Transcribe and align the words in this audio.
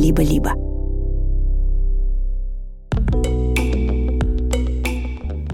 «Либо-либо». 0.00 0.54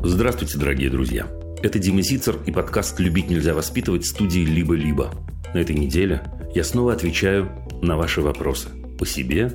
Здравствуйте, 0.05 0.57
дорогие 0.57 0.89
друзья. 0.89 1.27
Это 1.65 1.81
Дима 1.81 2.01
Зицер 2.03 2.39
и 2.47 2.53
подкаст 2.53 3.01
«Любить 3.01 3.29
нельзя 3.29 3.55
воспитывать» 3.55 4.07
студии 4.07 4.45
«Либо-либо». 4.45 5.11
На 5.53 5.59
этой 5.59 5.75
неделе 5.75 6.23
я 6.55 6.63
снова 6.63 6.93
отвечаю 6.93 7.51
на 7.83 7.97
ваши 7.97 8.21
вопросы 8.21 8.69
о 9.01 9.05
себе, 9.05 9.51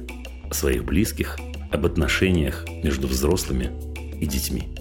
о 0.49 0.53
своих 0.53 0.83
близких, 0.83 1.39
об 1.71 1.85
отношениях 1.85 2.65
между 2.83 3.07
взрослыми 3.07 3.71
и 4.19 4.25
детьми. 4.25 4.75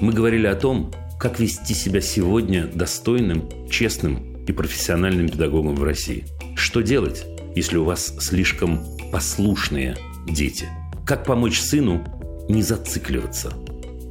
Мы 0.00 0.12
говорили 0.12 0.48
о 0.48 0.56
том, 0.56 0.90
как 1.20 1.38
вести 1.38 1.74
себя 1.74 2.00
сегодня 2.00 2.66
достойным, 2.66 3.48
честным 3.70 4.44
и 4.44 4.50
профессиональным 4.50 5.28
педагогом 5.28 5.76
в 5.76 5.84
России. 5.84 6.24
Что 6.56 6.80
делать, 6.80 7.24
если 7.54 7.76
у 7.76 7.84
вас 7.84 8.16
слишком 8.18 8.80
послушные 9.12 9.96
дети? 10.26 10.66
Как 11.06 11.24
помочь 11.24 11.60
сыну 11.60 12.02
не 12.48 12.62
зацикливаться 12.62 13.52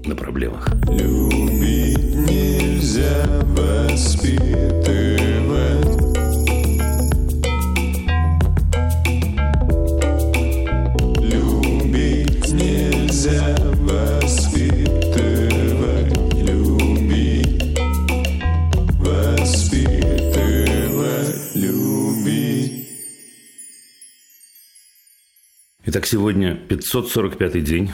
на 0.06 0.16
проблемах? 0.16 0.72
Любить 0.90 1.98
нельзя 2.30 3.26
воспитывать. 3.58 5.41
Итак, 25.94 26.06
сегодня 26.06 26.58
545-й 26.70 27.60
день 27.60 27.92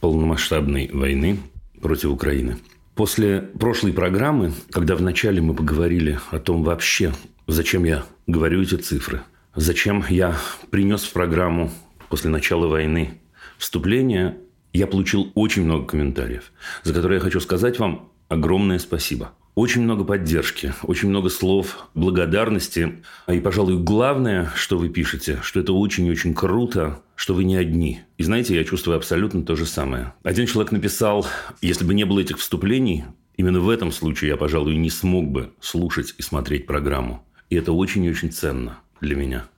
полномасштабной 0.00 0.88
войны 0.90 1.38
против 1.82 2.08
Украины. 2.08 2.56
После 2.94 3.42
прошлой 3.42 3.92
программы, 3.92 4.54
когда 4.70 4.96
вначале 4.96 5.42
мы 5.42 5.52
поговорили 5.52 6.18
о 6.30 6.38
том 6.38 6.64
вообще, 6.64 7.12
зачем 7.46 7.84
я 7.84 8.06
говорю 8.26 8.62
эти 8.62 8.76
цифры, 8.76 9.20
зачем 9.54 10.02
я 10.08 10.38
принес 10.70 11.04
в 11.04 11.12
программу 11.12 11.70
после 12.08 12.30
начала 12.30 12.68
войны 12.68 13.20
вступление, 13.58 14.38
я 14.72 14.86
получил 14.86 15.30
очень 15.34 15.64
много 15.64 15.84
комментариев, 15.84 16.52
за 16.84 16.94
которые 16.94 17.18
я 17.18 17.22
хочу 17.22 17.40
сказать 17.40 17.78
вам 17.78 18.12
огромное 18.30 18.78
спасибо. 18.78 19.32
Очень 19.54 19.82
много 19.82 20.04
поддержки, 20.04 20.72
очень 20.82 21.10
много 21.10 21.28
слов 21.28 21.88
благодарности. 21.94 23.02
И, 23.28 23.40
пожалуй, 23.40 23.76
главное, 23.76 24.50
что 24.54 24.78
вы 24.78 24.88
пишете, 24.88 25.38
что 25.42 25.60
это 25.60 25.74
очень-очень 25.74 26.32
круто, 26.32 27.02
что 27.16 27.34
вы 27.34 27.42
не 27.44 27.56
одни. 27.56 28.02
И 28.18 28.22
знаете, 28.22 28.54
я 28.54 28.64
чувствую 28.64 28.96
абсолютно 28.96 29.42
то 29.42 29.56
же 29.56 29.66
самое. 29.66 30.14
Один 30.22 30.46
человек 30.46 30.70
написал, 30.70 31.26
если 31.60 31.84
бы 31.84 31.94
не 31.94 32.04
было 32.04 32.20
этих 32.20 32.38
вступлений, 32.38 33.04
именно 33.36 33.58
в 33.58 33.68
этом 33.68 33.90
случае 33.90 34.30
я, 34.30 34.36
пожалуй, 34.36 34.76
не 34.76 34.90
смог 34.90 35.28
бы 35.28 35.52
слушать 35.60 36.14
и 36.18 36.22
смотреть 36.22 36.66
программу. 36.66 37.26
И 37.50 37.56
это 37.56 37.72
очень 37.72 38.04
и 38.04 38.10
очень 38.10 38.30
ценно 38.30 38.78
для 39.00 39.16
меня. 39.16 39.48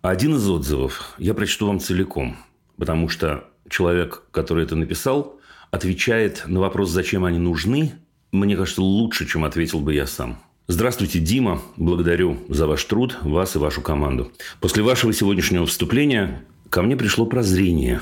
Один 0.00 0.36
из 0.36 0.48
отзывов 0.48 1.14
я 1.18 1.34
прочту 1.34 1.66
вам 1.66 1.80
целиком, 1.80 2.36
потому 2.78 3.08
что 3.08 3.44
человек, 3.68 4.22
который 4.30 4.64
это 4.64 4.76
написал, 4.76 5.38
отвечает 5.70 6.44
на 6.46 6.60
вопрос, 6.60 6.90
зачем 6.90 7.24
они 7.24 7.38
нужны, 7.38 7.92
мне 8.30 8.56
кажется, 8.56 8.82
лучше, 8.82 9.26
чем 9.26 9.44
ответил 9.44 9.80
бы 9.80 9.94
я 9.94 10.06
сам. 10.06 10.42
Здравствуйте, 10.68 11.18
Дима. 11.18 11.60
Благодарю 11.76 12.38
за 12.48 12.66
ваш 12.66 12.84
труд, 12.84 13.18
вас 13.22 13.56
и 13.56 13.58
вашу 13.58 13.82
команду. 13.82 14.32
После 14.60 14.82
вашего 14.82 15.12
сегодняшнего 15.12 15.66
вступления 15.66 16.44
ко 16.72 16.80
мне 16.80 16.96
пришло 16.96 17.26
прозрение. 17.26 18.00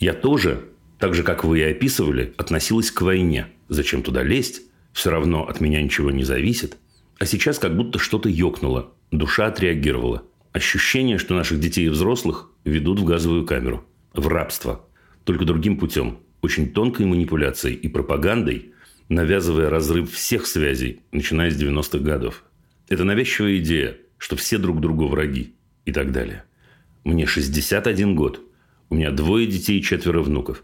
Я 0.00 0.12
тоже, 0.12 0.64
так 0.98 1.14
же, 1.14 1.22
как 1.22 1.44
вы 1.44 1.60
и 1.60 1.62
описывали, 1.62 2.34
относилась 2.36 2.90
к 2.90 3.00
войне. 3.02 3.46
Зачем 3.68 4.02
туда 4.02 4.24
лезть? 4.24 4.62
Все 4.92 5.10
равно 5.10 5.46
от 5.46 5.60
меня 5.60 5.80
ничего 5.80 6.10
не 6.10 6.24
зависит. 6.24 6.78
А 7.20 7.26
сейчас 7.26 7.60
как 7.60 7.76
будто 7.76 8.00
что-то 8.00 8.28
ёкнуло. 8.28 8.92
Душа 9.12 9.46
отреагировала. 9.46 10.24
Ощущение, 10.50 11.18
что 11.18 11.36
наших 11.36 11.60
детей 11.60 11.86
и 11.86 11.90
взрослых 11.90 12.50
ведут 12.64 12.98
в 12.98 13.04
газовую 13.04 13.46
камеру. 13.46 13.86
В 14.12 14.26
рабство. 14.26 14.84
Только 15.22 15.44
другим 15.44 15.78
путем. 15.78 16.18
Очень 16.42 16.72
тонкой 16.72 17.06
манипуляцией 17.06 17.76
и 17.76 17.86
пропагандой, 17.86 18.72
навязывая 19.08 19.70
разрыв 19.70 20.12
всех 20.12 20.48
связей, 20.48 21.02
начиная 21.12 21.52
с 21.52 21.56
90-х 21.56 22.00
годов. 22.00 22.42
Это 22.88 23.04
навязчивая 23.04 23.58
идея, 23.58 23.96
что 24.16 24.34
все 24.34 24.58
друг 24.58 24.80
другу 24.80 25.06
враги 25.06 25.54
и 25.84 25.92
так 25.92 26.10
далее. 26.10 26.42
Мне 27.08 27.24
61 27.24 28.14
год. 28.14 28.42
У 28.90 28.94
меня 28.94 29.10
двое 29.10 29.46
детей 29.46 29.78
и 29.78 29.82
четверо 29.82 30.20
внуков. 30.20 30.62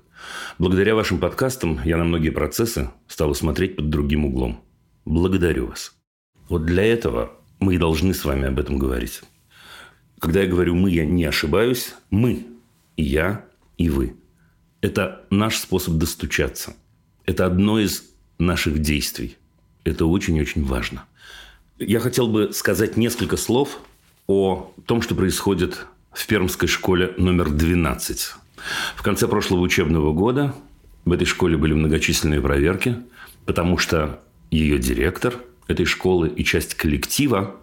Благодаря 0.58 0.94
вашим 0.94 1.18
подкастам 1.18 1.80
я 1.86 1.96
на 1.96 2.04
многие 2.04 2.28
процессы 2.28 2.90
стала 3.08 3.32
смотреть 3.32 3.76
под 3.76 3.88
другим 3.88 4.26
углом. 4.26 4.62
Благодарю 5.06 5.68
вас. 5.68 5.94
Вот 6.50 6.66
для 6.66 6.84
этого 6.84 7.32
мы 7.60 7.76
и 7.76 7.78
должны 7.78 8.12
с 8.12 8.26
вами 8.26 8.46
об 8.46 8.58
этом 8.58 8.76
говорить. 8.76 9.22
Когда 10.18 10.42
я 10.42 10.46
говорю 10.46 10.74
«мы», 10.74 10.90
я 10.90 11.06
не 11.06 11.24
ошибаюсь. 11.24 11.94
Мы. 12.10 12.44
И 12.98 13.04
я, 13.04 13.46
и 13.78 13.88
вы. 13.88 14.14
Это 14.82 15.24
наш 15.30 15.56
способ 15.56 15.94
достучаться. 15.94 16.74
Это 17.24 17.46
одно 17.46 17.80
из 17.80 18.04
наших 18.38 18.80
действий. 18.80 19.38
Это 19.84 20.04
очень-очень 20.04 20.62
важно. 20.62 21.06
Я 21.78 22.00
хотел 22.00 22.28
бы 22.28 22.52
сказать 22.52 22.98
несколько 22.98 23.38
слов 23.38 23.80
о 24.26 24.74
том, 24.84 25.00
что 25.00 25.14
происходит 25.14 25.86
в 26.14 26.26
Пермской 26.26 26.68
школе 26.68 27.12
номер 27.18 27.50
12. 27.50 28.34
В 28.96 29.02
конце 29.02 29.28
прошлого 29.28 29.60
учебного 29.60 30.12
года 30.12 30.54
в 31.04 31.12
этой 31.12 31.26
школе 31.26 31.56
были 31.56 31.74
многочисленные 31.74 32.40
проверки, 32.40 32.96
потому 33.44 33.78
что 33.78 34.20
ее 34.50 34.78
директор 34.78 35.34
этой 35.66 35.84
школы 35.84 36.28
и 36.28 36.44
часть 36.44 36.74
коллектива 36.74 37.56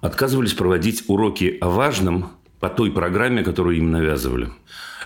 отказывались 0.00 0.52
проводить 0.52 1.04
уроки 1.08 1.56
о 1.60 1.70
важном 1.70 2.30
по 2.60 2.68
той 2.68 2.92
программе, 2.92 3.42
которую 3.42 3.78
им 3.78 3.90
навязывали. 3.90 4.50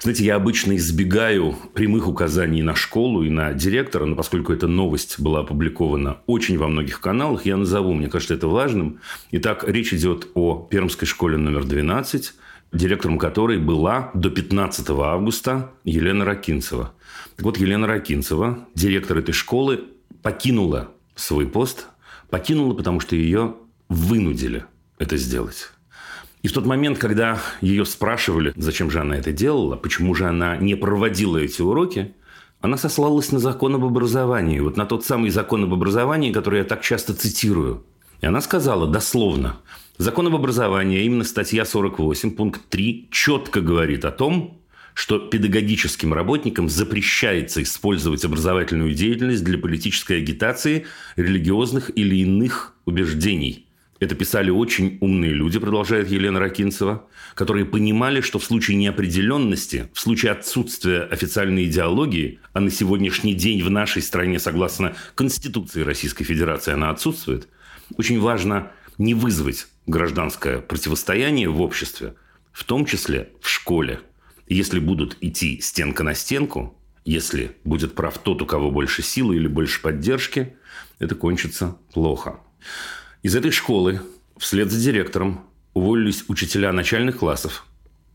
Знаете, 0.00 0.24
я 0.24 0.34
обычно 0.34 0.74
избегаю 0.74 1.56
прямых 1.74 2.08
указаний 2.08 2.62
на 2.62 2.74
школу 2.74 3.22
и 3.22 3.30
на 3.30 3.52
директора, 3.52 4.04
но 4.04 4.16
поскольку 4.16 4.52
эта 4.52 4.66
новость 4.66 5.20
была 5.20 5.40
опубликована 5.40 6.18
очень 6.26 6.58
во 6.58 6.66
многих 6.66 7.00
каналах, 7.00 7.46
я 7.46 7.56
назову, 7.56 7.94
мне 7.94 8.08
кажется, 8.08 8.34
это 8.34 8.48
важным. 8.48 8.98
Итак, 9.30 9.64
речь 9.66 9.94
идет 9.94 10.26
о 10.34 10.66
Пермской 10.68 11.06
школе 11.06 11.36
номер 11.36 11.64
12, 11.64 12.34
директором 12.72 13.18
которой 13.18 13.58
была 13.58 14.10
до 14.14 14.30
15 14.30 14.88
августа 14.90 15.72
Елена 15.84 16.24
Ракинцева. 16.24 16.92
Так 17.36 17.44
вот, 17.44 17.58
Елена 17.58 17.86
Ракинцева, 17.86 18.66
директор 18.74 19.18
этой 19.18 19.32
школы, 19.32 19.84
покинула 20.22 20.90
свой 21.14 21.46
пост. 21.46 21.86
Покинула, 22.30 22.74
потому 22.74 23.00
что 23.00 23.14
ее 23.14 23.56
вынудили 23.88 24.64
это 24.98 25.16
сделать. 25.16 25.70
И 26.42 26.48
в 26.48 26.52
тот 26.52 26.66
момент, 26.66 26.98
когда 26.98 27.38
ее 27.60 27.84
спрашивали, 27.84 28.52
зачем 28.56 28.90
же 28.90 29.00
она 29.00 29.16
это 29.16 29.32
делала, 29.32 29.76
почему 29.76 30.14
же 30.14 30.26
она 30.26 30.56
не 30.56 30.74
проводила 30.74 31.38
эти 31.38 31.62
уроки, 31.62 32.14
она 32.60 32.76
сослалась 32.76 33.32
на 33.32 33.38
закон 33.38 33.74
об 33.74 33.84
образовании, 33.84 34.60
вот 34.60 34.76
на 34.76 34.86
тот 34.86 35.04
самый 35.04 35.30
закон 35.30 35.64
об 35.64 35.74
образовании, 35.74 36.32
который 36.32 36.60
я 36.60 36.64
так 36.64 36.80
часто 36.80 37.14
цитирую. 37.14 37.84
И 38.20 38.26
она 38.26 38.40
сказала 38.40 38.86
дословно, 38.86 39.56
закон 40.02 40.26
об 40.26 40.34
образовании, 40.34 40.98
а 40.98 41.02
именно 41.02 41.24
статья 41.24 41.64
48, 41.64 42.32
пункт 42.32 42.60
3, 42.68 43.08
четко 43.10 43.60
говорит 43.60 44.04
о 44.04 44.10
том, 44.10 44.60
что 44.94 45.18
педагогическим 45.18 46.12
работникам 46.12 46.68
запрещается 46.68 47.62
использовать 47.62 48.24
образовательную 48.24 48.94
деятельность 48.94 49.42
для 49.42 49.56
политической 49.56 50.18
агитации, 50.18 50.86
религиозных 51.16 51.90
или 51.96 52.16
иных 52.16 52.74
убеждений– 52.84 53.66
это 54.02 54.16
писали 54.16 54.50
очень 54.50 54.98
умные 55.00 55.32
люди, 55.32 55.60
продолжает 55.60 56.10
Елена 56.10 56.40
Ракинцева, 56.40 57.06
которые 57.36 57.64
понимали, 57.64 58.20
что 58.20 58.40
в 58.40 58.44
случае 58.44 58.76
неопределенности, 58.76 59.90
в 59.94 60.00
случае 60.00 60.32
отсутствия 60.32 61.02
официальной 61.02 61.66
идеологии, 61.66 62.40
а 62.52 62.58
на 62.58 62.72
сегодняшний 62.72 63.34
день 63.34 63.62
в 63.62 63.70
нашей 63.70 64.02
стране, 64.02 64.40
согласно 64.40 64.96
Конституции 65.14 65.82
Российской 65.82 66.24
Федерации, 66.24 66.72
она 66.72 66.90
отсутствует, 66.90 67.46
очень 67.96 68.18
важно 68.18 68.72
не 69.02 69.14
вызвать 69.14 69.66
гражданское 69.86 70.60
противостояние 70.60 71.48
в 71.48 71.60
обществе, 71.60 72.14
в 72.52 72.64
том 72.64 72.86
числе 72.86 73.30
в 73.40 73.48
школе. 73.48 74.00
Если 74.46 74.78
будут 74.78 75.16
идти 75.20 75.60
стенка 75.60 76.04
на 76.04 76.14
стенку, 76.14 76.76
если 77.04 77.56
будет 77.64 77.94
прав 77.94 78.18
тот, 78.18 78.42
у 78.42 78.46
кого 78.46 78.70
больше 78.70 79.02
силы 79.02 79.36
или 79.36 79.48
больше 79.48 79.82
поддержки, 79.82 80.54
это 81.00 81.14
кончится 81.14 81.76
плохо. 81.92 82.38
Из 83.22 83.34
этой 83.34 83.50
школы 83.50 84.02
вслед 84.38 84.70
за 84.70 84.80
директором 84.80 85.44
уволились 85.74 86.24
учителя 86.28 86.72
начальных 86.72 87.18
классов, 87.18 87.66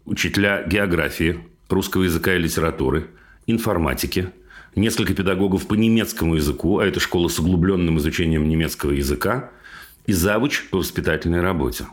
учителя 0.06 0.64
географии, 0.64 1.40
русского 1.70 2.04
языка 2.04 2.36
и 2.36 2.40
литературы, 2.40 3.08
информатики, 3.46 4.30
несколько 4.76 5.14
педагогов 5.14 5.68
по 5.68 5.74
немецкому 5.74 6.36
языку, 6.36 6.80
а 6.80 6.86
это 6.86 7.02
школа 7.02 7.28
с 7.28 7.40
углубленным 7.40 7.98
изучением 7.98 8.48
немецкого 8.48 8.92
языка, 8.92 9.52
и 10.08 10.14
завуч 10.14 10.70
по 10.72 10.80
воспитательной 10.80 11.42
работе. 11.42 11.86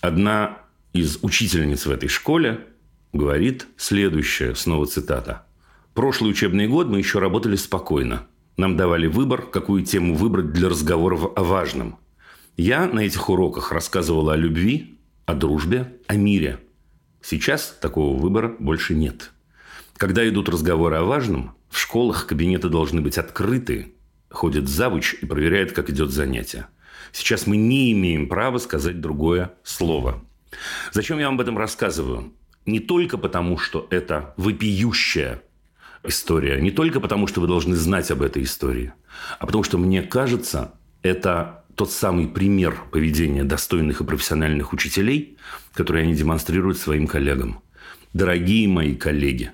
Одна 0.00 0.58
из 0.92 1.18
учительниц 1.22 1.86
в 1.86 1.90
этой 1.90 2.08
школе 2.08 2.66
говорит 3.12 3.66
следующее, 3.76 4.54
снова 4.54 4.86
цитата. 4.86 5.46
«Прошлый 5.94 6.30
учебный 6.30 6.68
год 6.68 6.88
мы 6.88 6.98
еще 6.98 7.18
работали 7.18 7.56
спокойно. 7.56 8.26
Нам 8.56 8.76
давали 8.76 9.06
выбор, 9.06 9.42
какую 9.42 9.84
тему 9.84 10.14
выбрать 10.14 10.52
для 10.52 10.68
разговоров 10.68 11.32
о 11.36 11.42
важном. 11.42 11.98
Я 12.56 12.86
на 12.86 13.00
этих 13.00 13.28
уроках 13.28 13.72
рассказывала 13.72 14.34
о 14.34 14.36
любви, 14.36 14.98
о 15.26 15.34
дружбе, 15.34 15.96
о 16.06 16.16
мире. 16.16 16.60
Сейчас 17.22 17.76
такого 17.80 18.20
выбора 18.20 18.54
больше 18.58 18.94
нет. 18.94 19.32
Когда 19.96 20.28
идут 20.28 20.48
разговоры 20.48 20.96
о 20.96 21.04
важном, 21.04 21.54
в 21.70 21.78
школах 21.78 22.26
кабинеты 22.26 22.68
должны 22.68 23.00
быть 23.00 23.18
открыты, 23.18 23.94
ходит 24.28 24.68
завуч 24.68 25.14
и 25.14 25.26
проверяет, 25.26 25.72
как 25.72 25.90
идет 25.90 26.10
занятие. 26.10 26.66
Сейчас 27.14 27.46
мы 27.46 27.56
не 27.56 27.92
имеем 27.92 28.28
права 28.28 28.58
сказать 28.58 29.00
другое 29.00 29.54
слово. 29.62 30.20
Зачем 30.90 31.20
я 31.20 31.26
вам 31.26 31.36
об 31.36 31.42
этом 31.42 31.56
рассказываю? 31.56 32.32
Не 32.66 32.80
только 32.80 33.18
потому, 33.18 33.56
что 33.56 33.86
это 33.90 34.34
вопиющая 34.36 35.40
история, 36.02 36.60
не 36.60 36.72
только 36.72 36.98
потому, 36.98 37.28
что 37.28 37.40
вы 37.40 37.46
должны 37.46 37.76
знать 37.76 38.10
об 38.10 38.20
этой 38.20 38.42
истории, 38.42 38.92
а 39.38 39.46
потому 39.46 39.62
что, 39.62 39.78
мне 39.78 40.02
кажется, 40.02 40.74
это 41.02 41.64
тот 41.76 41.92
самый 41.92 42.26
пример 42.26 42.82
поведения 42.90 43.44
достойных 43.44 44.00
и 44.00 44.04
профессиональных 44.04 44.72
учителей, 44.72 45.38
который 45.72 46.02
они 46.02 46.14
демонстрируют 46.14 46.78
своим 46.78 47.06
коллегам. 47.06 47.60
Дорогие 48.12 48.66
мои 48.66 48.96
коллеги, 48.96 49.52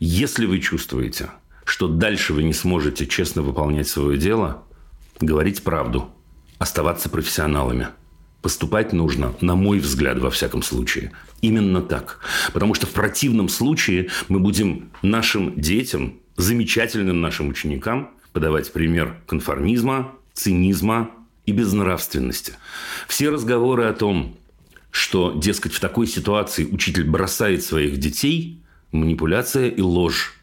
если 0.00 0.46
вы 0.46 0.58
чувствуете, 0.58 1.30
что 1.64 1.86
дальше 1.86 2.32
вы 2.32 2.42
не 2.42 2.52
сможете 2.52 3.06
честно 3.06 3.42
выполнять 3.42 3.86
свое 3.86 4.18
дело, 4.18 4.64
говорить 5.20 5.62
правду, 5.62 6.12
оставаться 6.58 7.08
профессионалами. 7.08 7.88
Поступать 8.42 8.92
нужно, 8.92 9.34
на 9.40 9.56
мой 9.56 9.78
взгляд, 9.78 10.18
во 10.18 10.30
всяком 10.30 10.62
случае, 10.62 11.12
именно 11.40 11.82
так. 11.82 12.20
Потому 12.52 12.74
что 12.74 12.86
в 12.86 12.90
противном 12.90 13.48
случае 13.48 14.10
мы 14.28 14.38
будем 14.38 14.90
нашим 15.02 15.60
детям, 15.60 16.18
замечательным 16.36 17.20
нашим 17.20 17.48
ученикам 17.48 18.10
подавать 18.32 18.72
пример 18.72 19.16
конформизма, 19.26 20.12
цинизма 20.34 21.10
и 21.46 21.52
безнравственности. 21.52 22.54
Все 23.08 23.30
разговоры 23.30 23.84
о 23.84 23.92
том, 23.92 24.36
что, 24.90 25.32
дескать, 25.34 25.72
в 25.72 25.80
такой 25.80 26.06
ситуации 26.06 26.64
учитель 26.64 27.04
бросает 27.04 27.64
своих 27.64 27.98
детей– 27.98 28.62
манипуляция 28.92 29.68
и 29.68 29.80
ложь. 29.80 30.34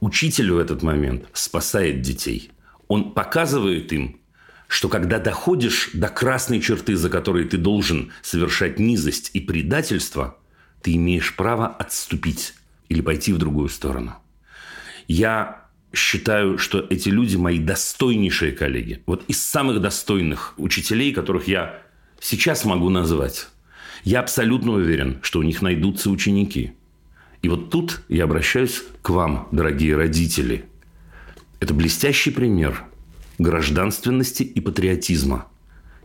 Учитель 0.00 0.52
в 0.52 0.58
этот 0.58 0.82
момент 0.82 1.26
спасает 1.32 2.02
детей. 2.02 2.50
Он 2.88 3.12
показывает 3.12 3.92
им, 3.92 4.20
что 4.68 4.88
когда 4.88 5.18
доходишь 5.18 5.90
до 5.92 6.08
красной 6.08 6.60
черты, 6.60 6.96
за 6.96 7.08
которой 7.08 7.44
ты 7.44 7.56
должен 7.56 8.12
совершать 8.22 8.78
низость 8.78 9.30
и 9.32 9.40
предательство, 9.40 10.38
ты 10.82 10.94
имеешь 10.94 11.34
право 11.36 11.68
отступить 11.68 12.54
или 12.88 13.00
пойти 13.00 13.32
в 13.32 13.38
другую 13.38 13.68
сторону. 13.68 14.14
Я 15.08 15.66
считаю, 15.92 16.58
что 16.58 16.84
эти 16.90 17.08
люди 17.08 17.36
мои 17.36 17.58
достойнейшие 17.58 18.52
коллеги. 18.52 19.02
Вот 19.06 19.24
из 19.28 19.42
самых 19.42 19.80
достойных 19.80 20.54
учителей, 20.56 21.12
которых 21.12 21.48
я 21.48 21.82
сейчас 22.20 22.64
могу 22.64 22.90
назвать. 22.90 23.48
Я 24.04 24.20
абсолютно 24.20 24.72
уверен, 24.72 25.18
что 25.22 25.38
у 25.38 25.42
них 25.42 25.62
найдутся 25.62 26.10
ученики. 26.10 26.72
И 27.42 27.48
вот 27.48 27.70
тут 27.70 28.02
я 28.08 28.24
обращаюсь 28.24 28.82
к 29.02 29.10
вам, 29.10 29.48
дорогие 29.52 29.96
родители. 29.96 30.66
Это 31.60 31.72
блестящий 31.72 32.30
пример 32.30 32.84
гражданственности 33.38 34.42
и 34.42 34.60
патриотизма. 34.60 35.46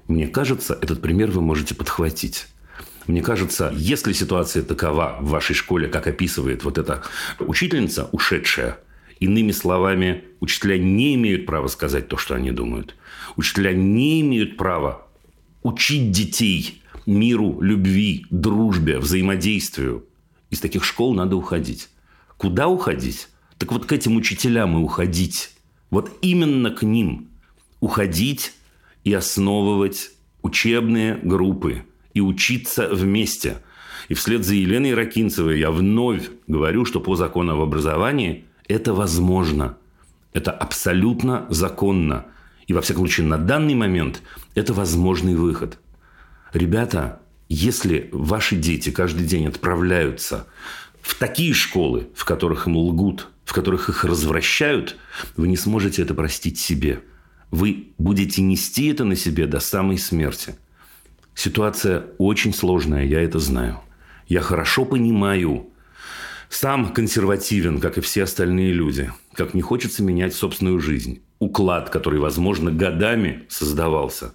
Мне 0.07 0.27
кажется, 0.27 0.77
этот 0.81 1.01
пример 1.01 1.31
вы 1.31 1.41
можете 1.41 1.75
подхватить. 1.75 2.47
Мне 3.07 3.21
кажется, 3.21 3.73
если 3.75 4.13
ситуация 4.13 4.63
такова 4.63 5.17
в 5.19 5.29
вашей 5.29 5.55
школе, 5.55 5.87
как 5.87 6.07
описывает 6.07 6.63
вот 6.63 6.77
эта 6.77 7.03
учительница, 7.39 8.09
ушедшая, 8.11 8.77
иными 9.19 9.51
словами, 9.51 10.25
учителя 10.39 10.77
не 10.77 11.15
имеют 11.15 11.45
права 11.45 11.67
сказать 11.67 12.07
то, 12.07 12.17
что 12.17 12.35
они 12.35 12.51
думают. 12.51 12.95
Учителя 13.35 13.73
не 13.73 14.21
имеют 14.21 14.57
права 14.57 15.07
учить 15.63 16.11
детей 16.11 16.81
миру, 17.05 17.61
любви, 17.61 18.25
дружбе, 18.29 18.99
взаимодействию. 18.99 20.05
Из 20.49 20.59
таких 20.59 20.83
школ 20.83 21.13
надо 21.13 21.35
уходить. 21.35 21.89
Куда 22.37 22.67
уходить? 22.67 23.27
Так 23.57 23.71
вот 23.71 23.85
к 23.85 23.91
этим 23.91 24.15
учителям 24.15 24.77
и 24.77 24.81
уходить. 24.81 25.51
Вот 25.91 26.17
именно 26.21 26.71
к 26.71 26.81
ним 26.83 27.29
уходить 27.81 28.53
и 29.03 29.13
основывать 29.13 30.11
учебные 30.41 31.17
группы 31.17 31.83
и 32.13 32.21
учиться 32.21 32.89
вместе. 32.89 33.57
И 34.09 34.13
вслед 34.13 34.43
за 34.43 34.55
Еленой 34.55 34.93
Ракинцевой 34.93 35.59
я 35.59 35.69
вновь 35.69 36.29
говорю, 36.47 36.85
что 36.85 36.99
по 36.99 37.15
закону 37.15 37.53
об 37.53 37.61
образовании 37.61 38.45
это 38.67 38.93
возможно. 38.93 39.77
Это 40.33 40.51
абсолютно 40.51 41.45
законно. 41.49 42.25
И, 42.67 42.73
во 42.73 42.81
всяком 42.81 43.05
случае, 43.05 43.27
на 43.27 43.37
данный 43.37 43.75
момент 43.75 44.21
это 44.55 44.73
возможный 44.73 45.35
выход. 45.35 45.77
Ребята, 46.53 47.19
если 47.49 48.09
ваши 48.13 48.55
дети 48.55 48.91
каждый 48.91 49.25
день 49.25 49.47
отправляются 49.47 50.47
в 51.01 51.15
такие 51.15 51.53
школы, 51.53 52.07
в 52.15 52.23
которых 52.23 52.67
им 52.67 52.77
лгут, 52.77 53.27
в 53.51 53.53
которых 53.53 53.89
их 53.89 54.05
развращают, 54.05 54.95
вы 55.35 55.49
не 55.49 55.57
сможете 55.57 56.03
это 56.03 56.13
простить 56.13 56.57
себе. 56.57 57.01
Вы 57.51 57.89
будете 57.97 58.41
нести 58.41 58.87
это 58.87 59.03
на 59.03 59.17
себе 59.17 59.45
до 59.45 59.59
самой 59.59 59.97
смерти. 59.97 60.55
Ситуация 61.35 62.05
очень 62.17 62.53
сложная, 62.53 63.03
я 63.03 63.19
это 63.19 63.39
знаю. 63.39 63.81
Я 64.25 64.39
хорошо 64.39 64.85
понимаю, 64.85 65.67
сам 66.47 66.93
консервативен, 66.93 67.81
как 67.81 67.97
и 67.97 68.01
все 68.01 68.23
остальные 68.23 68.71
люди. 68.71 69.11
Как 69.33 69.53
не 69.53 69.61
хочется 69.61 70.01
менять 70.01 70.33
собственную 70.33 70.79
жизнь. 70.79 71.21
Уклад, 71.39 71.89
который, 71.89 72.21
возможно, 72.21 72.71
годами 72.71 73.43
создавался. 73.49 74.33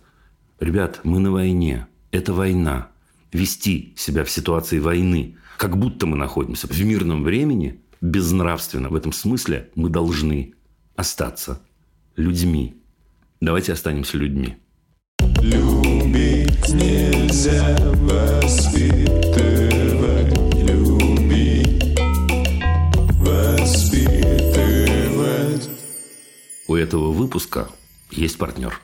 Ребят, 0.61 1.01
мы 1.05 1.21
на 1.21 1.33
войне. 1.33 1.87
Это 2.11 2.35
война. 2.35 2.89
Вести 3.33 3.95
себя 3.97 4.25
в 4.25 4.31
ситуации 4.31 4.79
войны, 4.79 5.39
как 5.57 5.79
будто 5.79 6.05
мы 6.05 6.19
находимся 6.19 6.67
в 6.67 6.79
мирном 6.85 7.25
времени– 7.25 7.81
безнравственно. 8.07 8.89
В 8.89 8.95
этом 8.95 9.13
смысле 9.13 9.71
мы 9.75 9.91
должны 9.91 10.55
остаться 10.95 11.61
людьми. 12.17 12.81
Давайте 13.41 13.73
останемся 13.73 14.17
людьми. 14.17 14.57
Любить 15.43 16.69
нельзя 16.69 17.77
воспитывать, 17.95 18.95
любить, 20.55 21.99
воспитывать. 23.19 24.47
У 26.69 26.75
этого 26.75 27.13
выпуска 27.13 27.69
есть 28.11 28.39
партнер. 28.39 28.81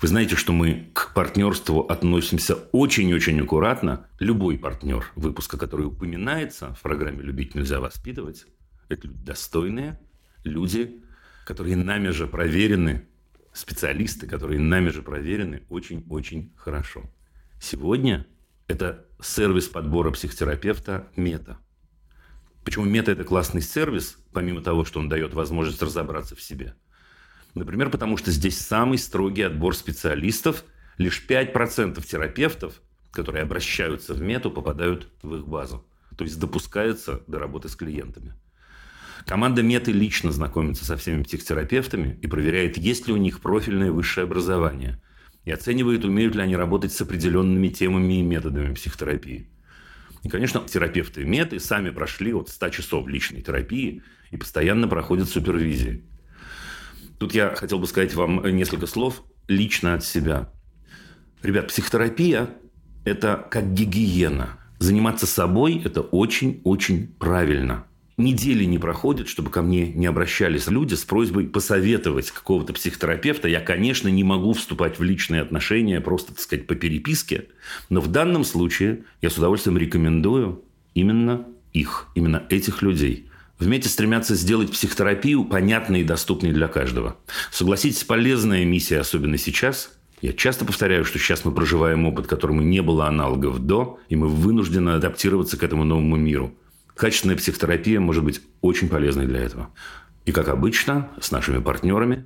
Вы 0.00 0.08
знаете, 0.08 0.36
что 0.36 0.52
мы 0.52 0.90
к 0.92 1.12
партнерству 1.14 1.80
относимся 1.80 2.54
очень-очень 2.72 3.40
аккуратно. 3.40 4.06
Любой 4.20 4.58
партнер 4.58 5.10
выпуска, 5.16 5.56
который 5.58 5.86
упоминается 5.86 6.74
в 6.74 6.82
программе 6.82 7.22
«Любить 7.22 7.54
нельзя 7.54 7.80
воспитывать», 7.80 8.46
это 8.88 9.08
люди 9.08 9.24
достойные, 9.24 10.00
люди, 10.44 11.02
которые 11.44 11.76
нами 11.76 12.08
же 12.08 12.26
проверены, 12.26 13.06
специалисты, 13.52 14.26
которые 14.26 14.60
нами 14.60 14.88
же 14.88 15.02
проверены 15.02 15.62
очень-очень 15.68 16.52
хорошо. 16.56 17.10
Сегодня 17.60 18.26
это 18.66 19.06
сервис 19.22 19.68
подбора 19.68 20.10
психотерапевта 20.10 21.08
«Мета». 21.16 21.58
Почему 22.64 22.86
«Мета»– 22.86 23.12
это 23.12 23.24
классный 23.24 23.60
сервис, 23.60 24.18
помимо 24.32 24.62
того, 24.62 24.84
что 24.84 24.98
он 24.98 25.08
дает 25.08 25.34
возможность 25.34 25.82
разобраться 25.82 26.34
в 26.34 26.42
себе? 26.42 26.74
Например, 27.54 27.90
потому 27.90 28.16
что 28.16 28.30
здесь 28.30 28.58
самый 28.58 28.98
строгий 28.98 29.42
отбор 29.42 29.76
специалистов. 29.76 30.64
Лишь 30.96 31.24
5% 31.28 32.02
терапевтов, 32.04 32.80
которые 33.12 33.42
обращаются 33.42 34.14
в 34.14 34.20
«Мету», 34.20 34.50
попадают 34.50 35.12
в 35.22 35.36
их 35.36 35.46
базу. 35.46 35.86
То 36.16 36.24
есть 36.24 36.38
допускаются 36.38 37.22
до 37.26 37.38
работы 37.38 37.68
с 37.68 37.76
клиентами. 37.76 38.34
Команда 39.26 39.62
Меты 39.62 39.92
лично 39.92 40.32
знакомится 40.32 40.84
со 40.84 40.96
всеми 40.96 41.22
психотерапевтами 41.22 42.18
и 42.20 42.26
проверяет, 42.26 42.76
есть 42.76 43.06
ли 43.06 43.12
у 43.12 43.16
них 43.16 43.40
профильное 43.40 43.90
высшее 43.90 44.24
образование. 44.24 45.00
И 45.44 45.50
оценивает, 45.50 46.04
умеют 46.04 46.34
ли 46.34 46.42
они 46.42 46.56
работать 46.56 46.92
с 46.92 47.00
определенными 47.00 47.68
темами 47.68 48.20
и 48.20 48.22
методами 48.22 48.74
психотерапии. 48.74 49.48
И, 50.22 50.28
конечно, 50.28 50.60
терапевты 50.66 51.24
Меты 51.24 51.60
сами 51.60 51.90
прошли 51.90 52.32
от 52.32 52.48
100 52.48 52.68
часов 52.70 53.06
личной 53.08 53.42
терапии 53.42 54.02
и 54.30 54.36
постоянно 54.36 54.88
проходят 54.88 55.28
супервизии. 55.28 56.02
Тут 57.18 57.34
я 57.34 57.54
хотел 57.54 57.78
бы 57.78 57.86
сказать 57.86 58.14
вам 58.14 58.44
несколько 58.56 58.86
слов 58.86 59.22
лично 59.48 59.94
от 59.94 60.04
себя. 60.04 60.50
Ребят, 61.42 61.68
психотерапия– 61.68 62.50
это 63.04 63.46
как 63.50 63.72
гигиена. 63.74 64.58
Заниматься 64.78 65.26
собой– 65.26 65.80
это 65.84 66.00
очень-очень 66.00 67.08
правильно– 67.18 67.86
недели 68.16 68.64
не 68.64 68.78
проходит, 68.78 69.28
чтобы 69.28 69.50
ко 69.50 69.62
мне 69.62 69.88
не 69.88 70.06
обращались 70.06 70.68
люди 70.68 70.94
с 70.94 71.04
просьбой 71.04 71.46
посоветовать 71.46 72.30
какого-то 72.30 72.72
психотерапевта. 72.72 73.48
Я, 73.48 73.60
конечно, 73.60 74.08
не 74.08 74.24
могу 74.24 74.52
вступать 74.52 74.98
в 74.98 75.02
личные 75.02 75.42
отношения, 75.42 76.00
просто, 76.00 76.32
так 76.32 76.40
сказать, 76.40 76.66
по 76.66 76.74
переписке. 76.74 77.46
Но 77.88 78.00
в 78.00 78.08
данном 78.08 78.44
случае 78.44 79.04
я 79.20 79.30
с 79.30 79.38
удовольствием 79.38 79.78
рекомендую 79.78 80.62
именно 80.94 81.46
их, 81.72 82.08
именно 82.14 82.44
этих 82.50 82.82
людей. 82.82 83.28
Вместе 83.58 83.88
стремятся 83.88 84.34
сделать 84.34 84.72
психотерапию 84.72 85.44
понятной 85.44 86.00
и 86.00 86.04
доступной 86.04 86.52
для 86.52 86.68
каждого. 86.68 87.16
Согласитесь, 87.50 88.04
полезная 88.04 88.64
миссия, 88.64 88.98
особенно 88.98 89.38
сейчас. 89.38 89.96
Я 90.20 90.32
часто 90.32 90.64
повторяю, 90.64 91.04
что 91.04 91.18
сейчас 91.18 91.44
мы 91.44 91.52
проживаем 91.52 92.06
опыт, 92.06 92.26
которому 92.26 92.62
не 92.62 92.80
было 92.82 93.06
аналогов 93.06 93.58
до, 93.60 94.00
и 94.08 94.16
мы 94.16 94.28
вынуждены 94.28 94.90
адаптироваться 94.90 95.56
к 95.56 95.62
этому 95.62 95.84
новому 95.84 96.16
миру. 96.16 96.54
Качественная 96.96 97.36
психотерапия 97.36 97.98
может 97.98 98.24
быть 98.24 98.40
очень 98.60 98.88
полезной 98.88 99.26
для 99.26 99.40
этого. 99.40 99.70
И, 100.24 100.32
как 100.32 100.48
обычно, 100.48 101.10
с 101.20 101.32
нашими 101.32 101.58
партнерами 101.58 102.24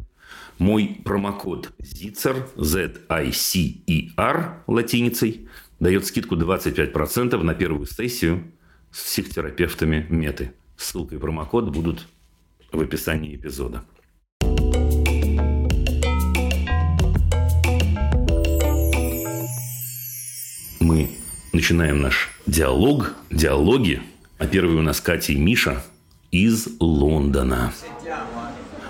мой 0.59 1.01
промокод 1.05 1.73
ZICER, 1.81 2.49
Z-I-C-E-R 2.57 3.85
латиницей, 4.67 5.49
дает 5.81 6.05
скидку 6.05 6.37
25% 6.37 7.43
на 7.43 7.55
первую 7.55 7.87
сессию 7.87 8.53
с 8.91 9.05
психотерапевтами 9.05 10.07
Меты. 10.11 10.53
Ссылка 10.77 11.15
и 11.15 11.19
промокод 11.19 11.71
будут 11.71 12.07
в 12.71 12.81
описании 12.81 13.37
эпизода. 13.37 13.85
Мы 20.81 21.11
начинаем 21.53 22.01
наш 22.03 22.31
диалог, 22.47 23.15
диалоги. 23.31 24.03
А 24.39 24.47
первый 24.47 24.77
у 24.77 24.83
нас 24.83 25.01
Катя 25.01 25.33
и 25.33 25.37
Миша 25.37 25.83
из 26.31 26.69
Лондона. 26.79 27.73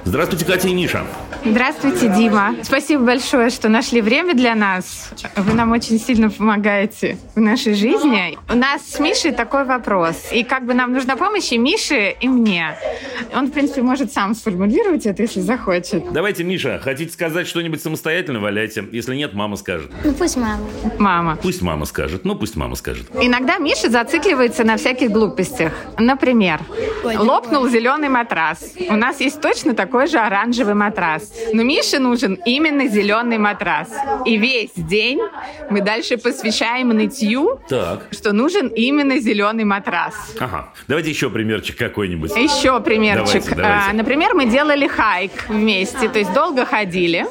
Здравствуйте, 0.05 0.45
Катя 0.45 0.69
и 0.69 0.75
Миша. 0.75 1.05
Здравствуйте, 1.45 2.09
Дима. 2.17 2.57
Спасибо 2.63 3.05
большое, 3.05 3.51
что 3.51 3.69
нашли 3.69 4.01
время 4.01 4.35
для 4.35 4.55
нас. 4.55 5.11
Вы 5.37 5.55
нам 5.55 5.73
очень 5.73 6.01
сильно 6.01 6.31
помогаете 6.31 7.17
в 7.35 7.41
нашей 7.41 7.75
жизни. 7.75 8.39
У 8.51 8.57
нас 8.57 8.83
с 8.83 8.99
Мишей 8.99 9.33
такой 9.33 9.65
вопрос. 9.65 10.31
И 10.33 10.43
как 10.43 10.67
бы 10.67 10.75
нам 10.75 10.93
нужна 10.93 11.17
помощь 11.17 11.53
и 11.53 11.59
Мише, 11.59 12.17
и 12.21 12.29
мне. 12.29 12.77
Он, 13.35 13.47
в 13.47 13.53
принципе, 13.53 13.83
может 13.83 14.13
сам 14.13 14.35
сформулировать 14.35 15.07
это, 15.07 15.23
если 15.23 15.41
захочет. 15.41 16.13
Давайте, 16.13 16.43
Миша, 16.43 16.81
хотите 16.83 17.13
сказать 17.13 17.47
что-нибудь 17.47 17.83
самостоятельно, 17.83 18.41
валяйте. 18.41 18.85
Если 18.91 19.15
нет, 19.15 19.35
мама 19.35 19.57
скажет. 19.57 19.91
Ну 20.05 20.13
пусть 20.15 20.37
мама. 20.37 20.65
Мама. 20.99 21.39
Пусть 21.41 21.63
мама 21.63 21.85
скажет. 21.85 22.25
Ну, 22.25 22.35
пусть 22.35 22.57
мама 22.57 22.75
скажет. 22.75 23.09
Иногда 23.21 23.59
Миша 23.59 23.91
зацикливается 23.91 24.65
на 24.65 24.77
всяких 24.77 25.11
глупостях. 25.11 25.73
Например, 25.99 26.61
лопнул 27.05 27.69
зеленый 27.69 28.09
матрас. 28.09 28.73
У 28.89 28.97
нас 28.97 29.21
есть 29.21 29.41
точно 29.41 29.75
такой 29.75 29.88
же 30.07 30.19
оранжевый 30.19 30.75
матрас. 30.75 31.33
Но 31.53 31.63
Мише 31.63 31.99
нужен 31.99 32.35
именно 32.45 32.87
зеленый 32.89 33.39
матрас. 33.39 33.89
И 34.25 34.37
весь 34.37 34.71
день 34.77 35.21
мы 35.71 35.81
дальше 35.81 36.17
посвящаем 36.17 36.89
нытью, 36.91 37.61
Так. 37.69 38.07
что 38.11 38.33
нужен 38.33 38.69
именно 38.69 39.19
зеленый 39.19 39.65
матрас. 39.65 40.15
Ага. 40.41 40.69
Давайте 40.87 41.11
еще 41.11 41.31
примерчик 41.31 41.77
какой-нибудь. 41.77 42.35
Еще 42.37 42.79
примерчик. 42.81 43.45
Давайте, 43.45 43.55
давайте. 43.55 43.91
А, 43.91 43.93
например, 43.93 44.35
мы 44.35 44.47
делали 44.47 44.87
хайк 44.87 45.33
вместе, 45.49 46.09
то 46.09 46.19
есть 46.19 46.33
долго 46.33 46.65
ходили. 46.65 47.27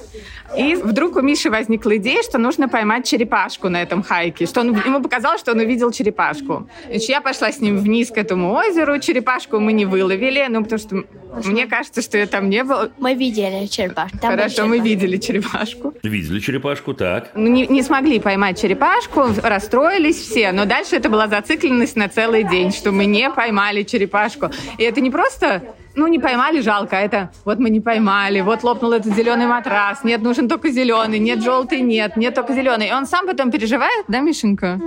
И 0.56 0.76
вдруг 0.76 1.16
у 1.18 1.22
Миши 1.22 1.50
возникла 1.50 1.98
идея, 1.98 2.22
что 2.24 2.38
нужно 2.38 2.70
поймать 2.70 3.06
черепашку 3.06 3.70
на 3.70 3.82
этом 3.82 4.04
хайке. 4.04 4.46
Что 4.46 4.62
он, 4.62 4.76
ему 4.76 5.02
показалось, 5.02 5.42
что 5.42 5.52
он 5.52 5.60
увидел 5.60 5.92
черепашку. 5.92 6.70
Значит, 6.88 7.10
я 7.10 7.22
пошла 7.22 7.52
с 7.52 7.60
ним 7.60 7.78
вниз 7.78 8.10
к 8.10 8.18
этому 8.18 8.54
озеру. 8.54 9.00
Черепашку 9.00 9.60
мы 9.60 9.74
не 9.74 9.86
выловили, 9.86 10.46
ну, 10.50 10.64
потому 10.64 10.80
что 10.80 11.04
мне 11.46 11.68
кажется, 11.68 12.02
что 12.02 12.18
я 12.18 12.28
там 12.28 12.50
не 12.50 12.64
было. 12.64 12.92
Мы 12.98 13.14
видели 13.14 13.66
черепашку. 13.68 14.18
Там 14.20 14.32
Хорошо, 14.32 14.64
были 14.64 14.80
мы 14.80 14.80
видели 14.80 15.18
черепашку. 15.18 15.94
Видели 16.04 16.40
черепашку? 16.40 16.94
Так. 16.94 17.32
Ну, 17.36 17.48
не, 17.48 17.68
не 17.68 17.84
смогли 17.84 18.20
поймать 18.20 18.60
черепашку, 18.60 19.26
расстроились 19.44 20.18
все, 20.18 20.52
но 20.52 20.66
дальше 20.66 20.96
это 20.96 21.10
была 21.10 21.28
зацикленность 21.28 21.96
на 21.96 22.08
целый 22.10 22.44
день, 22.44 22.72
что 22.72 22.92
мы 22.92 23.06
не 23.06 23.30
поймали 23.30 23.84
черепашку. 23.84 24.50
И 24.78 24.84
это 24.84 25.02
не 25.02 25.12
просто, 25.12 25.64
ну, 25.98 26.08
не 26.08 26.20
поймали, 26.20 26.62
жалко, 26.62 26.98
а 26.98 27.02
это 27.02 27.32
вот 27.44 27.60
мы 27.60 27.70
не 27.70 27.82
поймали, 27.82 28.42
вот 28.42 28.64
лопнул 28.64 28.94
этот 28.94 29.16
зеленый 29.16 29.48
матрас, 29.48 30.04
нет, 30.04 30.22
нужен 30.22 30.48
только 30.48 30.70
зеленый, 30.70 31.20
нет, 31.20 31.44
желтый, 31.44 31.82
нет, 31.82 32.16
нет, 32.18 32.36
только 32.36 32.54
зеленый. 32.54 32.90
И 32.90 32.94
он 32.94 33.08
сам 33.08 33.26
потом 33.26 33.52
переживает, 33.52 34.06
да, 34.08 34.20
Мишенька? 34.20 34.80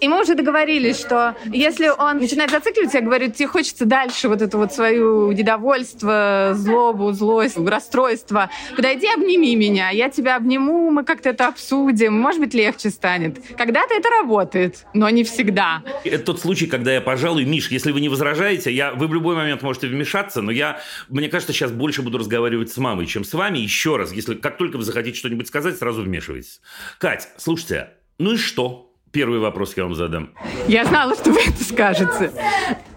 И 0.00 0.08
мы 0.08 0.20
уже 0.20 0.34
договорились, 0.34 0.98
что 0.98 1.36
если 1.46 1.88
он 1.88 2.18
начинает 2.18 2.50
зацикливаться, 2.50 2.98
я 2.98 3.04
говорю, 3.04 3.30
тебе 3.30 3.48
хочется 3.48 3.84
дальше 3.84 4.28
вот 4.28 4.42
это 4.42 4.56
вот 4.58 4.72
свое 4.72 5.34
недовольство, 5.34 6.52
злобу, 6.54 7.12
злость, 7.12 7.56
расстройство, 7.58 8.50
подойди, 8.74 9.06
обними 9.06 9.54
меня, 9.56 9.90
я 9.90 10.08
тебя 10.10 10.36
обниму, 10.36 10.90
мы 10.90 11.04
как-то 11.04 11.30
это 11.30 11.48
обсудим, 11.48 12.14
может 12.18 12.40
быть, 12.40 12.54
легче 12.54 12.90
станет. 12.90 13.38
Когда-то 13.56 13.94
это 13.94 14.08
работает, 14.10 14.86
но 14.94 15.08
не 15.10 15.24
всегда. 15.24 15.82
Это 16.04 16.18
тот 16.24 16.40
случай, 16.40 16.66
когда 16.66 16.92
я, 16.92 17.00
пожалуй, 17.00 17.44
Миш, 17.44 17.70
если 17.70 17.92
вы 17.92 18.00
не 18.00 18.08
возражаете, 18.08 18.72
я, 18.72 18.92
вы 18.92 19.08
в 19.08 19.14
любой 19.14 19.34
момент 19.34 19.62
можете 19.62 19.88
вмешаться, 19.88 20.05
но 20.42 20.50
я, 20.50 20.80
мне 21.08 21.28
кажется, 21.28 21.52
сейчас 21.52 21.70
больше 21.70 22.02
буду 22.02 22.18
разговаривать 22.18 22.72
с 22.72 22.76
мамой, 22.78 23.06
чем 23.06 23.24
с 23.24 23.34
вами. 23.34 23.58
Еще 23.58 23.96
раз, 23.96 24.12
если 24.12 24.34
как 24.34 24.56
только 24.58 24.76
вы 24.76 24.84
захотите 24.84 25.18
что-нибудь 25.18 25.48
сказать, 25.48 25.76
сразу 25.76 26.02
вмешивайтесь. 26.02 26.60
Кать, 26.98 27.28
слушайте, 27.36 27.90
ну 28.18 28.32
и 28.32 28.36
что? 28.36 28.92
Первый 29.12 29.38
вопрос 29.38 29.76
я 29.76 29.84
вам 29.84 29.94
задам. 29.94 30.34
Я 30.68 30.84
знала, 30.84 31.14
что 31.14 31.30
вы 31.30 31.40
это 31.40 31.64
скажете. 31.64 32.32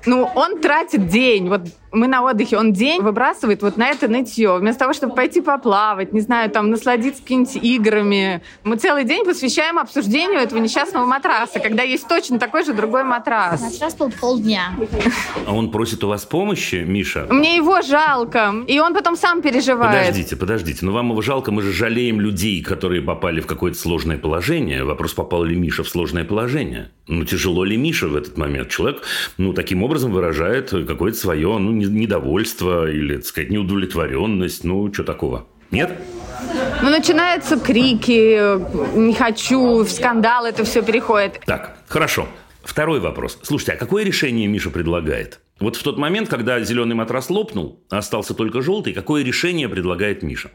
Ну, 0.05 0.29
он 0.35 0.59
тратит 0.61 1.07
день, 1.07 1.49
вот 1.49 1.61
мы 1.91 2.07
на 2.07 2.23
отдыхе, 2.23 2.57
он 2.57 2.73
день 2.73 3.01
выбрасывает 3.01 3.61
вот 3.61 3.77
на 3.77 3.89
это 3.89 4.07
нытье. 4.07 4.57
Вместо 4.57 4.79
того, 4.79 4.93
чтобы 4.93 5.15
пойти 5.15 5.41
поплавать, 5.41 6.13
не 6.13 6.21
знаю, 6.21 6.49
там, 6.49 6.69
насладиться 6.69 7.21
какими-нибудь 7.21 7.55
играми. 7.63 8.41
Мы 8.63 8.77
целый 8.77 9.03
день 9.03 9.25
посвящаем 9.25 9.79
обсуждению 9.79 10.39
этого 10.39 10.59
несчастного 10.59 11.05
матраса, 11.05 11.59
когда 11.59 11.83
есть 11.83 12.07
точно 12.07 12.39
такой 12.39 12.63
же 12.63 12.73
другой 12.73 13.03
матрас. 13.03 13.61
Матрас 13.61 13.95
был 13.95 14.11
полдня. 14.11 14.75
А 15.45 15.53
он 15.53 15.71
просит 15.71 16.03
у 16.03 16.07
вас 16.07 16.25
помощи, 16.25 16.83
Миша? 16.87 17.27
Мне 17.29 17.55
его 17.55 17.81
жалко, 17.81 18.53
и 18.67 18.79
он 18.79 18.93
потом 18.93 19.15
сам 19.15 19.41
переживает. 19.41 19.99
Подождите, 19.99 20.35
подождите. 20.35 20.79
Ну, 20.85 20.91
вам 20.91 21.09
его 21.09 21.21
жалко, 21.21 21.51
мы 21.51 21.61
же 21.61 21.71
жалеем 21.71 22.21
людей, 22.21 22.61
которые 22.61 23.01
попали 23.01 23.41
в 23.41 23.47
какое-то 23.47 23.77
сложное 23.77 24.17
положение. 24.17 24.83
Вопрос, 24.83 25.13
попал 25.13 25.43
ли 25.43 25.55
Миша 25.55 25.83
в 25.83 25.89
сложное 25.89 26.23
положение. 26.23 26.91
Ну, 27.07 27.25
тяжело 27.25 27.63
ли 27.63 27.75
Миша 27.75 28.07
в 28.07 28.15
этот 28.15 28.37
момент? 28.37 28.69
Человек, 28.69 29.01
ну, 29.37 29.53
таким 29.53 29.81
образом 29.81 29.88
выражает 30.11 30.69
какое-то 30.69 31.17
свое, 31.17 31.57
ну, 31.57 31.71
не- 31.71 31.85
недовольство 31.85 32.89
или, 32.89 33.17
так 33.17 33.25
сказать, 33.25 33.49
неудовлетворенность. 33.49 34.63
Ну, 34.63 34.93
что 34.93 35.03
такого? 35.03 35.47
Нет? 35.71 35.99
Ну, 36.81 36.89
начинаются 36.89 37.59
крики, 37.59 38.39
не 38.97 39.13
хочу, 39.13 39.83
в 39.83 39.89
скандал 39.89 40.45
это 40.45 40.63
все 40.63 40.81
переходит. 40.81 41.41
Так, 41.45 41.77
хорошо. 41.87 42.27
Второй 42.63 42.99
вопрос. 42.99 43.39
Слушайте, 43.41 43.73
а 43.73 43.75
какое 43.77 44.03
решение 44.03 44.47
Миша 44.47 44.69
предлагает? 44.69 45.39
Вот 45.59 45.75
в 45.75 45.83
тот 45.83 45.97
момент, 45.97 46.29
когда 46.29 46.59
зеленый 46.61 46.95
матрас 46.95 47.29
лопнул, 47.29 47.83
а 47.89 47.97
остался 47.97 48.33
только 48.33 48.61
желтый, 48.61 48.93
какое 48.93 49.23
решение 49.23 49.67
предлагает 49.67 50.23
Миша? 50.23 50.51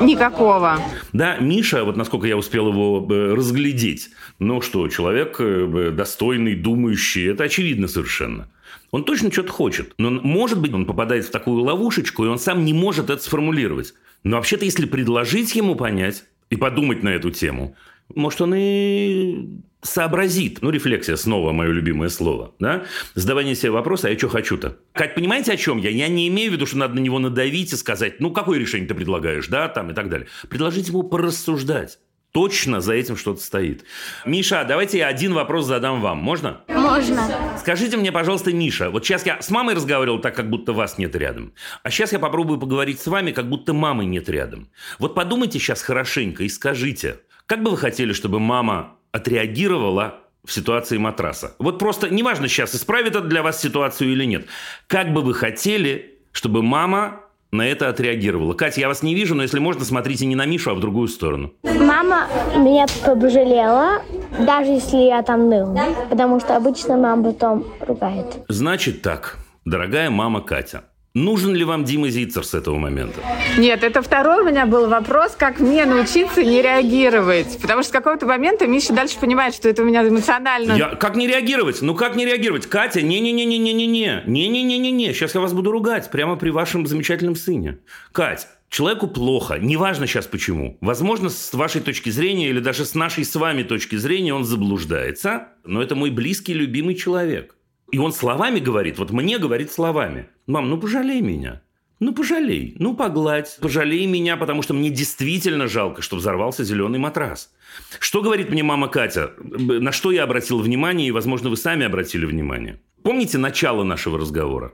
Никакого. 0.00 0.78
Да, 1.12 1.36
Миша, 1.38 1.84
вот 1.84 1.96
насколько 1.96 2.26
я 2.26 2.36
успел 2.36 2.68
его 2.68 3.06
э, 3.08 3.34
разглядеть, 3.34 4.08
ну 4.38 4.60
что, 4.60 4.88
человек 4.88 5.36
э, 5.38 5.92
достойный, 5.92 6.56
думающий, 6.56 7.30
это 7.30 7.44
очевидно 7.44 7.86
совершенно. 7.86 8.48
Он 8.90 9.04
точно 9.04 9.30
что-то 9.30 9.52
хочет. 9.52 9.92
Но, 9.98 10.10
может 10.10 10.60
быть, 10.60 10.72
он 10.72 10.86
попадает 10.86 11.26
в 11.26 11.30
такую 11.30 11.62
ловушечку, 11.62 12.24
и 12.24 12.28
он 12.28 12.38
сам 12.38 12.64
не 12.64 12.72
может 12.72 13.10
это 13.10 13.22
сформулировать. 13.22 13.94
Но 14.24 14.36
вообще-то, 14.36 14.64
если 14.64 14.86
предложить 14.86 15.54
ему 15.54 15.74
понять 15.74 16.24
и 16.50 16.56
подумать 16.56 17.02
на 17.02 17.10
эту 17.10 17.30
тему, 17.30 17.76
может, 18.14 18.40
он 18.40 18.54
и 18.56 19.46
сообразит. 19.82 20.60
Ну, 20.60 20.70
рефлексия 20.70 21.16
снова 21.16 21.52
мое 21.52 21.70
любимое 21.70 22.08
слово. 22.08 22.54
Да? 22.58 22.84
Задавание 23.14 23.54
себе 23.54 23.70
вопроса, 23.70 24.08
а 24.08 24.10
я 24.10 24.18
что 24.18 24.28
хочу-то? 24.28 24.78
Кать, 24.92 25.14
понимаете, 25.14 25.52
о 25.52 25.56
чем 25.56 25.78
я? 25.78 25.90
Я 25.90 26.08
не 26.08 26.26
имею 26.28 26.50
в 26.50 26.54
виду, 26.54 26.66
что 26.66 26.78
надо 26.78 26.94
на 26.94 27.00
него 27.00 27.18
надавить 27.18 27.72
и 27.72 27.76
сказать, 27.76 28.20
ну, 28.20 28.30
какое 28.32 28.58
решение 28.58 28.88
ты 28.88 28.94
предлагаешь, 28.94 29.46
да, 29.48 29.68
там 29.68 29.90
и 29.90 29.94
так 29.94 30.08
далее. 30.08 30.26
Предложить 30.48 30.88
ему 30.88 31.02
порассуждать. 31.04 31.98
Точно 32.38 32.80
за 32.80 32.94
этим 32.94 33.16
что-то 33.16 33.40
стоит. 33.40 33.84
Миша, 34.24 34.64
давайте 34.64 34.98
я 34.98 35.08
один 35.08 35.34
вопрос 35.34 35.66
задам 35.66 36.00
вам. 36.00 36.18
Можно? 36.18 36.60
Можно. 36.68 37.28
Скажите 37.58 37.96
мне, 37.96 38.12
пожалуйста, 38.12 38.52
Миша, 38.52 38.90
вот 38.90 39.04
сейчас 39.04 39.26
я 39.26 39.42
с 39.42 39.50
мамой 39.50 39.74
разговаривал 39.74 40.20
так, 40.20 40.36
как 40.36 40.48
будто 40.48 40.72
вас 40.72 40.98
нет 40.98 41.16
рядом. 41.16 41.52
А 41.82 41.90
сейчас 41.90 42.12
я 42.12 42.20
попробую 42.20 42.60
поговорить 42.60 43.00
с 43.00 43.08
вами, 43.08 43.32
как 43.32 43.48
будто 43.48 43.72
мамы 43.72 44.04
нет 44.04 44.28
рядом. 44.28 44.68
Вот 45.00 45.16
подумайте 45.16 45.58
сейчас 45.58 45.82
хорошенько 45.82 46.44
и 46.44 46.48
скажите, 46.48 47.18
как 47.46 47.64
бы 47.64 47.72
вы 47.72 47.76
хотели, 47.76 48.12
чтобы 48.12 48.38
мама 48.38 48.94
отреагировала 49.10 50.20
в 50.44 50.52
ситуации 50.52 50.96
матраса? 50.96 51.56
Вот 51.58 51.80
просто, 51.80 52.08
неважно 52.08 52.46
сейчас, 52.46 52.72
исправит 52.72 53.16
это 53.16 53.22
для 53.22 53.42
вас 53.42 53.60
ситуацию 53.60 54.12
или 54.12 54.24
нет. 54.24 54.46
Как 54.86 55.12
бы 55.12 55.22
вы 55.22 55.34
хотели, 55.34 56.20
чтобы 56.30 56.62
мама 56.62 57.20
на 57.50 57.66
это 57.66 57.88
отреагировала? 57.88 58.54
Катя, 58.54 58.80
я 58.80 58.88
вас 58.88 59.02
не 59.02 59.14
вижу, 59.14 59.34
но 59.34 59.42
если 59.42 59.58
можно, 59.58 59.84
смотрите 59.84 60.26
не 60.26 60.36
на 60.36 60.46
Мишу, 60.46 60.70
а 60.70 60.74
в 60.74 60.80
другую 60.80 61.08
сторону. 61.08 61.52
Мама 61.62 62.26
меня 62.56 62.86
пожалела, 63.04 64.02
даже 64.38 64.72
если 64.72 64.98
я 64.98 65.22
там 65.22 65.48
ныл. 65.48 65.78
Потому 66.10 66.40
что 66.40 66.56
обычно 66.56 66.96
мама 66.96 67.32
потом 67.32 67.64
ругает. 67.80 68.44
Значит 68.48 69.02
так, 69.02 69.38
дорогая 69.64 70.10
мама 70.10 70.40
Катя, 70.40 70.84
Нужен 71.14 71.54
ли 71.54 71.64
вам 71.64 71.84
Дима 71.84 72.10
Зицер 72.10 72.44
с 72.44 72.54
этого 72.54 72.76
момента? 72.76 73.20
Нет, 73.56 73.82
это 73.82 74.02
второй 74.02 74.42
у 74.42 74.46
меня 74.46 74.66
был 74.66 74.88
вопрос, 74.88 75.34
как 75.36 75.58
мне 75.58 75.84
научиться 75.86 76.44
не 76.44 76.60
реагировать. 76.62 77.58
Потому 77.60 77.82
что 77.82 77.88
с 77.88 77.92
какого-то 77.92 78.26
момента 78.26 78.66
Миша 78.66 78.92
дальше 78.92 79.18
понимает, 79.18 79.54
что 79.54 79.68
это 79.68 79.82
у 79.82 79.84
меня 79.86 80.06
эмоционально... 80.06 80.74
Я, 80.74 80.94
как 80.94 81.16
не 81.16 81.26
реагировать? 81.26 81.80
Ну 81.80 81.94
как 81.94 82.14
не 82.14 82.26
реагировать? 82.26 82.66
Катя, 82.66 83.00
не-не-не-не-не-не-не. 83.00 84.24
Не-не-не-не-не. 84.26 85.12
Сейчас 85.14 85.34
я 85.34 85.40
вас 85.40 85.54
буду 85.54 85.70
ругать 85.70 86.10
прямо 86.10 86.36
при 86.36 86.50
вашем 86.50 86.86
замечательном 86.86 87.36
сыне. 87.36 87.78
Кать, 88.12 88.46
Человеку 88.70 89.08
плохо, 89.08 89.58
неважно 89.58 90.06
сейчас 90.06 90.26
почему. 90.26 90.76
Возможно, 90.82 91.30
с 91.30 91.54
вашей 91.54 91.80
точки 91.80 92.10
зрения 92.10 92.50
или 92.50 92.60
даже 92.60 92.84
с 92.84 92.94
нашей 92.94 93.24
с 93.24 93.34
вами 93.34 93.62
точки 93.62 93.96
зрения 93.96 94.34
он 94.34 94.44
заблуждается, 94.44 95.48
но 95.64 95.82
это 95.82 95.94
мой 95.94 96.10
близкий, 96.10 96.52
любимый 96.52 96.94
человек. 96.94 97.56
И 97.90 97.98
он 97.98 98.12
словами 98.12 98.58
говорит, 98.58 98.98
вот 98.98 99.10
мне 99.10 99.38
говорит 99.38 99.72
словами. 99.72 100.28
Мам, 100.48 100.70
ну 100.70 100.78
пожалей 100.78 101.20
меня. 101.20 101.60
Ну, 102.00 102.14
пожалей, 102.14 102.74
ну, 102.78 102.94
погладь, 102.94 103.58
пожалей 103.60 104.06
меня, 104.06 104.36
потому 104.36 104.62
что 104.62 104.72
мне 104.72 104.88
действительно 104.88 105.66
жалко, 105.66 106.00
что 106.00 106.16
взорвался 106.16 106.64
зеленый 106.64 106.98
матрас. 106.98 107.52
Что 107.98 108.22
говорит 108.22 108.50
мне 108.50 108.62
мама 108.62 108.88
Катя? 108.88 109.32
На 109.38 109.92
что 109.92 110.10
я 110.10 110.22
обратил 110.22 110.60
внимание, 110.60 111.08
и, 111.08 111.10
возможно, 111.10 111.50
вы 111.50 111.56
сами 111.56 111.84
обратили 111.84 112.24
внимание? 112.24 112.80
Помните 113.02 113.36
начало 113.36 113.82
нашего 113.82 114.18
разговора? 114.18 114.72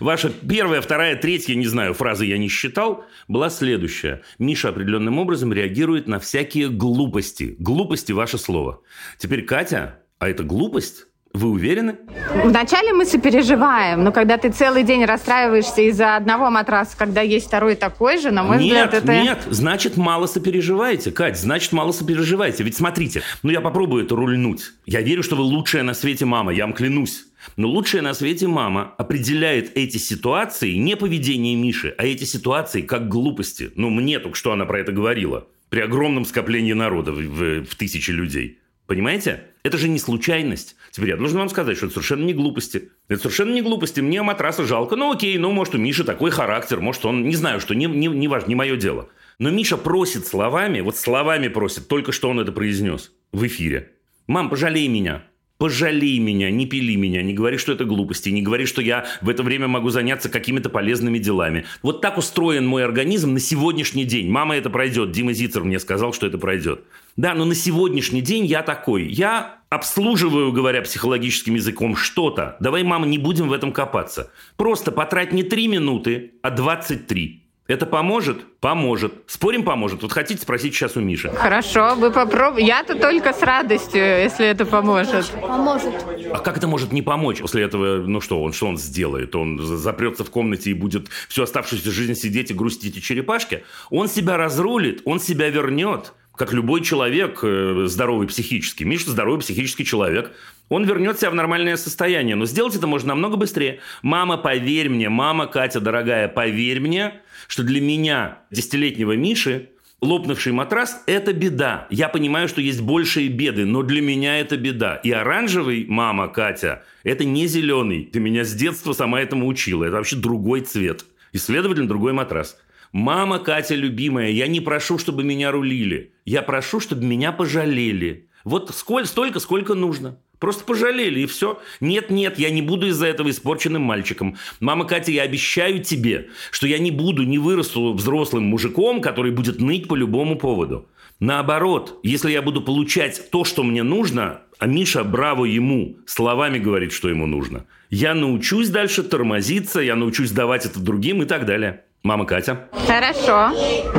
Ваша 0.00 0.30
первая, 0.30 0.80
вторая, 0.80 1.16
третья, 1.16 1.54
не 1.56 1.66
знаю, 1.66 1.92
фраза 1.92 2.24
я 2.24 2.38
не 2.38 2.48
считал, 2.48 3.04
была 3.26 3.50
следующая. 3.50 4.22
Миша 4.38 4.68
определенным 4.68 5.18
образом 5.18 5.52
реагирует 5.52 6.06
на 6.06 6.20
всякие 6.20 6.68
глупости. 6.68 7.56
Глупости– 7.58 8.12
ваше 8.12 8.38
слово. 8.38 8.82
Теперь 9.18 9.44
Катя, 9.44 9.98
а 10.18 10.28
это 10.28 10.44
глупость? 10.44 11.05
Вы 11.36 11.50
уверены? 11.50 11.96
Вначале 12.44 12.94
мы 12.94 13.04
сопереживаем, 13.04 14.02
но 14.02 14.10
когда 14.10 14.38
ты 14.38 14.50
целый 14.50 14.84
день 14.84 15.04
расстраиваешься 15.04 15.82
из-за 15.82 16.16
одного 16.16 16.48
матраса, 16.48 16.96
когда 16.96 17.20
есть 17.20 17.48
второй 17.48 17.74
такой 17.74 18.16
же, 18.16 18.30
на 18.30 18.42
мой 18.42 18.56
нет, 18.56 18.88
взгляд, 18.88 18.94
это... 18.94 19.22
Нет, 19.22 19.38
значит, 19.50 19.98
мало 19.98 20.26
сопереживаете, 20.26 21.10
Кать, 21.10 21.38
значит, 21.38 21.72
мало 21.72 21.92
сопереживаете. 21.92 22.64
Ведь 22.64 22.74
смотрите, 22.74 23.20
ну 23.42 23.50
я 23.50 23.60
попробую 23.60 24.04
это 24.04 24.16
рульнуть. 24.16 24.72
Я 24.86 25.02
верю, 25.02 25.22
что 25.22 25.36
вы 25.36 25.42
лучшая 25.42 25.82
на 25.82 25.92
свете 25.92 26.24
мама, 26.24 26.54
я 26.54 26.64
вам 26.64 26.72
клянусь. 26.72 27.26
Но 27.58 27.68
лучшая 27.68 28.00
на 28.00 28.14
свете 28.14 28.46
мама 28.46 28.94
определяет 28.96 29.76
эти 29.76 29.98
ситуации 29.98 30.72
не 30.72 30.96
поведение 30.96 31.54
Миши, 31.54 31.94
а 31.98 32.06
эти 32.06 32.24
ситуации 32.24 32.80
как 32.80 33.08
глупости. 33.08 33.70
Ну, 33.74 33.90
мне 33.90 34.20
только 34.20 34.38
что 34.38 34.52
она 34.52 34.64
про 34.64 34.80
это 34.80 34.92
говорила. 34.92 35.46
При 35.68 35.80
огромном 35.80 36.24
скоплении 36.24 36.72
народа 36.72 37.12
в, 37.12 37.18
в, 37.18 37.64
в 37.66 37.74
тысячи 37.74 38.10
людей. 38.10 38.58
Понимаете? 38.86 39.42
Это 39.64 39.78
же 39.78 39.88
не 39.88 39.98
случайность. 39.98 40.76
Теперь 40.96 41.10
я 41.10 41.16
должен 41.18 41.36
вам 41.36 41.50
сказать, 41.50 41.76
что 41.76 41.86
это 41.86 41.96
совершенно 41.96 42.24
не 42.24 42.32
глупости. 42.32 42.88
Это 43.08 43.20
совершенно 43.20 43.52
не 43.52 43.60
глупости. 43.60 44.00
Мне 44.00 44.22
матраса 44.22 44.64
жалко. 44.64 44.96
Ну 44.96 45.12
окей, 45.12 45.36
ну 45.36 45.52
может 45.52 45.74
у 45.74 45.78
Миши 45.78 46.04
такой 46.04 46.30
характер, 46.30 46.80
может 46.80 47.04
он, 47.04 47.22
не 47.24 47.36
знаю, 47.36 47.60
что 47.60 47.74
не, 47.74 47.84
не, 47.84 48.06
не 48.06 48.28
важно, 48.28 48.48
не 48.48 48.54
мое 48.54 48.76
дело. 48.76 49.10
Но 49.38 49.50
Миша 49.50 49.76
просит 49.76 50.26
словами, 50.26 50.80
вот 50.80 50.96
словами 50.96 51.48
просит, 51.48 51.86
только 51.86 52.12
что 52.12 52.30
он 52.30 52.40
это 52.40 52.50
произнес 52.50 53.12
в 53.30 53.46
эфире. 53.46 53.92
Мам, 54.26 54.48
пожалей 54.48 54.88
меня. 54.88 55.24
Пожалей 55.58 56.18
меня, 56.18 56.50
не 56.50 56.64
пили 56.64 56.96
меня, 56.96 57.22
не 57.22 57.34
говори, 57.34 57.58
что 57.58 57.72
это 57.72 57.84
глупости, 57.84 58.30
не 58.30 58.40
говори, 58.40 58.64
что 58.64 58.80
я 58.80 59.04
в 59.20 59.28
это 59.28 59.42
время 59.42 59.68
могу 59.68 59.90
заняться 59.90 60.30
какими-то 60.30 60.70
полезными 60.70 61.18
делами. 61.18 61.66
Вот 61.82 62.00
так 62.00 62.16
устроен 62.16 62.66
мой 62.66 62.82
организм 62.82 63.34
на 63.34 63.40
сегодняшний 63.40 64.04
день. 64.04 64.30
Мама, 64.30 64.56
это 64.56 64.70
пройдет. 64.70 65.12
Дима 65.12 65.34
Зицер 65.34 65.62
мне 65.62 65.78
сказал, 65.78 66.14
что 66.14 66.26
это 66.26 66.38
пройдет. 66.38 66.84
Да, 67.16 67.32
но 67.34 67.46
на 67.46 67.54
сегодняшний 67.54 68.20
день 68.20 68.44
я 68.44 68.62
такой. 68.62 69.04
Я 69.04 69.60
обслуживаю, 69.70 70.52
говоря 70.52 70.82
психологическим 70.82 71.54
языком, 71.54 71.96
что-то. 71.96 72.56
Давай, 72.60 72.82
мама, 72.82 73.06
не 73.06 73.16
будем 73.16 73.48
в 73.48 73.54
этом 73.54 73.72
копаться. 73.72 74.30
Просто 74.56 74.92
потрать 74.92 75.32
не 75.32 75.42
3 75.42 75.68
минуты, 75.68 76.34
а 76.42 76.50
23. 76.50 77.42
Это 77.68 77.84
поможет? 77.84 78.60
Поможет. 78.60 79.12
Спорим, 79.26 79.64
поможет? 79.64 80.02
Вот 80.02 80.12
хотите 80.12 80.40
спросить 80.40 80.72
сейчас 80.74 80.96
у 80.96 81.00
Миши? 81.00 81.30
Хорошо, 81.30 81.96
вы 81.96 82.12
попробуйте. 82.12 82.66
Я-то 82.66 82.94
только 82.94 83.32
с 83.32 83.42
радостью, 83.42 84.00
если 84.00 84.46
это 84.46 84.64
поможет. 84.66 85.32
Поможет. 85.40 85.94
А 86.32 86.38
как 86.38 86.58
это 86.58 86.68
может 86.68 86.92
не 86.92 87.02
помочь? 87.02 87.40
После 87.40 87.64
этого, 87.64 87.96
ну 88.06 88.20
что, 88.20 88.40
он 88.40 88.52
что 88.52 88.68
он 88.68 88.76
сделает? 88.76 89.34
Он 89.34 89.58
запрется 89.58 90.22
в 90.22 90.30
комнате 90.30 90.70
и 90.70 90.74
будет 90.74 91.08
всю 91.28 91.42
оставшуюся 91.42 91.90
жизнь 91.90 92.14
сидеть 92.14 92.52
и 92.52 92.54
грустить 92.54 92.98
и 92.98 93.02
черепашки? 93.02 93.64
Он 93.90 94.06
себя 94.06 94.36
разрулит, 94.36 95.02
он 95.04 95.18
себя 95.18 95.48
вернет 95.48 96.12
как 96.36 96.52
любой 96.52 96.82
человек 96.82 97.40
э, 97.42 97.86
здоровый 97.86 98.28
психически. 98.28 98.84
Миша 98.84 99.10
здоровый 99.10 99.40
психический 99.40 99.84
человек. 99.84 100.32
Он 100.68 100.84
вернет 100.84 101.18
себя 101.18 101.30
в 101.30 101.34
нормальное 101.34 101.76
состояние. 101.76 102.36
Но 102.36 102.46
сделать 102.46 102.76
это 102.76 102.86
можно 102.86 103.08
намного 103.08 103.36
быстрее. 103.36 103.80
Мама, 104.02 104.36
поверь 104.36 104.88
мне, 104.88 105.08
мама, 105.08 105.46
Катя, 105.46 105.80
дорогая, 105.80 106.28
поверь 106.28 106.80
мне, 106.80 107.14
что 107.48 107.62
для 107.62 107.80
меня, 107.80 108.38
десятилетнего 108.50 109.12
Миши, 109.12 109.70
лопнувший 110.00 110.52
матрас– 110.52 111.02
это 111.06 111.32
беда. 111.32 111.86
Я 111.90 112.08
понимаю, 112.08 112.48
что 112.48 112.60
есть 112.60 112.82
большие 112.82 113.28
беды, 113.28 113.64
но 113.64 113.82
для 113.82 114.02
меня 114.02 114.38
это 114.38 114.56
беда. 114.56 114.96
И 114.96 115.10
оранжевый, 115.10 115.86
мама, 115.88 116.28
Катя, 116.28 116.84
это 117.02 117.24
не 117.24 117.46
зеленый. 117.46 118.04
Ты 118.04 118.20
меня 118.20 118.44
с 118.44 118.52
детства 118.52 118.92
сама 118.92 119.20
этому 119.20 119.46
учила. 119.46 119.84
Это 119.84 119.96
вообще 119.96 120.16
другой 120.16 120.60
цвет. 120.60 121.06
И, 121.32 121.38
следовательно, 121.38 121.88
другой 121.88 122.12
матрас. 122.12 122.58
Мама, 122.96 123.40
Катя, 123.40 123.74
любимая, 123.74 124.30
я 124.30 124.46
не 124.46 124.62
прошу, 124.62 124.96
чтобы 124.96 125.22
меня 125.22 125.50
рулили. 125.50 126.12
Я 126.24 126.40
прошу, 126.40 126.80
чтобы 126.80 127.04
меня 127.04 127.30
пожалели. 127.30 128.30
Вот 128.42 128.74
сколь, 128.74 129.04
столько, 129.04 129.38
сколько 129.38 129.74
нужно. 129.74 130.18
Просто 130.38 130.64
пожалели, 130.64 131.20
и 131.20 131.26
все. 131.26 131.60
Нет, 131.80 132.08
нет, 132.08 132.38
я 132.38 132.48
не 132.48 132.62
буду 132.62 132.86
из-за 132.86 133.04
этого 133.08 133.28
испорченным 133.28 133.82
мальчиком. 133.82 134.38
Мама 134.60 134.86
Катя, 134.86 135.12
я 135.12 135.24
обещаю 135.24 135.84
тебе, 135.84 136.28
что 136.50 136.66
я 136.66 136.78
не 136.78 136.90
буду, 136.90 137.24
не 137.24 137.36
вырасту 137.36 137.92
взрослым 137.92 138.44
мужиком, 138.44 139.02
который 139.02 139.30
будет 139.30 139.60
ныть 139.60 139.88
по 139.88 139.94
любому 139.94 140.36
поводу. 140.36 140.88
Наоборот, 141.20 142.00
если 142.02 142.30
я 142.30 142.40
буду 142.40 142.62
получать 142.62 143.30
то, 143.30 143.44
что 143.44 143.62
мне 143.62 143.82
нужно, 143.82 144.40
а 144.58 144.66
Миша, 144.66 145.04
браво 145.04 145.44
ему, 145.44 145.98
словами 146.06 146.58
говорит, 146.58 146.94
что 146.94 147.10
ему 147.10 147.26
нужно, 147.26 147.66
я 147.90 148.14
научусь 148.14 148.70
дальше 148.70 149.02
тормозиться, 149.02 149.80
я 149.80 149.96
научусь 149.96 150.30
давать 150.30 150.64
это 150.64 150.80
другим 150.80 151.22
и 151.22 151.26
так 151.26 151.44
далее. 151.44 151.82
Мама 152.06 152.24
Катя. 152.24 152.68
Хорошо, 152.86 153.50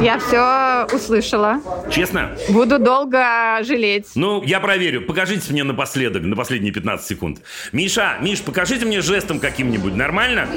я 0.01 0.17
все 0.17 0.87
услышала. 0.95 1.59
Честно? 1.91 2.37
Буду 2.47 2.79
долго 2.79 3.61
жалеть. 3.63 4.07
Ну, 4.15 4.41
я 4.43 4.61
проверю. 4.61 5.01
Покажите 5.01 5.51
мне 5.51 5.65
напоследок, 5.65 6.23
на 6.23 6.37
последние 6.37 6.71
15 6.71 7.05
секунд. 7.05 7.39
Миша, 7.73 8.15
Миш, 8.21 8.41
покажите 8.41 8.85
мне 8.85 9.01
жестом 9.01 9.41
каким-нибудь. 9.41 9.93
Нормально? 9.93 10.47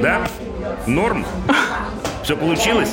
Да? 0.00 0.22
Норм? 0.86 1.26
Все 2.22 2.36
получилось? 2.36 2.92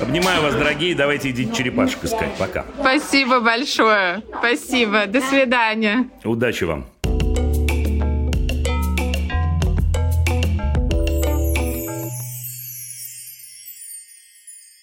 Обнимаю 0.00 0.40
вас, 0.40 0.54
дорогие. 0.54 0.94
Давайте 0.94 1.30
идите 1.30 1.52
черепашек 1.52 2.04
искать. 2.04 2.32
Пока. 2.38 2.64
Спасибо 2.78 3.40
большое. 3.40 4.22
Спасибо. 4.38 5.06
До 5.06 5.20
свидания. 5.20 6.08
Удачи 6.22 6.62
вам. 6.62 6.86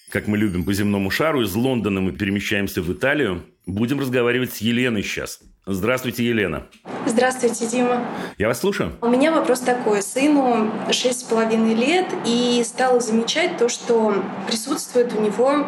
Как 0.09 0.27
мы 0.27 0.37
любим 0.37 0.63
по 0.63 0.73
земному 0.73 1.09
шару, 1.11 1.43
из 1.43 1.53
Лондона 1.55 2.01
мы 2.01 2.11
перемещаемся 2.11 2.81
в 2.81 2.91
Италию. 2.91 3.45
Будем 3.65 3.99
разговаривать 3.99 4.53
с 4.53 4.57
Еленой 4.57 5.03
сейчас. 5.03 5.39
Здравствуйте, 5.71 6.25
Елена. 6.25 6.63
Здравствуйте, 7.05 7.67
Дима. 7.67 8.03
Я 8.39 8.47
вас 8.47 8.59
слушаю. 8.59 8.93
У 9.01 9.07
меня 9.07 9.31
вопрос 9.31 9.59
такой. 9.59 10.01
Сыну 10.01 10.71
шесть 10.91 11.19
с 11.19 11.23
половиной 11.23 11.75
лет, 11.75 12.07
и 12.25 12.63
стала 12.65 12.99
замечать 12.99 13.57
то, 13.57 13.69
что 13.69 14.15
присутствует 14.47 15.13
у 15.13 15.21
него 15.21 15.67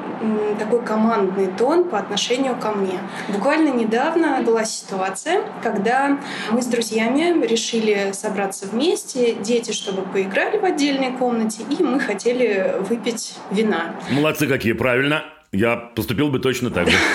такой 0.58 0.84
командный 0.84 1.52
тон 1.56 1.88
по 1.88 2.00
отношению 2.00 2.56
ко 2.56 2.72
мне. 2.72 3.00
Буквально 3.30 3.70
недавно 3.70 4.42
была 4.42 4.66
ситуация, 4.66 5.44
когда 5.62 6.18
мы 6.50 6.64
с 6.64 6.66
друзьями 6.66 7.46
решили 7.46 8.12
собраться 8.14 8.66
вместе, 8.66 9.34
дети, 9.34 9.72
чтобы 9.72 10.02
поиграли 10.02 10.58
в 10.58 10.66
отдельной 10.66 11.12
комнате, 11.12 11.62
и 11.70 11.84
мы 11.84 12.00
хотели 12.00 12.76
выпить 12.90 13.36
вина. 13.52 13.94
Молодцы 14.10 14.48
какие, 14.48 14.74
правильно. 14.74 15.26
Я 15.54 15.76
поступил 15.76 16.30
бы 16.30 16.40
точно 16.40 16.70
так 16.70 16.90
же. 16.90 16.98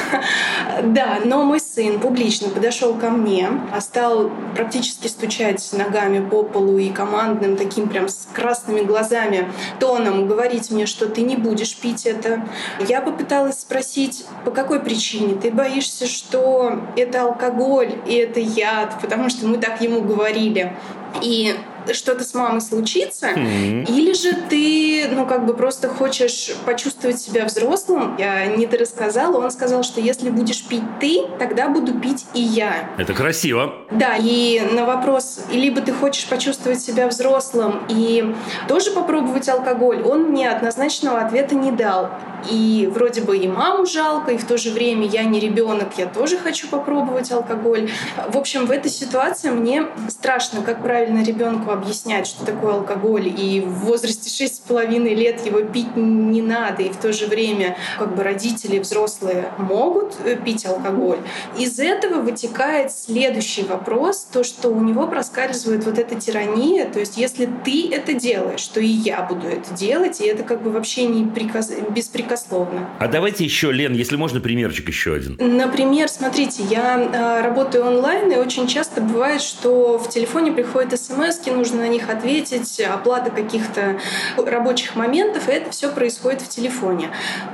Да, 0.83 1.20
но 1.25 1.42
мой 1.42 1.59
сын 1.59 1.99
публично 1.99 2.51
подошел 2.51 2.92
ко 2.92 3.09
мне, 3.09 3.49
а 3.72 3.81
стал 3.81 4.31
практически 4.55 5.09
стучать 5.09 5.66
ногами 5.72 6.27
по 6.29 6.42
полу 6.42 6.77
и 6.77 6.90
командным 6.90 7.57
таким 7.57 7.88
прям 7.88 8.09
с 8.09 8.29
красными 8.31 8.83
глазами 8.83 9.51
тоном 9.81 10.29
говорить 10.29 10.70
мне, 10.70 10.85
что 10.85 11.07
ты 11.07 11.22
не 11.22 11.37
будешь 11.37 11.75
пить 11.77 12.05
это. 12.05 12.46
Я 12.87 13.01
попыталась 13.01 13.61
спросить, 13.61 14.27
по 14.44 14.51
какой 14.51 14.81
причине? 14.81 15.40
Ты 15.40 15.51
боишься, 15.51 16.07
что 16.07 16.79
это 16.94 17.22
алкоголь 17.22 17.94
и 18.07 18.14
это 18.16 18.40
яд, 18.40 19.01
потому 19.01 19.31
что 19.31 19.46
мы 19.46 19.57
так 19.57 19.81
ему 19.81 20.03
говорили. 20.03 20.77
И 21.22 21.55
что-то 21.94 22.25
с 22.25 22.35
мамой 22.35 22.61
случится, 22.61 23.31
или 23.31 24.12
же 24.12 24.33
ты, 24.49 25.09
ну, 25.12 25.27
как 25.27 25.46
бы 25.46 25.55
просто 25.55 25.88
хочешь 25.88 26.55
почувствовать 26.64 27.20
себя 27.20 27.44
взрослым. 27.44 28.16
Я 28.18 28.46
не 28.46 28.66
рассказала, 28.66 29.42
он 29.42 29.51
сказал, 29.51 29.83
что 29.83 30.01
если 30.01 30.31
будешь 30.31 30.64
пить 30.64 30.83
ты, 31.01 31.22
тогда 31.38 31.68
буду 31.68 31.94
пить 31.99 32.27
и 32.35 32.40
я. 32.40 32.90
Это 32.99 33.14
красиво. 33.14 33.75
Да, 33.90 34.16
и 34.18 34.61
на 34.72 34.85
вопрос, 34.85 35.40
либо 35.51 35.81
ты 35.81 35.92
хочешь 35.92 36.27
почувствовать 36.27 36.81
себя 36.81 37.09
взрослым 37.09 37.83
и 37.88 38.35
тоже 38.68 38.90
попробовать 38.90 39.49
алкоголь, 39.49 40.03
он 40.03 40.25
мне 40.25 40.51
однозначного 40.51 41.20
ответа 41.20 41.55
не 41.55 41.72
дал. 41.72 42.11
И 42.51 42.88
вроде 42.92 43.22
бы 43.22 43.37
и 43.38 43.49
маму 43.49 43.87
жалко, 43.87 44.33
и 44.33 44.37
в 44.37 44.44
то 44.44 44.57
же 44.59 44.70
время 44.70 45.07
я 45.07 45.25
не 45.25 45.40
ребенок, 45.40 45.88
я 45.96 46.07
тоже 46.07 46.37
хочу 46.37 46.68
попробовать 46.68 47.33
алкоголь. 47.33 47.90
В 48.29 48.37
общем, 48.37 48.66
в 48.66 48.70
этой 48.70 48.90
ситуации 48.90 49.51
мне 49.51 49.87
страшно, 50.09 50.62
как 50.62 50.83
правильно 50.83 51.25
ребенку 51.25 51.70
объяснять, 51.77 52.27
что 52.27 52.45
такое 52.45 52.75
алкоголь, 52.75 53.29
и 53.29 53.61
в 53.61 53.87
возрасте 53.87 54.31
6,5 54.45 55.15
лет 55.15 55.45
его 55.47 55.61
пить 55.61 55.97
не 55.97 56.43
надо, 56.43 56.83
и 56.83 56.91
в 56.91 56.97
то 56.97 57.12
же 57.12 57.27
время 57.27 57.77
как 57.99 58.15
бы 58.15 58.23
родители 58.23 58.79
взрослые 58.79 59.53
могут 59.59 60.15
э, 60.25 60.37
пить 60.37 60.67
алкоголь. 60.67 61.19
Из 61.59 61.79
этого 61.79 62.21
вытекает 62.21 62.93
следующий 62.93 63.62
вопрос, 63.65 64.27
то, 64.33 64.45
что 64.45 64.69
у 64.69 64.81
него 64.81 65.07
проскальзывает 65.07 65.85
вот 65.85 65.99
эта 65.99 66.15
тирания, 66.15 66.89
то 66.89 67.01
есть 67.01 67.17
если 67.17 67.49
ты 67.65 67.91
это 67.91 68.12
делаешь, 68.15 68.67
то 68.69 68.81
и 68.81 68.87
я 68.87 69.23
буду 69.23 69.47
это 69.47 69.75
делать, 69.75 70.21
и 70.21 70.27
это 70.27 70.43
как 70.43 70.62
бы 70.62 70.71
вообще 70.71 71.07
не 71.07 71.27
приказ... 71.27 71.73
беспрекословно. 71.91 72.89
А 72.99 73.09
давайте 73.09 73.45
еще, 73.45 73.73
Лен, 73.73 73.95
если 73.95 74.17
можно, 74.17 74.41
примерчик 74.41 74.89
еще 74.89 75.15
один. 75.15 75.37
Например, 75.39 76.09
смотрите, 76.09 76.62
я 76.71 76.99
э, 76.99 77.43
работаю 77.43 77.87
онлайн, 77.87 78.31
и 78.33 78.37
очень 78.37 78.67
часто 78.67 79.01
бывает, 79.01 79.43
что 79.43 79.99
в 79.99 80.09
телефоне 80.09 80.53
приходят 80.53 80.99
смс, 80.99 81.37
нужно 81.47 81.65
на 81.74 81.88
них 81.88 82.09
ответить, 82.09 82.81
оплата 82.81 83.31
каких-то 83.31 83.98
рабочих 84.37 84.96
моментов, 84.96 85.48
и 85.48 85.52
это 85.52 85.70
все 85.70 85.90
происходит 85.90 86.42
в 86.42 86.48
телефоне. 86.48 87.11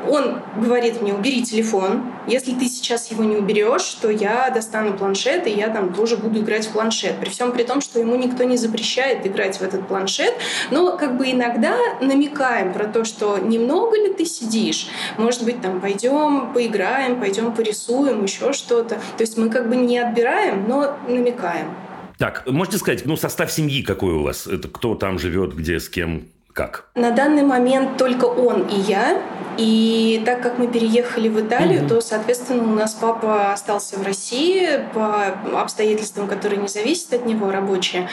Он 0.08 0.40
говорит 0.56 1.00
мне, 1.00 1.14
убери 1.14 1.42
телефон, 1.42 2.12
если 2.26 2.52
ты 2.52 2.66
сейчас 2.66 3.10
его 3.10 3.24
не 3.24 3.36
уберешь, 3.36 3.96
то 4.00 4.10
я 4.10 4.50
достану 4.50 4.96
планшет, 4.96 5.46
и 5.46 5.50
я 5.50 5.68
там 5.68 5.92
тоже 5.92 6.16
буду 6.16 6.40
играть 6.40 6.66
в 6.66 6.72
планшет. 6.72 7.18
При 7.18 7.30
всем 7.30 7.52
при 7.52 7.64
том, 7.64 7.80
что 7.80 7.98
ему 7.98 8.16
никто 8.16 8.44
не 8.44 8.56
запрещает 8.56 9.26
играть 9.26 9.58
в 9.58 9.62
этот 9.62 9.88
планшет, 9.88 10.34
но 10.70 10.96
как 10.96 11.16
бы 11.16 11.30
иногда 11.30 11.76
намекаем 12.00 12.72
про 12.72 12.84
то, 12.84 13.04
что 13.04 13.38
немного 13.38 13.96
ли 13.96 14.12
ты 14.12 14.24
сидишь, 14.24 14.88
может 15.18 15.44
быть, 15.44 15.60
там 15.60 15.80
пойдем 15.80 16.52
поиграем, 16.52 17.18
пойдем 17.20 17.52
порисуем, 17.52 18.22
еще 18.22 18.52
что-то. 18.52 18.96
То 19.16 19.20
есть 19.20 19.36
мы 19.36 19.50
как 19.50 19.68
бы 19.68 19.76
не 19.76 19.98
отбираем, 19.98 20.68
но 20.68 20.96
намекаем. 21.08 21.74
Так, 22.22 22.46
можете 22.46 22.78
сказать, 22.78 23.04
ну, 23.04 23.16
состав 23.16 23.50
семьи 23.50 23.82
какой 23.82 24.12
у 24.12 24.22
вас? 24.22 24.46
Это 24.46 24.68
кто 24.68 24.94
там 24.94 25.18
живет, 25.18 25.56
где, 25.56 25.80
с 25.80 25.88
кем, 25.88 26.28
как? 26.52 26.86
На 26.94 27.10
данный 27.10 27.42
момент 27.42 27.96
только 27.96 28.26
он 28.26 28.62
и 28.62 28.78
я. 28.80 29.20
И 29.58 30.22
так 30.24 30.40
как 30.40 30.58
мы 30.58 30.66
переехали 30.66 31.28
в 31.28 31.38
Италию, 31.38 31.82
mm-hmm. 31.82 31.88
то, 31.88 32.00
соответственно, 32.00 32.62
у 32.62 32.74
нас 32.74 32.94
папа 32.94 33.52
остался 33.52 33.98
в 33.98 34.06
России 34.06 34.80
по 34.94 35.26
обстоятельствам, 35.60 36.26
которые 36.26 36.60
не 36.60 36.68
зависят 36.68 37.12
от 37.12 37.26
него, 37.26 37.50
рабочие. 37.50 38.08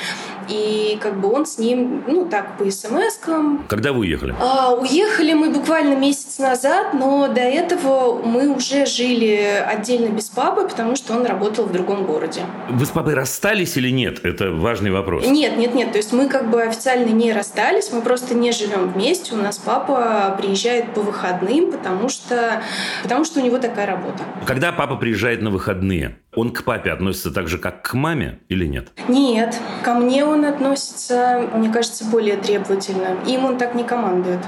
И 0.50 0.98
как 1.02 1.20
бы 1.20 1.32
он 1.32 1.46
с 1.46 1.58
ним, 1.58 2.04
ну, 2.08 2.26
так, 2.26 2.58
по 2.58 2.70
смс-кам. 2.70 3.66
Когда 3.70 3.94
вы 3.94 4.00
уехали? 4.00 4.36
А, 4.40 4.74
уехали 4.74 5.34
мы 5.34 5.50
буквально 5.50 5.96
месяц 5.96 6.40
назад, 6.40 6.94
но 6.94 7.28
до 7.30 7.42
этого 7.42 8.22
мы 8.22 8.50
уже 8.50 8.86
жили 8.86 9.64
отдельно 9.66 10.10
без 10.10 10.30
папы, 10.30 10.68
потому 10.68 10.96
что 10.96 11.14
он 11.14 11.26
работал 11.26 11.66
в 11.66 11.72
другом 11.72 12.06
городе. 12.06 12.42
Вы 12.70 12.86
с 12.86 12.90
папой 12.90 13.14
расстались 13.14 13.78
или 13.78 13.90
нет? 13.90 14.26
Это 14.26 14.52
важный 14.52 14.92
вопрос. 14.92 15.26
Нет, 15.26 15.58
нет, 15.58 15.74
нет. 15.74 15.92
То 15.92 15.98
есть 15.98 16.12
мы 16.12 16.28
как 16.28 16.50
бы 16.50 16.62
официально 16.62 17.10
не 17.10 17.32
расстались, 17.32 17.92
мы 17.94 18.02
просто 18.02 18.29
не 18.34 18.52
живем 18.52 18.90
вместе. 18.90 19.34
У 19.34 19.38
нас 19.38 19.58
папа 19.58 20.36
приезжает 20.40 20.94
по 20.94 21.02
выходным, 21.02 21.72
потому 21.72 22.10
что, 22.10 22.62
потому 23.04 23.26
что 23.26 23.40
у 23.40 23.44
него 23.44 23.58
такая 23.58 23.86
работа. 23.86 24.24
Когда 24.46 24.72
папа 24.72 24.96
приезжает 24.96 25.42
на 25.42 25.50
выходные, 25.50 26.18
он 26.36 26.52
к 26.52 26.64
папе 26.64 26.92
относится 26.92 27.32
так 27.32 27.48
же, 27.48 27.58
как 27.58 27.82
к 27.82 27.94
маме 27.94 28.40
или 28.50 28.66
нет? 28.66 28.90
Нет. 29.08 29.58
Ко 29.84 29.94
мне 29.94 30.26
он 30.26 30.46
относится, 30.46 31.50
мне 31.54 31.70
кажется, 31.70 32.06
более 32.06 32.38
требовательно. 32.38 33.18
Им 33.28 33.46
он 33.46 33.58
так 33.58 33.76
не 33.76 33.84
командует. 33.84 34.40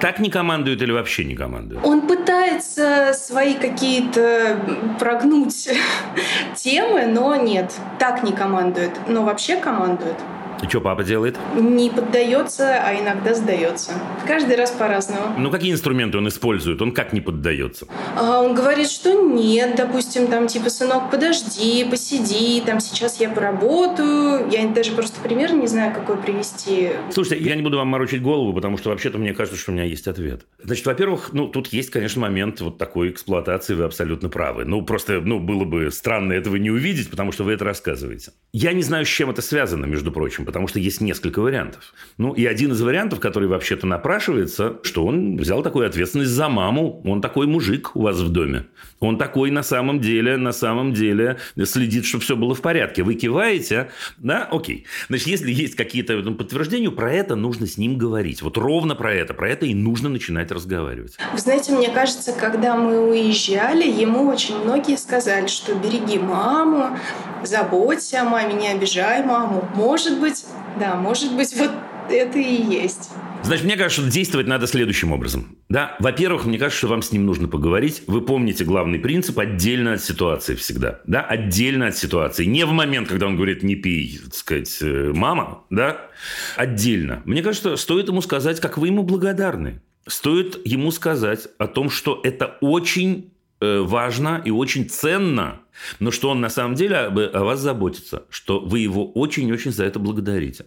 Так 0.00 0.20
не 0.20 0.30
командует 0.30 0.80
или 0.80 0.92
вообще 0.92 1.24
не 1.24 1.34
командует? 1.34 1.84
Он 1.84 2.02
пытается 2.02 3.12
свои 3.14 3.54
какие-то 3.54 4.56
прогнуть 5.00 5.68
темы, 6.54 7.06
но 7.06 7.34
нет, 7.34 7.74
так 7.98 8.22
не 8.22 8.32
командует. 8.32 8.92
Но 9.08 9.24
вообще 9.24 9.56
командует. 9.56 10.16
И 10.62 10.68
что 10.68 10.80
папа 10.80 11.04
делает? 11.04 11.36
Не 11.54 11.90
поддается, 11.90 12.82
а 12.82 12.94
иногда 12.94 13.34
сдается. 13.34 13.92
Каждый 14.26 14.56
раз 14.56 14.70
по-разному. 14.72 15.34
Ну, 15.38 15.50
какие 15.50 15.72
инструменты 15.72 16.18
он 16.18 16.28
использует? 16.28 16.82
Он 16.82 16.92
как 16.92 17.12
не 17.12 17.20
поддается? 17.20 17.86
А 18.16 18.40
он 18.40 18.54
говорит, 18.54 18.90
что 18.90 19.12
нет, 19.12 19.76
допустим, 19.76 20.26
там, 20.26 20.48
типа, 20.48 20.70
сынок, 20.70 21.10
подожди, 21.10 21.86
посиди, 21.88 22.60
там, 22.64 22.80
сейчас 22.80 23.20
я 23.20 23.28
поработаю. 23.28 24.48
Я 24.50 24.66
даже 24.68 24.92
просто 24.92 25.20
пример 25.20 25.52
не 25.52 25.66
знаю, 25.66 25.94
какой 25.94 26.16
привести. 26.16 26.90
Слушайте, 27.10 27.44
я 27.44 27.54
не 27.54 27.62
буду 27.62 27.76
вам 27.76 27.88
морочить 27.88 28.22
голову, 28.22 28.52
потому 28.52 28.78
что 28.78 28.90
вообще-то 28.90 29.18
мне 29.18 29.34
кажется, 29.34 29.58
что 29.58 29.70
у 29.70 29.74
меня 29.74 29.84
есть 29.84 30.08
ответ. 30.08 30.46
Значит, 30.62 30.86
во-первых, 30.86 31.30
ну, 31.32 31.48
тут 31.48 31.68
есть, 31.68 31.90
конечно, 31.90 32.20
момент 32.20 32.60
вот 32.60 32.78
такой 32.78 33.10
эксплуатации, 33.10 33.74
вы 33.74 33.84
абсолютно 33.84 34.28
правы. 34.28 34.64
Ну, 34.64 34.82
просто, 34.82 35.20
ну, 35.20 35.38
было 35.38 35.64
бы 35.64 35.90
странно 35.92 36.32
этого 36.32 36.56
не 36.56 36.70
увидеть, 36.70 37.10
потому 37.10 37.32
что 37.32 37.44
вы 37.44 37.52
это 37.52 37.64
рассказываете. 37.64 38.32
Я 38.52 38.72
не 38.72 38.82
знаю, 38.82 39.04
с 39.04 39.08
чем 39.08 39.30
это 39.30 39.42
связано, 39.42 39.84
между 39.84 40.10
прочим, 40.10 40.44
потому 40.48 40.66
что 40.66 40.78
есть 40.78 41.02
несколько 41.02 41.40
вариантов. 41.42 41.92
Ну, 42.16 42.32
и 42.32 42.46
один 42.46 42.72
из 42.72 42.80
вариантов, 42.80 43.20
который 43.20 43.50
вообще-то 43.50 43.86
напрашивается, 43.86 44.78
что 44.82 45.04
он 45.04 45.36
взял 45.36 45.62
такую 45.62 45.86
ответственность 45.86 46.30
за 46.30 46.48
маму. 46.48 47.02
Он 47.04 47.20
такой 47.20 47.46
мужик 47.46 47.94
у 47.94 48.00
вас 48.00 48.16
в 48.16 48.30
доме. 48.30 48.64
Он 49.00 49.16
такой 49.16 49.50
на 49.50 49.62
самом 49.62 50.00
деле, 50.00 50.36
на 50.36 50.52
самом 50.52 50.92
деле 50.92 51.38
следит, 51.64 52.04
чтобы 52.04 52.24
все 52.24 52.36
было 52.36 52.54
в 52.54 52.60
порядке. 52.60 53.02
Вы 53.02 53.14
киваете, 53.14 53.90
да, 54.16 54.48
окей. 54.50 54.86
Значит, 55.08 55.28
если 55.28 55.52
есть 55.52 55.76
какие-то 55.76 56.14
ну, 56.16 56.34
подтверждения, 56.34 56.90
про 56.90 57.12
это 57.12 57.36
нужно 57.36 57.66
с 57.66 57.78
ним 57.78 57.96
говорить. 57.96 58.42
Вот 58.42 58.56
ровно 58.56 58.94
про 58.94 59.14
это, 59.14 59.34
про 59.34 59.48
это 59.48 59.66
и 59.66 59.74
нужно 59.74 60.08
начинать 60.08 60.50
разговаривать. 60.50 61.16
Вы 61.32 61.38
знаете, 61.38 61.72
мне 61.72 61.88
кажется, 61.90 62.32
когда 62.32 62.76
мы 62.76 63.10
уезжали, 63.10 63.88
ему 63.88 64.28
очень 64.28 64.58
многие 64.58 64.96
сказали, 64.96 65.46
что 65.46 65.74
береги 65.74 66.18
маму, 66.18 66.98
заботься 67.44 68.22
о 68.22 68.24
маме, 68.24 68.54
не 68.54 68.68
обижай 68.68 69.24
маму. 69.24 69.68
Может 69.74 70.18
быть, 70.20 70.44
да, 70.78 70.96
может 70.96 71.34
быть, 71.34 71.54
вот 71.56 71.70
это 72.10 72.38
и 72.38 72.62
есть. 72.62 73.10
Значит, 73.42 73.64
мне 73.64 73.76
кажется, 73.76 74.02
что 74.02 74.10
действовать 74.10 74.46
надо 74.46 74.66
следующим 74.66 75.12
образом. 75.12 75.56
Да, 75.68 75.96
во-первых, 76.00 76.44
мне 76.44 76.58
кажется, 76.58 76.78
что 76.78 76.88
вам 76.88 77.02
с 77.02 77.12
ним 77.12 77.24
нужно 77.24 77.48
поговорить. 77.48 78.02
Вы 78.06 78.20
помните 78.20 78.64
главный 78.64 78.98
принцип 78.98 79.38
отдельно 79.38 79.94
от 79.94 80.02
ситуации 80.02 80.54
всегда. 80.54 81.00
Да, 81.06 81.22
отдельно 81.22 81.88
от 81.88 81.96
ситуации. 81.96 82.44
Не 82.44 82.66
в 82.66 82.72
момент, 82.72 83.08
когда 83.08 83.26
он 83.26 83.36
говорит, 83.36 83.62
не 83.62 83.74
пей, 83.74 84.20
так 84.22 84.34
сказать, 84.34 84.76
э, 84.82 85.12
мама, 85.14 85.64
да, 85.70 86.08
отдельно. 86.56 87.22
Мне 87.24 87.42
кажется, 87.42 87.76
стоит 87.76 88.08
ему 88.08 88.20
сказать, 88.20 88.60
как 88.60 88.76
вы 88.76 88.88
ему 88.88 89.02
благодарны. 89.02 89.80
Стоит 90.06 90.60
ему 90.66 90.90
сказать 90.90 91.48
о 91.58 91.66
том, 91.66 91.90
что 91.90 92.20
это 92.24 92.58
очень 92.60 93.30
Э, 93.60 93.80
важно 93.80 94.40
и 94.44 94.52
очень 94.52 94.88
ценно, 94.88 95.60
но 95.98 96.12
что 96.12 96.30
он 96.30 96.40
на 96.40 96.48
самом 96.48 96.76
деле 96.76 96.96
о 96.96 97.42
вас 97.42 97.58
заботится, 97.58 98.22
что 98.30 98.60
вы 98.60 98.78
его 98.78 99.10
очень-очень 99.10 99.72
за 99.72 99.84
это 99.84 99.98
благодарите. 99.98 100.66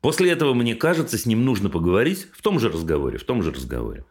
После 0.00 0.30
этого, 0.30 0.54
мне 0.54 0.74
кажется, 0.74 1.18
с 1.18 1.26
ним 1.26 1.44
нужно 1.44 1.68
поговорить 1.68 2.28
в 2.32 2.42
том 2.42 2.60
же 2.60 2.68
разговоре, 2.68 3.18
в 3.18 3.24
том 3.24 3.42
же 3.42 3.50
разговоре. 3.50 4.04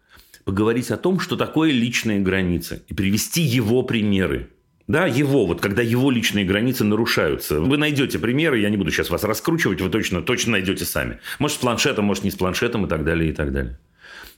Поговорить 0.44 0.92
о 0.92 0.98
том, 0.98 1.20
что 1.20 1.36
такое 1.36 1.72
личные 1.72 2.20
границы, 2.20 2.84
и 2.88 2.94
привести 2.94 3.42
его 3.42 3.84
примеры. 3.84 4.52
Да, 4.88 5.08
его, 5.08 5.48
вот 5.48 5.62
когда 5.62 5.82
его 5.82 6.12
личные 6.12 6.46
границы 6.46 6.84
нарушаются. 6.84 7.60
Вы 7.60 7.78
найдете 7.78 8.20
примеры, 8.20 8.60
я 8.60 8.70
не 8.70 8.78
буду 8.78 8.92
сейчас 8.92 9.10
вас 9.10 9.24
раскручивать, 9.24 9.82
вы 9.82 9.90
точно, 9.90 10.22
точно 10.22 10.54
найдете 10.54 10.86
сами. 10.86 11.20
Может, 11.40 11.58
с 11.58 11.62
планшетом, 11.62 12.06
может, 12.06 12.24
не 12.24 12.30
с 12.30 12.36
планшетом 12.36 12.86
и 12.86 12.90
так 12.90 13.04
далее, 13.04 13.32
и 13.32 13.34
так 13.34 13.52
далее. 13.52 13.80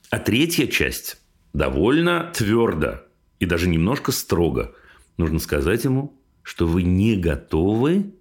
А 0.10 0.20
третья 0.20 0.68
часть 0.68 1.18
довольно 1.54 2.32
твердо 2.34 3.02
и 3.40 3.46
даже 3.46 3.68
немножко 3.68 4.14
строго 4.14 4.74
нужно 5.18 5.40
сказать 5.40 5.84
ему, 5.84 6.18
что 6.44 6.66
вы 6.66 6.84
не 6.84 7.18
готовы 7.18 8.14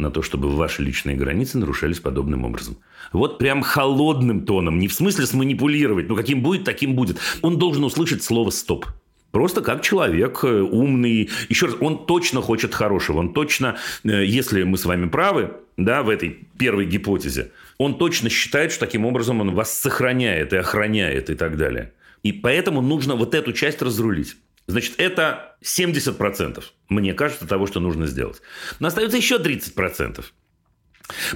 на 0.00 0.10
то, 0.10 0.22
чтобы 0.22 0.50
ваши 0.50 0.82
личные 0.82 1.16
границы 1.16 1.58
нарушались 1.58 2.00
подобным 2.00 2.44
образом. 2.44 2.78
Вот 3.12 3.38
прям 3.38 3.62
холодным 3.62 4.44
тоном, 4.44 4.78
не 4.78 4.88
в 4.88 4.92
смысле 4.92 5.26
сманипулировать, 5.26 6.08
но 6.08 6.16
каким 6.16 6.42
будет, 6.42 6.64
таким 6.64 6.94
будет. 6.94 7.18
Он 7.42 7.58
должен 7.58 7.84
услышать 7.84 8.22
слово 8.22 8.50
«стоп». 8.50 8.86
Просто 9.30 9.60
как 9.60 9.82
человек 9.82 10.40
э, 10.42 10.60
умный. 10.60 11.30
Еще 11.48 11.66
раз, 11.66 11.76
он 11.80 12.04
точно 12.04 12.42
хочет 12.42 12.74
хорошего. 12.74 13.18
Он 13.18 13.32
точно, 13.32 13.76
э, 14.02 14.24
если 14.24 14.64
мы 14.64 14.76
с 14.76 14.84
вами 14.84 15.08
правы, 15.08 15.52
да, 15.76 16.02
в 16.02 16.08
этой 16.08 16.48
первой 16.58 16.84
гипотезе, 16.86 17.52
он 17.78 17.96
точно 17.96 18.28
считает, 18.28 18.72
что 18.72 18.86
таким 18.86 19.06
образом 19.06 19.40
он 19.40 19.54
вас 19.54 19.78
сохраняет 19.78 20.52
и 20.52 20.56
охраняет 20.56 21.30
и 21.30 21.34
так 21.34 21.56
далее. 21.56 21.92
И 22.22 22.32
поэтому 22.32 22.82
нужно 22.82 23.14
вот 23.14 23.34
эту 23.34 23.52
часть 23.52 23.80
разрулить. 23.82 24.36
Значит, 24.70 24.94
это 24.98 25.56
70%, 25.62 26.62
мне 26.88 27.14
кажется, 27.14 27.46
того, 27.46 27.66
что 27.66 27.80
нужно 27.80 28.06
сделать. 28.06 28.40
Но 28.78 28.88
остается 28.88 29.16
еще 29.16 29.36
30%. 29.38 30.24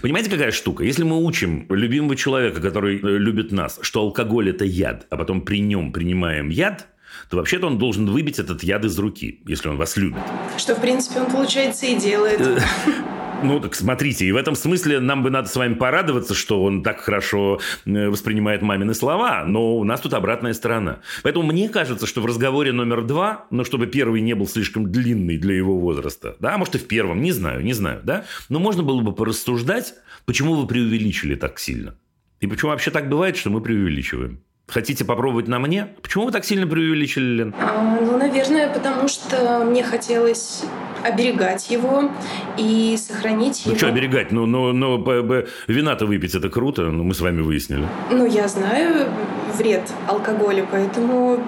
Понимаете, 0.02 0.30
какая 0.30 0.52
штука? 0.52 0.84
Если 0.84 1.02
мы 1.02 1.22
учим 1.22 1.66
любимого 1.68 2.16
человека, 2.16 2.60
который 2.60 2.96
э, 2.96 3.18
любит 3.18 3.52
нас, 3.52 3.78
что 3.82 4.00
алкоголь– 4.00 4.50
это 4.50 4.64
яд, 4.64 5.06
а 5.10 5.16
потом 5.16 5.42
при 5.42 5.60
нем 5.60 5.92
принимаем 5.92 6.48
яд, 6.48 6.86
то 7.28 7.36
вообще-то 7.36 7.66
он 7.66 7.78
должен 7.78 8.06
выбить 8.06 8.38
этот 8.38 8.62
яд 8.62 8.84
из 8.84 8.98
руки, 8.98 9.42
если 9.46 9.68
он 9.68 9.76
вас 9.76 9.96
любит. 9.96 10.20
Что, 10.56 10.74
в 10.74 10.80
принципе, 10.80 11.20
он, 11.20 11.30
получается, 11.30 11.86
и 11.86 11.96
делает. 11.96 12.40
Ну, 13.42 13.60
так 13.60 13.74
смотрите, 13.74 14.26
и 14.26 14.32
в 14.32 14.36
этом 14.36 14.54
смысле 14.54 15.00
нам 15.00 15.22
бы 15.22 15.30
надо 15.30 15.48
с 15.48 15.56
вами 15.56 15.74
порадоваться, 15.74 16.34
что 16.34 16.62
он 16.62 16.82
так 16.82 17.00
хорошо 17.00 17.60
э, 17.84 18.08
воспринимает 18.08 18.62
мамины 18.62 18.94
слова, 18.94 19.44
но 19.44 19.76
у 19.76 19.84
нас 19.84 20.00
тут 20.00 20.14
обратная 20.14 20.54
сторона. 20.54 21.00
Поэтому 21.22 21.46
мне 21.46 21.68
кажется, 21.68 22.06
что 22.06 22.20
в 22.20 22.26
разговоре 22.26 22.72
номер 22.72 23.02
два, 23.02 23.46
ну, 23.50 23.64
чтобы 23.64 23.86
первый 23.86 24.20
не 24.20 24.34
был 24.34 24.46
слишком 24.46 24.90
длинный 24.90 25.36
для 25.36 25.54
его 25.54 25.78
возраста, 25.78 26.36
да, 26.38 26.56
может, 26.56 26.76
и 26.76 26.78
в 26.78 26.86
первом, 26.86 27.20
не 27.22 27.32
знаю, 27.32 27.62
не 27.62 27.74
знаю, 27.74 28.00
да, 28.02 28.24
но 28.48 28.58
можно 28.58 28.82
было 28.82 29.00
бы 29.00 29.12
порассуждать, 29.12 29.94
почему 30.24 30.54
вы 30.54 30.66
преувеличили 30.66 31.34
так 31.34 31.58
сильно. 31.58 31.96
И 32.40 32.46
почему 32.46 32.70
вообще 32.70 32.90
так 32.90 33.08
бывает, 33.08 33.36
что 33.36 33.50
мы 33.50 33.60
преувеличиваем. 33.60 34.40
Хотите 34.66 35.04
попробовать 35.04 35.46
на 35.46 35.58
мне? 35.58 35.88
Почему 36.02 36.24
вы 36.24 36.32
так 36.32 36.44
сильно 36.44 36.66
преувеличили, 36.66 37.36
Лен? 37.36 37.54
А, 37.60 37.98
ну, 38.00 38.16
наверное, 38.16 38.72
потому 38.72 39.08
что 39.08 39.64
мне 39.64 39.84
хотелось 39.84 40.64
оберегать 41.04 41.70
его 41.70 42.10
и 42.56 42.96
сохранить 42.96 43.62
ну, 43.64 43.72
его. 43.72 43.78
что 43.78 43.88
оберегать? 43.88 44.32
Ну, 44.32 44.46
ну, 44.46 44.72
ну 44.72 45.04
вина-то 45.66 46.06
выпить 46.06 46.34
это 46.34 46.48
круто, 46.48 46.90
ну, 46.90 47.04
мы 47.04 47.14
с 47.14 47.20
вами 47.20 47.42
выяснили. 47.42 47.86
Ну, 48.10 48.26
я 48.26 48.48
знаю 48.48 49.06
вред 49.56 49.82
алкоголя, 50.08 50.66
поэтому 50.70 51.38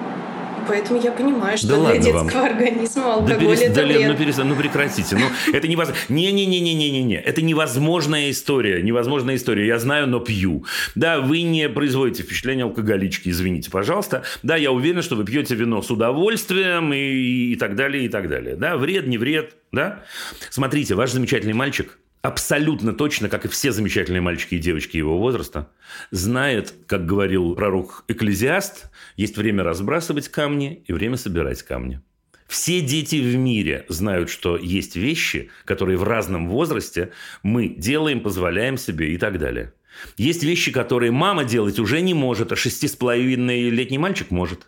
Поэтому 0.68 1.00
я 1.00 1.12
понимаю, 1.12 1.56
что 1.58 1.68
Да 1.68 1.90
для 1.92 1.98
детского 1.98 2.24
вам. 2.40 2.44
организма 2.46 3.02
Да, 3.02 3.14
алкоголь 3.14 3.38
перес- 3.56 3.60
это 3.62 3.74
да, 3.74 3.82
Лен, 3.82 3.96
вред. 3.98 4.08
ну, 4.10 4.16
перестань, 4.16 4.46
ну 4.46 4.56
прекратите. 4.56 5.16
Ну, 5.16 5.26
это 5.52 5.68
невозможно. 5.68 6.02
Не-не-не-не-не-не. 6.08 7.16
Это 7.20 7.42
невозможная 7.42 8.30
история. 8.30 8.82
Невозможная 8.82 9.36
история. 9.36 9.66
Я 9.66 9.78
знаю, 9.78 10.06
но 10.06 10.20
пью. 10.20 10.64
Да, 10.94 11.20
вы 11.20 11.42
не 11.42 11.68
производите 11.68 12.22
впечатление 12.22 12.64
алкоголички, 12.64 13.28
извините, 13.28 13.70
пожалуйста. 13.70 14.22
Да, 14.42 14.56
я 14.56 14.72
уверен, 14.72 15.02
что 15.02 15.16
вы 15.16 15.24
пьете 15.24 15.54
вино 15.54 15.82
с 15.82 15.90
удовольствием 15.90 16.92
и, 16.92 17.52
и 17.52 17.56
так 17.56 17.74
далее, 17.76 18.04
и 18.04 18.08
так 18.08 18.28
далее. 18.28 18.56
Да, 18.56 18.76
вред, 18.76 19.06
не 19.06 19.18
вред. 19.18 19.54
Да? 19.72 20.04
Смотрите, 20.50 20.94
ваш 20.94 21.10
замечательный 21.12 21.52
мальчик 21.54 21.98
абсолютно 22.26 22.92
точно, 22.92 23.28
как 23.28 23.44
и 23.44 23.48
все 23.48 23.72
замечательные 23.72 24.20
мальчики 24.20 24.56
и 24.56 24.58
девочки 24.58 24.96
его 24.96 25.18
возраста, 25.18 25.70
знает, 26.10 26.74
как 26.86 27.06
говорил 27.06 27.54
пророк 27.54 28.04
Экклезиаст, 28.08 28.90
есть 29.16 29.36
время 29.36 29.62
разбрасывать 29.62 30.28
камни 30.28 30.82
и 30.86 30.92
время 30.92 31.16
собирать 31.16 31.62
камни. 31.62 32.00
Все 32.48 32.80
дети 32.80 33.16
в 33.16 33.36
мире 33.36 33.86
знают, 33.88 34.30
что 34.30 34.56
есть 34.56 34.96
вещи, 34.96 35.50
которые 35.64 35.98
в 35.98 36.04
разном 36.04 36.48
возрасте 36.48 37.10
мы 37.42 37.68
делаем, 37.68 38.20
позволяем 38.20 38.76
себе 38.76 39.14
и 39.14 39.18
так 39.18 39.38
далее. 39.38 39.72
Есть 40.16 40.42
вещи, 40.42 40.70
которые 40.70 41.10
мама 41.10 41.44
делать 41.44 41.78
уже 41.78 42.00
не 42.02 42.14
может, 42.14 42.52
а 42.52 42.56
шести 42.56 42.86
с 42.86 42.94
половиной 42.94 43.70
летний 43.70 43.98
мальчик 43.98 44.30
может. 44.30 44.66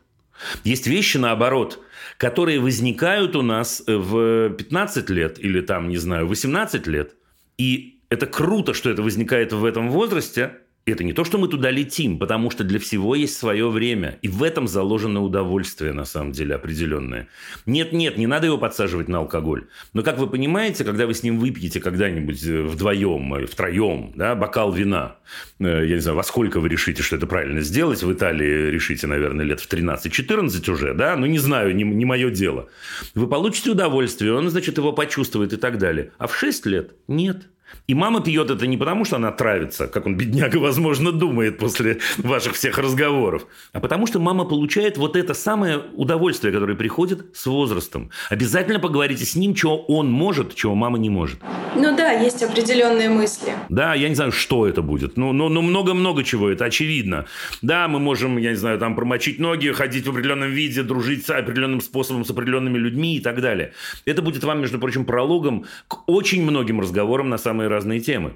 Есть 0.64 0.86
вещи, 0.86 1.18
наоборот, 1.18 1.84
которые 2.16 2.60
возникают 2.60 3.36
у 3.36 3.42
нас 3.42 3.82
в 3.86 4.50
15 4.50 5.10
лет 5.10 5.38
или 5.38 5.60
там, 5.60 5.88
не 5.88 5.98
знаю, 5.98 6.26
18 6.26 6.86
лет. 6.86 7.14
И 7.58 8.00
это 8.08 8.26
круто, 8.26 8.72
что 8.72 8.90
это 8.90 9.02
возникает 9.02 9.52
в 9.52 9.64
этом 9.64 9.90
возрасте. 9.90 10.58
Это 10.92 11.04
не 11.04 11.12
то, 11.12 11.24
что 11.24 11.38
мы 11.38 11.48
туда 11.48 11.70
летим, 11.70 12.18
потому 12.18 12.50
что 12.50 12.64
для 12.64 12.78
всего 12.78 13.14
есть 13.14 13.36
свое 13.36 13.68
время. 13.68 14.18
И 14.22 14.28
в 14.28 14.42
этом 14.42 14.66
заложено 14.66 15.22
удовольствие, 15.22 15.92
на 15.92 16.04
самом 16.04 16.32
деле, 16.32 16.54
определенное. 16.54 17.28
Нет-нет, 17.66 18.16
не 18.16 18.26
надо 18.26 18.46
его 18.46 18.58
подсаживать 18.58 19.08
на 19.08 19.18
алкоголь. 19.18 19.66
Но, 19.92 20.02
как 20.02 20.18
вы 20.18 20.26
понимаете, 20.28 20.84
когда 20.84 21.06
вы 21.06 21.14
с 21.14 21.22
ним 21.22 21.38
выпьете 21.38 21.80
когда-нибудь 21.80 22.42
э, 22.44 22.62
вдвоем, 22.62 23.34
э, 23.34 23.46
втроем, 23.46 24.12
да, 24.16 24.34
бокал 24.34 24.72
вина, 24.72 25.16
э, 25.58 25.86
я 25.86 25.94
не 25.96 26.00
знаю, 26.00 26.16
во 26.16 26.22
сколько 26.22 26.60
вы 26.60 26.68
решите, 26.68 27.02
что 27.02 27.16
это 27.16 27.26
правильно 27.26 27.60
сделать, 27.60 28.02
в 28.02 28.12
Италии 28.12 28.70
решите, 28.70 29.06
наверное, 29.06 29.44
лет 29.44 29.60
в 29.60 29.70
13-14 29.70 30.70
уже, 30.70 30.94
да, 30.94 31.16
ну, 31.16 31.26
не 31.26 31.38
знаю, 31.38 31.74
не, 31.74 31.84
не 31.84 32.04
мое 32.04 32.30
дело. 32.30 32.68
Вы 33.14 33.26
получите 33.26 33.70
удовольствие, 33.70 34.32
он, 34.32 34.48
значит, 34.48 34.78
его 34.78 34.92
почувствует 34.92 35.52
и 35.52 35.56
так 35.56 35.78
далее. 35.78 36.12
А 36.18 36.26
в 36.26 36.36
6 36.36 36.66
лет 36.66 36.92
нет. 37.08 37.48
И 37.86 37.94
мама 37.94 38.20
пьет 38.20 38.50
это 38.50 38.66
не 38.66 38.76
потому, 38.76 39.04
что 39.04 39.16
она 39.16 39.30
травится, 39.32 39.88
как 39.88 40.06
он, 40.06 40.16
бедняга, 40.16 40.56
возможно, 40.56 41.12
думает 41.12 41.58
после 41.58 41.98
ваших 42.18 42.54
всех 42.54 42.78
разговоров, 42.78 43.46
а 43.72 43.80
потому 43.80 44.06
что 44.06 44.18
мама 44.18 44.44
получает 44.44 44.98
вот 44.98 45.16
это 45.16 45.34
самое 45.34 45.78
удовольствие, 45.94 46.52
которое 46.52 46.74
приходит 46.74 47.36
с 47.36 47.46
возрастом. 47.46 48.10
Обязательно 48.30 48.78
поговорите 48.78 49.24
с 49.24 49.34
ним, 49.36 49.54
чего 49.54 49.78
он 49.84 50.10
может, 50.10 50.54
чего 50.54 50.74
мама 50.74 50.98
не 50.98 51.10
может. 51.10 51.40
Ну 51.74 51.96
да, 51.96 52.12
есть 52.12 52.42
определенные 52.42 53.08
мысли. 53.08 53.52
Да, 53.68 53.94
я 53.94 54.08
не 54.08 54.14
знаю, 54.14 54.32
что 54.32 54.66
это 54.66 54.82
будет. 54.82 55.16
Ну, 55.16 55.32
ну, 55.32 55.48
ну 55.48 55.62
много-много 55.62 56.24
чего, 56.24 56.50
это 56.50 56.66
очевидно. 56.66 57.26
Да, 57.62 57.88
мы 57.88 57.98
можем, 57.98 58.38
я 58.38 58.50
не 58.50 58.56
знаю, 58.56 58.78
там 58.78 58.94
промочить 58.94 59.38
ноги, 59.38 59.68
ходить 59.68 60.06
в 60.06 60.10
определенном 60.10 60.50
виде, 60.50 60.82
дружить 60.82 61.26
с 61.26 61.30
определенным 61.30 61.80
способом 61.80 62.24
с 62.24 62.30
определенными 62.30 62.78
людьми 62.78 63.16
и 63.16 63.20
так 63.20 63.40
далее. 63.40 63.72
Это 64.04 64.22
будет 64.22 64.44
вам, 64.44 64.60
между 64.60 64.78
прочим, 64.78 65.04
прологом 65.04 65.64
к 65.88 66.08
очень 66.08 66.42
многим 66.42 66.80
разговорам 66.80 67.28
на 67.28 67.38
самые 67.58 67.68
разные 67.68 67.98
темы. 68.00 68.34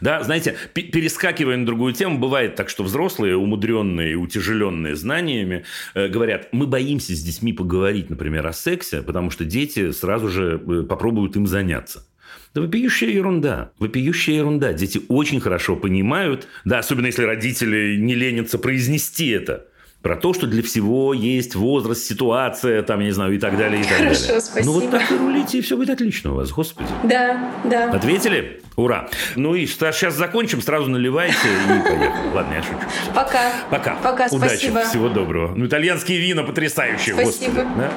Да, 0.00 0.22
знаете, 0.22 0.54
пе- 0.72 0.82
перескакивая 0.82 1.56
на 1.56 1.66
другую 1.66 1.92
тему, 1.94 2.18
бывает 2.18 2.54
так, 2.54 2.68
что 2.68 2.84
взрослые, 2.84 3.36
умудренные 3.36 4.12
и 4.12 4.14
утяжеленные 4.14 4.94
знаниями, 4.94 5.64
э, 5.94 6.06
говорят, 6.06 6.48
мы 6.52 6.68
боимся 6.68 7.12
с 7.12 7.20
детьми 7.20 7.52
поговорить, 7.52 8.10
например, 8.10 8.46
о 8.46 8.52
сексе, 8.52 9.02
потому 9.02 9.30
что 9.30 9.44
дети 9.44 9.90
сразу 9.90 10.28
же 10.28 10.62
э, 10.64 10.82
попробуют 10.88 11.34
им 11.34 11.48
заняться. 11.48 12.06
Да 12.54 12.60
вопиющая 12.60 13.10
ерунда. 13.10 13.72
Вопиющая 13.80 14.36
ерунда. 14.36 14.72
Дети 14.72 15.00
очень 15.08 15.40
хорошо 15.40 15.74
понимают, 15.74 16.46
да, 16.64 16.78
особенно 16.78 17.06
если 17.06 17.24
родители 17.24 17.96
не 17.96 18.14
ленятся 18.14 18.58
произнести 18.58 19.30
это, 19.30 19.66
про 20.04 20.16
то, 20.16 20.34
что 20.34 20.46
для 20.46 20.62
всего 20.62 21.14
есть 21.14 21.54
возраст, 21.54 22.04
ситуация, 22.04 22.82
там, 22.82 23.00
я 23.00 23.06
не 23.06 23.12
знаю, 23.12 23.34
и 23.34 23.38
так 23.38 23.56
далее, 23.56 23.80
и 23.80 23.84
так 23.84 23.96
Хорошо, 23.96 24.26
далее. 24.26 24.40
спасибо. 24.42 24.66
Ну 24.66 24.72
вот 24.80 24.90
так 24.90 25.10
и 25.10 25.16
рулите, 25.16 25.58
и 25.58 25.60
все 25.62 25.78
будет 25.78 25.88
отлично 25.88 26.32
у 26.32 26.34
вас, 26.34 26.50
господи. 26.52 26.86
Да, 27.04 27.50
да. 27.64 27.90
Ответили? 27.90 28.60
Ура. 28.76 29.08
Ну 29.34 29.54
и 29.54 29.64
сейчас 29.64 30.14
закончим, 30.14 30.60
сразу 30.60 30.90
наливайте 30.90 31.38
и 31.48 31.68
поехали. 31.68 32.34
Ладно, 32.34 32.52
я 32.52 32.62
шучу. 32.62 32.76
Пока. 33.14 33.52
Пока. 33.70 33.94
Пока, 34.02 34.26
Удачи. 34.30 34.56
спасибо. 34.56 34.84
Всего 34.84 35.08
доброго. 35.08 35.54
Ну, 35.56 35.64
итальянские 35.64 36.18
вина 36.18 36.42
потрясающие. 36.42 37.14
Спасибо. 37.14 37.62
Господи, 37.62 37.68
да? 37.78 37.92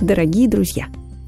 Дорогие 0.00 0.48
друзья, 0.48 0.86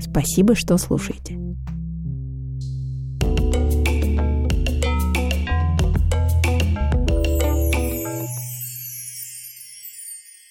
Спасибо, 0.00 0.54
что 0.54 0.78
слушаете. 0.78 1.38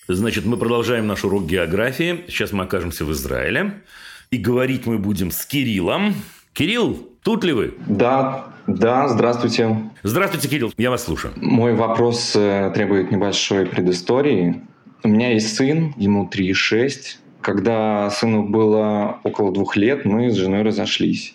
Значит, 0.09 0.45
мы 0.45 0.55
продолжаем 0.55 1.05
наш 1.05 1.25
урок 1.25 1.45
географии. 1.47 2.23
Сейчас 2.27 2.53
мы 2.53 2.63
окажемся 2.63 3.03
в 3.03 3.11
Израиле. 3.11 3.81
И 4.31 4.37
говорить 4.37 4.85
мы 4.85 4.97
будем 4.97 5.31
с 5.31 5.45
Кириллом. 5.45 6.15
Кирилл, 6.53 7.09
тут 7.23 7.43
ли 7.43 7.53
вы? 7.53 7.75
Да, 7.87 8.53
да, 8.67 9.09
здравствуйте. 9.09 9.91
Здравствуйте, 10.03 10.47
Кирилл. 10.47 10.73
Я 10.77 10.91
вас 10.91 11.03
слушаю. 11.03 11.33
Мой 11.35 11.73
вопрос 11.73 12.33
э, 12.35 12.71
требует 12.73 13.11
небольшой 13.11 13.65
предыстории. 13.65 14.61
У 15.03 15.09
меня 15.09 15.33
есть 15.33 15.55
сын, 15.55 15.93
ему 15.97 16.29
3,6. 16.33 17.17
Когда 17.47 18.09
сыну 18.09 18.43
было 18.43 19.19
около 19.23 19.53
двух 19.53 19.77
лет, 19.77 20.03
мы 20.03 20.31
с 20.31 20.35
женой 20.35 20.63
разошлись. 20.63 21.33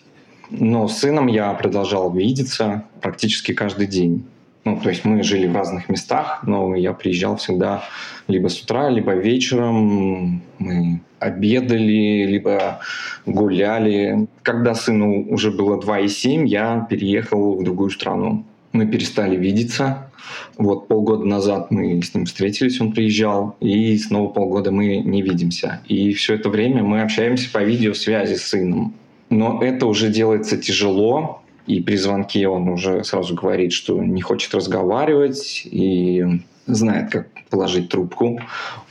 Но 0.51 0.87
с 0.87 0.99
сыном 0.99 1.25
я 1.25 1.51
продолжал 1.53 2.13
видеться 2.13 2.83
практически 3.01 3.51
каждый 3.51 3.87
день. 3.87 4.23
Ну, 4.63 4.79
то 4.79 4.89
есть 4.89 5.05
мы 5.05 5.23
жили 5.23 5.47
в 5.47 5.55
разных 5.55 5.89
местах, 5.89 6.43
но 6.45 6.75
я 6.75 6.93
приезжал 6.93 7.37
всегда 7.37 7.83
либо 8.27 8.47
с 8.49 8.61
утра, 8.61 8.91
либо 8.91 9.13
вечером. 9.13 10.43
Мы 10.59 11.01
обедали, 11.17 12.27
либо 12.27 12.79
гуляли. 13.25 14.27
Когда 14.43 14.75
сыну 14.75 15.25
уже 15.31 15.49
было 15.49 15.81
2,7, 15.81 16.45
я 16.45 16.85
переехал 16.87 17.55
в 17.55 17.63
другую 17.63 17.89
страну. 17.89 18.45
Мы 18.73 18.85
перестали 18.87 19.37
видеться. 19.37 20.09
Вот 20.57 20.87
полгода 20.87 21.25
назад 21.25 21.71
мы 21.71 22.01
с 22.01 22.13
ним 22.13 22.25
встретились, 22.25 22.81
он 22.81 22.91
приезжал, 22.91 23.55
и 23.59 23.97
снова 23.97 24.29
полгода 24.29 24.71
мы 24.71 24.97
не 24.97 25.21
видимся. 25.21 25.81
И 25.87 26.13
все 26.13 26.35
это 26.35 26.49
время 26.49 26.83
мы 26.83 27.01
общаемся 27.01 27.49
по 27.51 27.63
видеосвязи 27.63 28.35
с 28.35 28.47
сыном. 28.47 28.93
Но 29.29 29.61
это 29.63 29.85
уже 29.85 30.09
делается 30.09 30.57
тяжело, 30.57 31.41
и 31.65 31.81
при 31.81 31.95
звонке 31.95 32.47
он 32.47 32.67
уже 32.67 33.03
сразу 33.03 33.35
говорит, 33.35 33.71
что 33.71 34.01
не 34.03 34.21
хочет 34.21 34.53
разговаривать 34.53 35.63
и 35.65 36.23
знает, 36.65 37.11
как 37.11 37.27
положить 37.49 37.89
трубку. 37.89 38.39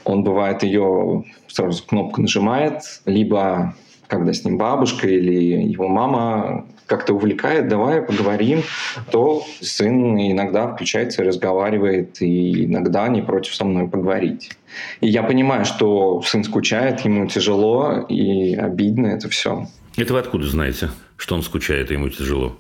Он 0.05 0.25
бывает 0.25 0.63
ее 0.63 1.25
сразу 1.49 1.85
кнопку 1.85 2.23
нажимает, 2.23 2.83
либо 3.05 3.75
когда 4.07 4.33
с 4.33 4.45
ним 4.45 4.59
бабушка 4.59 5.09
или 5.09 5.71
его 5.71 5.89
мама 5.89 6.67
как-то 6.87 7.15
увлекает, 7.15 7.69
давай 7.69 8.03
поговорим, 8.03 8.63
то 9.11 9.43
сын 9.61 10.17
иногда 10.17 10.69
включается 10.69 11.25
разговаривает, 11.25 12.21
и 12.21 12.67
иногда 12.67 13.09
не 13.09 13.23
против 13.23 13.55
со 13.55 13.65
мной 13.65 13.89
поговорить. 13.89 14.51
И 15.01 15.09
я 15.09 15.23
понимаю, 15.23 15.65
что 15.65 16.23
сын 16.23 16.45
скучает, 16.45 17.01
ему 17.01 17.27
тяжело 17.27 18.07
и 18.09 18.55
обидно 18.55 19.09
это 19.09 19.29
все. 19.29 19.67
Это 19.97 20.15
вы 20.15 20.21
откуда 20.21 20.47
знаете, 20.47 20.91
что 21.17 21.35
он 21.35 21.43
скучает 21.43 21.91
и 21.91 21.95
ему 21.95 22.09
тяжело? 22.09 22.57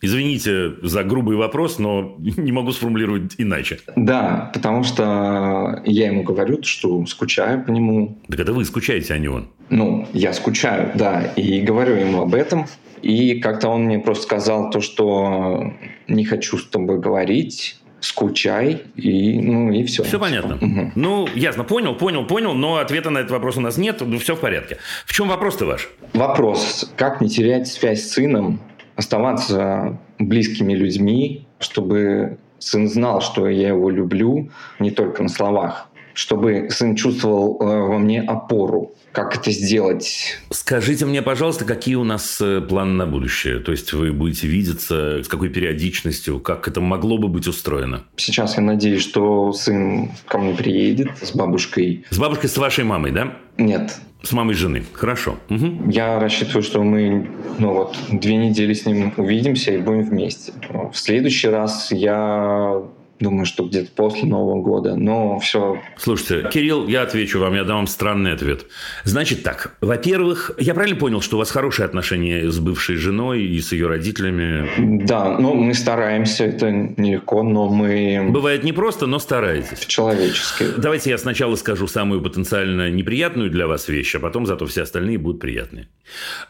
Извините 0.00 0.74
за 0.82 1.02
грубый 1.02 1.36
вопрос, 1.36 1.78
но 1.78 2.14
не 2.18 2.52
могу 2.52 2.70
сформулировать 2.70 3.34
иначе. 3.38 3.80
Да, 3.96 4.50
потому 4.54 4.84
что 4.84 5.82
я 5.84 6.06
ему 6.06 6.22
говорю, 6.22 6.62
что 6.62 7.04
скучаю 7.06 7.64
по 7.64 7.70
нему. 7.70 8.16
Так 8.28 8.38
это 8.40 8.52
вы 8.52 8.64
скучаете, 8.64 9.14
а 9.14 9.18
не 9.18 9.28
он. 9.28 9.48
Ну, 9.70 10.06
я 10.12 10.32
скучаю, 10.32 10.92
да, 10.94 11.22
и 11.34 11.60
говорю 11.60 11.96
ему 11.96 12.22
об 12.22 12.34
этом. 12.34 12.66
И 13.02 13.40
как-то 13.40 13.68
он 13.68 13.84
мне 13.84 13.98
просто 13.98 14.24
сказал 14.24 14.70
то, 14.70 14.80
что 14.80 15.72
не 16.06 16.24
хочу 16.24 16.58
с 16.58 16.66
тобой 16.66 16.98
говорить, 16.98 17.76
скучай, 18.00 18.82
и, 18.96 19.40
ну, 19.40 19.72
и 19.72 19.84
все. 19.84 20.02
Все 20.04 20.18
понятно. 20.18 20.56
Угу. 20.56 20.92
Ну, 20.94 21.28
ясно, 21.34 21.64
понял, 21.64 21.94
понял, 21.94 22.26
понял, 22.26 22.54
но 22.54 22.76
ответа 22.76 23.10
на 23.10 23.18
этот 23.18 23.32
вопрос 23.32 23.56
у 23.56 23.60
нас 23.60 23.76
нет, 23.76 24.00
ну, 24.00 24.18
все 24.18 24.36
в 24.36 24.40
порядке. 24.40 24.78
В 25.06 25.12
чем 25.12 25.28
вопрос-то 25.28 25.66
ваш? 25.66 25.88
Вопрос, 26.12 26.90
как 26.96 27.20
не 27.20 27.28
терять 27.28 27.68
связь 27.68 28.02
с 28.02 28.12
сыном, 28.12 28.60
оставаться 28.96 29.98
близкими 30.18 30.74
людьми, 30.74 31.46
чтобы 31.58 32.38
сын 32.58 32.88
знал, 32.88 33.20
что 33.20 33.48
я 33.48 33.68
его 33.68 33.90
люблю 33.90 34.50
не 34.78 34.90
только 34.90 35.22
на 35.22 35.28
словах, 35.28 35.87
чтобы 36.18 36.66
сын 36.70 36.96
чувствовал 36.96 37.58
э, 37.60 37.64
во 37.64 37.96
мне 37.98 38.20
опору. 38.20 38.92
Как 39.12 39.36
это 39.36 39.52
сделать? 39.52 40.36
Скажите 40.50 41.06
мне, 41.06 41.22
пожалуйста, 41.22 41.64
какие 41.64 41.94
у 41.94 42.02
нас 42.02 42.40
э, 42.40 42.60
планы 42.60 42.94
на 42.94 43.06
будущее? 43.06 43.60
То 43.60 43.70
есть 43.70 43.92
вы 43.92 44.10
будете 44.10 44.48
видеться, 44.48 45.22
с 45.22 45.28
какой 45.28 45.48
периодичностью, 45.48 46.40
как 46.40 46.66
это 46.66 46.80
могло 46.80 47.18
бы 47.18 47.28
быть 47.28 47.46
устроено? 47.46 48.02
Сейчас 48.16 48.56
я 48.56 48.62
надеюсь, 48.64 49.02
что 49.02 49.52
сын 49.52 50.10
ко 50.26 50.38
мне 50.38 50.54
приедет 50.54 51.10
с 51.22 51.30
бабушкой. 51.36 52.04
С 52.10 52.18
бабушкой, 52.18 52.50
с 52.50 52.56
вашей 52.56 52.82
мамой, 52.82 53.12
да? 53.12 53.36
Нет, 53.56 53.96
С 54.22 54.32
мамой 54.32 54.54
жены. 54.54 54.82
Хорошо. 54.92 55.36
Угу. 55.50 55.90
Я 55.92 56.18
рассчитываю, 56.18 56.64
что 56.64 56.82
мы 56.82 57.30
ну 57.60 57.74
вот, 57.74 57.96
две 58.10 58.36
недели 58.36 58.72
с 58.72 58.86
ним 58.86 59.12
увидимся 59.16 59.70
и 59.70 59.78
будем 59.78 60.02
вместе. 60.02 60.52
В 60.68 60.96
следующий 60.96 61.48
раз 61.48 61.92
я 61.92 62.82
думаю, 63.20 63.46
что 63.46 63.64
где-то 63.64 63.90
после 63.94 64.24
Нового 64.28 64.62
года. 64.62 64.96
Но 64.96 65.38
все. 65.38 65.80
Слушайте, 65.96 66.48
Кирилл, 66.50 66.86
я 66.88 67.02
отвечу 67.02 67.40
вам, 67.40 67.54
я 67.54 67.64
дам 67.64 67.78
вам 67.78 67.86
странный 67.86 68.32
ответ. 68.32 68.66
Значит 69.04 69.42
так, 69.42 69.76
во-первых, 69.80 70.52
я 70.58 70.74
правильно 70.74 70.98
понял, 70.98 71.20
что 71.20 71.36
у 71.36 71.38
вас 71.38 71.50
хорошие 71.50 71.86
отношения 71.86 72.50
с 72.50 72.58
бывшей 72.58 72.96
женой 72.96 73.42
и 73.44 73.60
с 73.60 73.72
ее 73.72 73.86
родителями? 73.86 74.68
Да, 75.06 75.38
ну 75.38 75.54
мы 75.54 75.74
стараемся, 75.74 76.44
это 76.44 76.70
нелегко, 76.70 77.42
но 77.42 77.68
мы 77.68 78.28
Бывает 78.30 78.64
непросто, 78.64 79.06
но 79.06 79.18
стараетесь. 79.18 79.86
человечески. 79.86 80.64
Давайте 80.76 81.10
я 81.10 81.18
сначала 81.18 81.54
скажу 81.56 81.86
самую 81.86 82.20
потенциально 82.22 82.90
неприятную 82.90 83.50
для 83.50 83.66
вас 83.66 83.88
вещь, 83.88 84.14
а 84.14 84.20
потом 84.20 84.46
зато 84.46 84.66
все 84.66 84.82
остальные 84.82 85.18
будут 85.18 85.40
приятные. 85.40 85.88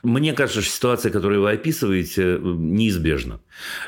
Мне 0.03 0.33
кажется, 0.33 0.63
что 0.63 0.71
ситуация, 0.71 1.13
которую 1.13 1.43
вы 1.43 1.51
описываете, 1.51 2.39
неизбежна. 2.41 3.41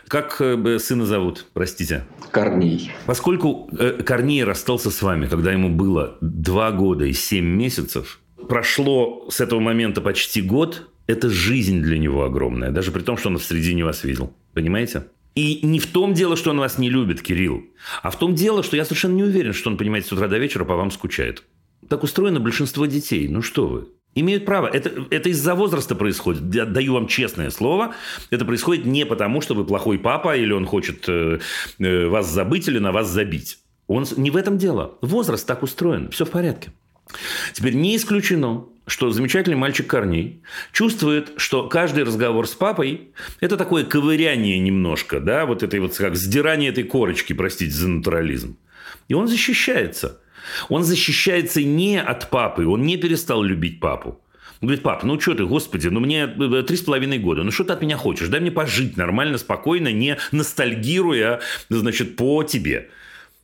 Как 0.08 0.40
э, 0.40 0.78
сына 0.78 1.06
зовут, 1.06 1.46
простите? 1.52 2.04
Корней. 2.30 2.92
Поскольку 3.06 3.68
э, 3.78 4.02
Корней 4.04 4.44
расстался 4.44 4.90
с 4.90 5.02
вами, 5.02 5.26
когда 5.26 5.52
ему 5.52 5.68
было 5.68 6.18
два 6.20 6.72
года 6.72 7.04
и 7.04 7.12
семь 7.12 7.46
месяцев, 7.46 8.20
прошло 8.48 9.28
с 9.30 9.40
этого 9.40 9.60
момента 9.60 10.00
почти 10.00 10.42
год, 10.42 10.88
это 11.06 11.28
жизнь 11.28 11.82
для 11.82 11.98
него 11.98 12.24
огромная, 12.24 12.70
даже 12.70 12.92
при 12.92 13.00
том, 13.00 13.16
что 13.16 13.28
он 13.28 13.38
в 13.38 13.44
середине 13.44 13.84
вас 13.84 14.04
видел. 14.04 14.32
Понимаете? 14.54 15.06
И 15.34 15.60
не 15.62 15.78
в 15.78 15.86
том 15.86 16.12
дело, 16.14 16.36
что 16.36 16.50
он 16.50 16.58
вас 16.58 16.78
не 16.78 16.90
любит, 16.90 17.22
Кирилл, 17.22 17.64
а 18.02 18.10
в 18.10 18.18
том 18.18 18.34
дело, 18.34 18.62
что 18.62 18.76
я 18.76 18.84
совершенно 18.84 19.14
не 19.14 19.22
уверен, 19.22 19.52
что 19.52 19.70
он, 19.70 19.76
понимаете, 19.76 20.08
с 20.08 20.12
утра 20.12 20.26
до 20.28 20.38
вечера 20.38 20.64
по 20.64 20.76
вам 20.76 20.90
скучает. 20.90 21.44
Так 21.88 22.02
устроено 22.02 22.40
большинство 22.40 22.86
детей. 22.86 23.28
Ну 23.28 23.42
что 23.42 23.66
вы? 23.66 23.88
Имеют 24.14 24.44
право. 24.44 24.66
Это, 24.66 24.90
это 25.10 25.28
из-за 25.28 25.54
возраста 25.54 25.94
происходит. 25.94 26.54
Я 26.54 26.66
даю 26.66 26.94
вам 26.94 27.06
честное 27.06 27.50
слово. 27.50 27.94
Это 28.30 28.44
происходит 28.44 28.84
не 28.84 29.06
потому, 29.06 29.40
что 29.40 29.54
вы 29.54 29.64
плохой 29.64 29.98
папа, 29.98 30.36
или 30.36 30.52
он 30.52 30.66
хочет 30.66 31.04
э, 31.08 31.38
э, 31.78 32.06
вас 32.06 32.28
забыть, 32.28 32.66
или 32.66 32.78
на 32.78 32.90
вас 32.90 33.08
забить. 33.08 33.58
Он, 33.86 34.04
не 34.16 34.30
в 34.30 34.36
этом 34.36 34.58
дело. 34.58 34.98
Возраст 35.00 35.46
так 35.46 35.62
устроен. 35.62 36.10
Все 36.10 36.24
в 36.24 36.30
порядке. 36.30 36.72
Теперь 37.52 37.74
не 37.74 37.96
исключено, 37.96 38.66
что 38.86 39.10
замечательный 39.10 39.56
мальчик 39.56 39.86
Корней 39.86 40.42
чувствует, 40.72 41.32
что 41.36 41.68
каждый 41.68 42.04
разговор 42.04 42.48
с 42.48 42.54
папой– 42.54 43.12
это 43.40 43.56
такое 43.56 43.84
ковыряние 43.84 44.58
немножко, 44.58 45.20
да, 45.20 45.46
вот 45.46 45.62
этой 45.62 45.80
вот 45.80 45.96
как 45.96 46.16
сдирание 46.16 46.70
этой 46.70 46.84
корочки, 46.84 47.32
простите 47.32 47.72
за 47.72 47.88
натурализм. 47.88 48.56
И 49.08 49.14
он 49.14 49.28
защищается. 49.28 50.20
Он 50.68 50.84
защищается 50.84 51.62
не 51.62 52.00
от 52.00 52.30
папы, 52.30 52.66
он 52.66 52.82
не 52.82 52.96
перестал 52.96 53.42
любить 53.42 53.80
папу. 53.80 54.20
Он 54.60 54.66
говорит, 54.66 54.82
пап, 54.82 55.04
ну 55.04 55.18
что 55.18 55.34
ты, 55.34 55.46
господи, 55.46 55.88
ну 55.88 56.00
мне 56.00 56.24
э, 56.24 56.62
три 56.66 56.76
с 56.76 56.82
половиной 56.82 57.18
года, 57.18 57.42
ну 57.42 57.50
что 57.50 57.64
ты 57.64 57.72
от 57.72 57.80
меня 57.80 57.96
хочешь? 57.96 58.28
Дай 58.28 58.40
мне 58.40 58.50
пожить 58.50 58.96
нормально, 58.96 59.38
спокойно, 59.38 59.90
не 59.90 60.18
ностальгируя, 60.32 61.40
значит, 61.70 62.16
по 62.16 62.44
тебе. 62.44 62.90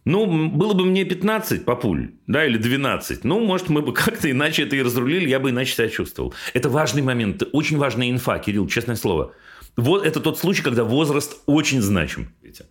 Ну, 0.05 0.51
было 0.51 0.75
бы 0.75 0.85
мне 0.85 1.05
15, 1.05 1.65
папуль, 1.65 2.11
да, 2.29 2.47
или 2.47 2.59
12. 2.59 3.25
Ну, 3.25 3.41
может, 3.41 3.71
мы 3.71 3.83
бы 3.83 3.93
как-то 3.93 4.31
иначе 4.31 4.63
это 4.63 4.77
и 4.77 4.83
разрулили, 4.83 5.29
я 5.29 5.41
бы 5.41 5.51
иначе 5.51 5.75
себя 5.75 5.89
чувствовал. 5.89 6.33
Это 6.55 6.69
важный 6.69 7.03
момент, 7.03 7.43
очень 7.53 7.77
важная 7.77 8.11
инфа, 8.11 8.39
Кирилл, 8.39 8.69
честное 8.69 8.95
слово. 8.95 9.33
Вот 9.77 10.07
это 10.07 10.21
тот 10.21 10.39
случай, 10.39 10.63
когда 10.63 10.85
возраст 10.85 11.39
очень 11.47 11.81
значим. 11.81 12.29
Витя. 12.43 12.67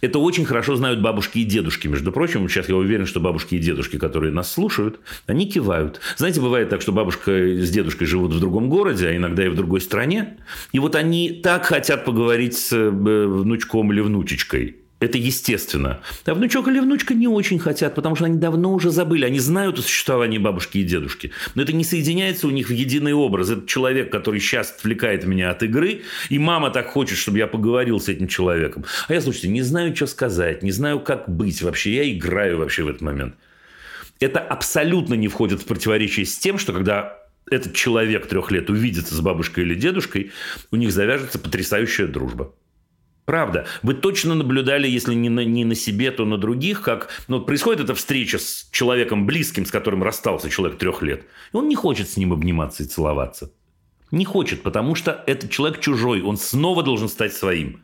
Это 0.00 0.18
очень 0.18 0.44
хорошо 0.44 0.76
знают 0.76 1.00
бабушки 1.00 1.38
и 1.38 1.44
дедушки. 1.44 1.88
Между 1.88 2.12
прочим, 2.12 2.48
сейчас 2.48 2.68
я 2.68 2.76
уверен, 2.76 3.06
что 3.06 3.20
бабушки 3.20 3.56
и 3.56 3.58
дедушки, 3.58 3.98
которые 3.98 4.32
нас 4.32 4.52
слушают, 4.52 5.00
они 5.26 5.46
кивают. 5.48 6.00
Знаете, 6.16 6.40
бывает 6.40 6.68
так, 6.68 6.80
что 6.80 6.92
бабушка 6.92 7.32
с 7.32 7.70
дедушкой 7.70 8.06
живут 8.06 8.32
в 8.32 8.40
другом 8.40 8.68
городе, 8.68 9.08
а 9.08 9.16
иногда 9.16 9.44
и 9.44 9.48
в 9.48 9.56
другой 9.56 9.80
стране. 9.80 10.38
И 10.72 10.78
вот 10.78 10.94
они 10.94 11.40
так 11.42 11.66
хотят 11.66 12.04
поговорить 12.04 12.56
с 12.56 12.72
э, 12.72 12.90
внучком 12.90 13.92
или 13.92 14.00
внучечкой. 14.00 14.83
Это 15.04 15.18
естественно. 15.18 16.00
А 16.24 16.34
внучок 16.34 16.66
или 16.66 16.80
внучка 16.80 17.12
не 17.12 17.28
очень 17.28 17.58
хотят, 17.58 17.94
потому 17.94 18.16
что 18.16 18.24
они 18.24 18.38
давно 18.38 18.72
уже 18.72 18.90
забыли. 18.90 19.26
Они 19.26 19.38
знают 19.38 19.78
о 19.78 19.82
существовании 19.82 20.38
бабушки 20.38 20.78
и 20.78 20.82
дедушки. 20.82 21.30
Но 21.54 21.60
это 21.60 21.74
не 21.74 21.84
соединяется 21.84 22.46
у 22.46 22.50
них 22.50 22.68
в 22.68 22.72
единый 22.72 23.12
образ. 23.12 23.50
Это 23.50 23.66
человек, 23.66 24.10
который 24.10 24.40
сейчас 24.40 24.70
отвлекает 24.70 25.26
меня 25.26 25.50
от 25.50 25.62
игры, 25.62 26.04
и 26.30 26.38
мама 26.38 26.70
так 26.70 26.86
хочет, 26.86 27.18
чтобы 27.18 27.36
я 27.36 27.46
поговорил 27.46 28.00
с 28.00 28.08
этим 28.08 28.28
человеком. 28.28 28.86
А 29.06 29.12
я, 29.12 29.20
слушайте, 29.20 29.48
не 29.48 29.60
знаю, 29.60 29.94
что 29.94 30.06
сказать, 30.06 30.62
не 30.62 30.72
знаю, 30.72 31.00
как 31.00 31.28
быть 31.28 31.60
вообще. 31.60 31.96
Я 31.96 32.10
играю 32.10 32.56
вообще 32.56 32.82
в 32.82 32.88
этот 32.88 33.02
момент. 33.02 33.34
Это 34.20 34.40
абсолютно 34.40 35.12
не 35.12 35.28
входит 35.28 35.60
в 35.60 35.66
противоречие 35.66 36.24
с 36.24 36.38
тем, 36.38 36.56
что 36.56 36.72
когда 36.72 37.18
этот 37.50 37.74
человек 37.74 38.26
трех 38.26 38.50
лет 38.50 38.70
увидится 38.70 39.14
с 39.14 39.20
бабушкой 39.20 39.64
или 39.64 39.74
дедушкой, 39.74 40.32
у 40.70 40.76
них 40.76 40.92
завяжется 40.92 41.38
потрясающая 41.38 42.06
дружба. 42.06 42.54
Правда. 43.24 43.66
Вы 43.82 43.94
точно 43.94 44.34
наблюдали, 44.34 44.86
если 44.86 45.14
не 45.14 45.30
на, 45.30 45.40
не 45.40 45.64
на 45.64 45.74
себе, 45.74 46.10
то 46.10 46.24
на 46.26 46.36
других, 46.36 46.82
как 46.82 47.08
ну, 47.26 47.40
происходит 47.40 47.84
эта 47.84 47.94
встреча 47.94 48.38
с 48.38 48.68
человеком 48.70 49.26
близким, 49.26 49.64
с 49.64 49.70
которым 49.70 50.02
расстался 50.02 50.50
человек 50.50 50.78
трех 50.78 51.02
лет. 51.02 51.24
И 51.52 51.56
он 51.56 51.68
не 51.68 51.74
хочет 51.74 52.08
с 52.08 52.16
ним 52.18 52.32
обниматься 52.32 52.82
и 52.82 52.86
целоваться. 52.86 53.50
Не 54.10 54.26
хочет, 54.26 54.62
потому 54.62 54.94
что 54.94 55.24
этот 55.26 55.50
человек 55.50 55.80
чужой. 55.80 56.20
Он 56.20 56.36
снова 56.36 56.82
должен 56.82 57.08
стать 57.08 57.32
своим. 57.32 57.82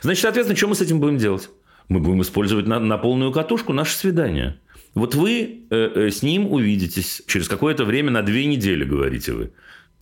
Значит, 0.00 0.22
соответственно, 0.22 0.56
что 0.56 0.68
мы 0.68 0.74
с 0.74 0.80
этим 0.80 1.00
будем 1.00 1.18
делать? 1.18 1.50
Мы 1.88 2.00
будем 2.00 2.22
использовать 2.22 2.66
на, 2.66 2.80
на 2.80 2.96
полную 2.96 3.30
катушку 3.30 3.74
наше 3.74 3.94
свидание. 3.94 4.58
Вот 4.94 5.14
вы 5.14 5.66
э, 5.70 5.90
э, 5.94 6.10
с 6.10 6.22
ним 6.22 6.50
увидитесь 6.50 7.22
через 7.26 7.48
какое-то 7.48 7.84
время, 7.84 8.10
на 8.10 8.22
две 8.22 8.46
недели, 8.46 8.84
говорите 8.84 9.32
вы. 9.32 9.52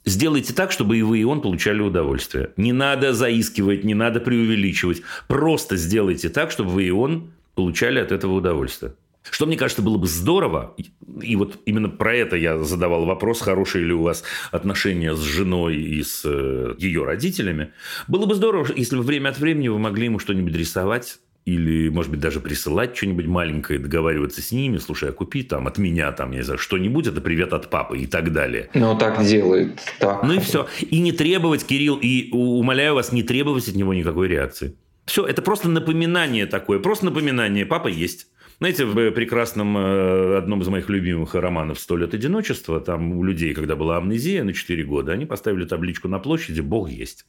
Сделайте 0.04 0.54
так, 0.54 0.72
чтобы 0.72 0.98
и 0.98 1.02
вы, 1.02 1.18
и 1.18 1.24
он 1.24 1.42
получали 1.42 1.80
удовольствие. 1.80 2.50
Не 2.56 2.72
надо 2.72 3.12
заискивать, 3.12 3.84
не 3.84 3.94
надо 3.94 4.20
преувеличивать. 4.20 5.02
Просто 5.28 5.76
сделайте 5.76 6.30
так, 6.30 6.50
чтобы 6.50 6.70
вы 6.70 6.84
и 6.84 6.90
он 6.90 7.32
получали 7.54 7.98
от 7.98 8.10
этого 8.10 8.34
удовольствие. 8.34 8.94
Что, 9.22 9.44
мне 9.44 9.58
кажется, 9.58 9.82
было 9.82 9.98
бы 9.98 10.06
здорово, 10.06 10.74
и 11.22 11.36
вот 11.36 11.58
именно 11.66 11.90
про 11.90 12.16
это 12.16 12.36
я 12.36 12.58
задавал 12.58 13.04
вопрос, 13.04 13.42
хорошие 13.42 13.84
ли 13.84 13.92
у 13.92 14.02
вас 14.02 14.24
отношения 14.50 15.14
с 15.14 15.20
женой 15.20 15.76
и 15.76 16.02
с 16.02 16.22
э, 16.24 16.74
ее 16.78 17.04
родителями. 17.04 17.72
Было 18.08 18.24
бы 18.24 18.34
здорово, 18.34 18.68
если 18.74 18.96
бы 18.96 19.02
время 19.02 19.28
от 19.28 19.38
времени 19.38 19.68
вы 19.68 19.78
могли 19.78 20.06
ему 20.06 20.18
что-нибудь 20.18 20.56
рисовать, 20.56 21.18
или, 21.44 21.88
может 21.88 22.10
быть, 22.10 22.20
даже 22.20 22.40
присылать 22.40 22.96
что-нибудь 22.96 23.26
маленькое, 23.26 23.78
договариваться 23.78 24.42
с 24.42 24.52
ними, 24.52 24.78
слушай, 24.78 25.10
а 25.10 25.12
купи 25.12 25.42
там 25.42 25.66
от 25.66 25.78
меня 25.78 26.12
там, 26.12 26.32
я 26.32 26.38
не 26.38 26.44
знаю, 26.44 26.58
что-нибудь, 26.58 27.06
это 27.06 27.20
привет 27.20 27.52
от 27.52 27.70
папы 27.70 27.98
и 27.98 28.06
так 28.06 28.32
далее. 28.32 28.68
Ну, 28.74 28.96
так 28.96 29.24
делает. 29.24 29.80
Так. 29.98 30.22
Ну 30.22 30.34
и 30.34 30.38
все. 30.38 30.68
И 30.80 31.00
не 31.00 31.12
требовать, 31.12 31.64
Кирилл, 31.64 31.96
и 31.96 32.30
умоляю 32.32 32.94
вас, 32.94 33.12
не 33.12 33.22
требовать 33.22 33.68
от 33.68 33.74
него 33.74 33.94
никакой 33.94 34.28
реакции. 34.28 34.76
Все, 35.06 35.26
это 35.26 35.42
просто 35.42 35.68
напоминание 35.68 36.46
такое, 36.46 36.78
просто 36.78 37.06
напоминание, 37.06 37.66
папа 37.66 37.88
есть. 37.88 38.28
Знаете, 38.60 38.84
в 38.84 39.10
прекрасном, 39.12 39.76
э, 39.78 40.36
одном 40.36 40.60
из 40.60 40.68
моих 40.68 40.90
любимых 40.90 41.34
романов 41.34 41.80
«Сто 41.80 41.96
лет 41.96 42.12
одиночества», 42.12 42.78
там 42.78 43.12
у 43.12 43.24
людей, 43.24 43.54
когда 43.54 43.74
была 43.74 43.96
амнезия 43.96 44.44
на 44.44 44.52
4 44.52 44.84
года, 44.84 45.12
они 45.12 45.24
поставили 45.24 45.64
табличку 45.64 46.08
на 46.08 46.18
площади 46.18 46.60
«Бог 46.60 46.90
есть». 46.90 47.24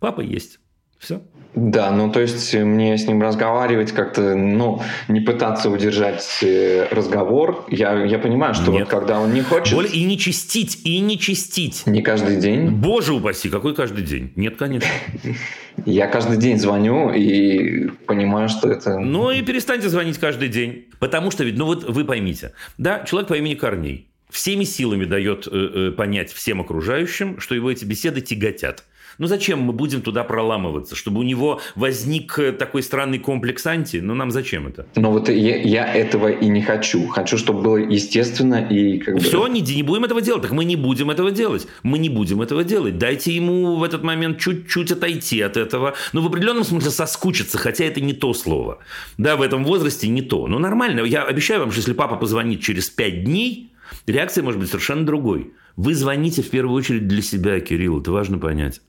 Папа 0.00 0.20
есть. 0.20 0.58
Все. 1.02 1.20
Да, 1.54 1.90
ну 1.90 2.10
то 2.10 2.20
есть 2.20 2.54
мне 2.54 2.96
с 2.96 3.06
ним 3.06 3.20
разговаривать 3.20 3.92
как-то, 3.92 4.34
ну, 4.34 4.80
не 5.08 5.20
пытаться 5.20 5.68
удержать 5.68 6.26
э, 6.42 6.86
разговор. 6.90 7.66
Я, 7.68 8.04
я 8.04 8.18
понимаю, 8.18 8.54
что 8.54 8.70
Нет. 8.70 8.82
вот 8.82 8.88
когда 8.88 9.20
он 9.20 9.34
не 9.34 9.42
хочет... 9.42 9.74
Более 9.74 9.92
и 9.92 10.04
не 10.04 10.16
чистить, 10.16 10.80
и 10.84 10.98
не 11.00 11.18
чистить. 11.18 11.82
Не 11.86 12.00
каждый 12.00 12.36
день? 12.36 12.70
Боже 12.70 13.12
упаси, 13.12 13.50
какой 13.50 13.74
каждый 13.74 14.02
день? 14.02 14.32
Нет, 14.36 14.56
конечно. 14.56 14.88
Я 15.84 16.06
каждый 16.06 16.38
день 16.38 16.58
звоню 16.58 17.10
и 17.10 17.88
понимаю, 18.06 18.48
что 18.48 18.70
это... 18.70 18.98
Ну 18.98 19.30
и 19.30 19.42
перестаньте 19.42 19.88
звонить 19.88 20.18
каждый 20.18 20.48
день. 20.48 20.86
Потому 21.00 21.30
что 21.30 21.44
ведь, 21.44 21.56
ну 21.58 21.66
вот 21.66 21.84
вы 21.84 22.04
поймите, 22.04 22.52
да, 22.78 23.04
человек 23.04 23.28
по 23.28 23.34
имени 23.34 23.54
Корней 23.54 24.08
всеми 24.32 24.64
силами 24.64 25.04
дает 25.04 25.46
э, 25.46 25.50
э, 25.52 25.90
понять 25.92 26.32
всем 26.32 26.62
окружающим, 26.62 27.38
что 27.38 27.54
его 27.54 27.70
эти 27.70 27.84
беседы 27.84 28.22
тяготят. 28.22 28.84
Ну 29.18 29.26
зачем 29.26 29.60
мы 29.60 29.72
будем 29.72 30.02
туда 30.02 30.24
проламываться? 30.24 30.94
Чтобы 30.96 31.20
у 31.20 31.22
него 31.22 31.60
возник 31.74 32.38
э, 32.38 32.52
такой 32.52 32.82
странный 32.82 33.18
комплекс 33.18 33.66
анти? 33.66 33.98
Ну 33.98 34.14
нам 34.14 34.30
зачем 34.30 34.66
это? 34.66 34.86
Ну 34.96 35.10
вот 35.10 35.28
я, 35.28 35.56
я 35.56 35.92
этого 35.92 36.28
и 36.28 36.46
не 36.48 36.62
хочу. 36.62 37.06
Хочу, 37.08 37.38
чтобы 37.38 37.62
было 37.62 37.76
естественно 37.76 38.66
и 38.66 38.98
как 38.98 39.14
бы... 39.14 39.20
Все, 39.20 39.46
не, 39.46 39.60
не 39.60 39.82
будем 39.82 40.04
этого 40.04 40.20
делать. 40.20 40.42
Так 40.42 40.52
мы 40.52 40.64
не 40.64 40.76
будем 40.76 41.10
этого 41.10 41.30
делать. 41.30 41.66
Мы 41.82 41.98
не 41.98 42.08
будем 42.08 42.42
этого 42.42 42.64
делать. 42.64 42.98
Дайте 42.98 43.32
ему 43.32 43.76
в 43.76 43.84
этот 43.84 44.02
момент 44.02 44.38
чуть-чуть 44.38 44.92
отойти 44.92 45.40
от 45.40 45.56
этого. 45.56 45.94
Ну 46.12 46.22
в 46.22 46.26
определенном 46.26 46.64
смысле 46.64 46.90
соскучиться, 46.90 47.58
хотя 47.58 47.84
это 47.84 48.00
не 48.00 48.12
то 48.12 48.34
слово. 48.34 48.78
Да, 49.18 49.36
в 49.36 49.42
этом 49.42 49.64
возрасте 49.64 50.08
не 50.08 50.22
то. 50.22 50.46
Ну 50.46 50.58
нормально. 50.58 51.00
Я 51.00 51.24
обещаю 51.24 51.60
вам, 51.60 51.70
что 51.70 51.80
если 51.80 51.92
папа 51.92 52.16
позвонит 52.16 52.60
через 52.60 52.90
пять 52.90 53.24
дней, 53.24 53.72
реакция 54.06 54.44
может 54.44 54.60
быть 54.60 54.68
совершенно 54.68 55.04
другой. 55.04 55.52
Вы 55.76 55.94
звоните 55.94 56.42
в 56.42 56.50
первую 56.50 56.76
очередь 56.76 57.08
для 57.08 57.22
себя, 57.22 57.58
Кирилл, 57.60 58.00
это 58.00 58.12
важно 58.12 58.38
понять. 58.38 58.80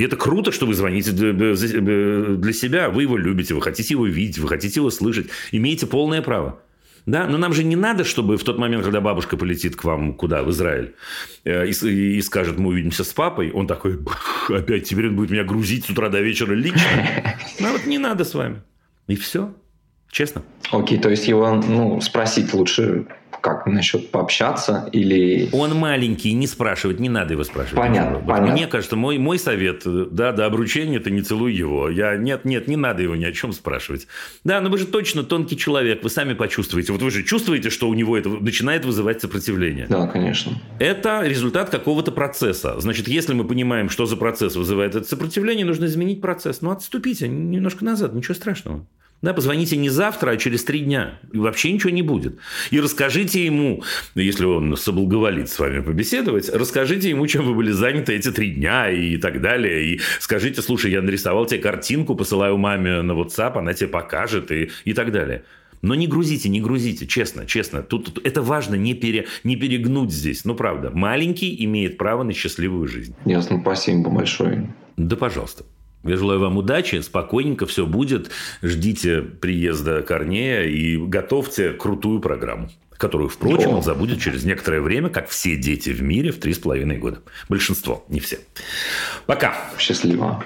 И 0.00 0.02
это 0.02 0.16
круто, 0.16 0.50
что 0.50 0.64
вы 0.64 0.72
звоните 0.72 1.12
для 1.12 2.52
себя, 2.54 2.88
вы 2.88 3.02
его 3.02 3.18
любите, 3.18 3.52
вы 3.52 3.60
хотите 3.60 3.92
его 3.92 4.06
видеть, 4.06 4.38
вы 4.38 4.48
хотите 4.48 4.80
его 4.80 4.88
слышать, 4.88 5.26
имеете 5.52 5.86
полное 5.86 6.22
право. 6.22 6.58
Да? 7.04 7.26
Но 7.26 7.36
нам 7.36 7.52
же 7.52 7.64
не 7.64 7.76
надо, 7.76 8.04
чтобы 8.04 8.38
в 8.38 8.42
тот 8.42 8.56
момент, 8.58 8.82
когда 8.82 9.02
бабушка 9.02 9.36
полетит 9.36 9.76
к 9.76 9.84
вам 9.84 10.14
куда, 10.14 10.42
в 10.42 10.50
Израиль, 10.52 10.94
э, 11.44 11.66
и, 11.66 12.16
и 12.16 12.22
скажет, 12.22 12.58
мы 12.58 12.70
увидимся 12.70 13.04
с 13.04 13.12
папой, 13.12 13.50
он 13.50 13.66
такой, 13.66 13.98
опять 14.48 14.88
теперь 14.88 15.08
он 15.08 15.16
будет 15.16 15.32
меня 15.32 15.44
грузить 15.44 15.84
с 15.84 15.90
утра 15.90 16.08
до 16.08 16.22
вечера 16.22 16.54
лично. 16.54 16.80
Ну 17.60 17.70
вот 17.72 17.84
не 17.84 17.98
надо 17.98 18.24
с 18.24 18.32
вами. 18.32 18.62
И 19.06 19.16
все. 19.16 19.52
Честно. 20.10 20.42
Окей, 20.72 20.98
то 20.98 21.10
есть 21.10 21.28
его 21.28 21.56
ну, 21.56 22.00
спросить 22.00 22.54
лучше 22.54 23.06
как 23.40 23.66
насчет 23.66 24.10
пообщаться 24.10 24.88
или... 24.92 25.48
Он 25.52 25.74
маленький, 25.76 26.32
не 26.32 26.46
спрашивать, 26.46 27.00
не 27.00 27.08
надо 27.08 27.34
его 27.34 27.44
спрашивать. 27.44 27.76
Понятно, 27.76 28.18
вот 28.18 28.26
понятно. 28.26 28.52
Мне 28.52 28.66
кажется, 28.66 28.96
мой, 28.96 29.18
мой 29.18 29.38
совет, 29.38 29.82
да, 29.84 30.32
до 30.32 30.46
обручения 30.46 31.00
ты 31.00 31.10
не 31.10 31.22
целуй 31.22 31.52
его. 31.52 31.88
Я, 31.88 32.16
нет, 32.16 32.44
нет, 32.44 32.68
не 32.68 32.76
надо 32.76 33.02
его 33.02 33.16
ни 33.16 33.24
о 33.24 33.32
чем 33.32 33.52
спрашивать. 33.52 34.06
Да, 34.44 34.60
но 34.60 34.70
вы 34.70 34.78
же 34.78 34.86
точно 34.86 35.22
тонкий 35.22 35.56
человек, 35.56 36.02
вы 36.02 36.10
сами 36.10 36.34
почувствуете. 36.34 36.92
Вот 36.92 37.02
вы 37.02 37.10
же 37.10 37.22
чувствуете, 37.22 37.70
что 37.70 37.88
у 37.88 37.94
него 37.94 38.16
это 38.16 38.28
начинает 38.28 38.84
вызывать 38.84 39.20
сопротивление. 39.20 39.86
Да, 39.88 40.06
конечно. 40.06 40.52
Это 40.78 41.22
результат 41.24 41.70
какого-то 41.70 42.12
процесса. 42.12 42.78
Значит, 42.80 43.08
если 43.08 43.32
мы 43.32 43.44
понимаем, 43.44 43.88
что 43.88 44.06
за 44.06 44.16
процесс 44.16 44.56
вызывает 44.56 44.94
это 44.94 45.06
сопротивление, 45.06 45.64
нужно 45.64 45.86
изменить 45.86 46.20
процесс. 46.20 46.60
Ну, 46.60 46.70
отступите 46.70 47.28
немножко 47.28 47.84
назад, 47.84 48.14
ничего 48.14 48.34
страшного. 48.34 48.86
Да, 49.22 49.34
позвоните 49.34 49.76
не 49.76 49.90
завтра, 49.90 50.30
а 50.30 50.36
через 50.38 50.64
три 50.64 50.80
дня. 50.80 51.20
И 51.32 51.38
вообще 51.38 51.70
ничего 51.72 51.90
не 51.90 52.00
будет. 52.00 52.38
И 52.70 52.80
расскажите 52.80 53.44
ему, 53.44 53.82
если 54.14 54.46
он 54.46 54.76
соблаговолит 54.76 55.50
с 55.50 55.58
вами 55.58 55.80
побеседовать, 55.80 56.48
расскажите 56.48 57.10
ему, 57.10 57.26
чем 57.26 57.44
вы 57.44 57.54
были 57.54 57.70
заняты 57.70 58.14
эти 58.14 58.30
три 58.30 58.52
дня 58.52 58.90
и 58.90 59.18
так 59.18 59.42
далее. 59.42 59.94
И 59.94 60.00
скажите, 60.20 60.62
слушай, 60.62 60.90
я 60.90 61.02
нарисовал 61.02 61.44
тебе 61.44 61.60
картинку, 61.60 62.14
посылаю 62.14 62.56
маме 62.56 63.02
на 63.02 63.12
WhatsApp, 63.12 63.58
она 63.58 63.74
тебе 63.74 63.88
покажет 63.88 64.50
и, 64.50 64.70
и 64.84 64.94
так 64.94 65.12
далее. 65.12 65.44
Но 65.82 65.94
не 65.94 66.06
грузите, 66.06 66.48
не 66.48 66.60
грузите, 66.60 67.06
честно, 67.06 67.46
честно. 67.46 67.82
Тут, 67.82 68.06
тут 68.06 68.26
это 68.26 68.40
важно 68.40 68.74
не, 68.74 68.94
пере, 68.94 69.26
не 69.44 69.56
перегнуть 69.56 70.12
здесь. 70.12 70.44
Ну, 70.44 70.54
правда, 70.54 70.90
маленький 70.94 71.62
имеет 71.64 71.98
право 71.98 72.22
на 72.22 72.32
счастливую 72.32 72.86
жизнь. 72.86 73.14
Ясно, 73.26 73.60
спасибо 73.60 74.10
большое. 74.10 74.74
Да, 74.96 75.16
пожалуйста. 75.16 75.64
Я 76.02 76.16
желаю 76.16 76.40
вам 76.40 76.56
удачи, 76.56 77.00
спокойненько 77.00 77.66
все 77.66 77.86
будет. 77.86 78.30
Ждите 78.62 79.20
приезда 79.20 80.02
Корнея 80.02 80.62
и 80.62 80.96
готовьте 80.96 81.72
крутую 81.72 82.20
программу 82.20 82.70
которую, 83.00 83.30
впрочем, 83.30 83.70
он 83.70 83.82
забудет 83.82 84.20
через 84.20 84.44
некоторое 84.44 84.82
время, 84.82 85.08
как 85.08 85.30
все 85.30 85.56
дети 85.56 85.88
в 85.88 86.02
мире 86.02 86.32
в 86.32 86.38
три 86.38 86.52
с 86.52 86.58
половиной 86.58 86.98
года. 86.98 87.22
Большинство, 87.48 88.04
не 88.08 88.20
все. 88.20 88.40
Пока. 89.24 89.56
Счастливо. 89.78 90.44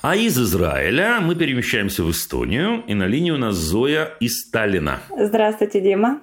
А 0.00 0.16
из 0.16 0.38
Израиля 0.38 1.20
мы 1.20 1.34
перемещаемся 1.34 2.02
в 2.02 2.10
Эстонию, 2.10 2.82
и 2.86 2.94
на 2.94 3.04
линии 3.04 3.32
у 3.32 3.36
нас 3.36 3.56
Зоя 3.56 4.14
из 4.18 4.40
Сталина. 4.40 5.00
Здравствуйте, 5.14 5.82
Дима. 5.82 6.22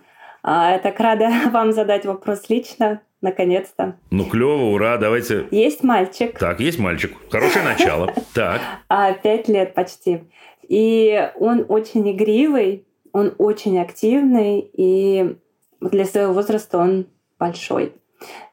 А, 0.50 0.72
я 0.72 0.80
так 0.80 0.98
рада 1.02 1.30
вам 1.52 1.74
задать 1.74 2.06
вопрос 2.06 2.48
лично, 2.48 3.02
наконец-то. 3.20 3.98
Ну, 4.12 4.24
клево, 4.24 4.72
ура, 4.74 4.98
давайте. 4.98 5.46
Есть 5.52 5.84
мальчик. 5.84 6.40
Так, 6.40 6.62
есть 6.62 6.80
мальчик. 6.80 7.18
Хорошее 7.30 7.66
начало. 7.66 8.14
Так. 8.34 8.62
А, 8.88 9.12
пять 9.12 9.50
лет 9.50 9.74
почти. 9.74 10.24
И 10.70 11.32
он 11.36 11.66
очень 11.68 12.10
игривый, 12.10 12.86
он 13.12 13.34
очень 13.40 13.78
активный, 13.78 14.60
и 14.72 15.36
для 15.82 16.06
своего 16.06 16.32
возраста 16.32 16.78
он 16.78 17.08
большой. 17.38 17.94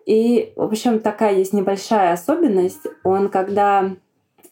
И, 0.04 0.52
в 0.56 0.62
общем, 0.62 0.98
такая 0.98 1.36
есть 1.36 1.52
небольшая 1.52 2.12
особенность. 2.12 2.86
Он, 3.04 3.28
когда 3.28 3.94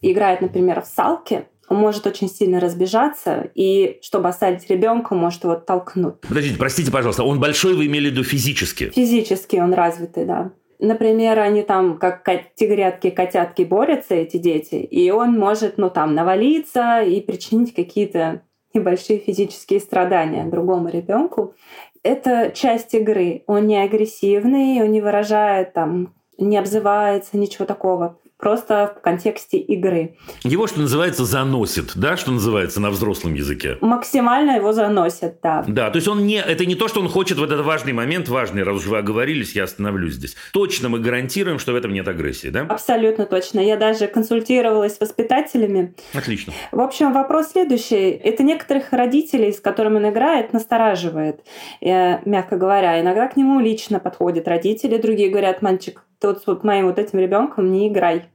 играет, 0.01 0.43
например, 0.43 0.81
в 0.83 0.87
салки, 0.87 1.47
он 1.73 1.79
может 1.79 2.07
очень 2.07 2.29
сильно 2.29 2.61
разбежаться, 2.61 3.51
и 3.55 3.99
чтобы 4.03 4.29
оставить 4.29 4.69
ребенка, 4.69 5.15
может 5.15 5.45
его 5.45 5.55
толкнуть. 5.55 6.21
Подождите, 6.21 6.59
простите, 6.59 6.93
пожалуйста, 6.93 7.25
он 7.25 7.41
большой, 7.41 7.75
вы 7.75 7.87
имели 7.87 8.11
в 8.11 8.13
виду 8.13 8.25
физически? 8.25 8.91
Физически 8.91 9.57
он 9.57 9.73
развитый, 9.73 10.27
да. 10.27 10.53
Например, 10.79 11.39
они 11.39 11.63
там, 11.63 11.97
как 11.97 12.25
тигрятки, 12.57 13.09
котятки 13.09 13.63
борются, 13.63 14.15
эти 14.15 14.37
дети, 14.37 14.75
и 14.75 15.11
он 15.11 15.39
может, 15.39 15.79
ну, 15.79 15.89
там, 15.89 16.15
навалиться 16.15 17.01
и 17.03 17.21
причинить 17.21 17.73
какие-то 17.73 18.43
небольшие 18.75 19.19
физические 19.19 19.81
страдания 19.81 20.45
другому 20.45 20.89
ребенку. 20.89 21.55
Это 22.03 22.51
часть 22.55 22.95
игры. 22.95 23.45
Он 23.47 23.67
не 23.67 23.77
агрессивный, 23.83 24.83
он 24.83 24.91
не 24.91 25.01
выражает 25.01 25.73
там, 25.73 26.15
не 26.37 26.59
обзывается, 26.59 27.37
ничего 27.39 27.65
такого 27.65 28.19
просто 28.43 28.93
в 28.99 29.01
контексте 29.01 29.57
игры. 29.57 30.17
Его, 30.43 30.67
что 30.67 30.81
называется, 30.81 31.25
заносит, 31.25 31.93
да, 31.95 32.17
что 32.17 32.33
называется 32.33 32.81
на 32.81 32.91
взрослом 32.91 33.35
языке? 33.35 33.79
Максимально 33.81 34.57
его 34.57 34.73
заносит, 34.73 35.37
да. 35.41 35.65
Да, 35.69 35.91
то 35.91 35.97
есть 35.97 36.09
он 36.09 36.27
не, 36.27 36.43
это 36.43 36.67
не 36.67 36.75
то, 36.75 36.89
что 36.89 37.01
он 37.01 37.09
хочет 37.09 37.39
в 37.39 37.45
этот 37.45 37.65
важный 37.65 37.93
момент, 37.93 38.29
важный, 38.29 38.65
раз 38.65 38.79
уж 38.79 38.87
вы 38.87 38.99
оговорились, 38.99 39.55
я 39.55 39.63
остановлюсь 39.63 40.15
здесь. 40.15 40.35
Точно 40.53 40.89
мы 40.89 40.99
гарантируем, 40.99 41.61
что 41.61 41.73
в 41.73 41.77
этом 41.77 41.93
нет 41.93 42.09
агрессии, 42.09 42.49
да? 42.49 42.63
Абсолютно 42.63 43.27
точно. 43.27 43.61
Я 43.61 43.77
даже 43.77 44.09
консультировалась 44.09 44.97
с 44.97 45.01
воспитателями. 45.01 45.95
Отлично. 46.13 46.53
В 46.73 46.81
общем, 46.81 47.13
вопрос 47.13 47.53
следующий. 47.53 48.11
Это 48.11 48.43
некоторых 48.43 48.93
родителей, 48.93 49.53
с 49.53 49.61
которыми 49.61 49.99
он 49.99 50.11
играет, 50.11 50.53
настораживает, 50.53 51.45
э, 51.81 52.19
мягко 52.29 52.57
говоря. 52.57 53.01
Иногда 53.01 53.29
к 53.29 53.37
нему 53.37 53.61
лично 53.61 54.01
подходят 54.01 54.49
родители, 54.49 54.97
другие 54.97 55.31
говорят, 55.31 55.63
мальчик, 55.63 56.03
ты 56.19 56.29
вот 56.29 56.43
с 56.43 56.65
моим 56.65 56.87
вот 56.87 56.99
этим 56.99 57.19
ребенком 57.19 57.71
не 57.71 57.89
играй. 57.89 58.32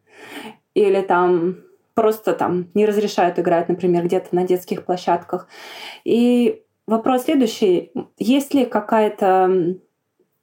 Или 0.74 1.02
там 1.02 1.58
просто 1.94 2.34
там 2.34 2.68
не 2.76 2.86
разрешают 2.86 3.40
играть, 3.40 3.70
например, 3.70 4.06
где-то 4.06 4.36
на 4.36 4.44
детских 4.44 4.86
площадках. 4.86 5.48
И 6.04 6.62
вопрос 6.86 7.24
следующий. 7.24 7.92
Есть 8.18 8.54
ли 8.54 8.66
какая-то 8.66 9.78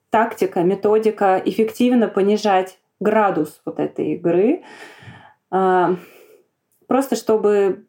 тактика, 0.09 0.63
методика 0.63 1.41
эффективно 1.43 2.09
понижать 2.09 2.77
градус 2.99 3.61
вот 3.65 3.79
этой 3.79 4.13
игры, 4.13 4.63
А, 5.49 5.95
Просто 6.87 7.15
чтобы 7.15 7.85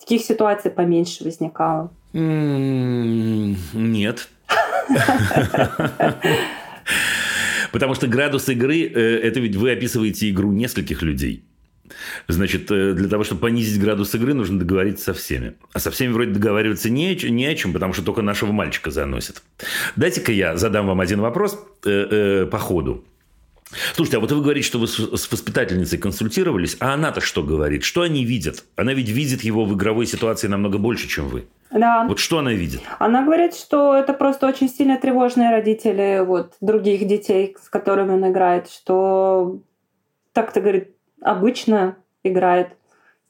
таких 0.00 0.22
ситуаций 0.22 0.70
поменьше 0.70 1.24
возникало. 1.24 1.92
Нет. 2.12 4.28
Потому 7.74 7.94
что 7.94 8.06
градус 8.06 8.48
игры 8.48 8.82
э,– 8.82 9.18
это 9.24 9.40
ведь 9.40 9.56
вы 9.56 9.72
описываете 9.72 10.30
игру 10.30 10.52
нескольких 10.52 11.02
людей. 11.02 11.42
Значит, 12.28 12.70
э, 12.70 12.92
для 12.92 13.08
того, 13.08 13.24
чтобы 13.24 13.40
понизить 13.40 13.80
градус 13.80 14.14
игры, 14.14 14.32
нужно 14.32 14.60
договориться 14.60 15.06
со 15.06 15.12
всеми. 15.12 15.54
А 15.72 15.80
со 15.80 15.90
всеми 15.90 16.12
вроде 16.12 16.30
договариваться 16.30 16.88
не, 16.88 17.16
не 17.16 17.46
о 17.46 17.54
чем, 17.56 17.72
потому 17.72 17.92
что 17.92 18.04
только 18.04 18.22
нашего 18.22 18.52
мальчика 18.52 18.92
заносит. 18.92 19.42
Дайте-ка 19.96 20.30
я 20.30 20.56
задам 20.56 20.86
вам 20.86 21.00
один 21.00 21.20
вопрос 21.20 21.58
э, 21.84 21.90
э, 21.90 22.46
по 22.46 22.58
ходу. 22.58 23.04
Слушайте, 23.94 24.18
а 24.18 24.20
вот 24.20 24.32
вы 24.32 24.42
говорите, 24.42 24.66
что 24.66 24.78
вы 24.78 24.86
с 24.86 25.32
воспитательницей 25.32 25.98
консультировались, 25.98 26.76
а 26.80 26.94
она-то 26.94 27.20
что 27.20 27.42
говорит? 27.42 27.84
Что 27.84 28.02
они 28.02 28.24
видят? 28.24 28.64
Она 28.76 28.94
ведь 28.94 29.08
видит 29.08 29.42
его 29.42 29.64
в 29.64 29.74
игровой 29.74 30.06
ситуации 30.06 30.48
намного 30.48 30.78
больше, 30.78 31.08
чем 31.08 31.28
вы. 31.28 31.46
Да. 31.70 32.04
Вот 32.08 32.18
что 32.20 32.38
она 32.38 32.52
видит? 32.52 32.82
Она 32.98 33.24
говорит, 33.24 33.54
что 33.54 33.94
это 33.94 34.12
просто 34.12 34.46
очень 34.46 34.68
сильно 34.68 34.96
тревожные 34.96 35.50
родители 35.50 36.22
вот, 36.24 36.54
других 36.60 37.06
детей, 37.06 37.56
с 37.60 37.68
которыми 37.68 38.12
он 38.12 38.30
играет, 38.30 38.70
что 38.70 39.58
так-то, 40.32 40.60
говорит, 40.60 40.90
обычно 41.20 41.96
играет. 42.22 42.68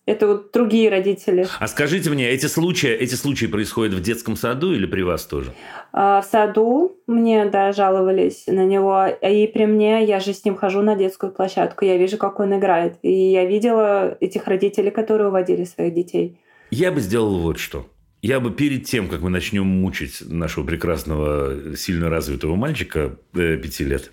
Это 0.06 0.26
вот 0.26 0.52
другие 0.52 0.90
родители. 0.90 1.46
А 1.58 1.66
скажите 1.66 2.10
мне, 2.10 2.28
эти 2.28 2.44
случаи, 2.46 2.90
эти 2.90 3.14
случаи 3.14 3.46
происходят 3.46 3.94
в 3.94 4.02
детском 4.02 4.36
саду 4.36 4.74
или 4.74 4.84
при 4.84 5.00
вас 5.00 5.24
тоже? 5.24 5.54
А 5.92 6.20
в 6.20 6.26
саду 6.26 6.98
мне, 7.06 7.46
да, 7.46 7.72
жаловались 7.72 8.44
на 8.46 8.66
него. 8.66 9.06
И 9.06 9.46
при 9.46 9.64
мне, 9.64 10.04
я 10.04 10.20
же 10.20 10.34
с 10.34 10.44
ним 10.44 10.56
хожу 10.56 10.82
на 10.82 10.94
детскую 10.94 11.32
площадку, 11.32 11.86
я 11.86 11.96
вижу, 11.96 12.18
как 12.18 12.38
он 12.38 12.58
играет. 12.58 12.98
И 13.00 13.12
я 13.12 13.46
видела 13.46 14.16
этих 14.20 14.46
родителей, 14.46 14.90
которые 14.90 15.28
уводили 15.28 15.64
своих 15.64 15.94
детей. 15.94 16.38
Я 16.70 16.92
бы 16.92 17.00
сделал 17.00 17.38
вот 17.38 17.58
что. 17.58 17.86
Я 18.20 18.40
бы 18.40 18.50
перед 18.50 18.84
тем, 18.84 19.08
как 19.08 19.20
мы 19.20 19.30
начнем 19.30 19.66
мучить 19.66 20.22
нашего 20.26 20.64
прекрасного, 20.64 21.76
сильно 21.76 22.08
развитого 22.08 22.56
мальчика 22.56 23.16
э, 23.34 23.58
пяти 23.58 23.84
лет, 23.84 24.12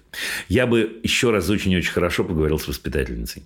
я 0.50 0.68
бы 0.68 1.00
еще 1.04 1.32
раз 1.32 1.50
очень-очень 1.50 1.92
хорошо 1.92 2.26
поговорил 2.26 2.60
с 2.60 2.68
воспитательницей. 2.68 3.44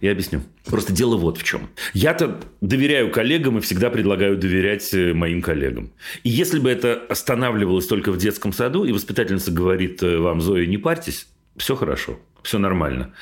Я 0.00 0.12
объясню. 0.12 0.40
Просто 0.64 0.92
дело 0.92 1.16
вот 1.16 1.36
в 1.36 1.42
чем. 1.44 1.68
Я-то 1.92 2.40
доверяю 2.60 3.10
коллегам 3.10 3.58
и 3.58 3.60
всегда 3.60 3.90
предлагаю 3.90 4.36
доверять 4.36 4.94
э, 4.94 5.12
моим 5.12 5.42
коллегам. 5.42 5.92
И 6.24 6.30
если 6.30 6.58
бы 6.58 6.70
это 6.70 6.94
останавливалось 7.08 7.86
только 7.86 8.10
в 8.10 8.16
детском 8.16 8.52
саду, 8.52 8.84
и 8.84 8.92
воспитательница 8.92 9.50
говорит 9.50 10.02
э, 10.02 10.18
вам, 10.18 10.40
Зоя, 10.40 10.64
не 10.66 10.78
парьтесь, 10.78 11.26
все 11.56 11.76
хорошо, 11.76 12.18
все 12.42 12.58
нормально. 12.58 13.12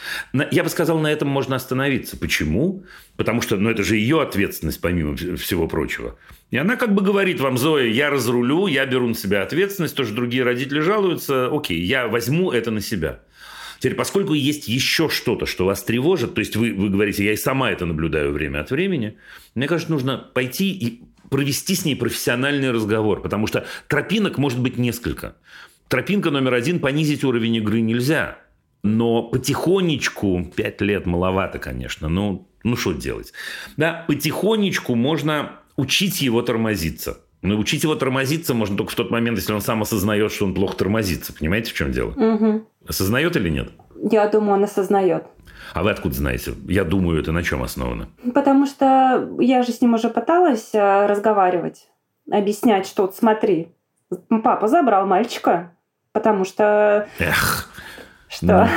Я 0.53 0.63
бы 0.63 0.69
сказал, 0.69 1.01
на 1.01 1.11
этом 1.11 1.29
можно 1.29 1.57
остановиться. 1.57 2.17
Почему? 2.17 2.85
Потому 3.17 3.43
что 3.43 3.57
ну, 3.57 3.71
это 3.71 3.83
же 3.83 3.97
ее 3.97 4.23
ответственность, 4.23 4.81
помимо 4.81 5.15
вс- 5.15 5.35
всего 5.37 5.67
прочего. 5.67 6.17
И 6.51 6.57
она 6.57 6.77
как 6.77 6.95
бы 6.95 7.03
говорит 7.03 7.41
вам, 7.41 7.59
Зоя, 7.59 7.87
я 7.87 8.11
разрулю, 8.11 8.69
я 8.69 8.87
беру 8.87 9.09
на 9.09 9.15
себя 9.15 9.43
ответственность, 9.43 9.97
то, 9.97 10.05
что 10.05 10.15
другие 10.15 10.45
родители 10.45 10.79
жалуются, 10.79 11.49
окей, 11.53 11.81
я 11.81 12.07
возьму 12.07 12.53
это 12.53 12.71
на 12.71 12.81
себя. 12.81 13.21
Теперь, 13.79 13.95
поскольку 13.95 14.35
есть 14.35 14.69
еще 14.69 15.09
что-то, 15.09 15.47
что 15.47 15.65
вас 15.65 15.83
тревожит, 15.83 16.35
то 16.35 16.41
есть 16.41 16.57
вы, 16.57 16.73
вы 16.73 16.89
говорите, 16.89 17.25
я 17.25 17.33
и 17.33 17.37
сама 17.37 17.71
это 17.71 17.87
наблюдаю 17.87 18.33
время 18.33 18.61
от 18.61 18.71
времени, 18.71 19.19
мне 19.55 19.69
кажется, 19.69 19.93
нужно 19.93 20.19
пойти 20.19 20.71
и 20.73 21.03
провести 21.31 21.75
с 21.75 21.85
ней 21.85 21.95
профессиональный 21.95 22.71
разговор, 22.71 23.23
потому 23.23 23.47
что 23.47 23.67
тропинок 23.87 24.39
может 24.39 24.61
быть 24.61 24.79
несколько. 24.79 25.37
Тропинка 25.89 26.31
номер 26.31 26.55
один– 26.55 26.79
понизить 26.81 27.25
уровень 27.25 27.57
игры 27.57 27.81
нельзя. 27.81 28.39
Но 28.83 29.23
потихонечку, 29.23 30.53
пять 30.55 30.81
лет 30.81 31.07
маловато, 31.07 31.59
конечно, 31.59 32.09
ну, 32.09 32.49
ну 32.63 32.77
что 32.77 32.93
делать? 32.93 33.33
Да, 33.77 34.05
потихонечку 34.07 34.95
можно 34.95 35.61
учить 35.77 36.23
его 36.23 36.43
тормозиться. 36.43 37.21
Но 37.41 37.57
учить 37.57 37.85
его 37.85 37.95
тормозиться 37.95 38.53
можно 38.53 38.77
только 38.77 38.93
в 38.93 38.97
тот 38.97 39.11
момент, 39.11 39.39
если 39.39 39.53
он 39.53 39.61
сам 39.61 39.83
осознает, 39.83 40.33
что 40.33 40.45
он 40.45 40.55
плохо 40.55 40.77
тормозится. 40.77 41.33
Понимаете, 41.33 41.71
в 41.71 41.75
чем 41.75 41.93
дело? 41.93 42.11
Мгм. 42.11 42.67
Осознает 42.89 43.37
или 43.37 43.51
нет? 43.51 43.71
Я 44.11 44.27
думаю, 44.29 44.55
он 44.55 44.65
осознает. 44.65 45.25
А 45.75 45.83
вы 45.83 45.91
откуда 45.91 46.15
знаете? 46.15 46.55
Я 46.67 46.85
думаю, 46.85 47.21
это 47.21 47.33
на 47.33 47.43
чем 47.43 47.63
основано? 47.63 48.09
Потому 48.35 48.67
что 48.67 49.29
я 49.39 49.63
же 49.63 49.73
с 49.73 49.81
ним 49.81 49.95
уже 49.95 50.09
пыталась 50.09 50.71
э, 50.73 51.07
разговаривать, 51.07 51.89
объяснять, 52.31 52.87
что 52.87 53.03
вот 53.03 53.15
смотри, 53.15 53.69
папа 54.43 54.69
забрал 54.69 55.07
мальчика, 55.07 55.73
потому 56.13 56.45
что 56.45 57.09
Эх, 57.19 57.69
что? 58.29 58.69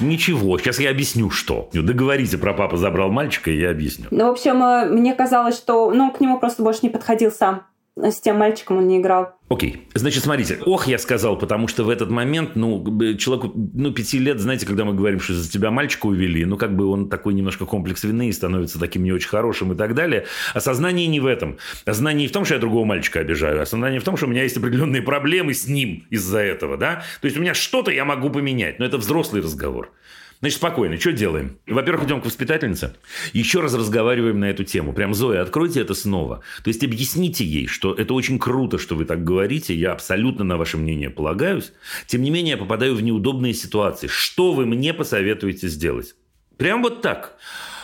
ничего. 0.00 0.58
Сейчас 0.58 0.80
я 0.80 0.90
объясню, 0.90 1.30
что. 1.30 1.68
Ну, 1.72 1.82
Договорите 1.82 2.38
про 2.38 2.54
папа 2.54 2.76
забрал 2.76 3.10
мальчика, 3.10 3.50
и 3.50 3.60
я 3.60 3.70
объясню. 3.70 4.06
Ну, 4.10 4.26
в 4.26 4.30
общем, 4.30 4.62
э, 4.62 4.86
мне 4.86 5.14
казалось, 5.14 5.56
что 5.56 5.90
ну, 5.92 6.10
к 6.10 6.20
нему 6.20 6.40
просто 6.40 6.62
больше 6.62 6.80
не 6.82 6.90
подходил 6.90 7.30
сам. 7.30 7.66
С 8.02 8.20
тем 8.20 8.36
мальчиком 8.36 8.78
он 8.78 8.88
не 8.88 8.98
играл. 8.98 9.34
Окей. 9.48 9.88
Значит, 9.94 10.24
смотрите. 10.24 10.58
Ох, 10.66 10.86
я 10.86 10.98
сказал, 10.98 11.38
потому 11.38 11.68
что 11.68 11.84
в 11.84 11.88
этот 11.88 12.10
момент, 12.10 12.54
ну, 12.54 12.84
человеку, 13.16 13.52
ну, 13.54 13.92
пяти 13.92 14.18
лет, 14.18 14.38
знаете, 14.40 14.66
когда 14.66 14.84
мы 14.84 14.94
говорим, 14.94 15.20
что 15.20 15.34
за 15.34 15.50
тебя 15.50 15.70
мальчика 15.70 16.06
увели, 16.06 16.44
ну, 16.44 16.56
как 16.56 16.76
бы 16.76 16.86
он 16.86 17.08
такой 17.08 17.34
немножко 17.34 17.64
комплекс 17.64 18.04
вины 18.04 18.28
и 18.28 18.32
становится 18.32 18.78
таким 18.78 19.04
не 19.04 19.12
очень 19.12 19.28
хорошим 19.28 19.72
и 19.72 19.76
так 19.76 19.94
далее. 19.94 20.26
Осознание 20.54 21.06
не 21.06 21.18
в 21.18 21.26
этом. 21.26 21.58
Осознание 21.86 22.22
не 22.22 22.28
в 22.28 22.32
том, 22.32 22.44
что 22.44 22.54
я 22.54 22.60
другого 22.60 22.84
мальчика 22.84 23.20
обижаю. 23.20 23.60
Осознание 23.62 24.00
в 24.00 24.04
том, 24.04 24.16
что 24.16 24.26
у 24.26 24.28
меня 24.28 24.42
есть 24.42 24.56
определенные 24.56 25.02
проблемы 25.02 25.54
с 25.54 25.66
ним 25.66 26.06
из-за 26.10 26.38
этого, 26.38 26.76
да? 26.76 27.02
То 27.20 27.24
есть 27.26 27.36
у 27.36 27.40
меня 27.40 27.54
что-то 27.54 27.90
я 27.90 28.04
могу 28.04 28.30
поменять, 28.30 28.78
но 28.78 28.84
это 28.84 28.98
взрослый 28.98 29.42
разговор. 29.42 29.92
Значит, 30.40 30.58
спокойно. 30.58 30.98
Что 30.98 31.12
делаем? 31.12 31.58
Во-первых, 31.66 32.06
идем 32.06 32.20
к 32.20 32.26
воспитательнице. 32.26 32.94
Еще 33.32 33.60
раз 33.60 33.74
разговариваем 33.74 34.38
на 34.38 34.50
эту 34.50 34.62
тему. 34.62 34.92
Прям, 34.92 35.12
Зоя, 35.12 35.42
откройте 35.42 35.80
это 35.80 35.94
снова. 35.94 36.42
То 36.62 36.68
есть, 36.68 36.84
объясните 36.84 37.44
ей, 37.44 37.66
что 37.66 37.92
это 37.92 38.14
очень 38.14 38.38
круто, 38.38 38.78
что 38.78 38.94
вы 38.94 39.04
так 39.04 39.24
говорите. 39.24 39.74
Я 39.74 39.92
абсолютно 39.92 40.44
на 40.44 40.56
ваше 40.56 40.76
мнение 40.76 41.10
полагаюсь. 41.10 41.72
Тем 42.06 42.22
не 42.22 42.30
менее, 42.30 42.52
я 42.52 42.56
попадаю 42.56 42.94
в 42.94 43.02
неудобные 43.02 43.52
ситуации. 43.52 44.06
Что 44.06 44.52
вы 44.52 44.64
мне 44.64 44.94
посоветуете 44.94 45.66
сделать? 45.66 46.14
Прям 46.56 46.82
вот 46.82 47.02
так. 47.02 47.36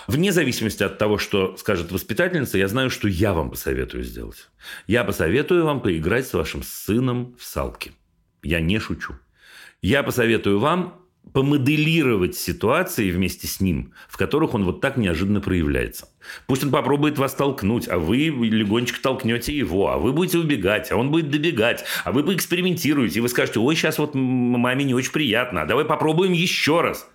Вне 0.06 0.32
зависимости 0.32 0.82
от 0.82 0.98
того, 0.98 1.18
что 1.18 1.56
скажет 1.56 1.90
воспитательница, 1.90 2.58
я 2.58 2.68
знаю, 2.68 2.90
что 2.90 3.08
я 3.08 3.32
вам 3.32 3.50
посоветую 3.50 4.04
сделать. 4.04 4.48
Я 4.86 5.02
посоветую 5.02 5.64
вам 5.64 5.80
поиграть 5.80 6.26
с 6.26 6.34
вашим 6.34 6.62
сыном 6.62 7.34
в 7.38 7.44
салки. 7.44 7.92
Я 8.42 8.60
не 8.60 8.78
шучу. 8.78 9.14
Я 9.80 10.02
посоветую 10.02 10.58
вам 10.58 11.03
помоделировать 11.32 12.36
ситуации 12.36 13.10
вместе 13.10 13.46
с 13.46 13.60
ним, 13.60 13.92
в 14.08 14.16
которых 14.16 14.54
он 14.54 14.64
вот 14.64 14.80
так 14.80 14.96
неожиданно 14.96 15.40
проявляется. 15.40 16.08
Пусть 16.46 16.62
он 16.62 16.70
попробует 16.70 17.18
вас 17.18 17.34
толкнуть, 17.34 17.88
а 17.88 17.98
вы 17.98 18.18
легонечко 18.18 19.00
толкнете 19.00 19.56
его, 19.56 19.90
а 19.90 19.98
вы 19.98 20.12
будете 20.12 20.38
убегать, 20.38 20.92
а 20.92 20.96
он 20.96 21.10
будет 21.10 21.30
добегать, 21.30 21.84
а 22.04 22.12
вы 22.12 22.22
поэкспериментируете, 22.22 23.18
и 23.18 23.22
вы 23.22 23.28
скажете, 23.28 23.58
ой, 23.58 23.74
сейчас 23.74 23.98
вот 23.98 24.14
маме 24.14 24.84
не 24.84 24.94
очень 24.94 25.12
приятно, 25.12 25.62
а 25.62 25.66
давай 25.66 25.84
попробуем 25.84 26.32
еще 26.32 26.80
раз. 26.80 27.08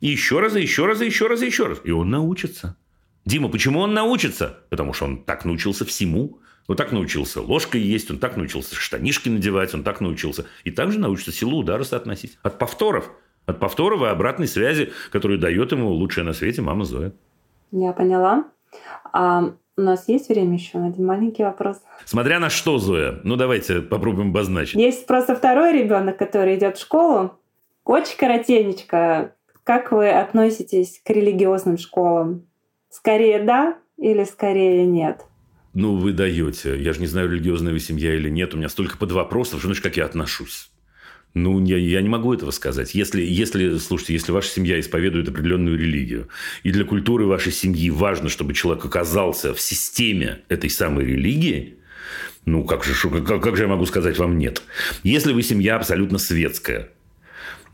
И 0.00 0.08
еще 0.08 0.40
раз, 0.40 0.56
и 0.56 0.60
еще 0.60 0.86
раз, 0.86 1.00
и 1.00 1.06
еще 1.06 1.26
раз, 1.26 1.42
и 1.42 1.46
еще 1.46 1.66
раз. 1.66 1.80
И 1.84 1.90
он 1.90 2.10
научится. 2.10 2.76
Дима, 3.24 3.48
почему 3.48 3.80
он 3.80 3.92
научится? 3.92 4.60
Потому 4.70 4.92
что 4.92 5.06
он 5.06 5.24
так 5.24 5.44
научился 5.44 5.84
всему. 5.84 6.40
Он 6.66 6.76
так 6.76 6.92
научился 6.92 7.40
ложкой 7.40 7.80
есть, 7.80 8.10
он 8.10 8.18
так 8.18 8.36
научился 8.36 8.74
штанишки 8.74 9.28
надевать, 9.28 9.72
он 9.74 9.84
так 9.84 10.00
научился. 10.00 10.46
И 10.64 10.70
также 10.70 10.98
научится 10.98 11.32
силу 11.32 11.58
удара 11.58 11.84
соотносить. 11.84 12.38
От 12.42 12.58
повторов. 12.58 13.10
От 13.46 13.60
повторов 13.60 14.02
и 14.02 14.06
обратной 14.06 14.48
связи, 14.48 14.92
которую 15.10 15.38
дает 15.38 15.72
ему 15.72 15.90
лучшая 15.90 16.24
на 16.24 16.32
свете 16.32 16.62
мама 16.62 16.84
Зоя. 16.84 17.12
Я 17.70 17.92
поняла. 17.92 18.44
А 19.12 19.54
у 19.76 19.80
нас 19.80 20.08
есть 20.08 20.28
время 20.28 20.54
еще 20.54 20.78
на 20.78 20.88
один 20.88 21.06
маленький 21.06 21.44
вопрос? 21.44 21.80
Смотря 22.04 22.40
на 22.40 22.50
что, 22.50 22.78
Зоя. 22.78 23.20
Ну, 23.24 23.36
давайте 23.36 23.80
попробуем 23.82 24.30
обозначить. 24.30 24.74
Есть 24.74 25.06
просто 25.06 25.36
второй 25.36 25.72
ребенок, 25.72 26.16
который 26.16 26.56
идет 26.56 26.76
в 26.76 26.80
школу. 26.80 27.38
Очень 27.84 28.16
коротенечко. 28.18 29.34
Как 29.62 29.92
вы 29.92 30.10
относитесь 30.10 31.00
к 31.04 31.10
религиозным 31.10 31.78
школам? 31.78 32.46
Скорее 32.88 33.40
да 33.40 33.76
или 33.96 34.24
скорее 34.24 34.86
нет? 34.86 35.24
Ну, 35.74 35.96
вы 35.96 36.12
даете. 36.12 36.80
Я 36.80 36.92
же 36.94 37.00
не 37.00 37.06
знаю, 37.06 37.30
религиозная 37.30 37.72
вы 37.72 37.80
семья 37.80 38.14
или 38.14 38.30
нет. 38.30 38.54
У 38.54 38.56
меня 38.56 38.68
столько 38.68 38.96
под 38.96 39.12
вопросов. 39.12 39.60
Знаешь, 39.60 39.80
как 39.80 39.96
я 39.96 40.06
отношусь? 40.06 40.70
Ну, 41.36 41.62
я, 41.66 41.76
я 41.76 42.00
не 42.00 42.08
могу 42.08 42.32
этого 42.32 42.50
сказать. 42.50 42.94
Если, 42.94 43.20
если, 43.20 43.76
слушайте, 43.76 44.14
если 44.14 44.32
ваша 44.32 44.48
семья 44.48 44.80
исповедует 44.80 45.28
определенную 45.28 45.78
религию, 45.78 46.28
и 46.62 46.70
для 46.70 46.86
культуры 46.86 47.26
вашей 47.26 47.52
семьи 47.52 47.90
важно, 47.90 48.30
чтобы 48.30 48.54
человек 48.54 48.86
оказался 48.86 49.52
в 49.52 49.60
системе 49.60 50.40
этой 50.48 50.70
самой 50.70 51.04
религии, 51.04 51.74
ну, 52.46 52.64
как 52.64 52.84
же, 52.84 52.94
как, 53.10 53.42
как 53.42 53.54
же 53.56 53.64
я 53.64 53.68
могу 53.68 53.84
сказать 53.84 54.16
вам 54.16 54.38
нет? 54.38 54.62
Если 55.02 55.34
вы 55.34 55.42
семья 55.42 55.76
абсолютно 55.76 56.16
светская, 56.16 56.88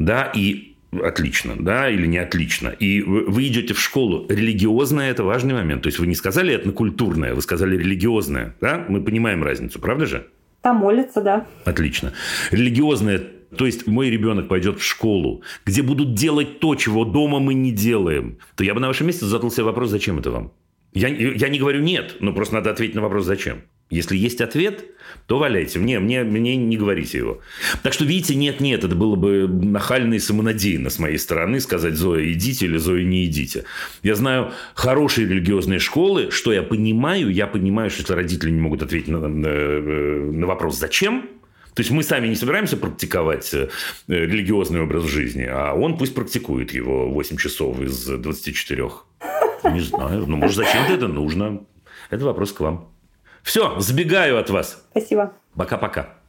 да, 0.01 0.33
и 0.35 0.75
отлично, 1.01 1.55
да, 1.57 1.89
или 1.89 2.09
не 2.09 2.19
отлично, 2.19 2.71
и 2.71 3.01
вы, 3.01 3.47
идете 3.47 3.75
в 3.75 3.81
школу, 3.81 4.27
религиозная– 4.29 5.09
это 5.13 5.23
важный 5.23 5.55
момент. 5.55 5.83
То 5.83 5.87
есть, 5.87 6.01
вы 6.01 6.09
не 6.09 6.17
сказали 6.17 6.53
этнокультурная, 6.53 7.37
вы 7.37 7.43
сказали 7.43 7.77
религиозная, 7.77 8.57
да? 8.61 8.85
Мы 8.89 9.05
понимаем 9.05 9.45
разницу, 9.45 9.79
правда 9.79 10.07
же? 10.07 10.27
Там 10.63 10.79
молятся, 10.79 11.21
да. 11.21 11.47
Отлично. 11.65 12.13
Религиозная 12.51 13.23
то 13.57 13.67
есть 13.67 13.87
мой 13.87 14.11
ребенок 14.11 14.49
пойдет 14.49 14.81
в 14.81 14.85
школу, 14.85 15.43
где 15.65 15.83
будут 15.83 16.15
делать 16.15 16.61
то, 16.61 16.75
чего 16.75 17.05
дома 17.05 17.39
мы 17.39 17.55
не 17.55 17.71
делаем, 17.71 18.39
то 18.57 18.65
я 18.65 18.75
бы 18.75 18.81
на 18.81 18.89
вашем 18.89 19.07
месте 19.07 19.27
задал 19.27 19.51
себе 19.51 19.65
вопрос, 19.65 19.91
зачем 19.91 20.19
это 20.19 20.31
вам? 20.31 20.53
Я, 20.95 21.09
я 21.09 21.49
не 21.49 21.59
говорю 21.59 21.81
нет, 21.81 22.17
но 22.21 22.33
просто 22.33 22.55
надо 22.55 22.71
ответить 22.71 22.95
на 22.95 23.03
вопрос, 23.03 23.25
зачем. 23.25 23.63
Если 23.93 24.17
есть 24.17 24.41
ответ, 24.41 24.87
то 25.27 25.39
валяйте. 25.39 25.79
Мне, 25.79 25.99
мне, 25.99 26.23
мне 26.23 26.57
не 26.57 26.79
говорите 26.79 27.19
его. 27.19 27.41
Так 27.83 27.93
что, 27.93 28.07
видите, 28.07 28.35
нет-нет, 28.35 28.85
это 28.85 28.95
было 28.95 29.17
бы 29.17 29.47
нахально 29.47 30.15
и 30.15 30.19
самонадеянно 30.19 30.89
с 30.89 30.99
моей 30.99 31.19
стороны 31.19 31.61
сказать 31.61 31.95
Зоя, 31.95 32.33
идите 32.33 32.65
или 32.65 32.79
Зоя, 32.79 33.05
не 33.05 33.27
идите. 33.27 33.65
Я 34.03 34.15
знаю 34.15 34.53
хорошие 34.75 35.29
религиозные 35.29 35.79
школы, 35.79 36.31
что 36.31 36.55
я 36.55 36.63
понимаю, 36.63 37.31
я 37.31 37.47
понимаю, 37.47 37.91
что 37.91 38.01
если 38.01 38.15
родители 38.15 38.51
не 38.51 38.61
могут 38.61 38.83
ответить 38.83 39.09
на, 39.09 39.29
на, 39.29 39.29
на 39.29 40.47
вопрос 40.47 40.79
«зачем?», 40.79 41.29
то 41.75 41.81
есть 41.81 41.91
мы 41.91 42.03
сами 42.03 42.29
не 42.29 42.35
собираемся 42.35 42.77
практиковать 42.77 43.53
э, 43.55 43.69
религиозный 44.07 44.83
образ 44.83 45.05
жизни, 45.05 45.47
а 45.49 45.73
он 45.75 45.97
пусть 45.97 46.15
практикует 46.15 46.73
его 46.73 47.09
8 47.09 47.37
часов 47.37 47.81
из 47.81 48.07
24. 48.07 48.91
Не 49.65 49.81
знаю. 49.81 50.27
Ну, 50.27 50.37
может, 50.37 50.57
зачем-то 50.57 50.93
это 50.93 51.09
нужно. 51.09 51.65
Это 52.11 52.25
вопрос 52.25 52.53
к 52.53 52.61
вам. 52.61 52.91
Все, 53.43 53.79
сбегаю 53.81 54.39
от 54.39 54.51
вас. 54.51 54.85
Спасибо. 54.91 55.33
Пока-пока. 55.55 56.22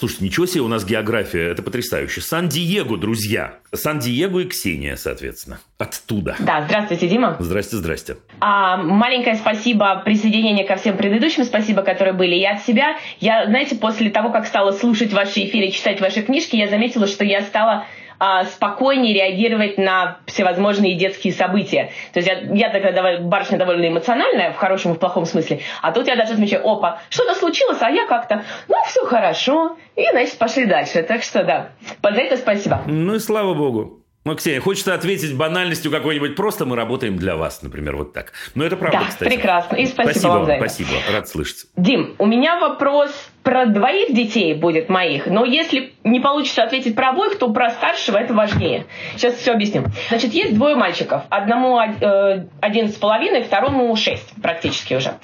Слушайте, 0.00 0.24
ничего 0.24 0.46
себе 0.46 0.62
у 0.62 0.68
нас 0.68 0.86
география, 0.86 1.50
это 1.50 1.62
потрясающе. 1.62 2.22
Сан-Диего, 2.22 2.96
друзья. 2.96 3.56
Сан-Диего 3.70 4.38
и 4.38 4.48
Ксения, 4.48 4.96
соответственно. 4.96 5.60
Оттуда. 5.76 6.36
Да, 6.38 6.64
здравствуйте, 6.64 7.06
Дима. 7.06 7.36
Здрасте, 7.38 7.76
здрасте. 7.76 8.16
А, 8.40 8.78
маленькое 8.78 9.34
спасибо, 9.36 10.00
присоединение 10.02 10.66
ко 10.66 10.76
всем 10.76 10.96
предыдущим 10.96 11.44
спасибо, 11.44 11.82
которые 11.82 12.14
были. 12.14 12.34
Я 12.34 12.52
от 12.52 12.62
себя, 12.62 12.96
я, 13.20 13.44
знаете, 13.44 13.76
после 13.76 14.08
того, 14.08 14.30
как 14.30 14.46
стала 14.46 14.72
слушать 14.72 15.12
ваши 15.12 15.44
эфиры, 15.44 15.70
читать 15.70 16.00
ваши 16.00 16.22
книжки, 16.22 16.56
я 16.56 16.68
заметила, 16.68 17.06
что 17.06 17.22
я 17.26 17.42
стала 17.42 17.84
а, 18.20 18.44
спокойнее 18.44 19.14
реагировать 19.14 19.78
на 19.78 20.18
всевозможные 20.26 20.94
детские 20.94 21.32
события. 21.32 21.90
То 22.12 22.20
есть 22.20 22.28
я, 22.28 22.38
я 22.54 22.68
такая 22.70 22.92
довольно, 22.92 23.22
барышня 23.22 23.56
довольно 23.56 23.88
эмоциональная, 23.88 24.52
в 24.52 24.56
хорошем 24.56 24.92
и 24.92 24.94
в 24.96 24.98
плохом 24.98 25.24
смысле. 25.24 25.60
А 25.80 25.90
тут 25.90 26.06
я 26.06 26.16
даже 26.16 26.34
отмечаю, 26.34 26.66
опа, 26.68 27.00
что-то 27.08 27.34
случилось, 27.34 27.78
а 27.80 27.90
я 27.90 28.06
как-то, 28.06 28.44
ну, 28.68 28.76
все 28.86 29.06
хорошо. 29.06 29.78
И, 29.96 30.04
значит, 30.10 30.36
пошли 30.36 30.66
дальше. 30.66 31.02
Так 31.02 31.22
что, 31.22 31.44
да, 31.44 31.70
за 32.02 32.20
это 32.20 32.36
спасибо. 32.36 32.82
Ну 32.86 33.14
и 33.14 33.18
слава 33.18 33.54
богу. 33.54 34.00
Ну, 34.26 34.36
Ксения, 34.36 34.60
хочется 34.60 34.92
ответить 34.92 35.34
банальностью 35.34 35.90
какой-нибудь. 35.90 36.36
Просто 36.36 36.66
мы 36.66 36.76
работаем 36.76 37.16
для 37.16 37.36
вас, 37.36 37.62
например, 37.62 37.96
вот 37.96 38.12
так. 38.12 38.32
Но 38.54 38.64
это 38.64 38.76
правда, 38.76 38.98
да, 38.98 39.06
кстати. 39.06 39.30
прекрасно. 39.30 39.76
И 39.76 39.86
спасибо, 39.86 40.12
спасибо 40.12 40.30
вам 40.32 40.44
за 40.44 40.52
это. 40.52 40.68
Спасибо, 40.68 40.90
рад 41.10 41.28
слышать. 41.28 41.66
Дим, 41.76 42.16
у 42.18 42.26
меня 42.26 42.60
вопрос 42.60 43.10
про 43.42 43.66
двоих 43.66 44.12
детей 44.12 44.54
будет 44.54 44.88
моих, 44.88 45.26
но 45.26 45.44
если 45.44 45.92
не 46.04 46.20
получится 46.20 46.62
ответить 46.62 46.94
про 46.94 47.10
обоих, 47.10 47.38
то 47.38 47.50
про 47.50 47.70
старшего 47.70 48.18
это 48.18 48.34
важнее. 48.34 48.86
Сейчас 49.16 49.34
все 49.36 49.52
объясню. 49.52 49.84
Значит, 50.08 50.32
есть 50.32 50.54
двое 50.54 50.76
мальчиков. 50.76 51.22
Одному 51.30 51.78
э, 51.80 52.46
один 52.60 52.88
с 52.88 52.94
половиной, 52.94 53.42
второму 53.42 53.94
шесть 53.96 54.30
практически 54.42 54.94
уже. 54.94 55.14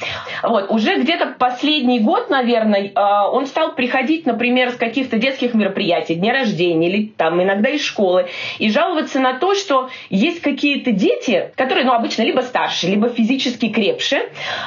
Вот. 0.43 0.71
Уже 0.71 1.01
где-то 1.01 1.35
последний 1.39 2.01
год, 2.01 2.31
наверное, 2.31 2.93
э, 2.95 3.29
он 3.31 3.47
стал 3.47 3.75
приходить, 3.75 4.27
например, 4.27 4.71
с 4.71 4.77
каких-то 4.77 5.19
детских 5.19 5.55
мероприятий, 5.55 6.15
дня 6.15 6.33
рождения 6.33 6.89
или 6.89 7.07
там 7.09 7.43
иногда 7.43 7.71
из 7.71 7.83
школы, 7.83 8.29
и 8.59 8.71
жаловаться 8.71 9.21
на 9.21 9.39
то, 9.39 9.55
что 9.55 9.91
есть 10.11 10.41
какие-то 10.41 10.93
дети, 10.93 11.51
которые, 11.57 11.85
ну, 11.85 11.93
обычно 11.93 12.23
либо 12.23 12.41
старше, 12.41 12.87
либо 12.87 13.09
физически 13.09 13.69
крепше, 13.69 14.21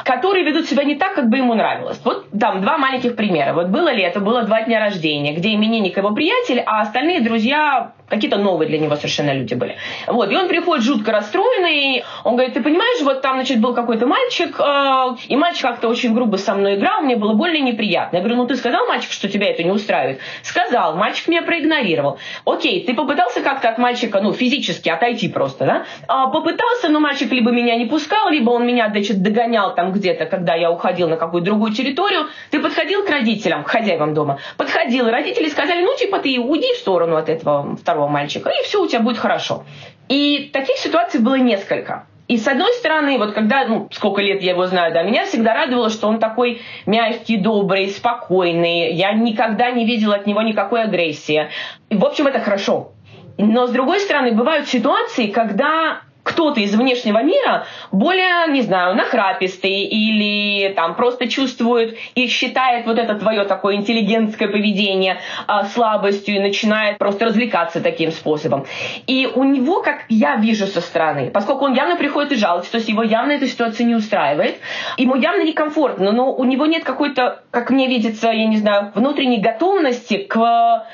которые 0.06 0.46
ведут 0.46 0.68
себя 0.68 0.84
не 0.84 0.96
так, 0.96 1.16
как 1.16 1.30
бы 1.30 1.38
ему 1.38 1.54
нравилось. 1.54 2.00
Вот 2.04 2.28
там 2.38 2.62
два 2.62 2.78
маленьких 2.78 3.16
примера 3.16 3.39
примера. 3.40 3.54
Вот 3.54 3.68
было 3.68 3.92
лето, 3.92 4.20
было 4.20 4.44
два 4.44 4.62
дня 4.64 4.80
рождения, 4.80 5.34
где 5.34 5.54
именинник 5.54 5.98
его 5.98 6.12
приятель, 6.12 6.62
а 6.66 6.82
остальные 6.82 7.22
друзья 7.22 7.94
какие-то 8.10 8.38
новые 8.38 8.68
для 8.68 8.80
него 8.80 8.96
совершенно 8.96 9.34
люди 9.34 9.54
были. 9.54 9.78
Вот, 10.08 10.32
и 10.32 10.36
он 10.36 10.48
приходит 10.48 10.84
жутко 10.84 11.12
расстроенный, 11.12 12.04
он 12.24 12.34
говорит, 12.36 12.54
ты 12.54 12.62
понимаешь, 12.62 13.02
вот 13.04 13.22
там, 13.22 13.36
значит, 13.36 13.62
был 13.62 13.74
какой-то 13.74 14.08
мальчик, 14.08 14.60
э, 14.60 15.16
и 15.28 15.36
мальчик 15.36 15.62
как-то 15.62 15.88
очень 15.88 16.14
грубо 16.14 16.38
со 16.38 16.56
мной 16.56 16.76
играл, 16.76 17.02
мне 17.02 17.16
было 17.16 17.34
больно 17.34 17.58
и 17.58 17.62
неприятно. 17.62 18.18
Я 18.18 18.24
говорю, 18.24 18.38
ну 18.38 18.48
ты 18.48 18.56
сказал, 18.56 18.88
мальчик, 18.88 19.12
что 19.12 19.30
тебя 19.30 19.50
это 19.50 19.64
не 19.64 19.72
устраивает? 19.72 20.20
Сказал, 20.42 20.96
мальчик 20.96 21.28
меня 21.28 21.44
проигнорировал. 21.44 22.18
Окей, 22.46 22.84
ты 22.84 22.94
попытался 22.94 23.42
как-то 23.42 23.70
от 23.70 23.78
мальчика, 23.78 24.20
ну, 24.22 24.34
физически 24.34 24.90
отойти 24.90 25.30
просто, 25.30 25.66
да? 25.66 25.86
А, 26.08 26.28
попытался, 26.28 26.90
но 26.90 27.00
мальчик 27.00 27.32
либо 27.32 27.52
меня 27.52 27.76
не 27.76 27.86
пускал, 27.86 28.30
либо 28.30 28.50
он 28.50 28.66
меня, 28.66 28.90
значит, 28.90 29.22
догонял 29.22 29.76
там 29.76 29.92
где-то, 29.92 30.26
когда 30.26 30.56
я 30.56 30.72
уходил 30.72 31.08
на 31.10 31.18
какую-то 31.18 31.46
другую 31.46 31.74
территорию. 31.74 32.28
Ты 32.50 32.60
подходил 32.60 33.06
к 33.06 33.10
родителям, 33.10 33.29
к 33.38 33.68
хозяевам 33.68 34.14
дома, 34.14 34.40
подходил, 34.58 35.08
и 35.08 35.12
родители 35.12 35.50
сказали, 35.50 35.82
ну, 35.82 35.96
типа, 35.96 36.20
ты 36.20 36.40
уйди 36.40 36.74
в 36.74 36.78
сторону 36.78 37.16
от 37.16 37.30
этого 37.30 37.76
второго 37.76 38.08
мальчика, 38.08 38.50
и 38.50 38.64
все 38.64 38.82
у 38.82 38.88
тебя 38.88 39.02
будет 39.02 39.18
хорошо. 39.18 39.64
И 40.08 40.50
таких 40.52 40.78
ситуаций 40.78 41.20
было 41.20 41.36
несколько. 41.36 42.06
И 42.28 42.38
с 42.38 42.48
одной 42.48 42.72
стороны, 42.74 43.18
вот 43.18 43.34
когда, 43.34 43.66
ну, 43.66 43.88
сколько 43.92 44.22
лет 44.22 44.44
я 44.44 44.52
его 44.52 44.68
знаю, 44.68 44.94
да, 44.94 45.02
меня 45.02 45.26
всегда 45.26 45.56
радовало, 45.56 45.90
что 45.90 46.08
он 46.08 46.20
такой 46.20 46.62
мягкий, 46.86 47.38
добрый, 47.38 47.90
спокойный. 47.90 48.94
Я 48.94 49.14
никогда 49.14 49.72
не 49.72 49.84
видела 49.84 50.16
от 50.16 50.28
него 50.28 50.44
никакой 50.44 50.84
агрессии. 50.84 51.50
И, 51.90 51.96
в 51.96 52.06
общем, 52.06 52.28
это 52.28 52.40
хорошо. 52.40 52.92
Но, 53.40 53.66
с 53.66 53.72
другой 53.72 54.00
стороны, 54.00 54.34
бывают 54.34 54.68
ситуации, 54.68 55.28
когда 55.28 56.02
кто-то 56.30 56.60
из 56.60 56.76
внешнего 56.76 57.24
мира 57.24 57.66
более, 57.92 58.48
не 58.52 58.62
знаю, 58.62 58.96
нахрапистый 58.96 59.84
или 59.84 60.72
там 60.74 60.94
просто 60.96 61.28
чувствует 61.28 61.98
и 62.14 62.28
считает 62.28 62.86
вот 62.86 63.00
это 63.00 63.16
твое 63.16 63.46
такое 63.46 63.76
интеллигентское 63.76 64.48
поведение 64.48 65.20
а, 65.48 65.66
слабостью 65.66 66.36
и 66.36 66.40
начинает 66.40 67.00
просто 67.00 67.26
развлекаться 67.26 67.82
таким 67.82 68.12
способом. 68.12 68.66
И 69.08 69.28
у 69.34 69.44
него, 69.44 69.82
как 69.82 70.04
я 70.10 70.36
вижу 70.36 70.68
со 70.68 70.82
стороны, 70.82 71.32
поскольку 71.32 71.66
он 71.66 71.74
явно 71.74 71.96
приходит 71.96 72.34
и 72.34 72.36
жалуется, 72.36 72.72
то 72.72 72.78
есть 72.78 72.90
его 72.90 73.02
явно 73.02 73.32
эта 73.32 73.48
ситуация 73.48 73.86
не 73.86 73.96
устраивает, 73.96 74.60
ему 74.98 75.16
явно 75.16 75.44
некомфортно, 75.44 76.12
но 76.12 76.32
у 76.32 76.44
него 76.44 76.68
нет 76.68 76.84
какой-то, 76.84 77.42
как 77.50 77.72
мне 77.72 77.88
видится, 77.88 78.30
я 78.30 78.46
не 78.46 78.58
знаю, 78.58 78.92
внутренней 78.94 79.42
готовности 79.42 80.18
к 80.18 80.86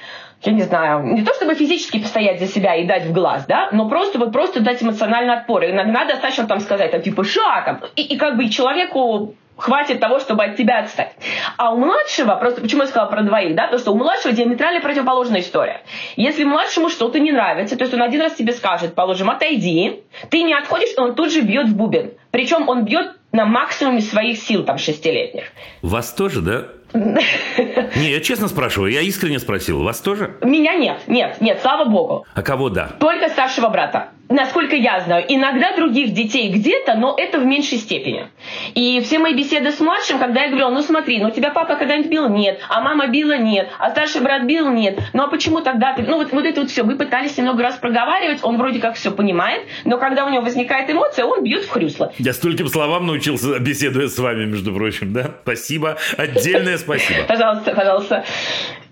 я 0.43 0.51
не 0.51 0.61
знаю, 0.61 1.03
не 1.13 1.23
то 1.23 1.33
чтобы 1.33 1.55
физически 1.55 1.99
постоять 1.99 2.39
за 2.39 2.47
себя 2.47 2.75
и 2.75 2.85
дать 2.85 3.05
в 3.05 3.13
глаз, 3.13 3.45
да, 3.47 3.69
но 3.71 3.89
просто 3.89 4.19
вот 4.19 4.31
просто 4.31 4.59
дать 4.59 4.81
эмоциональный 4.83 5.33
отпор. 5.33 5.63
И 5.63 5.71
иногда 5.71 6.05
достаточно 6.05 6.47
там 6.47 6.59
сказать, 6.59 6.91
там, 6.91 7.01
типа, 7.01 7.23
ша, 7.23 7.79
и, 7.95 8.01
и 8.01 8.17
как 8.17 8.37
бы 8.37 8.49
человеку 8.49 9.35
хватит 9.57 9.99
того, 9.99 10.19
чтобы 10.19 10.43
от 10.43 10.57
тебя 10.57 10.79
отстать. 10.79 11.13
А 11.57 11.73
у 11.73 11.77
младшего, 11.77 12.35
просто 12.35 12.61
почему 12.61 12.81
я 12.81 12.87
сказала 12.87 13.09
про 13.09 13.21
двоих, 13.21 13.55
да, 13.55 13.67
то, 13.67 13.77
что 13.77 13.91
у 13.91 13.97
младшего 13.97 14.33
диаметрально 14.33 14.81
противоположная 14.81 15.41
история. 15.41 15.81
Если 16.15 16.43
младшему 16.43 16.89
что-то 16.89 17.19
не 17.19 17.31
нравится, 17.31 17.77
то 17.77 17.83
есть 17.83 17.93
он 17.93 18.01
один 18.01 18.21
раз 18.21 18.33
тебе 18.33 18.53
скажет, 18.53 18.95
положим, 18.95 19.29
отойди, 19.29 20.03
ты 20.29 20.43
не 20.43 20.53
отходишь, 20.53 20.89
он 20.97 21.15
тут 21.15 21.31
же 21.31 21.41
бьет 21.41 21.69
в 21.69 21.75
бубен. 21.75 22.11
Причем 22.31 22.67
он 22.67 22.83
бьет 22.85 23.15
на 23.31 23.45
максимуме 23.45 24.01
своих 24.01 24.37
сил, 24.37 24.63
там, 24.63 24.77
шестилетних. 24.77 25.45
Вас 25.81 26.13
тоже, 26.13 26.41
да? 26.41 26.65
Не, 26.95 28.11
я 28.11 28.19
честно 28.21 28.47
спрашиваю, 28.47 28.91
я 28.91 29.01
искренне 29.01 29.39
спросил, 29.39 29.83
вас 29.83 29.99
тоже? 29.99 30.35
Меня 30.41 30.75
нет, 30.75 31.01
нет, 31.07 31.41
нет, 31.41 31.59
слава 31.61 31.85
богу. 31.89 32.25
А 32.33 32.41
кого 32.41 32.69
да? 32.69 32.91
Только 32.99 33.29
старшего 33.29 33.69
брата 33.69 34.09
насколько 34.29 34.75
я 34.75 35.01
знаю, 35.01 35.25
иногда 35.27 35.75
других 35.75 36.13
детей 36.13 36.49
где-то, 36.51 36.95
но 36.95 37.15
это 37.17 37.39
в 37.39 37.45
меньшей 37.45 37.77
степени. 37.77 38.27
И 38.73 38.99
все 39.01 39.19
мои 39.19 39.33
беседы 39.33 39.71
с 39.71 39.79
младшим, 39.79 40.19
когда 40.19 40.43
я 40.43 40.47
говорила, 40.47 40.69
ну 40.69 40.81
смотри, 40.81 41.19
ну 41.19 41.31
тебя 41.31 41.51
папа 41.51 41.75
когда-нибудь 41.75 42.09
бил? 42.09 42.29
Нет. 42.29 42.59
А 42.69 42.81
мама 42.81 43.07
била? 43.07 43.37
Нет. 43.37 43.69
А 43.79 43.91
старший 43.91 44.21
брат 44.21 44.45
бил? 44.45 44.69
Нет. 44.69 44.99
Ну 45.13 45.23
а 45.23 45.27
почему 45.27 45.61
тогда 45.61 45.93
ты... 45.93 46.03
Ну 46.03 46.17
вот, 46.17 46.31
вот 46.31 46.45
это 46.45 46.61
вот 46.61 46.69
все. 46.69 46.83
Мы 46.83 46.97
пытались 46.97 47.37
немного 47.37 47.63
раз 47.63 47.75
проговаривать, 47.75 48.39
он 48.43 48.57
вроде 48.57 48.79
как 48.79 48.95
все 48.95 49.11
понимает, 49.11 49.63
но 49.83 49.97
когда 49.97 50.25
у 50.25 50.29
него 50.29 50.43
возникает 50.43 50.89
эмоция, 50.89 51.25
он 51.25 51.43
бьет 51.43 51.63
в 51.63 51.69
хрюсло. 51.69 52.13
Я 52.17 52.33
стольким 52.33 52.67
словам 52.67 53.05
научился, 53.05 53.59
беседуя 53.59 54.07
с 54.07 54.17
вами, 54.17 54.45
между 54.45 54.73
прочим, 54.73 55.13
да? 55.13 55.31
Спасибо. 55.43 55.97
Отдельное 56.17 56.77
спасибо. 56.77 57.23
Пожалуйста, 57.27 57.73
пожалуйста. 57.73 58.25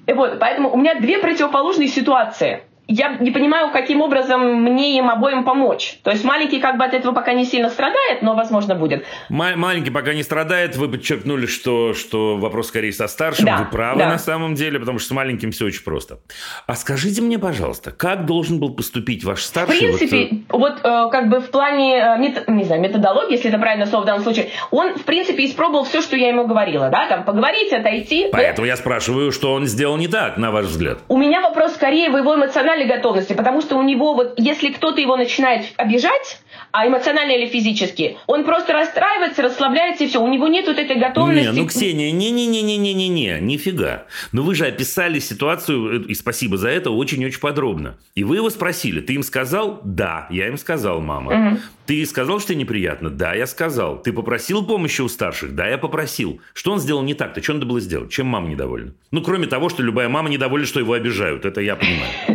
Вот, 0.07 0.39
поэтому 0.39 0.69
у 0.69 0.77
меня 0.77 0.95
две 0.99 1.19
противоположные 1.19 1.87
ситуации 1.87 2.61
я 2.87 3.17
не 3.17 3.31
понимаю, 3.31 3.71
каким 3.71 4.01
образом 4.01 4.61
мне 4.61 4.97
им 4.97 5.09
обоим 5.09 5.43
помочь. 5.43 5.99
То 6.03 6.11
есть 6.11 6.23
маленький 6.23 6.59
как 6.59 6.77
бы 6.77 6.83
от 6.83 6.93
этого 6.93 7.13
пока 7.13 7.33
не 7.33 7.45
сильно 7.45 7.69
страдает, 7.69 8.21
но, 8.21 8.35
возможно, 8.35 8.75
будет. 8.75 9.05
Ма- 9.29 9.55
маленький 9.55 9.91
пока 9.91 10.13
не 10.13 10.23
страдает. 10.23 10.75
Вы 10.75 10.89
подчеркнули, 10.89 11.45
что, 11.45 11.93
что 11.93 12.37
вопрос 12.37 12.67
скорее 12.67 12.91
со 12.91 13.07
старшим. 13.07 13.45
Да, 13.45 13.57
Вы 13.57 13.65
правы 13.65 13.99
да. 13.99 14.09
на 14.09 14.17
самом 14.17 14.55
деле, 14.55 14.79
потому 14.79 14.99
что 14.99 15.09
с 15.09 15.11
маленьким 15.11 15.51
все 15.51 15.65
очень 15.65 15.83
просто. 15.83 16.19
А 16.67 16.75
скажите 16.75 17.21
мне, 17.21 17.39
пожалуйста, 17.39 17.91
как 17.91 18.25
должен 18.25 18.59
был 18.59 18.73
поступить 18.73 19.23
ваш 19.23 19.43
старший? 19.43 19.75
В 19.75 19.97
принципе, 19.97 20.43
вот, 20.49 20.59
вот 20.59 20.79
э, 20.83 21.09
как 21.11 21.29
бы 21.29 21.39
в 21.39 21.49
плане, 21.51 21.97
э, 21.97 22.17
мет, 22.17 22.47
не 22.47 22.63
знаю, 22.63 22.81
методологии, 22.81 23.33
если 23.33 23.49
это 23.49 23.59
правильное 23.59 23.87
слово 23.87 24.03
в 24.03 24.05
данном 24.05 24.23
случае, 24.23 24.49
он, 24.71 24.95
в 24.95 25.03
принципе, 25.03 25.45
испробовал 25.45 25.85
все, 25.85 26.01
что 26.01 26.15
я 26.15 26.29
ему 26.29 26.47
говорила, 26.47 26.89
да, 26.89 27.07
там, 27.07 27.23
поговорить, 27.23 27.71
отойти. 27.71 28.29
Поэтому 28.31 28.67
я 28.67 28.75
спрашиваю, 28.75 29.31
что 29.31 29.53
он 29.53 29.65
сделал 29.65 29.97
не 29.97 30.07
так, 30.07 30.37
на 30.37 30.51
ваш 30.51 30.65
взгляд. 30.65 30.99
У 31.07 31.17
меня 31.17 31.41
вопрос 31.41 31.73
скорее 31.75 32.09
в 32.09 32.17
его 32.17 32.35
эмоциональной 32.35 32.82
эмоциональной 32.83 32.87
готовности, 32.87 33.33
потому 33.33 33.61
что 33.61 33.77
у 33.77 33.83
него 33.83 34.13
вот, 34.13 34.33
если 34.37 34.69
кто-то 34.69 34.99
его 35.01 35.15
начинает 35.15 35.65
обижать, 35.77 36.39
а 36.71 36.87
эмоционально 36.87 37.31
или 37.31 37.47
физически, 37.47 38.17
он 38.27 38.43
просто 38.43 38.73
расстраивается, 38.73 39.41
расслабляется 39.41 40.03
и 40.03 40.07
все. 40.07 40.21
У 40.21 40.27
него 40.27 40.47
нет 40.47 40.67
вот 40.67 40.77
этой 40.77 40.97
готовности. 40.97 41.47
Не, 41.47 41.61
ну, 41.61 41.67
Ксения, 41.67 42.11
не-не-не-не-не-не-не, 42.11 43.39
нифига. 43.41 44.05
Но 44.31 44.43
вы 44.43 44.55
же 44.55 44.65
описали 44.65 45.19
ситуацию, 45.19 46.03
э, 46.03 46.05
и 46.07 46.13
спасибо 46.13 46.57
за 46.57 46.69
это, 46.69 46.91
очень-очень 46.91 47.39
подробно. 47.39 47.97
И 48.15 48.23
вы 48.23 48.37
его 48.37 48.49
спросили, 48.49 49.01
ты 49.01 49.13
им 49.13 49.23
сказал? 49.23 49.81
Да, 49.83 50.27
я 50.29 50.47
им 50.47 50.57
сказал, 50.57 51.01
мама. 51.01 51.49
Угу. 51.49 51.59
Ты 51.85 52.05
сказал, 52.05 52.39
что 52.39 52.49
тебе 52.49 52.61
неприятно? 52.61 53.09
Да, 53.09 53.33
я 53.33 53.45
сказал. 53.45 54.01
Ты 54.01 54.13
попросил 54.13 54.65
помощи 54.65 55.01
у 55.01 55.09
старших? 55.09 55.53
Да, 55.53 55.67
я 55.67 55.77
попросил. 55.77 56.39
Что 56.53 56.71
он 56.71 56.79
сделал 56.79 57.03
не 57.03 57.13
так-то? 57.13 57.43
Что 57.43 57.53
надо 57.53 57.65
было 57.65 57.81
сделать? 57.81 58.09
Чем 58.09 58.27
мама 58.27 58.47
недовольна? 58.47 58.93
Ну, 59.11 59.21
кроме 59.21 59.47
того, 59.47 59.69
что 59.69 59.83
любая 59.83 60.07
мама 60.07 60.29
недовольна, 60.29 60.65
что 60.65 60.79
его 60.79 60.93
обижают. 60.93 61.45
Это 61.45 61.59
я 61.59 61.75
понимаю. 61.75 62.32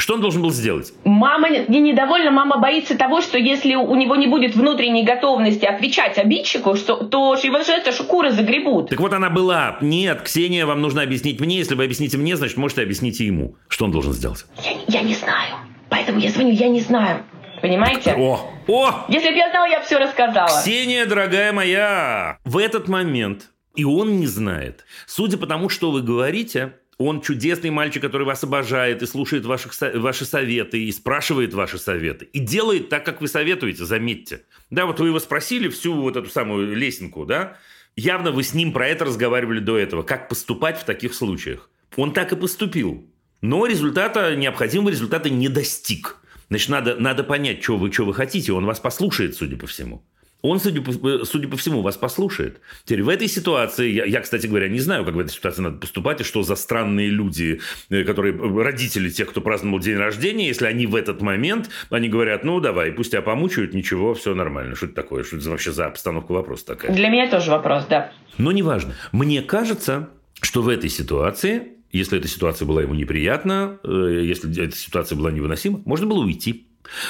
Что 0.00 0.14
он 0.14 0.20
должен 0.20 0.42
был 0.42 0.50
сделать? 0.50 0.92
Мама 1.04 1.48
не 1.50 1.80
недовольна, 1.80 2.30
мама 2.30 2.58
боится 2.58 2.96
того, 2.96 3.20
что 3.20 3.38
если 3.38 3.74
у 3.74 3.94
него 3.94 4.16
не 4.16 4.26
будет 4.26 4.54
внутренней 4.54 5.04
готовности 5.04 5.64
отвечать 5.64 6.18
обидчику, 6.18 6.76
что, 6.76 6.96
то 6.96 7.34
его 7.34 7.62
же 7.62 7.72
это 7.72 7.92
шкуры 7.92 8.30
загребут. 8.30 8.90
Так 8.90 9.00
вот 9.00 9.12
она 9.12 9.30
была. 9.30 9.76
Нет, 9.80 10.22
Ксения, 10.22 10.66
вам 10.66 10.80
нужно 10.80 11.02
объяснить 11.02 11.40
мне. 11.40 11.58
Если 11.58 11.74
вы 11.74 11.84
объясните 11.84 12.16
мне, 12.16 12.36
значит, 12.36 12.56
можете 12.56 12.82
объясните 12.82 13.26
ему. 13.26 13.56
Что 13.68 13.84
он 13.84 13.90
должен 13.90 14.12
сделать? 14.12 14.44
Я, 14.62 15.00
я 15.00 15.02
не 15.02 15.14
знаю. 15.14 15.56
Поэтому 15.88 16.18
я 16.20 16.30
звоню, 16.30 16.52
я 16.52 16.68
не 16.68 16.80
знаю. 16.80 17.24
Понимаете? 17.60 18.14
О, 18.14 18.50
о! 18.66 19.04
Если 19.08 19.30
бы 19.30 19.36
я 19.36 19.50
знала, 19.50 19.66
я 19.66 19.80
все 19.82 19.98
рассказала. 19.98 20.48
Ксения, 20.48 21.06
дорогая 21.06 21.52
моя, 21.52 22.38
в 22.44 22.58
этот 22.58 22.88
момент, 22.88 23.50
и 23.76 23.84
он 23.84 24.18
не 24.18 24.26
знает, 24.26 24.84
судя 25.06 25.38
по 25.38 25.46
тому, 25.46 25.68
что 25.68 25.92
вы 25.92 26.02
говорите, 26.02 26.74
он 27.04 27.20
чудесный 27.20 27.70
мальчик, 27.70 28.02
который 28.02 28.24
вас 28.24 28.44
обожает 28.44 29.02
и 29.02 29.06
слушает 29.06 29.44
ваших, 29.44 29.72
ваши 29.94 30.24
советы, 30.24 30.82
и 30.82 30.92
спрашивает 30.92 31.54
ваши 31.54 31.78
советы. 31.78 32.26
И 32.32 32.38
делает 32.38 32.88
так, 32.88 33.04
как 33.04 33.20
вы 33.20 33.28
советуете, 33.28 33.84
заметьте. 33.84 34.42
Да, 34.70 34.86
вот 34.86 35.00
вы 35.00 35.08
его 35.08 35.18
спросили 35.18 35.68
всю 35.68 35.94
вот 35.94 36.16
эту 36.16 36.28
самую 36.28 36.76
лесенку, 36.76 37.24
да? 37.24 37.56
Явно 37.96 38.32
вы 38.32 38.42
с 38.42 38.54
ним 38.54 38.72
про 38.72 38.88
это 38.88 39.04
разговаривали 39.04 39.60
до 39.60 39.78
этого. 39.78 40.02
Как 40.02 40.28
поступать 40.28 40.80
в 40.80 40.84
таких 40.84 41.14
случаях. 41.14 41.70
Он 41.96 42.12
так 42.12 42.32
и 42.32 42.36
поступил. 42.36 43.06
Но 43.42 43.66
результата, 43.66 44.34
необходимого 44.36 44.90
результата 44.90 45.28
не 45.28 45.48
достиг. 45.48 46.18
Значит, 46.48 46.68
надо, 46.68 46.96
надо 46.96 47.24
понять, 47.24 47.62
что 47.62 47.76
вы, 47.76 47.92
что 47.92 48.04
вы 48.04 48.14
хотите. 48.14 48.52
Он 48.52 48.64
вас 48.64 48.80
послушает, 48.80 49.34
судя 49.34 49.56
по 49.56 49.66
всему. 49.66 50.04
Он, 50.42 50.58
судя 50.58 50.82
по, 50.82 50.92
судя 51.24 51.48
по 51.48 51.56
всему, 51.56 51.82
вас 51.82 51.96
послушает. 51.96 52.60
Теперь 52.84 53.04
в 53.04 53.08
этой 53.08 53.28
ситуации, 53.28 53.90
я, 53.90 54.04
я, 54.04 54.20
кстати 54.20 54.48
говоря, 54.48 54.68
не 54.68 54.80
знаю, 54.80 55.04
как 55.04 55.14
в 55.14 55.18
этой 55.20 55.30
ситуации 55.30 55.62
надо 55.62 55.78
поступать, 55.78 56.20
и 56.20 56.24
что 56.24 56.42
за 56.42 56.56
странные 56.56 57.08
люди, 57.08 57.60
э, 57.90 58.02
которые 58.02 58.34
э, 58.34 58.62
родители 58.62 59.08
тех, 59.08 59.30
кто 59.30 59.40
праздновал 59.40 59.78
день 59.78 59.96
рождения, 59.96 60.48
если 60.48 60.66
они 60.66 60.86
в 60.86 60.96
этот 60.96 61.20
момент, 61.22 61.70
они 61.90 62.08
говорят, 62.08 62.42
ну, 62.42 62.58
давай, 62.58 62.90
пусть 62.90 63.12
тебя 63.12 63.22
помучают, 63.22 63.72
ничего, 63.72 64.14
все 64.14 64.34
нормально. 64.34 64.74
Что 64.74 64.86
это 64.86 64.96
такое? 64.96 65.22
Что 65.22 65.36
это 65.36 65.48
вообще 65.48 65.70
за 65.70 65.86
обстановка 65.86 66.32
вопроса 66.32 66.66
такая? 66.66 66.92
Для 66.92 67.08
меня 67.08 67.30
тоже 67.30 67.50
вопрос, 67.52 67.86
да. 67.88 68.12
Но 68.36 68.50
неважно. 68.50 68.94
Мне 69.12 69.42
кажется, 69.42 70.10
что 70.40 70.62
в 70.62 70.68
этой 70.68 70.90
ситуации 70.90 71.68
если 71.92 72.18
эта 72.18 72.26
ситуация 72.26 72.64
была 72.64 72.80
ему 72.80 72.94
неприятна, 72.94 73.78
э, 73.84 74.22
если 74.24 74.64
эта 74.64 74.74
ситуация 74.74 75.14
была 75.14 75.30
невыносима, 75.30 75.82
можно 75.84 76.06
было 76.06 76.24
уйти. 76.24 76.66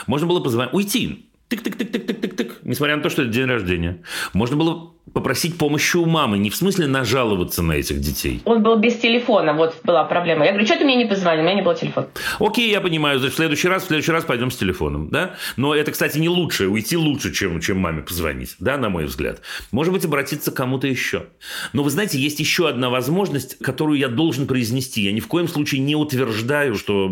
Можно 0.08 0.26
было 0.26 0.40
позвонить. 0.40 0.74
Уйти 0.74 1.31
тык-тык-тык-тык-тык-тык, 1.52 2.52
несмотря 2.62 2.96
на 2.96 3.02
то, 3.02 3.10
что 3.10 3.22
это 3.22 3.30
день 3.30 3.46
рождения. 3.46 4.02
Можно 4.32 4.56
было 4.56 4.92
попросить 5.12 5.58
помощи 5.58 5.96
у 5.96 6.06
мамы, 6.06 6.38
не 6.38 6.48
в 6.48 6.56
смысле 6.56 6.86
нажаловаться 6.86 7.62
на 7.62 7.72
этих 7.72 8.00
детей. 8.00 8.40
Он 8.44 8.62
был 8.62 8.76
без 8.76 8.96
телефона, 8.96 9.52
вот 9.52 9.76
была 9.84 10.04
проблема. 10.04 10.44
Я 10.44 10.52
говорю, 10.52 10.66
что 10.66 10.78
ты 10.78 10.84
мне 10.84 10.96
не 10.96 11.06
позвонил, 11.06 11.42
у 11.42 11.44
меня 11.44 11.56
не 11.56 11.62
было 11.62 11.74
телефона. 11.74 12.08
Окей, 12.38 12.70
я 12.70 12.80
понимаю, 12.80 13.18
значит, 13.18 13.34
в 13.34 13.36
следующий 13.36 13.68
раз, 13.68 13.82
в 13.82 13.86
следующий 13.86 14.12
раз 14.12 14.24
пойдем 14.24 14.50
с 14.50 14.56
телефоном, 14.56 15.08
да? 15.10 15.34
Но 15.56 15.74
это, 15.74 15.90
кстати, 15.90 16.18
не 16.18 16.28
лучше, 16.28 16.68
уйти 16.68 16.96
лучше, 16.96 17.32
чем, 17.32 17.60
чем 17.60 17.78
маме 17.78 18.02
позвонить, 18.02 18.54
да, 18.60 18.78
на 18.78 18.88
мой 18.88 19.04
взгляд. 19.04 19.42
Может 19.70 19.92
быть, 19.92 20.04
обратиться 20.04 20.52
к 20.52 20.54
кому-то 20.54 20.86
еще. 20.86 21.26
Но 21.72 21.82
вы 21.82 21.90
знаете, 21.90 22.18
есть 22.18 22.38
еще 22.38 22.68
одна 22.68 22.88
возможность, 22.88 23.58
которую 23.58 23.98
я 23.98 24.08
должен 24.08 24.46
произнести. 24.46 25.02
Я 25.02 25.12
ни 25.12 25.20
в 25.20 25.26
коем 25.26 25.48
случае 25.48 25.80
не 25.80 25.96
утверждаю, 25.96 26.76
что 26.76 27.10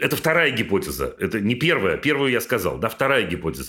это 0.00 0.16
вторая 0.16 0.50
гипотеза. 0.50 1.14
Это 1.18 1.40
не 1.40 1.54
первая. 1.54 1.96
Первую 1.96 2.32
я 2.32 2.40
сказал, 2.40 2.78
да, 2.78 2.88
вторая 2.88 3.26
гипотеза. 3.26 3.59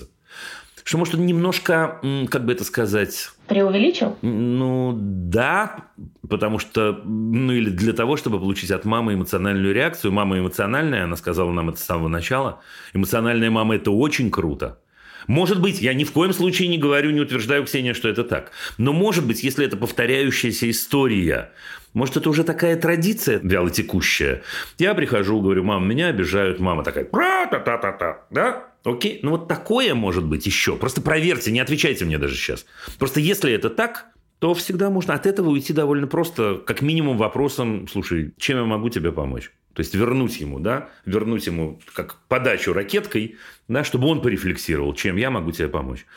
Что, 0.83 0.97
может, 0.97 1.13
он 1.15 1.25
немножко, 1.25 1.99
как 2.29 2.45
бы 2.45 2.53
это 2.53 2.63
сказать... 2.63 3.29
Преувеличил? 3.47 4.17
Ну, 4.21 4.93
да, 4.97 5.85
потому 6.27 6.57
что, 6.57 7.01
ну, 7.05 7.53
или 7.53 7.69
для 7.69 7.93
того, 7.93 8.17
чтобы 8.17 8.39
получить 8.39 8.71
от 8.71 8.83
мамы 8.83 9.13
эмоциональную 9.13 9.73
реакцию. 9.73 10.11
Мама 10.11 10.39
эмоциональная, 10.39 11.03
она 11.03 11.15
сказала 11.15 11.51
нам 11.51 11.69
это 11.69 11.79
с 11.79 11.83
самого 11.83 12.07
начала. 12.07 12.61
Эмоциональная 12.93 13.51
мама– 13.51 13.75
это 13.77 13.91
очень 13.91 14.31
круто. 14.31 14.79
Может 15.27 15.61
быть, 15.61 15.81
я 15.81 15.93
ни 15.93 16.03
в 16.03 16.11
коем 16.11 16.33
случае 16.33 16.67
не 16.67 16.79
говорю, 16.79 17.11
не 17.11 17.21
утверждаю, 17.21 17.65
Ксения, 17.65 17.93
что 17.93 18.09
это 18.09 18.23
так. 18.23 18.51
Но 18.79 18.91
может 18.91 19.25
быть, 19.25 19.43
если 19.43 19.65
это 19.65 19.77
повторяющаяся 19.77 20.69
история, 20.69 21.51
может, 21.93 22.17
это 22.17 22.29
уже 22.29 22.43
такая 22.43 22.75
традиция 22.75 23.39
вялотекущая. 23.43 24.41
Я 24.79 24.95
прихожу, 24.95 25.41
говорю, 25.41 25.63
мама, 25.63 25.85
меня 25.85 26.07
обижают. 26.07 26.59
Мама 26.59 26.83
такая, 26.83 27.05
та-та-та-та, 27.05 28.25
да? 28.31 28.70
Окей, 28.83 29.19
ну 29.21 29.31
вот 29.31 29.47
такое 29.47 29.93
может 29.93 30.25
быть 30.25 30.45
еще. 30.45 30.75
Просто 30.75 31.01
проверьте, 31.01 31.51
не 31.51 31.59
отвечайте 31.59 32.05
мне 32.05 32.17
даже 32.17 32.35
сейчас. 32.35 32.65
Просто 32.97 33.19
если 33.19 33.51
это 33.51 33.69
так, 33.69 34.07
то 34.39 34.55
всегда 34.55 34.89
можно 34.89 35.13
от 35.13 35.27
этого 35.27 35.49
уйти 35.49 35.71
довольно 35.71 36.07
просто, 36.07 36.61
как 36.65 36.81
минимум 36.81 37.17
вопросом, 37.17 37.87
слушай, 37.87 38.33
чем 38.37 38.57
я 38.57 38.65
могу 38.65 38.89
тебе 38.89 39.11
помочь? 39.11 39.51
То 39.73 39.81
есть 39.81 39.93
вернуть 39.93 40.39
ему, 40.39 40.59
да, 40.59 40.89
вернуть 41.05 41.45
ему 41.45 41.79
как 41.93 42.17
подачу 42.27 42.73
ракеткой, 42.73 43.37
да, 43.67 43.83
чтобы 43.83 44.07
он 44.07 44.21
порефлексировал, 44.21 44.95
чем 44.95 45.15
я 45.15 45.29
могу 45.29 45.51
тебе 45.51 45.67
помочь. 45.67 46.07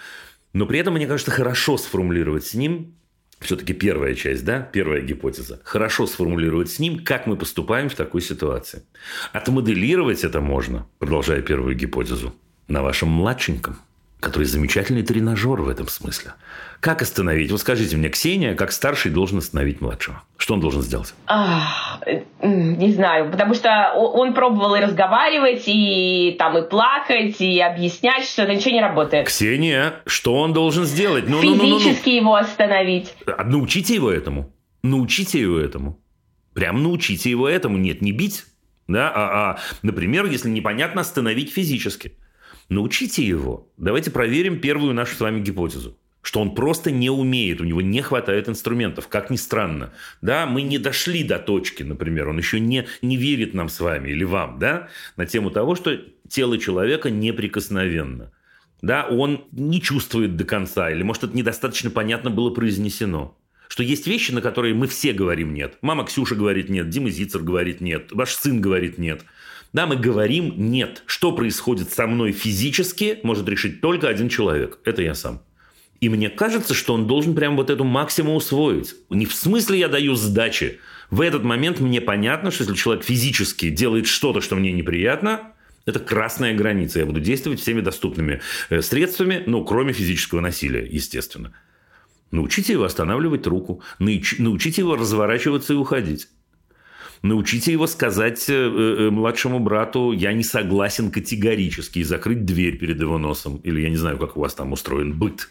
Но 0.54 0.64
при 0.64 0.78
этом, 0.78 0.94
мне 0.94 1.06
кажется, 1.06 1.30
хорошо 1.30 1.76
сформулировать 1.76 2.46
с 2.46 2.54
ним, 2.54 2.94
все-таки 3.40 3.74
первая 3.74 4.14
часть, 4.14 4.44
да, 4.44 4.60
первая 4.60 5.02
гипотеза, 5.02 5.60
хорошо 5.64 6.06
сформулировать 6.06 6.70
с 6.70 6.78
ним, 6.78 7.04
как 7.04 7.26
мы 7.26 7.36
поступаем 7.36 7.90
в 7.90 7.94
такой 7.94 8.22
ситуации. 8.22 8.84
Отмоделировать 9.32 10.24
это 10.24 10.40
можно, 10.40 10.88
продолжая 10.98 11.42
первую 11.42 11.76
гипотезу, 11.76 12.34
на 12.68 12.82
вашем 12.82 13.08
младшеньком, 13.08 13.78
который 14.20 14.44
замечательный 14.44 15.02
тренажер 15.02 15.60
в 15.60 15.68
этом 15.68 15.86
смысле. 15.88 16.32
Как 16.80 17.02
остановить? 17.02 17.50
Вот 17.50 17.60
скажите 17.60 17.96
мне, 17.96 18.08
Ксения, 18.08 18.54
как 18.54 18.72
старший 18.72 19.10
должен 19.10 19.38
остановить 19.38 19.80
младшего? 19.80 20.22
Что 20.36 20.54
он 20.54 20.60
должен 20.60 20.82
сделать? 20.82 21.14
А, 21.26 21.98
не 22.42 22.92
знаю, 22.92 23.30
потому 23.30 23.54
что 23.54 23.92
он 23.94 24.34
пробовал 24.34 24.74
и 24.74 24.80
разговаривать, 24.80 25.64
и 25.66 26.36
там 26.38 26.58
и 26.58 26.68
плакать, 26.68 27.40
и 27.40 27.60
объяснять, 27.60 28.24
что 28.24 28.42
это 28.42 28.54
ничего 28.54 28.74
не 28.74 28.82
работает. 28.82 29.26
Ксения, 29.28 29.94
что 30.06 30.34
он 30.34 30.52
должен 30.52 30.84
сделать? 30.84 31.28
Ну, 31.28 31.40
Физически 31.40 31.62
ну, 31.62 31.68
ну, 31.68 31.78
ну, 31.78 31.96
ну. 32.04 32.16
его 32.16 32.34
остановить. 32.34 33.14
А, 33.26 33.44
научите 33.44 33.94
его 33.94 34.10
этому. 34.10 34.52
Научите 34.82 35.40
его 35.40 35.58
этому. 35.58 35.98
Прям 36.54 36.82
научите 36.82 37.30
его 37.30 37.48
этому. 37.48 37.78
Нет, 37.78 38.02
не 38.02 38.12
бить. 38.12 38.44
Да? 38.88 39.10
А, 39.14 39.52
а, 39.52 39.58
например, 39.82 40.26
если 40.26 40.50
непонятно, 40.50 41.00
остановить 41.00 41.52
физически. 41.52 42.12
Научите 42.68 43.24
его. 43.24 43.68
Давайте 43.76 44.10
проверим 44.10 44.60
первую 44.60 44.94
нашу 44.94 45.16
с 45.16 45.20
вами 45.20 45.40
гипотезу 45.40 45.96
что 46.24 46.40
он 46.40 46.54
просто 46.54 46.90
не 46.90 47.10
умеет, 47.10 47.60
у 47.60 47.64
него 47.64 47.82
не 47.82 48.00
хватает 48.00 48.48
инструментов, 48.48 49.08
как 49.08 49.28
ни 49.28 49.36
странно. 49.36 49.92
Да, 50.22 50.46
мы 50.46 50.62
не 50.62 50.78
дошли 50.78 51.22
до 51.22 51.38
точки, 51.38 51.82
например, 51.82 52.30
он 52.30 52.38
еще 52.38 52.58
не, 52.58 52.86
не 53.02 53.16
верит 53.16 53.52
нам 53.52 53.68
с 53.68 53.78
вами 53.78 54.08
или 54.08 54.24
вам, 54.24 54.58
да, 54.58 54.88
на 55.16 55.26
тему 55.26 55.50
того, 55.50 55.74
что 55.74 56.00
тело 56.26 56.56
человека 56.56 57.10
неприкосновенно. 57.10 58.32
Да, 58.80 59.06
он 59.06 59.44
не 59.52 59.82
чувствует 59.82 60.36
до 60.36 60.44
конца, 60.44 60.90
или, 60.90 61.02
может, 61.02 61.24
это 61.24 61.36
недостаточно 61.36 61.90
понятно 61.90 62.30
было 62.30 62.50
произнесено. 62.50 63.36
Что 63.68 63.82
есть 63.82 64.06
вещи, 64.06 64.30
на 64.30 64.40
которые 64.40 64.74
мы 64.74 64.86
все 64.86 65.12
говорим 65.12 65.52
«нет». 65.52 65.78
Мама 65.80 66.04
Ксюша 66.04 66.34
говорит 66.34 66.68
«нет», 66.68 66.88
Дима 66.88 67.10
Зицер 67.10 67.42
говорит 67.42 67.80
«нет», 67.80 68.12
ваш 68.12 68.34
сын 68.34 68.60
говорит 68.60 68.98
«нет». 68.98 69.24
Да, 69.74 69.86
мы 69.86 69.96
говорим 69.96 70.54
«нет». 70.56 71.02
Что 71.04 71.32
происходит 71.32 71.92
со 71.92 72.06
мной 72.06 72.30
физически, 72.30 73.18
может 73.24 73.48
решить 73.48 73.80
только 73.80 74.08
один 74.08 74.28
человек. 74.28 74.78
Это 74.84 75.02
я 75.02 75.16
сам. 75.16 75.42
И 76.00 76.08
мне 76.08 76.30
кажется, 76.30 76.74
что 76.74 76.94
он 76.94 77.08
должен 77.08 77.34
прям 77.34 77.56
вот 77.56 77.70
эту 77.70 77.82
максимум 77.82 78.36
усвоить. 78.36 78.94
Не 79.10 79.26
в 79.26 79.34
смысле 79.34 79.80
я 79.80 79.88
даю 79.88 80.14
сдачи. 80.14 80.78
В 81.10 81.20
этот 81.20 81.42
момент 81.42 81.80
мне 81.80 82.00
понятно, 82.00 82.52
что 82.52 82.62
если 82.62 82.76
человек 82.76 83.04
физически 83.04 83.68
делает 83.68 84.06
что-то, 84.06 84.40
что 84.40 84.54
мне 84.54 84.70
неприятно, 84.70 85.52
это 85.86 85.98
красная 85.98 86.54
граница. 86.54 87.00
Я 87.00 87.06
буду 87.06 87.20
действовать 87.20 87.60
всеми 87.60 87.80
доступными 87.80 88.40
э, 88.70 88.80
средствами, 88.80 89.42
ну, 89.44 89.64
кроме 89.64 89.92
физического 89.92 90.40
насилия, 90.40 90.86
естественно. 90.88 91.52
Научите 92.30 92.74
его 92.74 92.84
останавливать 92.84 93.46
руку, 93.48 93.82
научите 93.98 94.82
его 94.82 94.94
разворачиваться 94.94 95.72
и 95.72 95.76
уходить. 95.76 96.28
Научите 97.24 97.72
его 97.72 97.86
сказать 97.86 98.50
э, 98.50 98.52
э, 98.52 99.10
младшему 99.10 99.58
брату, 99.58 100.12
я 100.12 100.34
не 100.34 100.44
согласен 100.44 101.10
категорически, 101.10 102.00
и 102.00 102.02
закрыть 102.02 102.44
дверь 102.44 102.76
перед 102.76 103.00
его 103.00 103.16
носом. 103.16 103.56
Или 103.64 103.80
я 103.80 103.88
не 103.88 103.96
знаю, 103.96 104.18
как 104.18 104.36
у 104.36 104.40
вас 104.40 104.52
там 104.52 104.72
устроен 104.72 105.18
быт. 105.18 105.48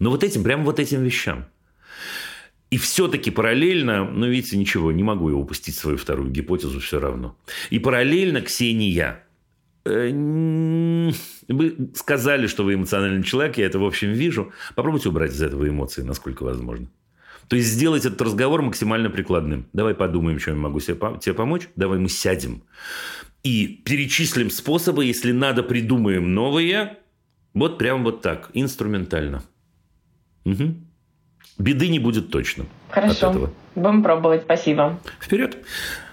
Но 0.00 0.10
вот 0.10 0.24
этим, 0.24 0.42
прямо 0.42 0.64
вот 0.64 0.80
этим 0.80 1.04
вещам. 1.04 1.46
И 2.70 2.78
все-таки 2.78 3.30
параллельно, 3.30 4.10
ну, 4.10 4.26
видите, 4.26 4.56
ничего, 4.56 4.90
не 4.90 5.04
могу 5.04 5.30
я 5.30 5.36
упустить 5.36 5.76
свою 5.76 5.98
вторую 5.98 6.32
гипотезу 6.32 6.80
все 6.80 6.98
равно. 6.98 7.38
И 7.70 7.78
параллельно 7.78 8.40
Ксения, 8.40 9.24
э, 9.84 10.10
вы 11.46 11.90
сказали, 11.94 12.48
что 12.48 12.64
вы 12.64 12.74
эмоциональный 12.74 13.22
человек, 13.22 13.56
я 13.56 13.66
это, 13.66 13.78
в 13.78 13.84
общем, 13.84 14.10
вижу. 14.10 14.50
Попробуйте 14.74 15.10
убрать 15.10 15.30
из 15.30 15.42
этого 15.42 15.68
эмоции, 15.68 16.02
насколько 16.02 16.42
возможно. 16.42 16.88
То 17.48 17.56
есть 17.56 17.68
сделать 17.68 18.04
этот 18.04 18.20
разговор 18.20 18.62
максимально 18.62 19.10
прикладным. 19.10 19.66
Давай 19.72 19.94
подумаем, 19.94 20.38
чем 20.38 20.54
я 20.54 20.60
могу 20.60 20.80
тебе 20.80 21.34
помочь. 21.34 21.68
Давай 21.76 21.98
мы 21.98 22.08
сядем 22.08 22.62
и 23.42 23.66
перечислим 23.84 24.50
способы, 24.50 25.04
если 25.04 25.32
надо, 25.32 25.62
придумаем 25.62 26.34
новые. 26.34 26.98
Вот 27.54 27.78
прям 27.78 28.04
вот 28.04 28.20
так, 28.22 28.50
инструментально. 28.52 29.42
Угу. 30.44 30.74
Беды 31.58 31.88
не 31.88 31.98
будет 31.98 32.30
точно. 32.30 32.66
Хорошо. 32.90 33.50
Будем 33.74 34.02
пробовать. 34.02 34.42
Спасибо. 34.42 34.98
Вперед. 35.20 35.56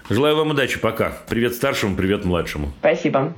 Желаю 0.08 0.36
вам 0.36 0.50
удачи. 0.50 0.78
Пока. 0.78 1.18
Привет 1.28 1.54
старшему, 1.54 1.96
привет 1.96 2.24
младшему. 2.24 2.72
Спасибо. 2.80 3.34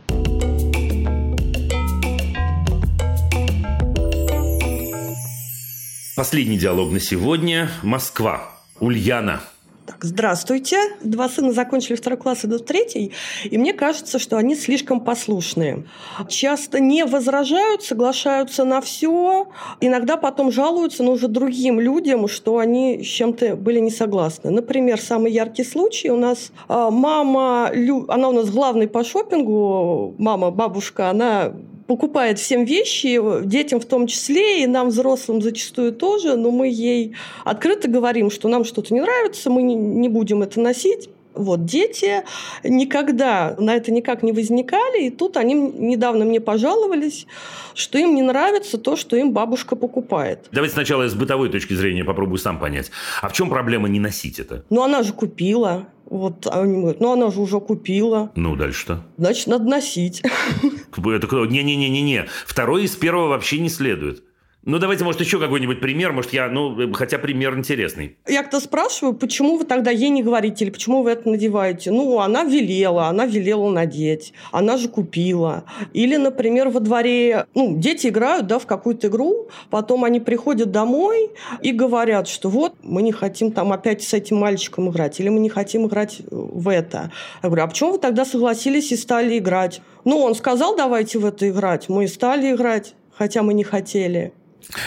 Последний 6.19 6.57
диалог 6.57 6.91
на 6.91 6.99
сегодня. 6.99 7.71
Москва. 7.85 8.51
Ульяна. 8.81 9.41
Так, 9.87 10.05
здравствуйте. 10.05 10.77
Два 11.01 11.29
сына 11.29 11.53
закончили 11.53 11.95
второй 11.95 12.19
класс, 12.19 12.45
идут 12.45 12.66
третий, 12.66 13.12
и 13.45 13.57
мне 13.57 13.73
кажется, 13.73 14.19
что 14.19 14.37
они 14.37 14.57
слишком 14.57 15.01
послушные. 15.01 15.85
Часто 16.29 16.81
не 16.81 17.05
возражают, 17.05 17.85
соглашаются 17.85 18.64
на 18.64 18.81
все, 18.81 19.47
иногда 19.81 20.16
потом 20.16 20.51
жалуются, 20.51 21.05
но 21.05 21.12
уже 21.12 21.29
другим 21.29 21.79
людям, 21.79 22.27
что 22.27 22.59
они 22.59 23.01
с 23.01 23.07
чем-то 23.07 23.55
были 23.55 23.79
не 23.79 23.93
согласны. 23.93 24.51
Например, 24.51 25.01
самый 25.01 25.31
яркий 25.31 25.62
случай 25.62 26.11
у 26.11 26.16
нас 26.16 26.51
а, 26.66 26.91
мама, 26.91 27.71
она 28.09 28.31
у 28.31 28.33
нас 28.33 28.51
главный 28.51 28.89
по 28.89 29.05
шопингу, 29.05 30.16
мама, 30.19 30.51
бабушка, 30.51 31.11
она 31.11 31.55
покупает 31.89 32.39
всем 32.39 32.64
вещи, 32.64 33.18
детям 33.45 33.80
в 33.80 33.86
том 33.86 34.07
числе, 34.07 34.62
и 34.62 34.66
нам, 34.66 34.91
взрослым, 34.91 35.43
зачастую 35.43 35.93
тоже, 35.93 36.36
но 36.36 36.51
мы 36.51 36.68
ей 36.68 37.16
открыто 37.45 37.89
говорим, 37.89 38.30
что 38.30 38.49
нам 38.49 38.64
что-то 38.64 38.95
не 38.95 39.01
нравится, 39.01 39.51
мы 39.51 39.62
не 39.62 40.09
будем 40.09 40.43
это 40.43 40.61
носить, 40.61 41.09
вот, 41.39 41.64
дети 41.64 42.24
никогда 42.64 43.55
на 43.59 43.74
это 43.76 43.93
никак 43.93 44.22
не 44.22 44.32
возникали, 44.32 45.05
и 45.05 45.11
тут 45.11 45.36
они 45.36 45.55
недавно 45.55 46.24
мне 46.24 46.41
пожаловались, 46.41 47.26
что 47.74 47.97
им 47.97 48.14
не 48.14 48.22
нравится 48.22 48.76
то, 48.76 48.97
что 48.97 49.16
им 49.16 49.32
бабушка 49.32 49.76
покупает. 49.76 50.49
Давайте 50.51 50.74
сначала 50.74 51.09
с 51.09 51.14
бытовой 51.14 51.49
точки 51.49 51.74
зрения 51.74 52.05
попробую 52.05 52.39
сам 52.39 52.59
понять. 52.59 52.91
А 53.22 53.28
в 53.28 53.32
чем 53.32 53.51
проблема 53.51 53.89
не 53.89 54.01
носить 54.01 54.41
это? 54.41 54.64
Ну, 54.68 54.82
она 54.82 55.03
же 55.03 55.12
купила. 55.12 55.86
Вот 56.07 56.47
они 56.47 56.80
говорят, 56.80 57.01
ну 57.01 57.12
она 57.12 57.30
же 57.30 57.41
уже 57.41 57.61
купила. 57.61 58.30
Ну, 58.34 58.57
дальше 58.57 58.80
что? 58.80 59.05
Значит, 59.16 59.47
надо 59.47 59.64
носить. 59.64 60.22
Это? 60.99 61.26
Не-не-не-не-не. 61.44 62.28
Второй 62.46 62.84
из 62.84 62.96
первого 62.96 63.28
вообще 63.28 63.59
не 63.59 63.68
следует. 63.68 64.22
Ну, 64.69 64.79
давайте, 64.79 65.03
может, 65.03 65.19
еще 65.23 65.41
какой-нибудь 65.41 65.81
пример. 65.81 66.12
Может, 66.12 66.35
я, 66.35 66.47
ну, 66.51 66.93
хотя 66.93 67.16
пример 67.16 67.57
интересный. 67.57 68.19
Я 68.29 68.43
кто 68.43 68.61
спрашиваю, 68.61 69.14
почему 69.14 69.57
вы 69.57 69.64
тогда 69.64 69.91
ей 69.91 70.11
не 70.11 70.23
говорите, 70.23 70.66
или 70.66 70.71
почему 70.71 71.03
вы 71.03 71.12
это 71.12 71.27
надеваете? 71.27 71.91
Ну, 71.91 72.21
она 72.21 72.45
велела, 72.45 73.07
она 73.07 73.25
велела 73.25 73.71
надеть, 73.71 74.35
она 74.53 74.77
же 74.77 74.91
купила. 74.91 75.64
Или, 75.95 76.16
например, 76.16 76.69
во 76.69 76.81
дворе, 76.81 77.47
ну, 77.55 77.79
дети 77.79 78.09
играют, 78.09 78.47
да, 78.47 78.59
в 78.59 78.66
какую-то 78.66 79.07
игру, 79.07 79.49
потом 79.71 80.05
они 80.05 80.21
приходят 80.21 80.71
домой 80.71 81.31
и 81.62 81.73
говорят, 81.73 82.29
что 82.29 82.51
вот, 82.51 82.75
мы 82.83 83.01
не 83.01 83.12
хотим 83.12 83.53
там 83.53 83.73
опять 83.73 84.03
с 84.03 84.12
этим 84.12 84.37
мальчиком 84.37 84.91
играть, 84.91 85.19
или 85.19 85.31
мы 85.31 85.41
не 85.41 85.49
хотим 85.49 85.87
играть 85.87 86.21
в 86.31 86.69
это. 86.69 87.11
Я 87.43 87.49
говорю, 87.49 87.64
а 87.64 87.69
почему 87.69 87.93
вы 87.93 87.99
тогда 87.99 88.27
согласились 88.27 88.93
и 88.93 88.97
стали 88.97 89.39
играть? 89.39 89.81
Ну, 90.05 90.19
он 90.19 90.35
сказал, 90.35 90.77
давайте 90.77 91.19
в 91.19 91.25
это 91.25 91.49
играть, 91.49 91.89
мы 91.89 92.05
и 92.05 92.07
стали 92.07 92.55
играть, 92.55 92.95
хотя 93.16 93.43
мы 93.43 93.55
не 93.55 93.64
хотели. 93.64 94.35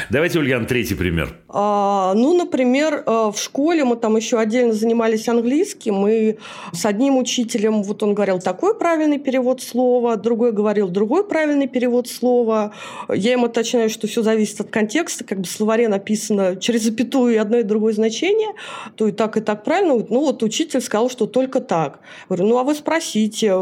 Давайте, 0.10 0.40
Ульян, 0.40 0.66
третий 0.66 0.96
пример. 0.96 1.36
А, 1.50 2.14
ну, 2.14 2.38
например, 2.38 3.04
э, 3.06 3.32
в 3.34 3.38
школе 3.38 3.84
мы 3.84 3.96
там 3.96 4.16
еще 4.16 4.38
отдельно 4.38 4.74
занимались 4.74 5.28
английским, 5.28 6.08
и 6.08 6.38
с 6.72 6.86
одним 6.86 7.18
учителем, 7.18 7.82
вот 7.82 8.04
он 8.04 8.14
говорил 8.14 8.40
такой 8.40 8.78
правильный 8.78 9.18
перевод 9.18 9.62
слова, 9.62 10.18
другой 10.18 10.52
говорил 10.52 10.90
другой 10.90 11.28
правильный 11.28 11.68
перевод 11.68 12.08
слова. 12.08 12.74
Я 13.10 13.32
ему 13.32 13.48
уточняю, 13.48 13.90
что 13.90 14.08
все 14.08 14.22
зависит 14.22 14.62
от 14.62 14.70
контекста, 14.70 15.24
как 15.24 15.40
бы 15.40 15.46
в 15.46 15.52
словаре 15.52 15.88
написано 15.88 16.58
через 16.58 16.84
запятую 16.84 17.34
и 17.34 17.38
одно 17.38 17.58
и 17.58 17.64
другое 17.64 17.94
значение, 17.94 18.50
то 18.96 19.08
и 19.08 19.12
так, 19.12 19.38
и 19.38 19.42
так 19.42 19.64
правильно. 19.64 19.96
Ну, 19.96 20.20
вот 20.20 20.44
учитель 20.44 20.82
сказал, 20.82 21.10
что 21.10 21.26
только 21.26 21.60
так. 21.60 22.00
Говорю, 22.30 22.48
ну, 22.48 22.58
а 22.60 22.64
вы 22.64 22.76
спросите, 22.76 23.56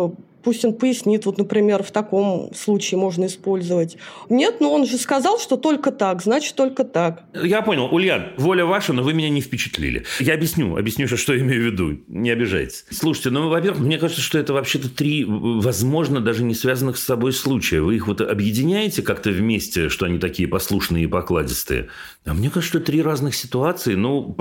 Пусть 0.44 0.64
он 0.64 0.74
пояснит, 0.74 1.26
вот, 1.26 1.38
например, 1.38 1.84
в 1.84 1.92
таком 1.92 2.52
случае 2.56 2.98
можно 2.98 3.26
использовать. 3.26 3.98
Нет, 4.30 4.62
но 4.62 4.74
он 4.74 4.86
же 4.86 4.98
сказал, 4.98 5.40
что 5.40 5.58
только 5.58 5.92
так, 5.92 6.22
значит, 6.22 6.56
только 6.56 6.84
так. 6.84 7.24
Я 7.34 7.62
понял. 7.62 7.86
Ульян, 7.92 8.28
воля 8.38 8.66
ваша, 8.66 8.94
но 8.94 9.04
вы 9.04 9.14
меня 9.14 9.30
не 9.30 9.42
впечатлили. 9.42 10.06
Я 10.20 10.36
объясню, 10.36 10.78
объясню, 10.78 11.08
что, 11.08 11.18
что 11.18 11.38
имею 11.38 11.62
в 11.62 11.66
виду. 11.66 12.00
Не 12.08 12.30
обижайтесь. 12.32 12.86
Слушайте, 12.90 13.32
ну, 13.32 13.50
во-первых, 13.50 13.82
мне 13.82 13.98
кажется, 13.98 14.22
что 14.22 14.38
это 14.40 14.54
вообще-то 14.54 14.90
три, 14.90 15.26
возможно, 15.28 16.22
даже 16.22 16.44
не 16.44 16.56
связанных 16.56 16.98
с 16.98 17.04
собой 17.04 17.34
случая. 17.34 17.82
Вы 17.82 17.96
их 17.96 18.08
вот 18.08 18.22
объединяете 18.22 19.02
как-то 19.02 19.30
вместе, 19.30 19.90
что 19.90 20.06
они 20.06 20.20
такие 20.20 20.48
послушные 20.48 21.04
и 21.04 21.08
покладистые. 21.08 21.90
А 22.26 22.34
мне 22.34 22.50
кажется, 22.50 22.78
что 22.78 22.80
три 22.80 23.02
разных 23.02 23.36
ситуации. 23.36 23.96
Ну, 23.96 24.34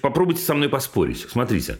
попробуйте 0.00 0.40
со 0.40 0.54
мной 0.54 0.68
поспорить. 0.68 1.26
Смотрите. 1.28 1.78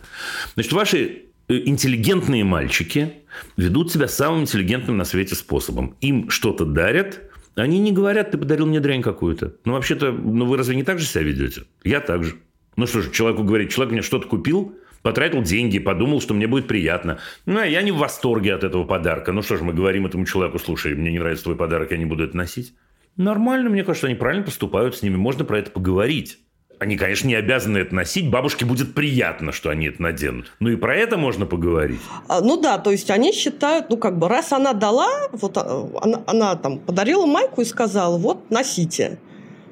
Значит, 0.54 0.72
ваши 0.72 1.22
интеллигентные 1.49 2.44
мальчики 2.44 3.12
ведут 3.57 3.92
себя 3.92 4.09
самым 4.09 4.42
интеллигентным 4.42 4.97
на 4.97 5.05
свете 5.05 5.34
способом. 5.34 5.97
Им 6.01 6.30
что-то 6.30 6.64
дарят, 6.64 7.22
они 7.55 7.78
не 7.78 7.92
говорят, 7.92 8.32
ты 8.32 8.38
подарил 8.38 8.66
мне 8.66 8.80
дрянь 8.80 9.03
какую-то. 9.03 9.55
Ну, 9.64 9.72
вообще-то, 9.72 10.12
ну 10.12 10.44
вы 10.44 10.57
разве 10.57 10.76
не 10.76 10.82
так 10.82 10.99
же 10.99 11.07
себя 11.07 11.22
ведете? 11.22 11.62
Я 11.84 12.01
так 12.01 12.24
же. 12.24 12.34
Ну 12.76 12.86
что 12.86 13.01
же, 13.01 13.11
человеку 13.11 13.44
говорить, 13.44 13.72
человек 13.72 13.92
мне 13.92 14.03
что-то 14.03 14.28
купил, 14.28 14.74
потратил 15.01 15.42
деньги, 15.42 15.78
подумал, 15.78 16.20
что 16.20 16.34
мне 16.34 16.47
будет 16.47 16.66
приятно. 16.66 17.18
Ну, 17.47 17.59
а 17.59 17.66
я 17.66 17.80
не 17.80 17.92
в 17.92 17.97
восторге 17.97 18.55
от 18.55 18.64
этого 18.64 18.84
подарка. 18.84 19.32
Ну 19.32 19.40
что 19.40 19.57
ж, 19.57 19.62
мы 19.62 19.72
говорим 19.72 20.05
этому 20.05 20.26
человеку, 20.26 20.59
слушай, 20.59 20.94
мне 20.94 21.11
не 21.11 21.18
нравится 21.18 21.44
твой 21.44 21.57
подарок, 21.57 21.92
я 21.92 21.97
не 21.97 22.05
буду 22.05 22.24
это 22.24 22.36
носить. 22.36 22.74
Нормально, 23.16 23.70
мне 23.70 23.82
кажется, 23.82 24.09
они 24.09 24.16
правильно 24.16 24.44
поступают, 24.44 24.94
с 24.94 25.03
ними 25.03 25.16
можно 25.16 25.44
про 25.44 25.59
это 25.59 25.70
поговорить. 25.70 26.38
Они, 26.78 26.96
конечно, 26.96 27.26
не 27.26 27.34
обязаны 27.34 27.78
это 27.78 27.94
носить. 27.94 28.30
Бабушке 28.30 28.66
будет 28.66 28.94
приятно, 28.94 29.52
что 29.52 29.70
они 29.70 29.86
это 29.86 30.02
наденут. 30.02 30.52
Ну 30.60 30.68
и 30.68 30.76
про 30.76 30.94
это 30.94 31.16
можно 31.16 31.46
поговорить. 31.46 32.00
А, 32.28 32.40
ну 32.42 32.60
да, 32.60 32.78
то 32.78 32.90
есть 32.90 33.10
они 33.10 33.32
считают, 33.32 33.88
ну 33.88 33.96
как 33.96 34.18
бы, 34.18 34.28
раз 34.28 34.52
она 34.52 34.74
дала, 34.74 35.08
вот 35.32 35.56
а, 35.56 35.88
она, 36.02 36.22
она 36.26 36.54
там 36.56 36.78
подарила 36.78 37.24
майку 37.24 37.62
и 37.62 37.64
сказала, 37.64 38.18
вот, 38.18 38.50
носите. 38.50 39.18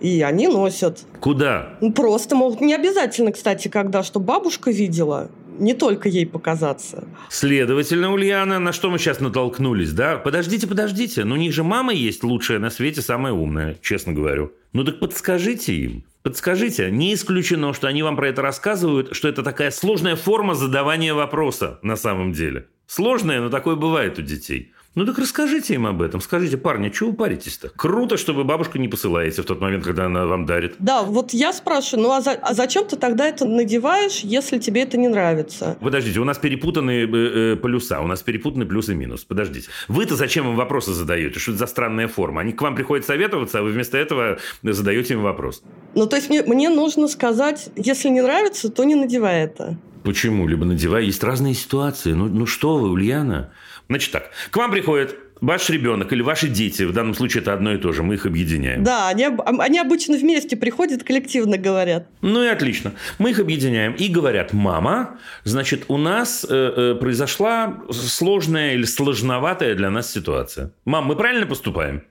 И 0.00 0.22
они 0.22 0.48
носят. 0.48 1.00
Куда? 1.20 1.76
Ну, 1.80 1.92
просто, 1.92 2.36
могут 2.36 2.60
не 2.60 2.74
обязательно, 2.74 3.32
кстати, 3.32 3.68
когда, 3.68 4.02
что 4.02 4.20
бабушка 4.20 4.70
видела 4.70 5.30
не 5.58 5.74
только 5.74 6.08
ей 6.08 6.26
показаться. 6.26 7.04
Следовательно, 7.30 8.12
Ульяна, 8.12 8.58
на 8.58 8.72
что 8.72 8.90
мы 8.90 8.98
сейчас 8.98 9.20
натолкнулись, 9.20 9.92
да? 9.92 10.16
Подождите, 10.16 10.66
подождите, 10.66 11.24
но 11.24 11.34
у 11.34 11.38
них 11.38 11.52
же 11.52 11.64
мама 11.64 11.92
есть 11.92 12.24
лучшая 12.24 12.58
на 12.58 12.70
свете, 12.70 13.02
самая 13.02 13.32
умная, 13.32 13.76
честно 13.82 14.12
говорю. 14.12 14.52
Ну 14.72 14.84
так 14.84 14.98
подскажите 14.98 15.74
им. 15.74 16.04
Подскажите, 16.22 16.90
не 16.90 17.14
исключено, 17.14 17.74
что 17.74 17.86
они 17.86 18.02
вам 18.02 18.16
про 18.16 18.28
это 18.28 18.42
рассказывают, 18.42 19.14
что 19.14 19.28
это 19.28 19.42
такая 19.42 19.70
сложная 19.70 20.16
форма 20.16 20.54
задавания 20.54 21.14
вопроса 21.14 21.78
на 21.82 21.96
самом 21.96 22.32
деле. 22.32 22.66
Сложная, 22.86 23.40
но 23.40 23.50
такое 23.50 23.76
бывает 23.76 24.18
у 24.18 24.22
детей. 24.22 24.72
Ну 24.94 25.04
так 25.06 25.18
расскажите 25.18 25.74
им 25.74 25.86
об 25.86 26.02
этом. 26.02 26.20
Скажите, 26.20 26.56
парни, 26.56 26.88
чего 26.88 27.10
вы 27.10 27.16
паритесь-то? 27.16 27.68
Круто, 27.70 28.16
что 28.16 28.32
вы 28.32 28.44
бабушку 28.44 28.78
не 28.78 28.86
посылаете 28.86 29.42
в 29.42 29.44
тот 29.44 29.60
момент, 29.60 29.82
когда 29.82 30.06
она 30.06 30.24
вам 30.26 30.46
дарит. 30.46 30.76
Да, 30.78 31.02
вот 31.02 31.32
я 31.32 31.52
спрашиваю, 31.52 32.04
ну 32.04 32.12
а, 32.12 32.20
за, 32.20 32.32
а 32.32 32.54
зачем 32.54 32.86
ты 32.86 32.96
тогда 32.96 33.26
это 33.26 33.44
надеваешь, 33.44 34.20
если 34.20 34.58
тебе 34.58 34.82
это 34.82 34.96
не 34.96 35.08
нравится? 35.08 35.76
Подождите, 35.80 36.20
у 36.20 36.24
нас 36.24 36.38
перепутаны 36.38 37.02
э, 37.02 37.06
э, 37.06 37.56
полюса, 37.56 38.00
у 38.02 38.06
нас 38.06 38.22
перепутаны 38.22 38.66
плюс 38.66 38.88
и 38.88 38.94
минус. 38.94 39.24
Подождите. 39.24 39.68
Вы-то 39.88 40.14
зачем 40.14 40.48
им 40.48 40.54
вопросы 40.54 40.92
задаете? 40.92 41.40
Что 41.40 41.50
это 41.50 41.58
за 41.58 41.66
странная 41.66 42.06
форма? 42.06 42.42
Они 42.42 42.52
к 42.52 42.62
вам 42.62 42.76
приходят 42.76 43.04
советоваться, 43.04 43.58
а 43.58 43.62
вы 43.62 43.70
вместо 43.70 43.98
этого 43.98 44.38
задаете 44.62 45.14
им 45.14 45.22
вопрос. 45.22 45.62
Ну, 45.96 46.06
то 46.06 46.14
есть 46.14 46.28
мне, 46.30 46.42
мне 46.42 46.68
нужно 46.68 47.08
сказать, 47.08 47.68
если 47.74 48.10
не 48.10 48.20
нравится, 48.20 48.70
то 48.70 48.84
не 48.84 48.94
надевай 48.94 49.42
это. 49.42 49.76
Почему? 50.04 50.46
Либо 50.46 50.64
надевай. 50.64 51.06
Есть 51.06 51.24
разные 51.24 51.54
ситуации. 51.54 52.12
Ну, 52.12 52.26
ну 52.26 52.46
что 52.46 52.76
вы, 52.76 52.90
Ульяна? 52.90 53.50
Значит 53.88 54.12
так, 54.12 54.30
к 54.50 54.56
вам 54.56 54.70
приходит 54.70 55.16
ваш 55.40 55.68
ребенок 55.68 56.12
или 56.12 56.22
ваши 56.22 56.48
дети, 56.48 56.84
в 56.84 56.92
данном 56.92 57.14
случае 57.14 57.42
это 57.42 57.52
одно 57.52 57.74
и 57.74 57.76
то 57.78 57.92
же, 57.92 58.02
мы 58.02 58.14
их 58.14 58.24
объединяем. 58.24 58.82
Да, 58.82 59.08
они, 59.08 59.28
они 59.58 59.78
обычно 59.78 60.16
вместе 60.16 60.56
приходят, 60.56 61.02
коллективно 61.04 61.58
говорят. 61.58 62.06
Ну 62.22 62.42
и 62.42 62.46
отлично. 62.46 62.92
Мы 63.18 63.30
их 63.30 63.38
объединяем 63.40 63.92
и 63.92 64.08
говорят, 64.08 64.52
мама, 64.54 65.18
значит, 65.44 65.84
у 65.88 65.98
нас 65.98 66.46
э, 66.48 66.54
э, 66.76 66.94
произошла 66.94 67.82
сложная 67.90 68.72
или 68.74 68.84
сложноватая 68.84 69.74
для 69.74 69.90
нас 69.90 70.10
ситуация. 70.10 70.70
Мам, 70.86 71.04
мы 71.06 71.16
правильно 71.16 71.46
поступаем? 71.46 72.04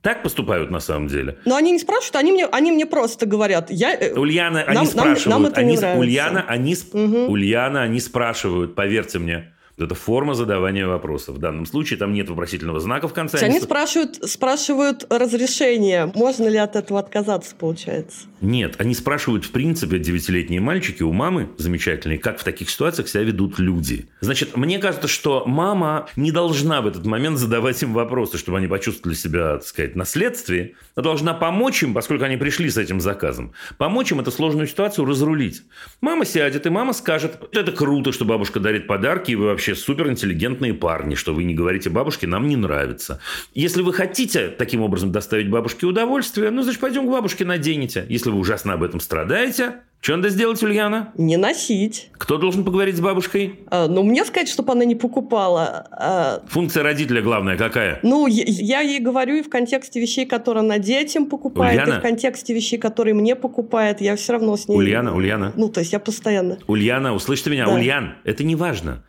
Так 0.00 0.22
поступают 0.22 0.70
на 0.70 0.80
самом 0.80 1.08
деле. 1.08 1.38
Но 1.44 1.56
они 1.56 1.72
не 1.72 1.78
спрашивают, 1.80 2.16
они 2.16 2.32
мне, 2.32 2.46
они 2.46 2.70
мне 2.70 2.86
просто 2.86 3.26
говорят. 3.26 3.70
Я, 3.70 3.94
э, 3.94 4.14
Ульяна, 4.14 4.62
они 4.62 4.74
нам- 4.76 4.84
нам- 4.84 4.86
спрашивают. 4.86 5.26
нам 5.26 5.46
это 5.46 5.62
не 5.62 5.72
они, 5.72 5.76
нравится. 5.76 6.00
Ульяна, 6.00 6.44
они, 6.48 6.74
сп- 6.74 7.26
Ульяна, 7.26 7.82
они 7.82 8.00
спрашивают, 8.00 8.74
поверьте 8.76 9.18
мне. 9.18 9.52
Это 9.78 9.94
форма 9.94 10.34
задавания 10.34 10.86
вопросов. 10.86 11.36
В 11.36 11.38
данном 11.38 11.66
случае 11.66 11.98
там 11.98 12.12
нет 12.12 12.28
вопросительного 12.28 12.80
знака 12.80 13.08
в 13.08 13.12
конце. 13.12 13.38
Они 13.38 13.60
спрашивают, 13.60 14.16
спрашивают 14.28 15.06
разрешение. 15.08 16.10
Можно 16.14 16.48
ли 16.48 16.56
от 16.58 16.76
этого 16.76 17.00
отказаться, 17.00 17.54
получается? 17.54 18.26
Нет, 18.40 18.76
они 18.78 18.94
спрашивают, 18.94 19.44
в 19.44 19.50
принципе, 19.50 19.98
девятилетние 19.98 20.60
мальчики 20.60 21.02
у 21.02 21.12
мамы 21.12 21.50
замечательные, 21.58 22.18
как 22.18 22.38
в 22.38 22.44
таких 22.44 22.70
ситуациях 22.70 23.08
себя 23.08 23.22
ведут 23.22 23.58
люди. 23.58 24.08
Значит, 24.20 24.56
мне 24.56 24.78
кажется, 24.78 25.08
что 25.08 25.44
мама 25.46 26.08
не 26.16 26.30
должна 26.30 26.80
в 26.80 26.86
этот 26.86 27.04
момент 27.04 27.38
задавать 27.38 27.82
им 27.82 27.92
вопросы, 27.92 28.38
чтобы 28.38 28.58
они 28.58 28.66
почувствовали 28.66 29.16
себя, 29.16 29.58
так 29.58 29.66
сказать, 29.66 29.96
на 29.96 30.04
следствии, 30.04 30.76
а 30.94 31.02
должна 31.02 31.34
помочь 31.34 31.82
им, 31.82 31.94
поскольку 31.94 32.24
они 32.24 32.36
пришли 32.36 32.70
с 32.70 32.76
этим 32.76 33.00
заказом, 33.00 33.52
помочь 33.76 34.12
им 34.12 34.20
эту 34.20 34.30
сложную 34.30 34.66
ситуацию 34.66 35.04
разрулить. 35.04 35.62
Мама 36.00 36.24
сядет, 36.24 36.66
и 36.66 36.70
мама 36.70 36.92
скажет, 36.92 37.48
это 37.52 37.72
круто, 37.72 38.12
что 38.12 38.24
бабушка 38.24 38.60
дарит 38.60 38.86
подарки, 38.86 39.32
и 39.32 39.34
вы 39.34 39.46
вообще 39.46 39.67
суперинтеллигентные 39.74 40.74
парни, 40.74 41.14
что 41.14 41.34
вы 41.34 41.44
не 41.44 41.54
говорите 41.54 41.90
бабушке, 41.90 42.26
нам 42.26 42.48
не 42.48 42.56
нравится. 42.56 43.20
Если 43.54 43.82
вы 43.82 43.92
хотите 43.92 44.48
таким 44.48 44.82
образом 44.82 45.12
доставить 45.12 45.50
бабушке 45.50 45.86
удовольствие, 45.86 46.50
ну, 46.50 46.62
значит, 46.62 46.80
пойдем 46.80 47.06
к 47.06 47.10
бабушке 47.10 47.44
наденете. 47.44 48.06
Если 48.08 48.30
вы 48.30 48.38
ужасно 48.38 48.74
об 48.74 48.82
этом 48.82 49.00
страдаете, 49.00 49.76
что 50.00 50.14
надо 50.14 50.28
сделать, 50.28 50.62
Ульяна? 50.62 51.12
Не 51.18 51.36
носить. 51.36 52.10
Кто 52.12 52.38
должен 52.38 52.64
поговорить 52.64 52.96
с 52.96 53.00
бабушкой? 53.00 53.58
А, 53.68 53.88
ну, 53.88 54.04
мне 54.04 54.24
сказать, 54.24 54.48
чтобы 54.48 54.72
она 54.72 54.84
не 54.84 54.94
покупала. 54.94 55.88
а, 55.90 56.42
Функция 56.48 56.84
родителя 56.84 57.20
главная 57.20 57.56
какая? 57.56 57.98
ну, 58.04 58.28
я, 58.28 58.44
я 58.46 58.80
ей 58.80 59.00
говорю 59.00 59.34
и 59.36 59.42
в 59.42 59.48
контексте 59.50 60.00
вещей, 60.00 60.24
которые 60.24 60.60
она 60.62 60.78
детям 60.78 61.26
покупает, 61.26 61.80
Ульяна? 61.82 61.96
и 61.96 61.98
в 61.98 62.02
контексте 62.02 62.54
вещей, 62.54 62.78
которые 62.78 63.14
мне 63.14 63.34
покупает. 63.34 64.00
Я 64.00 64.14
все 64.14 64.34
равно 64.34 64.56
с 64.56 64.68
ней... 64.68 64.76
Ульяна, 64.76 65.16
Ульяна. 65.16 65.52
Ну, 65.56 65.68
то 65.68 65.80
есть 65.80 65.92
я 65.92 65.98
постоянно... 65.98 66.58
Ульяна, 66.68 67.12
услышьте 67.12 67.50
меня, 67.50 67.66
Да. 67.66 67.74
Ульян, 67.74 68.14
это 68.22 68.44
не 68.44 68.54
важно. 68.54 69.02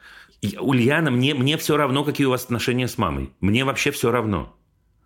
Ульяна, 0.60 1.12
мне, 1.12 1.34
мне 1.34 1.58
все 1.58 1.78
равно, 1.78 2.04
какие 2.04 2.28
у 2.28 2.30
вас 2.30 2.46
отношения 2.46 2.88
с 2.88 2.98
мамой. 2.98 3.32
Мне 3.42 3.66
вообще 3.66 3.92
все 3.92 4.12
равно. 4.12 4.56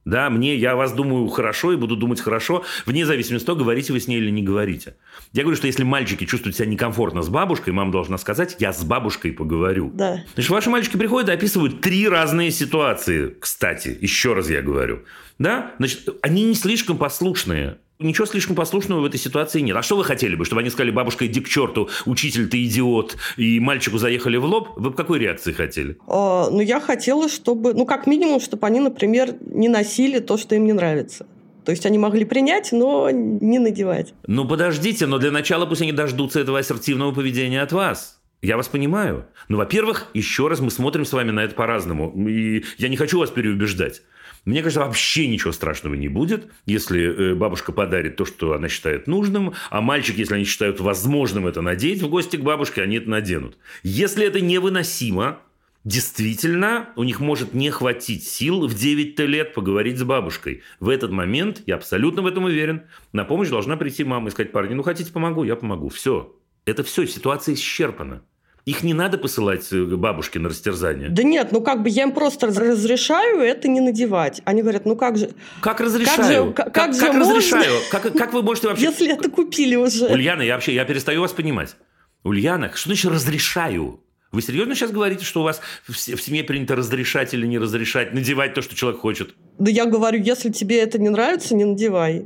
Да, 0.05 0.29
мне, 0.29 0.55
я 0.55 0.75
вас 0.75 0.91
думаю 0.91 1.27
хорошо 1.27 1.71
и 1.71 1.77
буду 1.77 1.95
думать 1.95 2.19
хорошо, 2.19 2.65
вне 2.86 3.05
зависимости 3.05 3.43
от 3.43 3.45
того, 3.45 3.59
говорите 3.59 3.93
вы 3.93 4.01
с 4.01 4.07
ней 4.07 4.17
или 4.17 4.29
не 4.29 4.43
говорите. 4.43 4.97
Я 5.31 5.43
говорю, 5.43 5.55
что 5.55 5.67
если 5.67 5.84
мальчики 5.84 6.25
чувствуют 6.25 6.57
себя 6.57 6.67
некомфортно 6.67 7.21
с 7.21 7.29
бабушкой, 7.29 7.71
мама 7.71 7.91
должна 7.91 8.17
сказать, 8.17 8.57
я 8.59 8.73
с 8.73 8.84
бабушкой 8.84 9.31
поговорю. 9.31 9.91
Да. 9.93 10.23
Значит, 10.34 10.49
ваши 10.51 10.69
мальчики 10.69 10.97
приходят 10.97 11.29
и 11.29 11.34
описывают 11.34 11.79
три 11.79 12.07
разные 12.09 12.51
ситуации, 12.51 13.34
кстати, 13.39 13.97
еще 14.01 14.34
раз 14.34 14.49
я 14.49 14.61
говорю. 14.61 15.03
Да? 15.39 15.71
Значит, 15.77 16.09
они 16.21 16.43
не 16.43 16.55
слишком 16.55 16.97
послушные. 16.97 17.77
Ничего 18.00 18.26
слишком 18.26 18.56
послушного 18.56 19.02
в 19.02 19.06
этой 19.06 19.20
ситуации 19.20 19.62
нет. 19.62 19.78
А 19.78 19.82
что 19.82 19.96
вы 19.96 20.04
хотели 20.04 20.36
бы? 20.36 20.46
Чтобы 20.46 20.62
они 20.62 20.70
сказали, 20.70 20.91
бабушка, 20.91 21.26
иди 21.28 21.39
к 21.41 21.48
черту, 21.48 21.89
учитель, 22.06 22.50
ты 22.50 22.64
идиот, 22.66 23.18
и 23.38 23.60
мальчику 23.60 23.98
заехали 23.98 24.38
в 24.38 24.46
лоб? 24.46 24.70
Вы 24.76 24.89
бы 24.89 24.96
какой 24.96 25.20
реакции 25.20 25.54
хотели? 25.54 25.98
А, 26.08 26.50
ну, 26.50 26.60
я 26.60 26.80
хотела, 26.80 27.30
чтобы... 27.30 27.74
Ну, 27.74 27.86
как 27.86 28.08
минимум, 28.08 28.39
чтобы 28.39 28.66
они, 28.68 28.80
например, 28.80 29.36
не 29.41 29.70
носили 29.70 30.20
то, 30.20 30.38
что 30.38 30.56
им 30.56 30.66
не 30.66 30.74
нравится. 30.74 31.28
То 31.66 31.72
есть 31.72 31.86
они 31.86 31.98
могли 31.98 32.26
принять, 32.26 32.72
но 32.72 33.10
не 33.10 33.60
надевать. 33.60 34.14
Ну, 34.28 34.46
подождите, 34.46 35.06
но 35.06 35.18
для 35.18 35.32
начала 35.32 35.66
пусть 35.66 35.82
они 35.82 35.94
дождутся 35.94 36.39
этого 36.41 36.60
ассертивного 36.60 37.14
поведения 37.14 37.62
от 37.62 37.72
вас. 37.72 38.20
Я 38.41 38.58
вас 38.58 38.68
понимаю. 38.68 39.26
Ну, 39.48 39.56
во-первых, 39.58 40.08
еще 40.14 40.50
раз 40.50 40.60
мы 40.60 40.70
смотрим 40.70 41.06
с 41.06 41.14
вами 41.14 41.32
на 41.32 41.41
это 41.41 41.56
по-разному. 41.56 42.12
И 42.28 42.66
я 42.78 42.89
не 42.89 42.98
хочу 42.98 43.18
вас 43.20 43.30
переубеждать. 43.30 44.02
Мне 44.46 44.62
кажется, 44.62 44.82
вообще 44.82 45.28
ничего 45.28 45.54
страшного 45.54 45.94
не 45.94 46.10
будет, 46.10 46.52
если 46.66 47.32
э, 47.32 47.36
бабушка 47.36 47.72
подарит 47.72 48.18
то, 48.18 48.26
что 48.26 48.54
она 48.54 48.68
считает 48.68 49.08
нужным, 49.08 49.54
а 49.70 49.80
мальчик, 49.80 50.18
если 50.18 50.36
они 50.36 50.44
считают 50.44 50.82
возможным 50.82 51.48
это 51.48 51.62
надеть 51.62 52.02
в 52.02 52.10
гости 52.10 52.36
к 52.36 52.41
бабушке, 52.41 52.82
они 52.82 52.98
это 52.98 53.10
наденут. 53.10 53.58
Если 53.84 54.26
это 54.26 54.41
невыносимо, 54.41 55.39
действительно, 55.86 56.89
у 56.98 57.04
них 57.04 57.22
может 57.22 57.54
не 57.54 57.70
хватить 57.70 58.28
сил 58.28 58.68
в 58.68 58.74
9 58.74 59.20
лет 59.20 59.54
поговорить 59.54 59.98
с 59.98 60.04
бабушкой. 60.04 60.62
В 60.82 60.89
этот 60.89 61.12
момент, 61.12 61.62
я 61.66 61.76
абсолютно 61.76 62.22
в 62.22 62.28
этом 62.28 62.44
уверен, 62.44 62.84
на 63.14 63.24
помощь 63.24 63.50
должна 63.50 63.78
прийти 63.78 64.04
мама 64.04 64.28
и 64.28 64.32
сказать, 64.32 64.52
парни, 64.52 64.74
ну 64.74 64.84
хотите 64.84 65.12
помогу, 65.14 65.46
я 65.46 65.56
помогу. 65.56 65.88
Все. 65.88 66.36
Это 66.66 66.84
все, 66.84 67.06
ситуация 67.06 67.56
исчерпана. 67.56 68.24
Их 68.66 68.82
не 68.82 68.93
надо 68.93 69.18
посылать 69.18 69.68
э, 69.74 69.84
бабушке 69.84 70.39
на 70.39 70.47
растерзание. 70.47 71.09
Да 71.09 71.22
нет, 71.24 71.51
ну 71.51 71.59
как 71.59 71.84
бы 71.84 71.89
я 71.89 72.03
им 72.03 72.14
просто 72.14 72.47
раз- 72.47 72.57
разрешаю 72.57 73.41
это 73.41 73.68
не 73.68 73.82
надевать. 73.82 74.41
Они 74.45 74.61
говорят, 74.61 74.86
ну 74.86 74.95
как 74.95 75.18
же... 75.18 75.32
Как 75.59 75.82
разрешаю? 75.82 76.53
Как 76.53 76.68
же, 76.68 76.72
как, 76.72 76.93
же 76.93 76.99
как 77.01 77.14
можно, 77.14 77.36
разрешаю? 77.36 77.74
Как, 77.91 78.14
как 78.14 78.34
вы 78.34 78.41
можете 78.41 78.70
вообще... 78.70 78.86
если 78.86 79.11
это 79.11 79.30
купили 79.30 79.76
уже? 79.76 80.05
Ульяна, 80.05 80.43
я 80.43 80.53
вообще, 80.53 80.74
я 80.74 80.86
перестаю 80.86 81.20
вас 81.20 81.34
понимать. 81.34 81.76
Ульяна, 82.24 82.72
что 82.74 82.88
значит 82.88 83.11
разрешаю? 83.11 83.99
Вы 84.32 84.41
серьезно 84.41 84.76
сейчас 84.76 84.91
говорите, 84.91 85.26
что 85.26 85.41
у 85.41 85.43
вас 85.43 85.61
в 85.88 85.95
семье 85.95 86.43
принято 86.43 86.76
разрешать 86.76 87.34
или 87.34 87.45
не 87.45 87.59
разрешать, 87.59 88.14
надевать 88.14 88.55
то, 88.55 88.61
что 88.61 88.76
человек 88.76 89.01
хочет? 89.01 89.36
Да 89.59 89.70
я 89.70 89.86
говорю, 89.86 90.20
если 90.20 90.49
тебе 90.49 90.80
это 90.80 90.97
не 90.97 91.09
нравится, 91.09 91.53
не 91.53 91.66
надевай. 91.66 92.26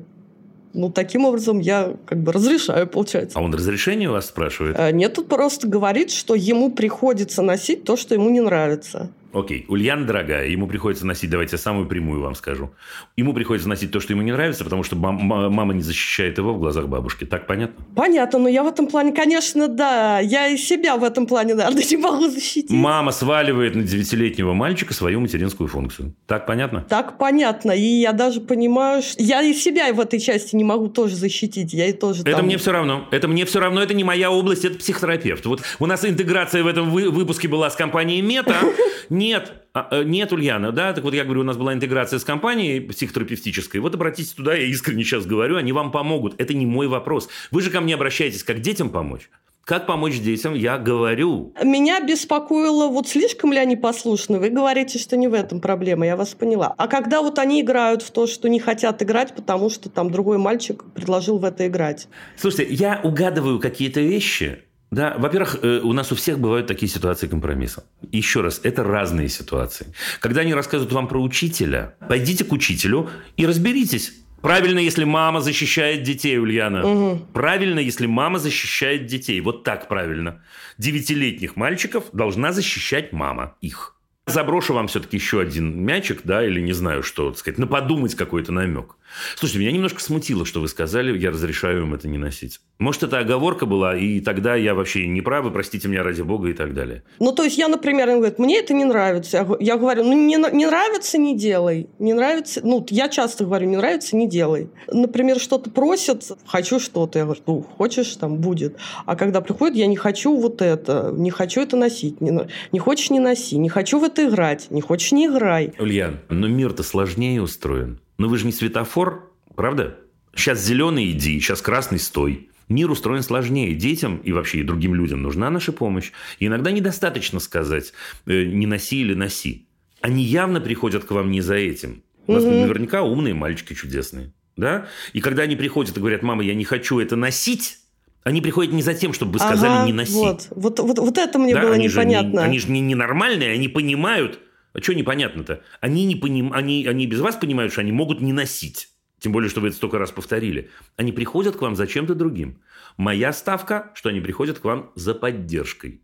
Ну, 0.77 0.91
таким 0.91 1.25
образом 1.25 1.57
я 1.57 1.95
как 2.05 2.19
бы 2.19 2.31
разрешаю, 2.31 2.85
получается. 2.85 3.39
А 3.39 3.41
он 3.41 3.51
разрешение 3.51 4.09
у 4.09 4.11
вас 4.11 4.27
спрашивает? 4.27 4.75
А 4.77 4.91
Нет, 4.91 5.15
тут 5.15 5.27
просто 5.27 5.67
говорит, 5.67 6.11
что 6.11 6.35
ему 6.35 6.71
приходится 6.71 7.41
носить 7.41 7.83
то, 7.83 7.97
что 7.97 8.13
ему 8.13 8.29
не 8.29 8.41
нравится. 8.41 9.09
Окей, 9.33 9.65
Ульяна 9.67 10.05
дорогая, 10.05 10.47
ему 10.47 10.67
приходится 10.67 11.05
носить, 11.05 11.29
давайте 11.29 11.55
я 11.55 11.57
самую 11.57 11.87
прямую 11.87 12.21
вам 12.21 12.33
скажу. 12.35 12.71
Ему 13.17 13.33
приходится 13.33 13.67
носить 13.67 13.91
то, 13.91 13.99
что 13.99 14.13
ему 14.13 14.21
не 14.21 14.31
нравится, 14.31 14.63
потому 14.63 14.83
что 14.83 14.95
мам- 14.95 15.15
ма- 15.21 15.49
мама 15.49 15.73
не 15.73 15.81
защищает 15.81 16.37
его 16.37 16.53
в 16.53 16.59
глазах 16.59 16.87
бабушки. 16.87 17.25
Так 17.25 17.45
понятно? 17.45 17.83
Понятно, 17.95 18.39
но 18.39 18.47
я 18.49 18.63
в 18.63 18.67
этом 18.67 18.87
плане, 18.87 19.11
конечно, 19.11 19.67
да. 19.67 20.19
Я 20.19 20.47
и 20.47 20.57
себя 20.57 20.95
в 20.97 21.03
этом 21.03 21.27
плане, 21.27 21.55
наверное, 21.55 21.83
не 21.83 21.97
могу 21.97 22.29
защитить. 22.29 22.69
Мама 22.71 23.11
сваливает 23.11 23.75
на 23.75 23.83
девятилетнего 23.83 24.53
мальчика 24.53 24.93
свою 24.93 25.19
материнскую 25.19 25.67
функцию. 25.67 26.13
Так 26.25 26.45
понятно? 26.45 26.85
Так 26.87 27.17
понятно. 27.17 27.71
И 27.71 27.81
я 27.81 28.13
даже 28.13 28.39
понимаю, 28.41 29.01
что 29.01 29.21
я 29.21 29.41
и 29.41 29.53
себя 29.53 29.91
в 29.93 29.99
этой 29.99 30.19
части 30.19 30.55
не 30.55 30.63
могу 30.63 30.87
тоже 30.87 31.15
защитить. 31.15 31.73
Я 31.73 31.87
и 31.87 31.93
тоже 31.93 32.21
Это 32.21 32.37
там... 32.37 32.45
мне 32.45 32.57
все 32.57 32.71
равно. 32.71 33.07
Это 33.11 33.27
мне 33.27 33.45
все 33.45 33.59
равно. 33.59 33.81
Это 33.83 33.93
не 33.93 34.03
моя 34.03 34.31
область, 34.31 34.63
это 34.65 34.77
психотерапевт. 34.77 35.45
Вот 35.45 35.61
у 35.79 35.85
нас 35.85 36.05
интеграция 36.05 36.63
в 36.63 36.67
этом 36.67 36.89
вы- 36.91 37.09
выпуске 37.11 37.47
была 37.47 37.69
с 37.69 37.75
компанией 37.75 38.21
Мета. 38.21 38.55
Нет, 39.17 39.51
а, 39.73 39.87
э, 39.91 40.03
нет, 40.03 40.31
Ульяна, 40.31 40.71
да, 40.71 40.93
так 40.93 41.03
вот 41.03 41.13
я 41.13 41.23
говорю, 41.23 41.41
у 41.41 41.43
нас 41.43 41.57
была 41.57 41.73
интеграция 41.73 42.19
с 42.19 42.23
компанией 42.23 42.79
психотерапевтической. 42.79 43.81
Вот 43.81 43.95
обратитесь 43.95 44.31
туда, 44.31 44.53
я 44.53 44.67
искренне 44.67 45.03
сейчас 45.03 45.25
говорю, 45.25 45.57
они 45.57 45.71
вам 45.71 45.91
помогут. 45.91 46.35
Это 46.37 46.53
не 46.53 46.67
мой 46.67 46.87
вопрос. 46.87 47.29
Вы 47.49 47.61
же 47.61 47.71
ко 47.71 47.81
мне 47.81 47.95
обращаетесь, 47.95 48.43
как 48.43 48.61
детям 48.61 48.89
помочь. 48.89 49.29
Как 49.65 49.85
помочь 49.85 50.19
детям, 50.19 50.53
я 50.53 50.77
говорю. 50.77 51.51
Меня 51.61 51.99
беспокоило, 51.99 52.87
вот 52.87 53.09
слишком 53.09 53.51
ли 53.51 53.57
они 53.57 53.75
послушны. 53.75 54.39
Вы 54.39 54.49
говорите, 54.49 54.97
что 54.97 55.17
не 55.17 55.27
в 55.27 55.33
этом 55.33 55.59
проблема, 55.59 56.05
я 56.05 56.15
вас 56.15 56.29
поняла. 56.29 56.73
А 56.77 56.87
когда 56.87 57.21
вот 57.21 57.37
они 57.37 57.59
играют 57.59 58.01
в 58.01 58.11
то, 58.11 58.27
что 58.27 58.47
не 58.47 58.59
хотят 58.59 59.03
играть, 59.03 59.35
потому 59.35 59.69
что 59.69 59.89
там 59.89 60.09
другой 60.09 60.37
мальчик 60.37 60.85
предложил 60.93 61.37
в 61.37 61.43
это 61.43 61.67
играть. 61.67 62.07
Слушайте, 62.37 62.73
я 62.73 63.01
угадываю 63.03 63.59
какие-то 63.59 63.99
вещи. 63.99 64.59
Да, 64.89 65.15
во-первых, 65.17 65.59
э, 65.61 65.79
у 65.83 65.91
нас 65.93 66.11
у 66.11 66.15
всех 66.15 66.39
бывают 66.39 66.67
такие 66.67 66.89
ситуации 66.89 67.27
компромисса. 67.27 67.83
Еще 68.11 68.41
раз, 68.41 68.61
это 68.63 68.83
разные 68.83 69.27
ситуации. 69.27 69.93
Когда 70.21 70.41
они 70.41 70.53
рассказывают 70.53 70.93
вам 70.93 71.07
про 71.07 71.21
учителя, 71.21 71.95
пойдите 72.07 72.45
к 72.45 72.51
учителю 72.53 73.09
и 73.35 73.45
разберитесь. 73.45 74.13
Правильно, 74.41 74.79
если 74.79 75.03
мама 75.03 75.41
защищает 75.41 76.03
детей, 76.03 76.37
Ульяна. 76.37 77.19
Правильно, 77.33 77.79
если 77.79 78.05
мама 78.05 78.39
защищает 78.39 79.05
детей. 79.07 79.41
Вот 79.41 79.63
так 79.63 79.87
правильно. 79.89 80.41
Девятилетних 80.77 81.55
мальчиков 81.55 82.05
должна 82.13 82.53
защищать 82.53 83.11
мама 83.11 83.55
их. 83.61 83.95
Заброшу 84.27 84.73
вам 84.73 84.87
все-таки 84.87 85.17
еще 85.17 85.39
один 85.39 85.81
мячик, 85.83 86.21
да, 86.25 86.45
или 86.45 86.59
не 86.59 86.73
знаю, 86.73 87.01
что 87.01 87.29
так 87.29 87.39
сказать, 87.39 87.57
на 87.57 87.65
подумать 87.65 88.13
какой-то 88.15 88.51
намек. 88.51 88.95
Слушайте, 89.35 89.59
меня 89.59 89.71
немножко 89.71 90.01
смутило, 90.01 90.45
что 90.45 90.61
вы 90.61 90.67
сказали, 90.67 91.17
я 91.17 91.31
разрешаю 91.31 91.83
им 91.83 91.93
это 91.93 92.07
не 92.07 92.17
носить. 92.17 92.59
Может, 92.79 93.03
это 93.03 93.19
оговорка 93.19 93.65
была, 93.65 93.97
и 93.97 94.19
тогда 94.19 94.55
я 94.55 94.75
вообще 94.75 95.07
не 95.07 95.21
прав, 95.21 95.45
и 95.45 95.49
простите 95.49 95.87
меня 95.87 96.03
ради 96.03 96.21
бога 96.21 96.49
и 96.49 96.53
так 96.53 96.73
далее. 96.73 97.03
Ну, 97.19 97.31
то 97.31 97.43
есть 97.43 97.57
я, 97.57 97.67
например, 97.67 98.09
им 98.09 98.17
говорит, 98.17 98.37
мне 98.37 98.59
это 98.59 98.73
не 98.73 98.85
нравится. 98.85 99.47
Я 99.59 99.77
говорю, 99.77 100.03
ну, 100.03 100.13
не, 100.13 100.35
не 100.35 100.65
нравится, 100.65 101.17
не 101.17 101.35
делай. 101.35 101.89
Не 101.99 102.13
нравится, 102.13 102.61
ну, 102.63 102.85
я 102.89 103.09
часто 103.09 103.45
говорю, 103.45 103.67
не 103.67 103.77
нравится, 103.77 104.15
не 104.15 104.29
делай. 104.29 104.69
Например, 104.87 105.39
что-то 105.39 105.69
просят, 105.71 106.23
хочу 106.45 106.79
что-то. 106.79 107.19
Я 107.19 107.25
говорю, 107.25 107.41
ну, 107.47 107.61
хочешь, 107.61 108.15
там, 108.15 108.37
будет. 108.37 108.77
А 109.05 109.15
когда 109.15 109.41
приходит, 109.41 109.77
я 109.77 109.87
не 109.87 109.95
хочу 109.95 110.35
вот 110.35 110.61
это, 110.61 111.11
не 111.15 111.31
хочу 111.31 111.61
это 111.61 111.75
носить. 111.77 112.21
Не, 112.21 112.47
не 112.71 112.79
хочешь, 112.79 113.09
не 113.09 113.19
носи. 113.19 113.57
Не 113.57 113.69
хочу 113.69 113.99
в 113.99 114.03
это 114.03 114.27
играть. 114.27 114.67
Не 114.69 114.81
хочешь, 114.81 115.11
не 115.11 115.25
играй. 115.25 115.73
Ульян, 115.79 116.19
но 116.29 116.47
мир-то 116.47 116.83
сложнее 116.83 117.41
устроен. 117.41 117.99
Но 118.17 118.27
вы 118.27 118.37
же 118.37 118.45
не 118.45 118.51
светофор, 118.51 119.31
правда? 119.55 119.97
Сейчас 120.35 120.63
зеленый 120.63 121.11
иди, 121.11 121.39
сейчас 121.39 121.61
красный 121.61 121.99
стой. 121.99 122.49
Мир 122.69 122.91
устроен 122.91 123.23
сложнее. 123.23 123.73
Детям 123.75 124.17
и 124.17 124.31
вообще 124.31 124.59
и 124.59 124.63
другим 124.63 124.93
людям 124.93 125.21
нужна 125.21 125.49
наша 125.49 125.71
помощь. 125.71 126.11
И 126.39 126.47
иногда 126.47 126.71
недостаточно 126.71 127.39
сказать 127.39 127.93
э, 128.25 128.43
«не 128.43 128.65
носи» 128.67 129.01
или 129.01 129.13
«носи». 129.13 129.67
Они 130.01 130.23
явно 130.23 130.59
приходят 130.59 131.05
к 131.05 131.11
вам 131.11 131.31
не 131.31 131.41
за 131.41 131.55
этим. 131.55 132.03
У 132.27 132.33
нас 132.33 132.43
Мгм. 132.43 132.61
наверняка 132.61 133.03
умные 133.03 133.33
мальчики 133.33 133.73
чудесные. 133.73 134.33
Да? 134.57 134.87
И 135.13 135.21
когда 135.21 135.43
они 135.43 135.55
приходят 135.55 135.95
и 135.95 135.99
говорят, 135.99 136.23
мама, 136.23 136.43
я 136.43 136.53
не 136.55 136.65
хочу 136.65 136.99
это 136.99 137.15
носить, 137.15 137.77
они 138.23 138.41
приходят 138.41 138.73
не 138.73 138.81
за 138.81 138.93
тем, 138.93 139.13
чтобы 139.13 139.33
вы 139.33 139.39
сказали 139.39 139.71
Ага, 139.71 139.85
не 139.85 139.93
носить. 139.93 140.15
Вот, 140.15 140.47
вот, 140.51 140.79
вот, 140.79 140.99
вот 140.99 141.17
это 141.17 141.39
мне 141.39 141.53
Да, 141.53 141.61
было 141.61 141.73
они 141.73 141.87
же 141.87 141.99
не- 142.03 142.15
непонятно. 142.15 142.43
они 142.43 142.59
же 142.59 142.69
не, 142.69 142.81
ненормальные, 142.81 143.51
они 143.53 143.69
понимают. 143.69 144.39
А 144.77 144.81
что 144.81 144.93
непонятно-то? 144.93 145.63
Они, 145.81 146.05
не 146.05 146.15
поним... 146.15 146.53
они, 146.53 146.85
они 146.85 147.07
без 147.07 147.19
вас 147.19 147.35
понимают, 147.35 147.71
что 147.71 147.81
они 147.81 147.91
могут 147.91 148.21
не 148.21 148.31
носить. 148.31 148.89
Тем 149.19 149.31
более, 149.31 149.49
что 149.49 149.59
вы 149.59 149.69
это 149.69 149.77
столько 149.77 149.97
раз 149.97 150.11
повторили. 150.11 150.69
Они 150.97 151.11
приходят 151.11 151.55
к 151.55 151.61
вам 151.63 151.75
за 151.75 151.87
чем-то 151.87 152.13
другим. 152.13 152.61
Моя 152.95 153.33
ставка, 153.33 153.91
что 153.95 154.09
они 154.09 154.21
приходят 154.21 154.59
к 154.59 154.63
вам 154.63 154.91
за 154.93 155.15
поддержкой. 155.15 156.01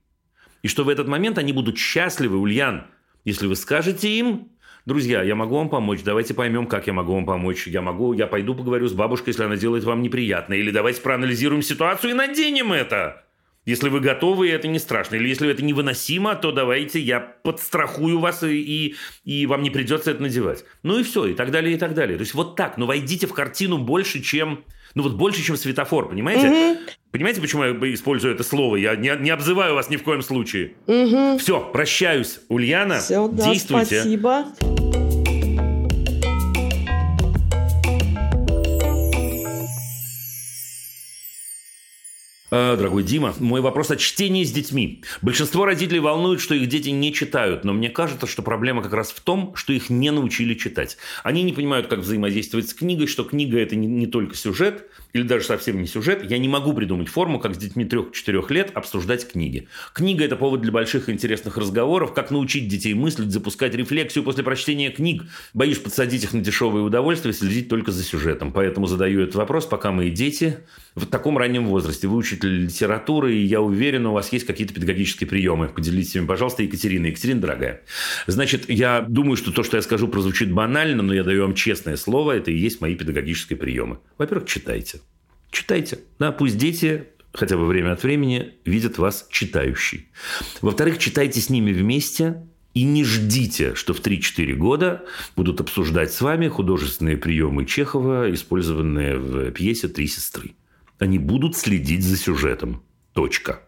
И 0.64 0.68
что 0.68 0.84
в 0.84 0.90
этот 0.90 1.08
момент 1.08 1.38
они 1.38 1.54
будут 1.54 1.78
счастливы, 1.78 2.40
Ульян, 2.40 2.88
если 3.26 3.46
вы 3.46 3.56
скажете 3.56 4.10
им, 4.10 4.52
друзья, 4.88 5.22
я 5.22 5.36
могу 5.36 5.56
вам 5.56 5.70
помочь, 5.70 6.02
давайте 6.02 6.34
поймем, 6.34 6.66
как 6.66 6.88
я 6.88 6.94
могу 6.94 7.14
вам 7.14 7.28
помочь. 7.28 7.68
Я 7.68 7.84
могу, 7.84 8.14
я 8.14 8.26
пойду 8.26 8.56
поговорю 8.56 8.88
с 8.88 8.94
бабушкой, 8.94 9.30
если 9.30 9.44
она 9.44 9.56
делает 9.56 9.84
вам 9.84 10.02
неприятно. 10.02 10.56
Или 10.56 10.72
давайте 10.72 11.00
проанализируем 11.02 11.62
ситуацию 11.62 12.10
и 12.10 12.16
наденем 12.16 12.74
это. 12.74 13.24
Если 13.66 13.88
вы 13.88 14.02
готовы, 14.02 14.50
это 14.50 14.68
не 14.68 14.78
страшно. 14.80 15.16
Или 15.16 15.30
если 15.30 15.50
это 15.50 15.64
невыносимо, 15.64 16.36
то 16.36 16.52
давайте 16.52 17.00
я 17.00 17.20
подстрахую 17.20 18.20
вас, 18.20 18.44
и, 18.44 18.60
и, 18.62 18.96
и 19.24 19.46
вам 19.46 19.64
не 19.64 19.70
придется 19.70 20.12
это 20.12 20.22
надевать. 20.22 20.66
Ну 20.84 21.00
и 21.00 21.04
все, 21.04 21.28
и 21.28 21.34
так 21.34 21.52
далее, 21.52 21.76
и 21.76 21.78
так 21.78 21.94
далее. 21.94 22.18
То 22.18 22.24
есть 22.24 22.34
вот 22.34 22.56
так. 22.56 22.78
Но 22.78 22.86
войдите 22.86 23.26
в 23.28 23.34
картину 23.34 23.78
больше, 23.78 24.22
чем... 24.22 24.64
Ну 24.96 25.04
вот 25.04 25.14
больше, 25.14 25.42
чем 25.42 25.56
светофор, 25.58 26.10
понимаете? 26.10 26.78
Понимаете, 27.12 27.42
почему 27.42 27.64
я 27.64 27.72
использую 27.94 28.34
это 28.36 28.44
слово? 28.44 28.76
Я 28.76 28.96
не, 28.96 29.12
не 29.20 29.30
обзываю 29.30 29.76
вас 29.76 29.90
ни 29.90 29.96
в 29.96 30.04
коем 30.04 30.22
случае. 30.22 30.74
Мгм. 30.86 31.40
Все, 31.40 31.62
прощаюсь. 31.72 32.42
Ульяна, 32.50 33.00
Всё, 33.00 33.28
да, 33.28 33.46
действуйте. 33.46 34.02
спасибо. 34.02 34.46
Дорогой 42.54 43.02
Дима, 43.02 43.34
мой 43.40 43.62
вопрос 43.62 43.90
о 43.90 43.96
чтении 43.96 44.44
с 44.44 44.52
детьми. 44.52 45.02
Большинство 45.24 45.66
родителей 45.66 46.00
волнует, 46.00 46.40
что 46.40 46.54
их 46.54 46.70
дети 46.70 46.90
не 46.90 47.12
читают, 47.12 47.64
но 47.64 47.74
мне 47.74 47.90
кажется, 47.90 48.28
что 48.28 48.44
проблема 48.44 48.84
как 48.84 48.94
раз 48.94 49.10
в 49.10 49.22
том, 49.22 49.56
что 49.56 49.74
их 49.74 49.90
не 49.90 50.12
научили 50.12 50.54
читать. 50.54 50.98
Они 51.24 51.42
не 51.42 51.52
понимают, 51.52 51.88
как 51.88 52.02
взаимодействовать 52.02 52.70
с 52.70 52.76
книгой, 52.76 53.08
что 53.08 53.24
книга– 53.24 53.58
это 53.60 53.76
не, 53.76 53.88
не 53.88 54.06
только 54.06 54.36
сюжет, 54.36 54.86
или 55.14 55.24
даже 55.24 55.46
совсем 55.46 55.82
не 55.82 55.88
сюжет. 55.88 56.30
Я 56.30 56.38
не 56.38 56.48
могу 56.48 56.74
придумать 56.74 57.08
форму, 57.08 57.40
как 57.40 57.56
с 57.56 57.58
детьми 57.58 57.86
3-4 57.86 58.54
лет 58.54 58.70
обсуждать 58.76 59.28
книги. 59.28 59.68
Книга– 59.94 60.24
это 60.26 60.36
повод 60.36 60.62
для 60.62 60.72
больших 60.72 61.10
интересных 61.10 61.58
разговоров, 61.58 62.14
как 62.14 62.30
научить 62.30 62.68
детей 62.68 62.94
мыслить, 62.94 63.32
запускать 63.32 63.74
рефлексию 63.74 64.24
после 64.24 64.44
прочтения 64.44 64.92
книг. 64.92 65.24
Боюсь 65.56 65.80
подсадить 65.80 66.24
их 66.24 66.34
на 66.34 66.42
дешевые 66.42 66.84
удовольствия, 66.84 67.34
следить 67.34 67.68
только 67.68 67.92
за 67.92 68.04
сюжетом. 68.04 68.52
Поэтому 68.52 68.86
задаю 68.86 69.22
этот 69.22 69.34
вопрос, 69.34 69.66
пока 69.66 69.92
мои 69.92 70.12
дети 70.12 70.60
в 70.94 71.08
таком 71.08 71.40
раннем 71.40 71.66
возрасте. 71.66 72.08
Вы 72.08 72.18
учитель 72.44 72.66
литературы, 72.66 73.36
и 73.36 73.46
я 73.46 73.62
уверен, 73.62 74.06
у 74.06 74.14
вас 74.14 74.32
есть 74.32 74.46
какие-то 74.46 74.74
педагогические 74.74 75.28
приемы. 75.28 75.68
Поделитесь 75.68 76.16
ими, 76.16 76.26
пожалуйста, 76.26 76.64
Екатерина. 76.64 77.08
Екатерина, 77.08 77.42
дорогая. 77.42 77.82
Значит, 78.28 78.70
я 78.70 79.02
думаю, 79.08 79.38
что 79.38 79.52
то, 79.52 79.64
что 79.64 79.78
я 79.78 79.84
скажу, 79.84 80.08
прозвучит 80.08 80.52
банально, 80.52 81.04
но 81.04 81.14
я 81.14 81.24
даю 81.24 81.44
вам 81.44 81.56
честное 81.56 81.98
слово, 81.98 82.34
это 82.34 82.52
и 82.52 82.58
есть 82.58 82.82
мои 82.82 82.96
педагогические 82.96 83.58
приемы. 83.58 84.00
Во-первых, 84.18 84.48
читайте. 84.48 85.00
Читайте. 85.52 86.00
Да, 86.20 86.32
пусть 86.32 86.58
дети 86.58 87.06
хотя 87.34 87.58
бы 87.58 87.66
время 87.66 87.94
от 87.94 88.04
времени 88.04 88.54
видят 88.66 88.98
вас 88.98 89.28
читающий. 89.30 90.10
Во-вторых, 90.62 91.00
читайте 91.00 91.42
с 91.42 91.50
ними 91.50 91.72
вместе, 91.72 92.44
и 92.76 92.84
не 92.86 93.04
ждите, 93.04 93.76
что 93.76 93.94
в 93.94 94.02
3-4 94.02 94.54
года 94.56 95.04
будут 95.36 95.62
обсуждать 95.62 96.12
с 96.12 96.22
вами 96.22 96.48
художественные 96.48 97.18
приемы 97.18 97.66
Чехова, 97.66 98.34
использованные 98.34 99.18
в 99.18 99.52
пьесе 99.52 99.88
«Три 99.88 100.08
сестры». 100.08 100.56
Они 101.00 101.20
будут 101.20 101.56
следить 101.56 102.04
за 102.04 102.18
сюжетом. 102.18 102.84
Точка. 103.14 103.62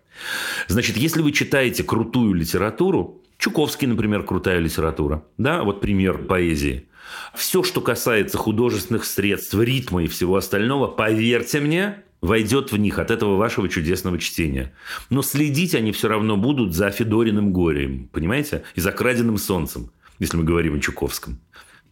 Значит, 0.68 0.98
если 0.98 1.22
вы 1.22 1.32
читаете 1.32 1.84
крутую 1.84 2.34
литературу, 2.34 3.22
Чуковский, 3.38 3.88
например, 3.88 4.24
крутая 4.24 4.60
литература, 4.60 5.24
да, 5.38 5.64
вот 5.64 5.82
пример 5.82 6.20
поэзии. 6.20 6.88
Все, 7.36 7.64
что 7.64 7.82
касается 7.82 8.38
художественных 8.38 9.06
средств, 9.06 9.54
ритма 9.54 10.04
и 10.04 10.08
всего 10.08 10.38
остального, 10.38 10.88
поверьте 10.88 11.60
мне, 11.60 12.04
войдет 12.22 12.72
в 12.72 12.78
них 12.78 12.98
от 12.98 13.12
этого 13.12 13.36
вашего 13.36 13.70
чудесного 13.70 14.18
чтения. 14.18 14.74
Но 15.10 15.22
следить 15.22 15.76
они 15.76 15.92
все 15.92 16.08
равно 16.08 16.38
будут 16.38 16.74
за 16.74 16.90
Федориным 16.92 17.52
горем, 17.52 18.10
понимаете? 18.12 18.64
И 18.76 18.82
за 18.82 18.92
краденым 18.92 19.38
солнцем, 19.38 19.92
если 20.20 20.38
мы 20.38 20.44
говорим 20.44 20.76
о 20.76 20.80
Чуковском. 20.80 21.40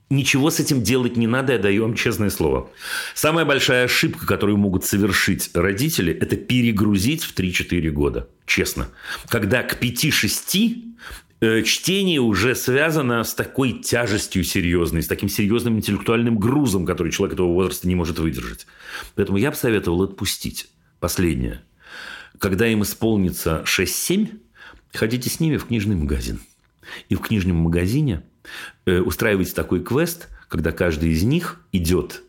Ничего 0.09 0.51
с 0.51 0.59
этим 0.59 0.83
делать 0.83 1.17
не 1.17 1.27
надо, 1.27 1.53
я 1.53 1.59
даю 1.59 1.83
вам 1.83 1.95
честное 1.95 2.29
слово. 2.29 2.69
Самая 3.15 3.45
большая 3.45 3.85
ошибка, 3.85 4.27
которую 4.27 4.57
могут 4.57 4.85
совершить 4.85 5.49
родители, 5.53 6.13
это 6.13 6.35
перегрузить 6.35 7.23
в 7.23 7.35
3-4 7.35 7.89
года. 7.89 8.29
Честно. 8.45 8.89
Когда 9.29 9.63
к 9.63 9.81
5-6 9.81 10.83
э, 11.39 11.63
чтение 11.63 12.19
уже 12.19 12.53
связано 12.53 13.23
с 13.23 13.33
такой 13.33 13.79
тяжестью 13.79 14.43
серьезной, 14.43 15.01
с 15.01 15.07
таким 15.07 15.29
серьезным 15.29 15.77
интеллектуальным 15.77 16.37
грузом, 16.37 16.85
который 16.85 17.11
человек 17.11 17.33
этого 17.33 17.47
возраста 17.47 17.87
не 17.87 17.95
может 17.95 18.19
выдержать. 18.19 18.67
Поэтому 19.15 19.37
я 19.37 19.49
бы 19.49 19.57
советовал 19.57 20.03
отпустить. 20.03 20.69
Последнее. 20.99 21.63
Когда 22.39 22.67
им 22.67 22.83
исполнится 22.83 23.63
6-7, 23.65 24.39
ходите 24.93 25.29
с 25.29 25.39
ними 25.39 25.57
в 25.57 25.65
книжный 25.65 25.95
магазин. 25.95 26.39
И 27.09 27.15
в 27.15 27.19
книжном 27.19 27.57
магазине 27.57 28.23
э, 28.85 28.99
устраивайте 28.99 29.53
такой 29.53 29.83
квест, 29.83 30.29
когда 30.47 30.71
каждый 30.71 31.09
из 31.09 31.23
них 31.23 31.61
идет 31.71 32.23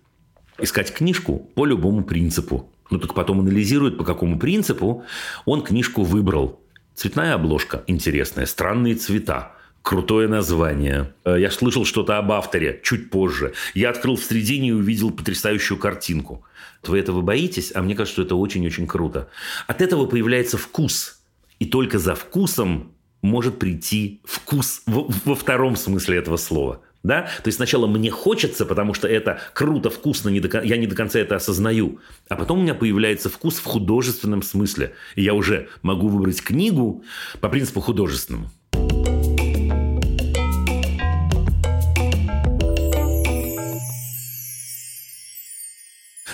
искать 0.59 0.93
книжку 0.93 1.51
по 1.55 1.67
любому 1.67 2.05
принципу. 2.05 2.71
Ну, 2.91 2.99
только 2.99 3.15
потом 3.15 3.41
анализирует, 3.41 3.99
по 3.99 4.05
какому 4.05 4.39
принципу 4.39 5.05
он 5.45 5.63
книжку 5.63 6.03
выбрал. 6.03 6.61
Цветная 6.95 7.35
обложка 7.35 7.83
интересная, 7.87 8.47
странные 8.47 8.95
цвета, 8.95 9.53
крутое 9.83 10.29
название. 10.29 11.13
Э, 11.25 11.37
Я 11.39 11.51
слышал 11.51 11.85
что-то 11.85 12.19
об 12.19 12.33
авторе 12.33 12.81
чуть 12.83 13.11
позже. 13.11 13.53
Я 13.75 13.91
открыл 13.91 14.17
в 14.17 14.25
средине 14.25 14.69
и 14.69 14.73
увидел 14.73 15.11
потрясающую 15.11 15.79
картинку. 15.79 16.45
Вы 16.83 16.99
этого 16.99 17.21
боитесь, 17.21 17.73
а 17.75 17.83
мне 17.83 17.95
кажется, 17.95 18.15
что 18.15 18.23
это 18.23 18.35
очень-очень 18.37 18.87
круто. 18.87 19.29
От 19.67 19.83
этого 19.83 20.07
появляется 20.07 20.57
вкус. 20.57 21.21
И 21.59 21.67
только 21.67 21.99
за 21.99 22.15
вкусом 22.15 22.94
может 23.25 23.59
прийти 23.59 24.21
вкус 24.25 24.83
во, 24.85 25.35
втором 25.35 25.77
смысле 25.77 26.19
этого 26.19 26.37
слова. 26.37 26.83
Да? 27.03 27.23
То 27.43 27.49
есть 27.49 27.57
сначала 27.57 27.87
мне 27.87 28.11
хочется, 28.11 28.67
потому 28.67 28.93
что 28.93 29.09
это 29.09 29.41
круто, 29.55 29.89
вкусно, 29.89 30.29
не 30.29 30.41
до, 30.41 30.63
я 30.63 30.77
не 30.77 30.87
до 30.87 30.95
конца 30.95 31.19
это 31.19 31.37
осознаю. 31.37 32.01
А 32.29 32.37
потом 32.37 32.59
у 32.59 32.63
меня 32.63 32.75
появляется 32.75 33.31
вкус 33.31 33.57
в 33.57 33.65
художественном 33.65 34.43
смысле. 34.43 34.93
И 35.15 35.23
я 35.23 35.33
уже 35.33 35.69
могу 35.81 36.09
выбрать 36.09 36.43
книгу 36.43 37.03
по 37.41 37.49
принципу 37.49 37.81
художественному. 37.81 38.51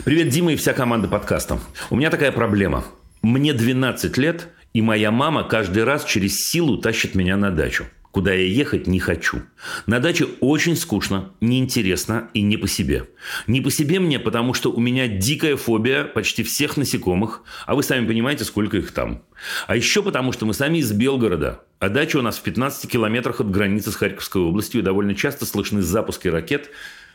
Привет, 0.05 0.29
Дима 0.31 0.55
и 0.55 0.57
вся 0.57 0.73
команда 0.73 1.07
подкаста. 1.07 1.61
У 1.91 1.97
меня 1.97 2.11
такая 2.11 2.33
проблема. 2.33 2.85
Мне 3.23 3.53
12 3.53 4.17
лет, 4.17 4.49
и 4.73 4.83
моя 4.83 5.11
мама 5.11 5.45
каждый 5.45 5.85
раз 5.85 6.05
через 6.05 6.49
силу 6.49 6.79
тащит 6.79 7.15
меня 7.15 7.37
на 7.37 7.51
дачу. 7.51 7.87
Куда 8.13 8.33
я 8.33 8.45
ехать 8.45 8.89
не 8.89 8.99
хочу. 8.99 9.43
На 9.87 10.01
даче 10.01 10.27
очень 10.41 10.75
скучно, 10.75 11.33
неинтересно 11.41 12.29
и 12.35 12.43
не 12.43 12.57
по 12.57 12.67
себе. 12.67 13.09
Не 13.47 13.61
по 13.61 13.71
себе 13.71 14.01
мне, 14.01 14.19
потому 14.19 14.53
что 14.53 14.73
у 14.73 14.81
меня 14.81 15.07
дикая 15.07 15.57
фобия 15.57 16.05
почти 16.05 16.43
всех 16.43 16.77
насекомых, 16.77 17.43
а 17.67 17.77
вы 17.77 17.85
сами 17.85 18.07
понимаете, 18.07 18.45
сколько 18.45 18.79
их 18.79 18.91
там. 18.91 19.23
А 19.69 19.77
еще 19.77 20.03
потому, 20.03 20.33
что 20.33 20.45
мы 20.45 20.55
сами 20.55 20.79
из 20.79 20.91
Белгорода, 20.91 21.63
а 21.79 21.89
дача 21.89 22.17
у 22.17 22.23
нас 22.23 22.39
в 22.39 22.43
15 22.43 22.91
километрах 22.91 23.41
от 23.41 23.51
границы 23.51 23.93
с 23.93 23.97
Харьковской 23.97 24.43
областью, 24.43 24.81
и 24.81 24.85
довольно 24.85 25.15
часто 25.15 25.47
слышны 25.47 25.81
запуски 25.81 26.27
ракет 26.27 26.71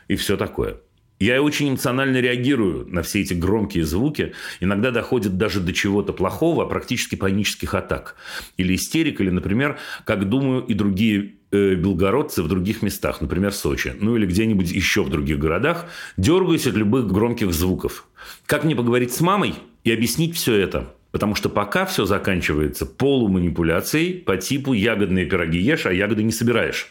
и 0.08 0.16
все 0.16 0.38
такое. 0.38 0.78
Я 1.18 1.42
очень 1.42 1.70
эмоционально 1.70 2.18
реагирую 2.18 2.86
на 2.88 3.02
все 3.02 3.22
эти 3.22 3.32
громкие 3.32 3.84
звуки. 3.84 4.34
Иногда 4.60 4.90
доходит 4.90 5.38
даже 5.38 5.60
до 5.60 5.72
чего-то 5.72 6.12
плохого, 6.12 6.66
практически 6.66 7.14
панических 7.14 7.74
атак. 7.74 8.16
Или 8.58 8.74
истерик, 8.74 9.20
или, 9.20 9.30
например, 9.30 9.78
как 10.04 10.28
думаю 10.28 10.62
и 10.62 10.74
другие 10.74 11.36
э, 11.52 11.74
белгородцы 11.74 12.42
в 12.42 12.48
других 12.48 12.82
местах, 12.82 13.22
например, 13.22 13.52
Сочи, 13.52 13.94
ну 13.98 14.16
или 14.16 14.26
где-нибудь 14.26 14.70
еще 14.70 15.02
в 15.02 15.08
других 15.08 15.38
городах, 15.38 15.86
дергаюсь 16.18 16.66
от 16.66 16.74
любых 16.74 17.06
громких 17.06 17.52
звуков. 17.52 18.06
Как 18.44 18.64
мне 18.64 18.76
поговорить 18.76 19.12
с 19.12 19.20
мамой 19.20 19.54
и 19.84 19.92
объяснить 19.92 20.36
все 20.36 20.54
это? 20.54 20.92
Потому 21.12 21.34
что 21.34 21.48
пока 21.48 21.86
все 21.86 22.04
заканчивается 22.04 22.84
полуманипуляцией 22.84 24.20
по 24.20 24.36
типу 24.36 24.74
«ягодные 24.74 25.24
пироги 25.24 25.58
ешь, 25.58 25.86
а 25.86 25.92
ягоды 25.94 26.22
не 26.22 26.32
собираешь». 26.32 26.88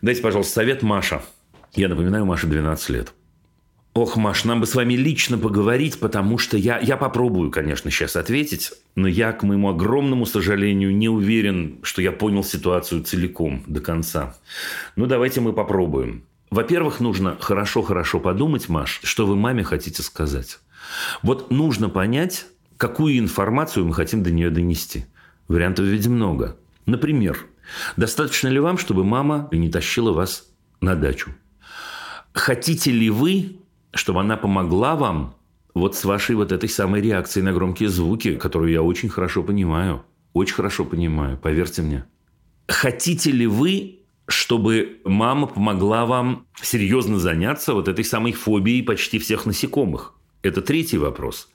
Дайте, 0.00 0.22
пожалуйста, 0.22 0.54
совет 0.54 0.82
Маша. 0.82 1.22
Я 1.74 1.88
напоминаю, 1.88 2.24
Маше 2.24 2.46
12 2.46 2.90
лет. 2.90 3.12
Ох, 3.94 4.16
Маш, 4.16 4.44
нам 4.44 4.60
бы 4.60 4.66
с 4.66 4.74
вами 4.74 4.94
лично 4.94 5.38
поговорить, 5.38 6.00
потому 6.00 6.36
что 6.36 6.56
я, 6.56 6.80
я 6.80 6.96
попробую, 6.96 7.52
конечно, 7.52 7.92
сейчас 7.92 8.16
ответить, 8.16 8.72
но 8.96 9.06
я, 9.06 9.30
к 9.30 9.44
моему 9.44 9.70
огромному 9.70 10.26
сожалению, 10.26 10.96
не 10.96 11.08
уверен, 11.08 11.78
что 11.84 12.02
я 12.02 12.10
понял 12.10 12.42
ситуацию 12.42 13.04
целиком, 13.04 13.62
до 13.68 13.80
конца. 13.80 14.34
Ну, 14.96 15.06
давайте 15.06 15.40
мы 15.40 15.52
попробуем. 15.52 16.24
Во-первых, 16.50 16.98
нужно 16.98 17.36
хорошо-хорошо 17.38 18.18
подумать, 18.18 18.68
Маш, 18.68 19.00
что 19.04 19.26
вы 19.26 19.36
маме 19.36 19.62
хотите 19.62 20.02
сказать. 20.02 20.58
Вот 21.22 21.52
нужно 21.52 21.88
понять, 21.88 22.46
какую 22.76 23.16
информацию 23.16 23.86
мы 23.86 23.94
хотим 23.94 24.24
до 24.24 24.32
нее 24.32 24.50
донести. 24.50 25.06
Вариантов 25.46 25.84
ведь 25.84 26.08
много. 26.08 26.56
Например, 26.86 27.38
достаточно 27.96 28.48
ли 28.48 28.58
вам, 28.58 28.76
чтобы 28.76 29.04
мама 29.04 29.48
не 29.52 29.70
тащила 29.70 30.10
вас 30.10 30.48
на 30.80 30.96
дачу? 30.96 31.32
Хотите 32.32 32.90
ли 32.90 33.08
вы, 33.08 33.56
чтобы 33.94 34.20
она 34.20 34.36
помогла 34.36 34.96
вам 34.96 35.34
вот 35.74 35.96
с 35.96 36.04
вашей 36.04 36.36
вот 36.36 36.52
этой 36.52 36.68
самой 36.68 37.00
реакцией 37.00 37.44
на 37.44 37.52
громкие 37.52 37.88
звуки, 37.88 38.36
которую 38.36 38.72
я 38.72 38.82
очень 38.82 39.08
хорошо 39.08 39.42
понимаю? 39.42 40.04
Очень 40.32 40.54
хорошо 40.54 40.84
понимаю, 40.84 41.38
поверьте 41.38 41.82
мне. 41.82 42.04
Хотите 42.68 43.30
ли 43.30 43.46
вы, 43.46 44.00
чтобы 44.26 45.00
мама 45.04 45.46
помогла 45.46 46.06
вам 46.06 46.46
серьезно 46.60 47.18
заняться 47.18 47.74
вот 47.74 47.88
этой 47.88 48.04
самой 48.04 48.32
фобией 48.32 48.82
почти 48.82 49.18
всех 49.18 49.46
насекомых? 49.46 50.14
Это 50.42 50.60
третий 50.60 50.98
вопрос. 50.98 51.48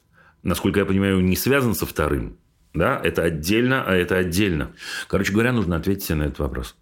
Насколько 0.44 0.80
я 0.80 0.86
понимаю, 0.86 1.20
не 1.22 1.36
связан 1.36 1.76
со 1.76 1.86
вторым. 1.86 2.38
Да, 2.74 3.00
это 3.04 3.24
отдельно, 3.24 3.84
а 3.84 3.96
это 3.96 4.18
отдельно. 4.18 4.72
Короче 5.08 5.34
говоря, 5.34 5.52
нужно 5.52 5.76
ответить 5.76 6.10
на 6.12 6.24
этот 6.24 6.40
вопрос. 6.40 6.76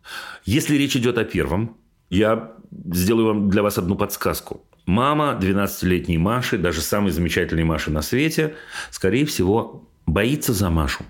Если 0.44 0.76
речь 0.76 0.96
идет 0.96 1.18
о 1.18 1.24
первом, 1.24 1.78
я 2.10 2.54
сделаю 2.72 3.28
вам 3.28 3.50
для 3.50 3.64
вас 3.64 3.78
одну 3.78 3.96
подсказку. 3.96 4.67
Мама 4.88 5.38
12-летней 5.40 6.18
Маши, 6.18 6.58
даже 6.58 6.80
самой 6.80 7.12
замечательной 7.12 7.66
Маши 7.66 7.92
на 7.92 8.02
свете, 8.02 8.56
скорее 8.90 9.26
всего, 9.26 9.86
боится 10.06 10.54
за 10.54 10.70
Машу. 10.70 11.04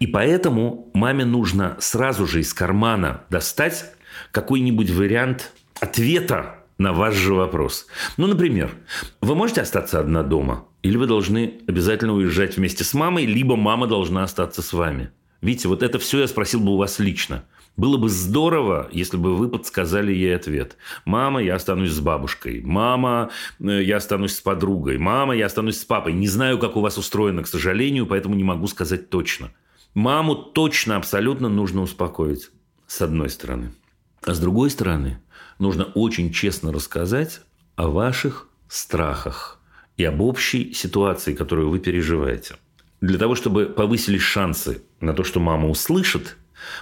И 0.00 0.06
поэтому 0.06 0.90
маме 0.92 1.24
нужно 1.24 1.76
сразу 1.80 2.26
же 2.26 2.40
из 2.40 2.52
кармана 2.52 3.22
достать 3.30 3.86
какой-нибудь 4.32 4.90
вариант 4.90 5.50
ответа 5.80 6.56
на 6.76 6.92
ваш 6.92 7.14
же 7.14 7.32
вопрос. 7.32 7.86
Ну, 8.18 8.26
например, 8.26 8.70
вы 9.22 9.34
можете 9.34 9.62
остаться 9.62 9.98
одна 9.98 10.22
дома? 10.22 10.66
Или 10.82 10.98
вы 10.98 11.06
должны 11.06 11.60
обязательно 11.66 12.12
уезжать 12.12 12.58
вместе 12.58 12.84
с 12.84 12.92
мамой, 12.92 13.24
либо 13.24 13.56
мама 13.56 13.86
должна 13.86 14.24
остаться 14.24 14.60
с 14.60 14.74
вами? 14.74 15.10
Видите, 15.40 15.68
вот 15.68 15.82
это 15.82 15.98
все 15.98 16.20
я 16.20 16.28
спросил 16.28 16.60
бы 16.60 16.72
у 16.72 16.76
вас 16.76 16.98
лично. 16.98 17.44
Было 17.76 17.96
бы 17.96 18.10
здорово, 18.10 18.88
если 18.92 19.16
бы 19.16 19.34
вы 19.34 19.48
подсказали 19.48 20.12
ей 20.12 20.36
ответ. 20.36 20.76
Мама, 21.06 21.42
я 21.42 21.54
останусь 21.54 21.92
с 21.92 22.00
бабушкой. 22.00 22.60
Мама, 22.62 23.30
э, 23.60 23.82
я 23.82 23.96
останусь 23.96 24.36
с 24.36 24.40
подругой. 24.40 24.98
Мама, 24.98 25.34
я 25.34 25.46
останусь 25.46 25.80
с 25.80 25.84
папой. 25.84 26.12
Не 26.12 26.28
знаю, 26.28 26.58
как 26.58 26.76
у 26.76 26.80
вас 26.80 26.98
устроено, 26.98 27.42
к 27.42 27.48
сожалению, 27.48 28.06
поэтому 28.06 28.34
не 28.34 28.44
могу 28.44 28.66
сказать 28.66 29.08
точно. 29.08 29.52
Маму 29.94 30.34
точно, 30.34 30.96
абсолютно 30.96 31.48
нужно 31.48 31.82
успокоить, 31.82 32.50
с 32.86 33.00
одной 33.00 33.30
стороны. 33.30 33.72
А 34.24 34.34
с 34.34 34.38
другой 34.38 34.70
стороны, 34.70 35.22
нужно 35.58 35.84
очень 35.84 36.30
честно 36.30 36.72
рассказать 36.72 37.40
о 37.76 37.88
ваших 37.88 38.48
страхах 38.68 39.60
и 39.96 40.04
об 40.04 40.20
общей 40.20 40.74
ситуации, 40.74 41.34
которую 41.34 41.70
вы 41.70 41.78
переживаете. 41.78 42.56
Для 43.00 43.18
того, 43.18 43.34
чтобы 43.34 43.66
повысились 43.66 44.22
шансы 44.22 44.82
на 45.00 45.12
то, 45.14 45.24
что 45.24 45.40
мама 45.40 45.68
услышит, 45.68 46.36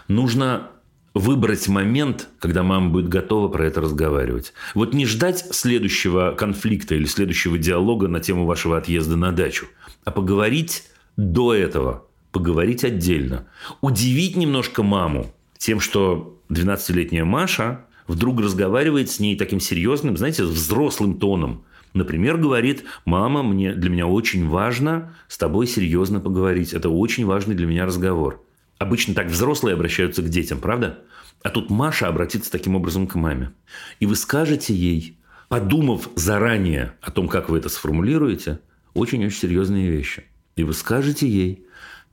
нужно 0.08 0.70
выбрать 1.14 1.68
момент, 1.68 2.28
когда 2.38 2.62
мама 2.62 2.90
будет 2.90 3.08
готова 3.08 3.48
про 3.48 3.66
это 3.66 3.80
разговаривать. 3.80 4.52
Вот 4.74 4.94
не 4.94 5.06
ждать 5.06 5.44
следующего 5.50 6.32
конфликта 6.32 6.94
или 6.94 7.04
следующего 7.04 7.58
диалога 7.58 8.08
на 8.08 8.20
тему 8.20 8.46
вашего 8.46 8.78
отъезда 8.78 9.16
на 9.16 9.32
дачу, 9.32 9.66
а 10.04 10.10
поговорить 10.10 10.84
до 11.16 11.54
этого, 11.54 12.06
поговорить 12.32 12.84
отдельно. 12.84 13.46
Удивить 13.80 14.36
немножко 14.36 14.82
маму 14.82 15.34
тем, 15.58 15.80
что 15.80 16.38
12-летняя 16.48 17.24
Маша 17.24 17.84
вдруг 18.06 18.40
разговаривает 18.40 19.10
с 19.10 19.20
ней 19.20 19.36
таким 19.36 19.60
серьезным, 19.60 20.16
знаете, 20.16 20.44
взрослым 20.44 21.18
тоном. 21.18 21.64
Например, 21.92 22.36
говорит, 22.36 22.84
мама, 23.04 23.42
мне, 23.42 23.74
для 23.74 23.90
меня 23.90 24.06
очень 24.06 24.48
важно 24.48 25.16
с 25.26 25.36
тобой 25.36 25.66
серьезно 25.66 26.20
поговорить. 26.20 26.72
Это 26.72 26.88
очень 26.88 27.26
важный 27.26 27.56
для 27.56 27.66
меня 27.66 27.84
разговор. 27.84 28.44
Обычно 28.80 29.14
так 29.14 29.28
взрослые 29.28 29.74
обращаются 29.74 30.22
к 30.22 30.28
детям, 30.28 30.58
правда? 30.58 30.98
А 31.42 31.50
тут 31.50 31.70
Маша 31.70 32.08
обратится 32.08 32.50
таким 32.50 32.74
образом 32.74 33.06
к 33.06 33.14
маме. 33.14 33.52
И 34.00 34.06
вы 34.06 34.16
скажете 34.16 34.74
ей, 34.74 35.16
подумав 35.48 36.08
заранее 36.16 36.94
о 37.00 37.12
том, 37.12 37.28
как 37.28 37.48
вы 37.48 37.58
это 37.58 37.68
сформулируете, 37.68 38.58
очень-очень 38.94 39.38
серьезные 39.38 39.88
вещи. 39.88 40.24
И 40.56 40.64
вы 40.64 40.72
скажете 40.74 41.28
ей, 41.28 41.64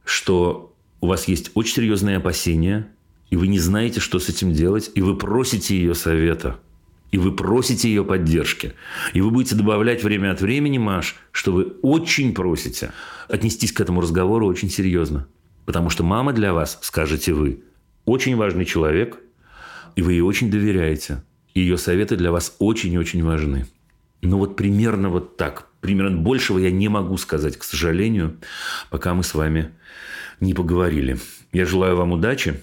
что 0.06 0.76
у 1.02 1.08
вас 1.08 1.28
есть 1.28 1.52
очень 1.56 1.76
серьезные 1.76 2.18
опасения 2.18 2.92
и 3.30 3.36
вы 3.36 3.48
не 3.48 3.60
знаете, 3.60 4.00
что 4.00 4.20
с 4.20 4.30
этим 4.30 4.54
делать, 4.54 4.92
и 4.96 5.02
вы 5.02 5.18
просите 5.18 5.76
ее 5.76 5.96
совета, 5.96 6.60
и 7.12 7.18
вы 7.18 7.36
просите 7.36 7.90
ее 7.90 8.04
поддержки. 8.06 8.74
И 9.14 9.22
вы 9.22 9.32
будете 9.32 9.56
добавлять 9.56 10.04
время 10.04 10.32
от 10.32 10.42
времени, 10.42 10.78
Маш, 10.78 11.16
что 11.32 11.52
вы 11.52 11.74
очень 11.82 12.34
просите 12.34 12.92
отнестись 13.28 13.74
к 13.74 13.82
этому 13.82 14.02
разговору 14.02 14.48
очень 14.48 14.70
серьезно. 14.70 15.28
Потому 15.68 15.90
что 15.90 16.02
мама 16.02 16.32
для 16.32 16.54
вас, 16.54 16.80
скажете 16.82 17.34
вы, 17.34 17.62
очень 18.06 18.38
важный 18.38 18.64
человек, 18.64 19.20
и 19.98 20.02
вы 20.02 20.14
ей 20.14 20.22
очень 20.22 20.50
доверяете. 20.50 21.24
И 21.54 21.60
ее 21.60 21.78
советы 21.78 22.16
для 22.16 22.32
вас 22.32 22.56
очень 22.60 22.94
и 22.94 22.98
очень 22.98 23.22
важны. 23.22 23.68
Ну 24.22 24.38
вот 24.38 24.56
примерно 24.56 25.10
вот 25.10 25.36
так. 25.36 25.68
Примерно 25.82 26.16
большего 26.18 26.58
я 26.58 26.72
не 26.72 26.88
могу 26.88 27.18
сказать, 27.18 27.58
к 27.58 27.66
сожалению, 27.66 28.38
пока 28.90 29.14
мы 29.14 29.26
с 29.26 29.34
вами 29.34 29.76
не 30.40 30.54
поговорили. 30.54 31.20
Я 31.52 31.66
желаю 31.66 31.98
вам 31.98 32.14
удачи. 32.14 32.62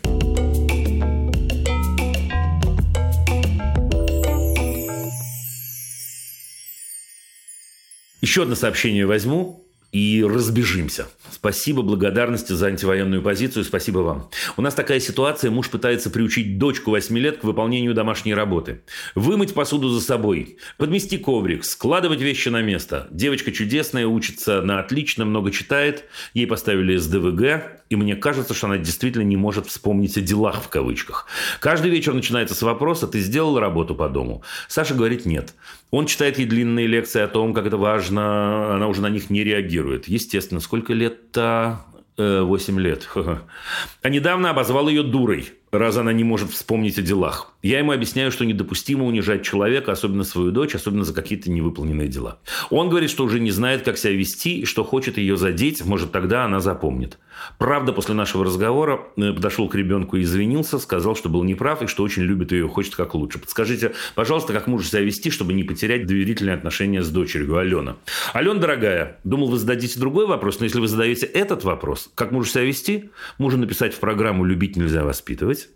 Еще 8.22 8.44
одно 8.44 8.54
сообщение 8.54 9.04
возьму 9.04 9.63
и 9.94 10.24
разбежимся. 10.24 11.06
Спасибо, 11.30 11.82
благодарности 11.82 12.52
за 12.52 12.66
антивоенную 12.66 13.22
позицию. 13.22 13.64
Спасибо 13.64 14.00
вам. 14.00 14.28
У 14.56 14.62
нас 14.62 14.74
такая 14.74 14.98
ситуация. 14.98 15.52
Муж 15.52 15.70
пытается 15.70 16.10
приучить 16.10 16.58
дочку 16.58 16.90
8 16.90 17.16
лет 17.16 17.38
к 17.38 17.44
выполнению 17.44 17.94
домашней 17.94 18.34
работы. 18.34 18.82
Вымыть 19.14 19.54
посуду 19.54 19.90
за 19.90 20.00
собой, 20.00 20.58
подмести 20.78 21.16
коврик, 21.16 21.64
складывать 21.64 22.20
вещи 22.20 22.48
на 22.48 22.60
место. 22.60 23.06
Девочка 23.12 23.52
чудесная, 23.52 24.08
учится 24.08 24.62
на 24.62 24.80
отлично, 24.80 25.24
много 25.24 25.52
читает. 25.52 26.06
Ей 26.34 26.48
поставили 26.48 26.96
СДВГ. 26.96 27.84
И 27.88 27.96
мне 27.96 28.16
кажется, 28.16 28.52
что 28.52 28.66
она 28.66 28.78
действительно 28.78 29.22
не 29.22 29.36
может 29.36 29.66
вспомнить 29.66 30.16
о 30.16 30.20
делах 30.20 30.60
в 30.60 30.68
кавычках. 30.68 31.28
Каждый 31.60 31.92
вечер 31.92 32.14
начинается 32.14 32.56
с 32.56 32.62
вопроса 32.62 33.06
«Ты 33.06 33.20
сделал 33.20 33.60
работу 33.60 33.94
по 33.94 34.08
дому?» 34.08 34.42
Саша 34.66 34.94
говорит 34.94 35.24
«Нет». 35.24 35.54
Он 35.94 36.06
читает 36.06 36.38
ей 36.38 36.46
длинные 36.46 36.88
лекции 36.88 37.20
о 37.20 37.28
том, 37.28 37.54
как 37.54 37.66
это 37.66 37.76
важно, 37.76 38.74
она 38.74 38.88
уже 38.88 39.00
на 39.00 39.08
них 39.08 39.30
не 39.30 39.44
реагирует. 39.44 40.08
Естественно, 40.08 40.60
сколько 40.60 40.92
лет-то? 40.92 41.84
8 42.16 42.80
лет. 42.80 43.08
А 44.02 44.08
недавно 44.08 44.50
обозвал 44.50 44.88
ее 44.88 45.04
дурой 45.04 45.52
раз 45.78 45.96
она 45.96 46.12
не 46.12 46.24
может 46.24 46.50
вспомнить 46.50 46.98
о 46.98 47.02
делах. 47.02 47.52
Я 47.62 47.78
ему 47.78 47.92
объясняю, 47.92 48.30
что 48.30 48.44
недопустимо 48.44 49.04
унижать 49.04 49.42
человека, 49.42 49.92
особенно 49.92 50.24
свою 50.24 50.50
дочь, 50.50 50.74
особенно 50.74 51.04
за 51.04 51.14
какие-то 51.14 51.50
невыполненные 51.50 52.08
дела. 52.08 52.38
Он 52.70 52.88
говорит, 52.88 53.10
что 53.10 53.24
уже 53.24 53.40
не 53.40 53.50
знает, 53.50 53.82
как 53.82 53.98
себя 53.98 54.12
вести, 54.12 54.60
и 54.60 54.64
что 54.64 54.84
хочет 54.84 55.18
ее 55.18 55.36
задеть, 55.36 55.84
может, 55.84 56.12
тогда 56.12 56.44
она 56.44 56.60
запомнит. 56.60 57.18
Правда, 57.58 57.92
после 57.92 58.14
нашего 58.14 58.44
разговора 58.44 59.02
э, 59.16 59.32
подошел 59.32 59.68
к 59.68 59.74
ребенку 59.74 60.16
и 60.16 60.22
извинился, 60.22 60.78
сказал, 60.78 61.16
что 61.16 61.28
был 61.28 61.44
неправ 61.44 61.82
и 61.82 61.86
что 61.86 62.02
очень 62.02 62.22
любит 62.22 62.52
ее, 62.52 62.68
хочет 62.68 62.94
как 62.96 63.14
лучше. 63.14 63.38
Подскажите, 63.38 63.92
пожалуйста, 64.14 64.52
как 64.52 64.66
мужу 64.66 64.84
себя 64.84 65.00
вести, 65.00 65.30
чтобы 65.30 65.52
не 65.52 65.64
потерять 65.64 66.06
доверительные 66.06 66.54
отношения 66.54 67.02
с 67.02 67.10
дочерью 67.10 67.56
Алена. 67.56 67.96
Алена, 68.32 68.60
дорогая, 68.60 69.18
думал, 69.24 69.48
вы 69.48 69.58
зададите 69.58 69.98
другой 69.98 70.26
вопрос, 70.26 70.58
но 70.60 70.64
если 70.64 70.80
вы 70.80 70.88
задаете 70.88 71.26
этот 71.26 71.64
вопрос, 71.64 72.10
как 72.14 72.32
мужу 72.32 72.48
себя 72.48 72.64
вести, 72.64 73.10
можно 73.38 73.60
написать 73.60 73.94
в 73.94 74.00
программу 74.00 74.44
«Любить 74.44 74.76
нельзя 74.76 75.04
воспитывать», 75.04 75.68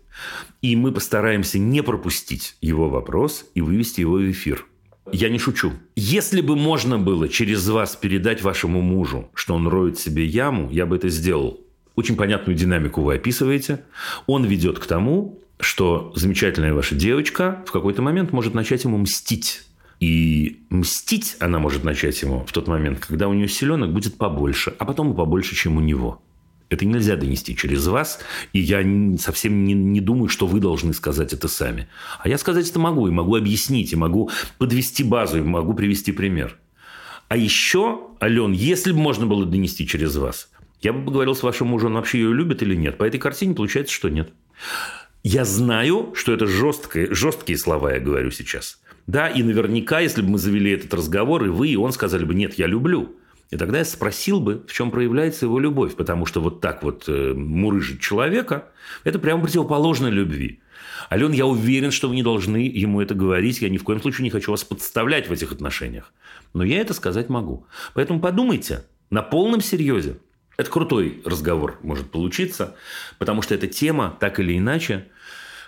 и 0.61 0.75
мы 0.75 0.91
постараемся 0.91 1.59
не 1.59 1.81
пропустить 1.81 2.55
его 2.61 2.89
вопрос 2.89 3.45
и 3.53 3.61
вывести 3.61 4.01
его 4.01 4.15
в 4.15 4.31
эфир. 4.31 4.65
Я 5.13 5.29
не 5.29 5.39
шучу. 5.39 5.73
Если 5.95 6.41
бы 6.41 6.55
можно 6.55 6.97
было 6.97 7.27
через 7.27 7.67
вас 7.67 7.95
передать 7.95 8.41
вашему 8.41 8.81
мужу, 8.81 9.29
что 9.33 9.55
он 9.55 9.67
роет 9.67 9.99
себе 9.99 10.25
яму, 10.25 10.69
я 10.71 10.85
бы 10.85 10.95
это 10.95 11.09
сделал. 11.09 11.61
Очень 11.95 12.15
понятную 12.15 12.57
динамику 12.57 13.01
вы 13.01 13.15
описываете. 13.15 13.83
Он 14.25 14.45
ведет 14.45 14.79
к 14.79 14.85
тому, 14.85 15.39
что 15.59 16.13
замечательная 16.15 16.73
ваша 16.73 16.95
девочка 16.95 17.63
в 17.67 17.71
какой-то 17.71 18.01
момент 18.01 18.31
может 18.31 18.53
начать 18.53 18.83
ему 18.83 18.97
мстить. 18.97 19.63
И 19.99 20.61
мстить 20.69 21.35
она 21.39 21.59
может 21.59 21.83
начать 21.83 22.21
ему 22.21 22.45
в 22.45 22.53
тот 22.53 22.67
момент, 22.67 22.99
когда 22.99 23.27
у 23.27 23.33
нее 23.33 23.49
селенок 23.49 23.91
будет 23.91 24.17
побольше, 24.17 24.73
а 24.79 24.85
потом 24.85 25.11
и 25.11 25.15
побольше, 25.15 25.55
чем 25.55 25.75
у 25.75 25.81
него. 25.81 26.21
Это 26.69 26.85
нельзя 26.85 27.15
донести 27.15 27.55
через 27.55 27.87
вас, 27.87 28.19
и 28.53 28.59
я 28.59 28.85
совсем 29.17 29.65
не, 29.65 29.73
не 29.73 30.01
думаю, 30.01 30.29
что 30.29 30.45
вы 30.45 30.59
должны 30.59 30.93
сказать 30.93 31.33
это 31.33 31.47
сами. 31.47 31.87
А 32.19 32.29
я 32.29 32.37
сказать 32.37 32.69
это 32.69 32.79
могу, 32.79 33.07
и 33.07 33.11
могу 33.11 33.35
объяснить, 33.35 33.91
и 33.91 33.95
могу 33.95 34.29
подвести 34.59 35.03
базу, 35.03 35.39
и 35.39 35.41
могу 35.41 35.73
привести 35.73 36.11
пример. 36.11 36.57
А 37.27 37.37
еще, 37.37 38.01
Ален, 38.21 38.51
если 38.51 38.91
бы 38.91 38.99
можно 38.99 39.25
было 39.25 39.45
донести 39.45 39.87
через 39.87 40.15
вас, 40.15 40.49
я 40.81 40.93
бы 40.93 41.05
поговорил 41.05 41.35
с 41.35 41.43
вашим 41.43 41.67
мужем, 41.67 41.87
он 41.87 41.95
вообще 41.95 42.19
ее 42.19 42.33
любит 42.33 42.61
или 42.61 42.75
нет. 42.75 42.97
По 42.97 43.03
этой 43.03 43.19
картине 43.19 43.55
получается, 43.55 43.93
что 43.93 44.09
нет. 44.09 44.31
Я 45.23 45.45
знаю, 45.45 46.13
что 46.15 46.33
это 46.33 46.45
жесткие, 46.47 47.13
жесткие 47.13 47.57
слова, 47.57 47.93
я 47.93 47.99
говорю 47.99 48.31
сейчас. 48.31 48.79
Да, 49.07 49.27
и 49.27 49.41
наверняка, 49.43 49.99
если 49.99 50.21
бы 50.21 50.29
мы 50.29 50.37
завели 50.37 50.71
этот 50.71 50.93
разговор, 50.93 51.43
и 51.45 51.49
вы, 51.49 51.69
и 51.69 51.75
он 51.75 51.91
сказали 51.91 52.23
бы, 52.23 52.35
нет, 52.35 52.53
я 52.59 52.67
люблю. 52.67 53.15
И 53.49 53.57
тогда 53.57 53.79
я 53.79 53.85
спросил 53.85 54.39
бы, 54.39 54.63
в 54.67 54.73
чем 54.73 54.91
проявляется 54.91 55.45
его 55.45 55.59
любовь, 55.59 55.95
потому 55.95 56.25
что 56.27 56.39
вот 56.39 56.61
так 56.61 56.83
вот 56.83 57.05
э, 57.07 57.33
мурыжить 57.33 57.99
человека– 57.99 58.69
это 59.03 59.17
прямо 59.17 59.41
противоположно 59.41 60.07
любви. 60.07 60.61
Ален, 61.11 61.31
я 61.31 61.47
уверен, 61.47 61.89
что 61.89 62.09
вы 62.09 62.15
не 62.15 62.21
должны 62.21 62.57
ему 62.57 63.01
это 63.01 63.15
говорить. 63.15 63.61
Я 63.61 63.69
ни 63.69 63.77
в 63.77 63.83
коем 63.83 64.01
случае 64.01 64.23
не 64.23 64.29
хочу 64.29 64.51
вас 64.51 64.63
подставлять 64.63 65.29
в 65.29 65.31
этих 65.31 65.51
отношениях. 65.51 66.13
Но 66.53 66.63
я 66.63 66.79
это 66.79 66.93
сказать 66.93 67.29
могу. 67.29 67.65
Поэтому 67.95 68.19
подумайте 68.19 68.85
на 69.09 69.23
полном 69.23 69.61
серьезе. 69.61 70.17
Это 70.57 70.69
крутой 70.69 71.21
разговор 71.25 71.79
может 71.81 72.11
получиться, 72.11 72.75
потому 73.17 73.41
что 73.41 73.55
эта 73.55 73.65
тема 73.67 74.17
так 74.19 74.39
или 74.39 74.57
иначе 74.57 75.07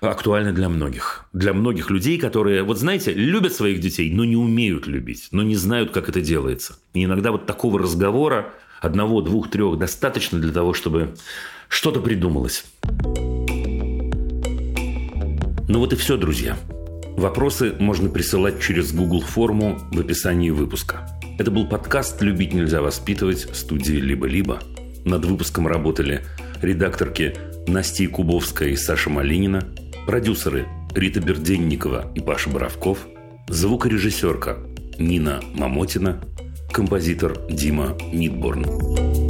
актуальна 0.10 0.52
для 0.52 0.68
многих. 0.68 1.26
Для 1.32 1.54
многих 1.54 1.92
людей, 1.92 2.18
которые, 2.18 2.64
вот 2.64 2.80
знаете, 2.80 3.14
любят 3.14 3.54
своих 3.54 3.80
детей, 3.80 4.12
но 4.12 4.26
не 4.26 4.36
умеют 4.36 4.88
любить, 4.88 5.28
но 5.32 5.44
не 5.44 5.56
знают, 5.56 5.92
как 5.92 6.10
это 6.10 6.22
делается. 6.22 6.76
И 6.94 7.04
иногда 7.04 7.32
вот 7.32 7.46
такого 7.46 7.78
разговора, 7.78 8.52
одного, 8.82 9.22
двух, 9.22 9.52
трех, 9.52 9.78
достаточно 9.78 10.40
для 10.40 10.52
того, 10.52 10.74
чтобы 10.74 11.14
что-то 11.70 12.02
придумалось. 12.02 12.66
Ну 15.70 15.80
вот 15.80 15.94
и 15.94 15.96
все, 15.96 16.18
друзья. 16.18 16.58
Вопросы 17.16 17.76
можно 17.80 18.10
присылать 18.10 18.60
через 18.60 18.92
Google 18.94 19.22
форму 19.22 19.80
в 19.92 20.00
описании 20.00 20.50
выпуска. 20.50 21.08
Это 21.38 21.52
был 21.52 21.68
подкаст 21.68 22.22
«Любить 22.24 22.54
нельзя 22.54 22.82
воспитывать» 22.82 23.48
студии 23.54 23.98
«Либо-либо». 23.98 24.60
Над 25.06 25.26
выпуском 25.26 25.68
работали 25.68 26.26
редакторки 26.62 27.36
Настя 27.68 28.08
Кубовская 28.08 28.70
и 28.70 28.76
Саша 28.76 29.10
Малинина, 29.10 29.64
продюсеры 30.06 30.68
Рита 30.94 31.22
Берденникова 31.22 32.12
и 32.16 32.20
Паша 32.20 32.50
Боровков, 32.50 33.08
звукорежиссерка 33.48 34.58
Нина 34.98 35.42
Мамотина, 35.54 36.22
композитор 36.72 37.38
Дима 37.50 37.98
Нидборн. 38.12 39.21